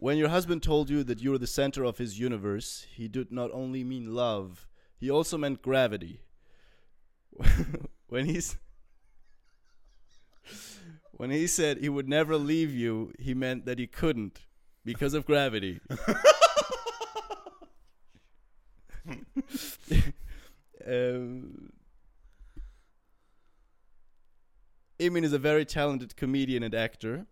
When 0.02 0.18
your 0.18 0.30
husband 0.30 0.64
told 0.64 0.90
you 0.90 1.04
that 1.04 1.22
you 1.22 1.30
were 1.30 1.38
the 1.38 1.46
center 1.46 1.84
of 1.84 2.00
his 2.00 2.18
universe, 2.18 2.88
he 2.92 3.08
did 3.08 3.32
not 3.32 3.52
only 3.54 3.84
mean 3.84 4.16
love, 4.16 4.68
he 4.98 5.12
also 5.12 5.38
meant 5.38 5.62
gravity. 5.62 6.22
when 8.08 8.26
he's 8.26 8.58
when 11.12 11.30
he 11.30 11.46
said 11.46 11.78
he 11.78 11.88
would 11.88 12.10
never 12.10 12.36
leave 12.36 12.74
you, 12.74 13.14
he 13.20 13.36
meant 13.36 13.68
that 13.68 13.78
he 13.78 13.86
couldn't 13.86 14.40
because 14.84 15.14
of 15.14 15.28
gravity. 15.28 15.80
um, 20.88 21.72
Emin 25.00 25.24
is 25.24 25.34
a 25.34 25.38
very 25.38 25.64
talented 25.64 26.16
comedian 26.16 26.64
and 26.64 26.74
actor. 26.74 27.28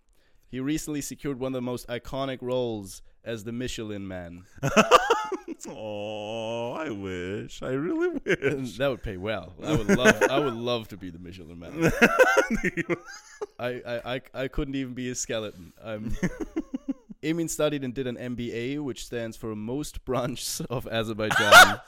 He 0.50 0.60
recently 0.60 1.02
secured 1.02 1.40
one 1.40 1.50
of 1.50 1.54
the 1.54 1.62
most 1.62 1.88
iconic 1.88 2.40
roles 2.42 3.02
as 3.24 3.44
the 3.44 3.52
Michelin 3.52 4.08
Man. 4.08 4.46
oh, 5.70 6.74
I 6.74 6.90
wish. 6.90 7.62
I 7.62 7.72
really 7.72 8.20
wish. 8.26 8.78
that 8.78 8.88
would 8.90 9.04
pay 9.04 9.18
well. 9.18 9.54
I 9.64 9.76
would 9.76 9.96
love. 9.96 10.24
I 10.24 10.40
would 10.40 10.56
love 10.56 10.88
to 10.88 10.98
be 10.98 11.12
the 11.12 11.20
Michelin 11.20 11.60
Man. 11.60 11.92
I, 13.60 13.68
I, 13.86 14.16
I, 14.16 14.22
I 14.34 14.48
couldn't 14.48 14.76
even 14.76 14.94
be 14.94 15.10
a 15.10 15.16
skeleton. 15.16 15.74
Um, 15.82 16.16
Emin 17.22 17.48
studied 17.50 17.84
and 17.84 17.94
did 17.94 18.08
an 18.08 18.16
MBA, 18.16 18.80
which 18.80 19.06
stands 19.06 19.38
for 19.38 19.56
Most 19.56 20.04
Branches 20.06 20.62
of 20.70 20.88
Azerbaijan. 20.88 21.80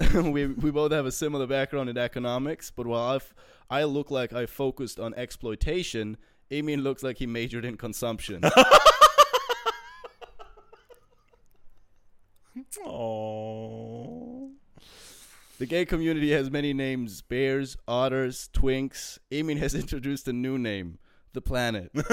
we 0.14 0.46
we 0.46 0.70
both 0.70 0.92
have 0.92 1.06
a 1.06 1.12
similar 1.12 1.46
background 1.46 1.88
in 1.88 1.96
economics, 1.96 2.70
but 2.70 2.86
while 2.86 3.14
I've, 3.14 3.34
I 3.70 3.84
look 3.84 4.10
like 4.10 4.32
I 4.32 4.46
focused 4.46 4.98
on 4.98 5.14
exploitation, 5.14 6.16
Emin 6.50 6.82
looks 6.82 7.02
like 7.02 7.18
he 7.18 7.26
majored 7.26 7.64
in 7.64 7.76
consumption. 7.76 8.42
Oh. 12.86 14.50
the 15.58 15.66
gay 15.66 15.84
community 15.84 16.30
has 16.32 16.50
many 16.50 16.72
names: 16.72 17.22
bears, 17.22 17.76
otters, 17.88 18.48
twinks. 18.52 19.18
Emin 19.32 19.58
has 19.58 19.74
introduced 19.74 20.28
a 20.28 20.32
new 20.32 20.58
name: 20.58 20.98
the 21.32 21.40
planet. 21.40 21.90
this 21.94 22.06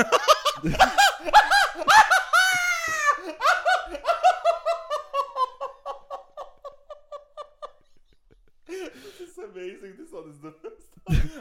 is 9.19 9.37
amazing. 9.61 9.93
This 9.97 10.11
one 10.11 10.29
is 10.29 10.39
the 10.39 10.53
best. 10.63 10.87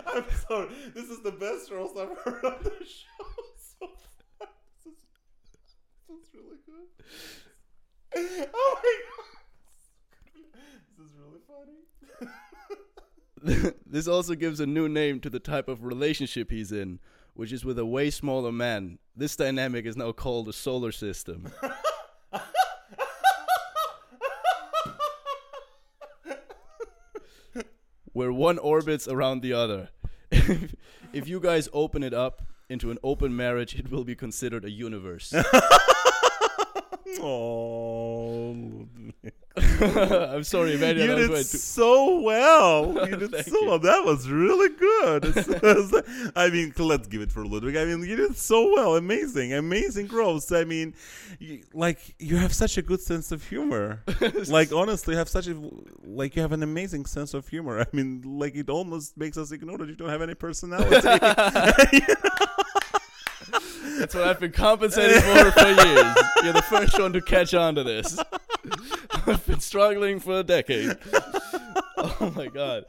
I'm 0.06 0.24
sorry. 0.48 0.68
This 0.94 1.04
is 1.04 1.20
the 1.22 1.32
best 1.32 1.70
roast 1.70 1.96
I've 1.96 2.16
heard 2.18 2.44
on 2.44 2.62
the 2.62 2.70
show 2.84 3.26
so 3.80 3.88
far. 4.38 4.48
This 4.84 4.92
is, 4.92 4.98
this 6.08 6.18
is 6.18 6.34
really 6.34 6.58
good. 6.66 6.88
Oh 8.52 8.80
my 8.82 8.96
god. 9.06 9.26
This 10.96 11.06
is 11.06 11.12
really 11.18 11.40
funny. 13.46 13.72
this 13.86 14.08
also 14.08 14.34
gives 14.34 14.60
a 14.60 14.66
new 14.66 14.88
name 14.88 15.20
to 15.20 15.30
the 15.30 15.40
type 15.40 15.68
of 15.68 15.84
relationship 15.84 16.50
he's 16.50 16.72
in, 16.72 16.98
which 17.34 17.52
is 17.52 17.64
with 17.64 17.78
a 17.78 17.86
way 17.86 18.10
smaller 18.10 18.52
man. 18.52 18.98
This 19.16 19.36
dynamic 19.36 19.86
is 19.86 19.96
now 19.96 20.12
called 20.12 20.48
a 20.48 20.52
solar 20.52 20.92
system. 20.92 21.50
Where 28.20 28.30
one 28.30 28.58
orbits 28.58 29.08
around 29.08 29.40
the 29.40 29.54
other. 29.54 29.88
if 30.30 31.26
you 31.26 31.40
guys 31.40 31.70
open 31.72 32.02
it 32.02 32.12
up 32.12 32.42
into 32.68 32.90
an 32.90 32.98
open 33.02 33.34
marriage, 33.34 33.74
it 33.74 33.90
will 33.90 34.04
be 34.04 34.14
considered 34.14 34.62
a 34.62 34.70
universe. 34.70 35.32
Oh, 37.22 37.79
I'm 40.34 40.44
sorry, 40.44 40.74
Emmanuel. 40.74 41.08
you 41.20 41.28
did 41.28 41.36
to- 41.36 41.44
so 41.44 42.20
well. 42.20 43.06
You 43.10 43.16
did 43.16 43.44
so 43.46 43.60
you. 43.60 43.66
well. 43.68 43.78
That 43.78 44.04
was 44.04 44.28
really 44.28 44.68
good. 44.76 46.32
I 46.36 46.50
mean, 46.50 46.72
let's 46.78 47.08
give 47.08 47.22
it 47.22 47.32
for 47.32 47.44
Ludwig. 47.46 47.76
I 47.76 47.84
mean, 47.84 48.02
you 48.04 48.16
did 48.16 48.36
so 48.36 48.72
well. 48.72 48.96
Amazing, 48.96 49.52
amazing 49.52 50.06
growth. 50.06 50.52
I 50.52 50.64
mean, 50.64 50.94
you, 51.38 51.62
like 51.72 51.98
you 52.18 52.36
have 52.36 52.52
such 52.54 52.76
a 52.78 52.82
good 52.82 53.00
sense 53.00 53.32
of 53.32 53.46
humor. 53.48 54.02
like 54.48 54.72
honestly, 54.72 55.14
you 55.14 55.18
have 55.18 55.28
such 55.28 55.46
a 55.48 55.56
like 56.04 56.36
you 56.36 56.42
have 56.42 56.52
an 56.52 56.62
amazing 56.62 57.06
sense 57.06 57.34
of 57.34 57.48
humor. 57.48 57.80
I 57.80 57.86
mean, 57.92 58.22
like 58.24 58.54
it 58.54 58.68
almost 58.68 59.16
makes 59.16 59.36
us 59.38 59.50
ignore 59.52 59.78
that 59.78 59.88
you 59.88 59.96
don't 59.96 60.10
have 60.10 60.22
any 60.22 60.34
personality. 60.34 61.00
That's 63.98 64.14
what 64.14 64.24
I've 64.24 64.40
been 64.40 64.52
compensating 64.52 65.20
for 65.20 65.50
for 65.50 65.66
years. 65.68 66.14
You're 66.42 66.52
the 66.54 66.64
first 66.68 66.98
one 66.98 67.12
to 67.12 67.20
catch 67.20 67.52
on 67.54 67.74
to 67.74 67.84
this. 67.84 68.18
I've 69.26 69.46
been 69.46 69.60
struggling 69.60 70.20
for 70.20 70.40
a 70.40 70.42
decade. 70.42 70.96
Oh 72.02 72.32
my 72.34 72.46
god. 72.46 72.86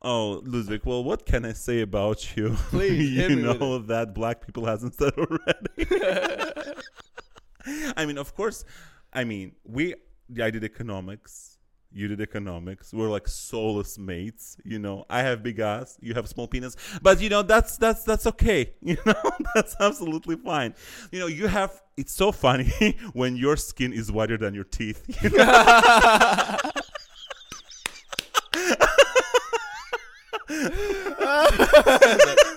Oh, 0.00 0.40
Ludwig, 0.44 0.80
well, 0.86 1.04
what 1.04 1.26
can 1.26 1.44
I 1.44 1.52
say 1.52 1.82
about 1.82 2.34
you? 2.34 2.54
Please, 2.70 3.10
you 3.10 3.20
hit 3.20 3.30
me 3.30 3.46
with 3.46 3.60
know 3.60 3.78
that 3.78 4.14
black 4.14 4.44
people 4.46 4.64
hasn't 4.64 4.94
said 4.94 5.12
already. 5.18 6.74
I 7.94 8.06
mean, 8.06 8.16
of 8.16 8.34
course, 8.34 8.64
I 9.12 9.24
mean, 9.24 9.52
we, 9.64 9.94
I 10.42 10.50
did 10.50 10.64
economics. 10.64 11.49
You 11.92 12.06
did 12.08 12.20
economics. 12.20 12.92
We're 12.94 13.10
like 13.10 13.26
soulless 13.26 13.98
mates, 13.98 14.56
you 14.64 14.78
know. 14.78 15.06
I 15.10 15.22
have 15.22 15.42
big 15.42 15.58
ass, 15.58 15.98
you 16.00 16.14
have 16.14 16.28
small 16.28 16.46
penis, 16.46 16.76
but 17.02 17.20
you 17.20 17.28
know 17.28 17.42
that's 17.42 17.76
that's 17.76 18.04
that's 18.04 18.26
okay. 18.26 18.74
You 18.82 18.96
know 19.06 19.14
that's 19.54 19.76
absolutely 19.80 20.36
fine. 20.36 20.74
You 21.12 21.20
know 21.20 21.26
you 21.26 21.46
have. 21.48 21.82
It's 21.96 22.12
so 22.12 22.32
funny 22.32 22.96
when 23.12 23.36
your 23.36 23.56
skin 23.56 23.92
is 23.92 24.10
whiter 24.10 24.38
than 24.38 24.54
your 24.54 24.64
teeth. 24.64 25.04
You 25.22 25.30
know? 25.30 26.56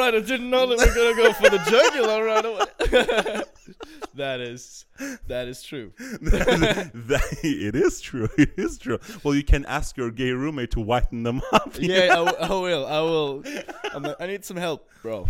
Right, 0.00 0.14
I 0.14 0.20
didn't 0.20 0.48
know 0.48 0.66
that 0.66 0.78
we 0.78 0.84
are 0.84 0.94
gonna 0.94 1.14
go 1.14 1.32
for 1.34 1.50
the 1.50 1.58
jugular 1.70 2.24
right 2.24 2.44
away. 2.44 3.42
that 4.14 4.40
is 4.40 4.86
that 5.26 5.46
is 5.46 5.62
true. 5.62 5.92
that, 5.98 6.90
that- 6.94 7.38
it 7.42 7.74
is 7.76 8.00
true. 8.00 8.26
It 8.38 8.52
is 8.56 8.78
true. 8.78 8.98
Well, 9.22 9.34
you 9.34 9.44
can 9.44 9.66
ask 9.66 9.98
your 9.98 10.10
gay 10.10 10.30
roommate 10.30 10.70
to 10.70 10.80
whiten 10.80 11.22
them 11.22 11.42
up. 11.52 11.72
Yeah, 11.78 12.04
I, 12.12 12.24
w- 12.24 12.36
I 12.40 12.48
will. 12.48 12.86
I 12.86 13.00
will. 13.00 13.44
I'm 13.92 14.02
like, 14.02 14.16
I 14.18 14.26
need 14.26 14.42
some 14.44 14.56
help, 14.56 14.88
bro. 15.02 15.28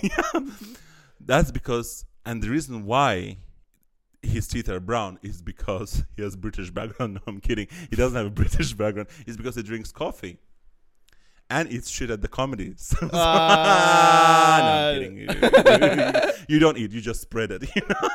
Yeah. 0.00 0.40
That's 1.20 1.50
because, 1.50 2.04
and 2.24 2.40
the 2.40 2.50
reason 2.50 2.86
why 2.86 3.38
his 4.22 4.46
teeth 4.46 4.68
are 4.68 4.78
brown 4.80 5.18
is 5.22 5.42
because 5.42 6.04
he 6.16 6.22
has 6.22 6.36
British 6.36 6.70
background. 6.70 7.14
No, 7.14 7.20
I'm 7.26 7.40
kidding. 7.40 7.66
He 7.90 7.96
doesn't 7.96 8.16
have 8.16 8.26
a 8.26 8.30
British 8.30 8.72
background. 8.74 9.08
It's 9.26 9.36
because 9.36 9.56
he 9.56 9.62
drinks 9.64 9.90
coffee. 9.90 10.38
And 11.50 11.72
eats 11.72 11.88
shit 11.88 12.10
at 12.10 12.20
the 12.20 12.28
comedies. 12.28 12.94
no, 13.02 13.08
Ah. 13.12 14.90
I'm 14.90 15.00
kidding. 15.00 15.28
You, 16.48 16.54
you 16.54 16.58
don't 16.58 16.76
eat. 16.78 16.92
You 16.92 17.00
just 17.00 17.20
spread 17.22 17.50
it. 17.52 17.62
You 17.74 17.82
know? 17.88 18.08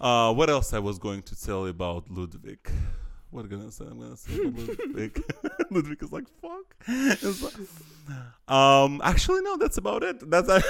uh, 0.00 0.32
what 0.34 0.50
else 0.50 0.72
I 0.72 0.78
was 0.78 0.98
going 0.98 1.22
to 1.22 1.40
tell 1.40 1.64
you 1.64 1.68
about 1.70 2.10
Ludwig? 2.10 2.58
What 3.34 3.46
am 3.46 3.52
I 3.52 3.56
gonna 3.56 3.72
say? 3.72 3.84
I'm 3.84 3.98
gonna 3.98 4.16
say 4.16 4.32
Ludwig. 4.36 5.24
Ludwig 5.72 6.00
is 6.04 6.12
like 6.12 6.28
fuck. 6.40 6.76
It's 6.86 7.42
like- 7.42 7.54
um, 8.46 9.00
actually, 9.02 9.42
no, 9.42 9.56
that's 9.56 9.76
about 9.76 10.04
it. 10.04 10.30
That's 10.30 10.48
I, 10.50 10.60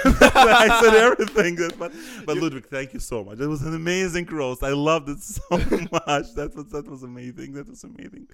said 0.81 0.95
everything. 0.95 1.57
But 1.77 1.91
but 2.25 2.37
Ludwig, 2.37 2.65
thank 2.65 2.95
you 2.95 2.99
so 2.99 3.23
much. 3.23 3.39
It 3.39 3.45
was 3.45 3.61
an 3.61 3.75
amazing 3.75 4.25
roast. 4.25 4.63
I 4.63 4.71
loved 4.71 5.09
it 5.09 5.19
so 5.35 5.43
much. 5.51 6.33
That 6.33 6.53
was 6.55 6.71
that 6.71 6.87
was 6.87 7.03
amazing. 7.03 7.53
That 7.53 7.69
was 7.69 7.83
amazing. 7.83 8.29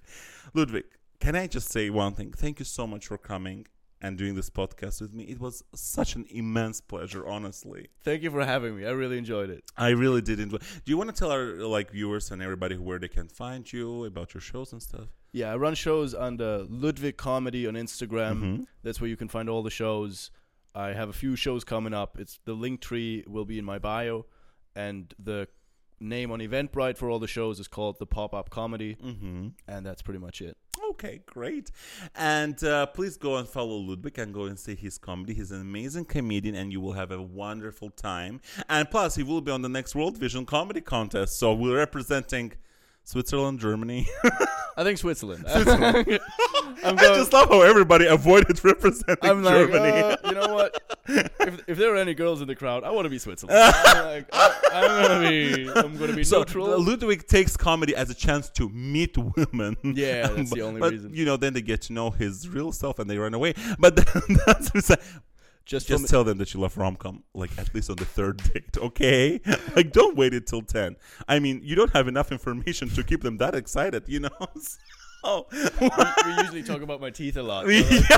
Ludwig, 0.54 0.86
can 1.20 1.36
I 1.36 1.48
just 1.48 1.70
say 1.70 1.90
one 1.90 2.14
thing? 2.14 2.32
Thank 2.32 2.60
you 2.60 2.66
so 2.66 2.88
much 2.88 3.08
for 3.08 3.18
coming 3.18 3.68
and 4.02 4.18
doing 4.18 4.36
this 4.36 4.50
podcast 4.50 5.00
with 5.02 5.14
me. 5.14 5.24
It 5.26 5.40
was 5.40 5.64
such 5.76 6.16
an 6.16 6.26
immense 6.30 6.82
pleasure, 6.82 7.26
honestly. 7.28 7.88
Thank 8.04 8.24
you 8.24 8.32
for 8.32 8.44
having 8.46 8.76
me. 8.76 8.86
I 8.86 8.92
really 8.92 9.18
enjoyed 9.18 9.50
it. 9.50 9.64
I 9.78 9.90
really 9.90 10.22
did 10.22 10.40
enjoy. 10.40 10.58
Do 10.58 10.66
you 10.92 10.98
want 10.98 11.10
to 11.10 11.16
tell 11.16 11.32
our 11.32 11.54
like 11.78 11.92
viewers 11.92 12.32
and 12.32 12.42
everybody 12.42 12.78
where 12.78 13.00
they 13.00 13.08
can 13.08 13.28
find 13.28 13.72
you 13.72 14.06
about 14.06 14.34
your 14.34 14.42
shows 14.42 14.72
and 14.74 14.82
stuff? 14.82 15.08
Yeah, 15.32 15.54
I 15.54 15.56
run 15.58 15.76
shows 15.76 16.14
under 16.14 16.66
Ludwig 16.70 17.18
Comedy 17.18 17.68
on 17.68 17.76
Instagram. 17.76 18.42
Mhm. 18.42 18.66
That's 18.84 19.00
where 19.00 19.10
you 19.10 19.16
can 19.18 19.28
find 19.30 19.48
all 19.50 19.64
the 19.64 19.70
shows. 19.70 20.32
I 20.74 20.94
have 20.94 21.10
a 21.10 21.14
few 21.14 21.36
shows 21.36 21.64
coming 21.64 21.94
up. 21.94 22.18
It's 22.20 22.40
the 22.46 22.54
link 22.54 22.82
tree 22.82 23.24
will 23.28 23.46
be 23.46 23.60
in 23.60 23.66
my 23.66 23.78
bio, 23.80 24.26
and 24.76 25.14
the 25.20 25.48
name 26.02 26.32
on 26.32 26.40
Eventbrite 26.40 26.98
for 26.98 27.10
all 27.10 27.20
the 27.20 27.28
shows 27.28 27.60
is 27.60 27.68
called 27.68 27.98
the 28.00 28.06
Pop 28.06 28.34
Up 28.34 28.50
Comedy, 28.50 28.96
Mm-hmm. 28.96 29.48
and 29.68 29.86
that's 29.86 30.02
pretty 30.02 30.20
much 30.20 30.42
it. 30.42 30.58
Okay, 30.92 31.22
great. 31.26 31.72
And 32.16 32.62
uh, 32.64 32.88
please 32.88 33.16
go 33.16 33.38
and 33.38 33.48
follow 33.48 33.78
Ludwig 33.78 34.18
and 34.20 34.34
go 34.34 34.46
and 34.46 34.60
see 34.60 34.76
his 34.76 34.98
comedy. 34.98 35.34
He's 35.34 35.52
an 35.52 35.62
amazing 35.62 36.06
comedian, 36.06 36.56
and 36.56 36.72
you 36.72 36.82
will 36.82 36.94
have 36.94 37.12
a 37.12 37.22
wonderful 37.22 37.92
time. 37.92 38.42
And 38.68 38.90
plus, 38.90 39.16
he 39.16 39.24
will 39.24 39.42
be 39.42 39.52
on 39.52 39.62
the 39.62 39.70
next 39.70 39.96
World 39.96 40.18
Vision 40.18 40.46
Comedy 40.46 40.82
Contest. 40.82 41.38
So 41.40 41.54
we're 41.54 41.78
representing 41.78 42.54
Switzerland, 43.04 43.60
Germany. 43.60 44.08
I 44.78 44.84
think 44.84 44.98
Switzerland. 44.98 45.46
I'm 46.84 46.98
I 46.98 47.04
just 47.16 47.34
love 47.34 47.50
how 47.50 47.62
everybody 47.62 48.08
avoided 48.08 48.64
representing 48.64 49.18
I'm 49.22 49.44
like, 49.44 49.70
Germany. 49.70 50.02
uh, 50.02 50.16
you 50.26 50.32
know 50.32 50.54
what? 50.54 50.98
If, 51.08 51.62
if 51.68 51.78
there 51.78 51.94
are 51.94 51.98
any 51.98 52.14
girls 52.14 52.42
in 52.42 52.48
the 52.48 52.56
crowd, 52.56 52.84
I 52.84 52.92
want 52.92 53.06
to 53.06 53.10
be 53.10 53.20
Switzerland. 53.20 53.60
I'm 53.60 54.06
like, 54.06 54.30
I, 54.34 54.56
am 54.74 55.08
gonna 55.08 55.30
be, 55.30 55.70
I'm 55.70 55.98
gonna 55.98 56.16
be 56.16 56.24
so 56.24 56.40
neutral. 56.40 56.82
Ludwig 56.82 57.28
takes 57.28 57.58
comedy 57.58 57.96
as 57.96 58.10
a 58.10 58.16
chance 58.16 58.50
to 58.52 58.70
meet 58.70 59.18
women. 59.18 59.78
Yeah, 59.84 60.28
that's 60.28 60.50
but, 60.50 60.56
the 60.56 60.62
only 60.62 60.80
but, 60.80 60.92
reason. 60.92 61.14
You 61.14 61.26
know, 61.26 61.38
then 61.38 61.54
they 61.54 61.62
get 61.62 61.82
to 61.84 61.94
know 61.94 62.10
his 62.10 62.48
real 62.48 62.72
self 62.72 62.98
and 63.00 63.10
they 63.10 63.18
run 63.18 63.34
away. 63.34 63.54
But 63.78 63.96
that's 64.46 64.70
beside- 64.72 65.00
just 65.66 65.88
just 65.88 66.08
tell 66.10 66.24
them 66.24 66.38
that 66.40 66.54
you 66.54 66.60
love 66.60 66.78
rom 66.78 66.96
com, 66.96 67.24
like 67.34 67.52
at 67.58 67.74
least 67.74 67.90
on 67.90 67.96
the 67.98 68.06
third 68.06 68.42
date, 68.54 68.78
okay? 68.78 69.40
like 69.76 69.92
don't 69.92 70.18
wait 70.18 70.34
until 70.34 70.62
ten. 70.62 70.96
I 71.28 71.40
mean, 71.40 71.62
you 71.64 71.76
don't 71.76 71.94
have 71.94 72.08
enough 72.08 72.32
information 72.32 72.90
to 72.90 73.04
keep 73.04 73.22
them 73.22 73.38
that 73.38 73.56
excited, 73.56 74.04
you 74.08 74.20
know. 74.22 74.30
So, 75.24 75.46
we, 75.52 75.88
we 76.26 76.34
usually 76.42 76.64
talk 76.64 76.82
about 76.82 77.00
my 77.00 77.12
teeth 77.12 77.38
a 77.38 77.44
lot. 77.44 77.66
so, 77.66 77.70
yeah. 77.70 77.78
like, 77.80 78.10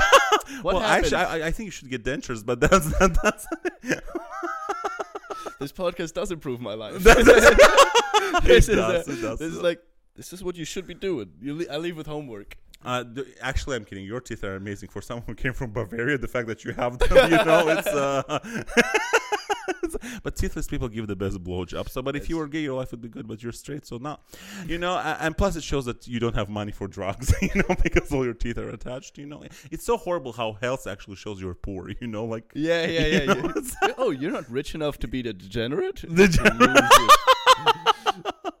what 0.62 0.74
well, 0.76 0.80
happened? 0.80 1.12
actually, 1.12 1.42
I, 1.42 1.48
I 1.48 1.50
think 1.50 1.66
you 1.66 1.70
should 1.70 1.90
get 1.90 2.02
dentures, 2.02 2.42
but 2.46 2.60
that's 2.60 2.86
that, 2.98 3.18
that's 3.22 3.46
this 5.60 5.70
podcast 5.70 6.14
does 6.14 6.30
improve 6.30 6.60
my 6.62 6.72
life. 6.72 6.94
That's- 7.00 7.26
this, 7.26 8.44
It 8.44 8.50
is 8.50 8.66
does, 8.68 9.06
a- 9.08 9.12
it 9.12 9.20
does. 9.20 9.38
this 9.38 9.52
is 9.52 9.60
like 9.60 9.80
this 10.16 10.32
is 10.32 10.42
what 10.42 10.56
you 10.56 10.64
should 10.64 10.86
be 10.86 10.94
doing. 10.94 11.32
You 11.40 11.58
le- 11.58 11.72
I 11.72 11.76
leave 11.76 11.96
with 11.96 12.06
homework. 12.06 12.56
Uh, 12.84 13.04
th- 13.04 13.26
actually, 13.40 13.76
I'm 13.76 13.84
kidding. 13.84 14.04
Your 14.04 14.20
teeth 14.20 14.44
are 14.44 14.56
amazing 14.56 14.88
for 14.88 15.00
someone 15.02 15.24
who 15.26 15.34
came 15.34 15.52
from 15.52 15.72
Bavaria. 15.72 16.18
The 16.18 16.28
fact 16.28 16.48
that 16.48 16.64
you 16.64 16.72
have 16.72 16.98
them, 16.98 17.30
you 17.30 17.44
know, 17.44 17.68
it's. 17.68 17.86
Uh, 17.88 18.38
but 20.22 20.36
teethless 20.36 20.68
people 20.68 20.88
give 20.88 21.06
the 21.06 21.16
best 21.16 21.42
blowjob. 21.42 21.88
So, 21.88 22.02
but 22.02 22.16
if 22.16 22.28
you 22.28 22.36
were 22.36 22.48
gay, 22.48 22.60
your 22.60 22.74
life 22.74 22.90
would 22.90 23.00
be 23.00 23.08
good. 23.08 23.26
But 23.26 23.42
you're 23.42 23.52
straight, 23.52 23.86
so 23.86 23.98
not. 23.98 24.22
You 24.66 24.78
know, 24.78 24.96
and 24.96 25.36
plus 25.36 25.56
it 25.56 25.62
shows 25.62 25.84
that 25.86 26.06
you 26.06 26.20
don't 26.20 26.34
have 26.34 26.48
money 26.48 26.72
for 26.72 26.88
drugs. 26.88 27.32
You 27.44 27.62
know, 27.68 27.76
because 27.82 28.10
all 28.10 28.24
your 28.24 28.34
teeth 28.34 28.56
are 28.56 28.70
attached. 28.70 29.18
You 29.18 29.26
know, 29.26 29.44
it's 29.70 29.84
so 29.84 29.98
horrible 29.98 30.32
how 30.32 30.54
health 30.54 30.86
actually 30.86 31.16
shows 31.16 31.40
you're 31.40 31.54
poor. 31.54 31.90
You 32.00 32.06
know, 32.06 32.24
like. 32.24 32.50
Yeah, 32.54 32.86
yeah, 32.86 33.06
you 33.06 33.18
yeah. 33.18 33.24
know, 33.34 33.52
yeah. 33.82 33.92
oh, 33.98 34.10
you're 34.10 34.32
not 34.32 34.50
rich 34.50 34.74
enough 34.74 34.98
to 35.00 35.08
be 35.08 35.20
the 35.22 35.32
degenerate. 35.34 36.04
The 36.08 36.28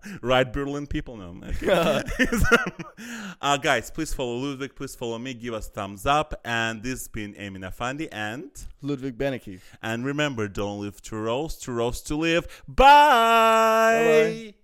right 0.22 0.50
Berlin 0.52 0.86
people? 0.86 1.16
No 1.16 1.36
okay. 1.48 2.02
uh, 3.40 3.56
guys 3.56 3.90
please 3.90 4.12
follow 4.12 4.36
Ludwig 4.36 4.74
please 4.74 4.94
follow 4.94 5.18
me 5.18 5.34
give 5.34 5.54
us 5.54 5.68
thumbs 5.68 6.06
up 6.06 6.40
and 6.44 6.82
this 6.82 7.00
has 7.00 7.08
been 7.08 7.34
Emin 7.34 7.62
Afandi 7.62 8.08
and 8.12 8.50
Ludwig 8.82 9.16
Benecke. 9.18 9.60
and 9.82 10.04
remember 10.04 10.48
don't 10.48 10.80
live 10.80 11.00
to 11.02 11.16
roast 11.16 11.62
to 11.64 11.72
roast 11.72 12.06
to 12.08 12.16
live. 12.16 12.62
Bye 12.68 14.54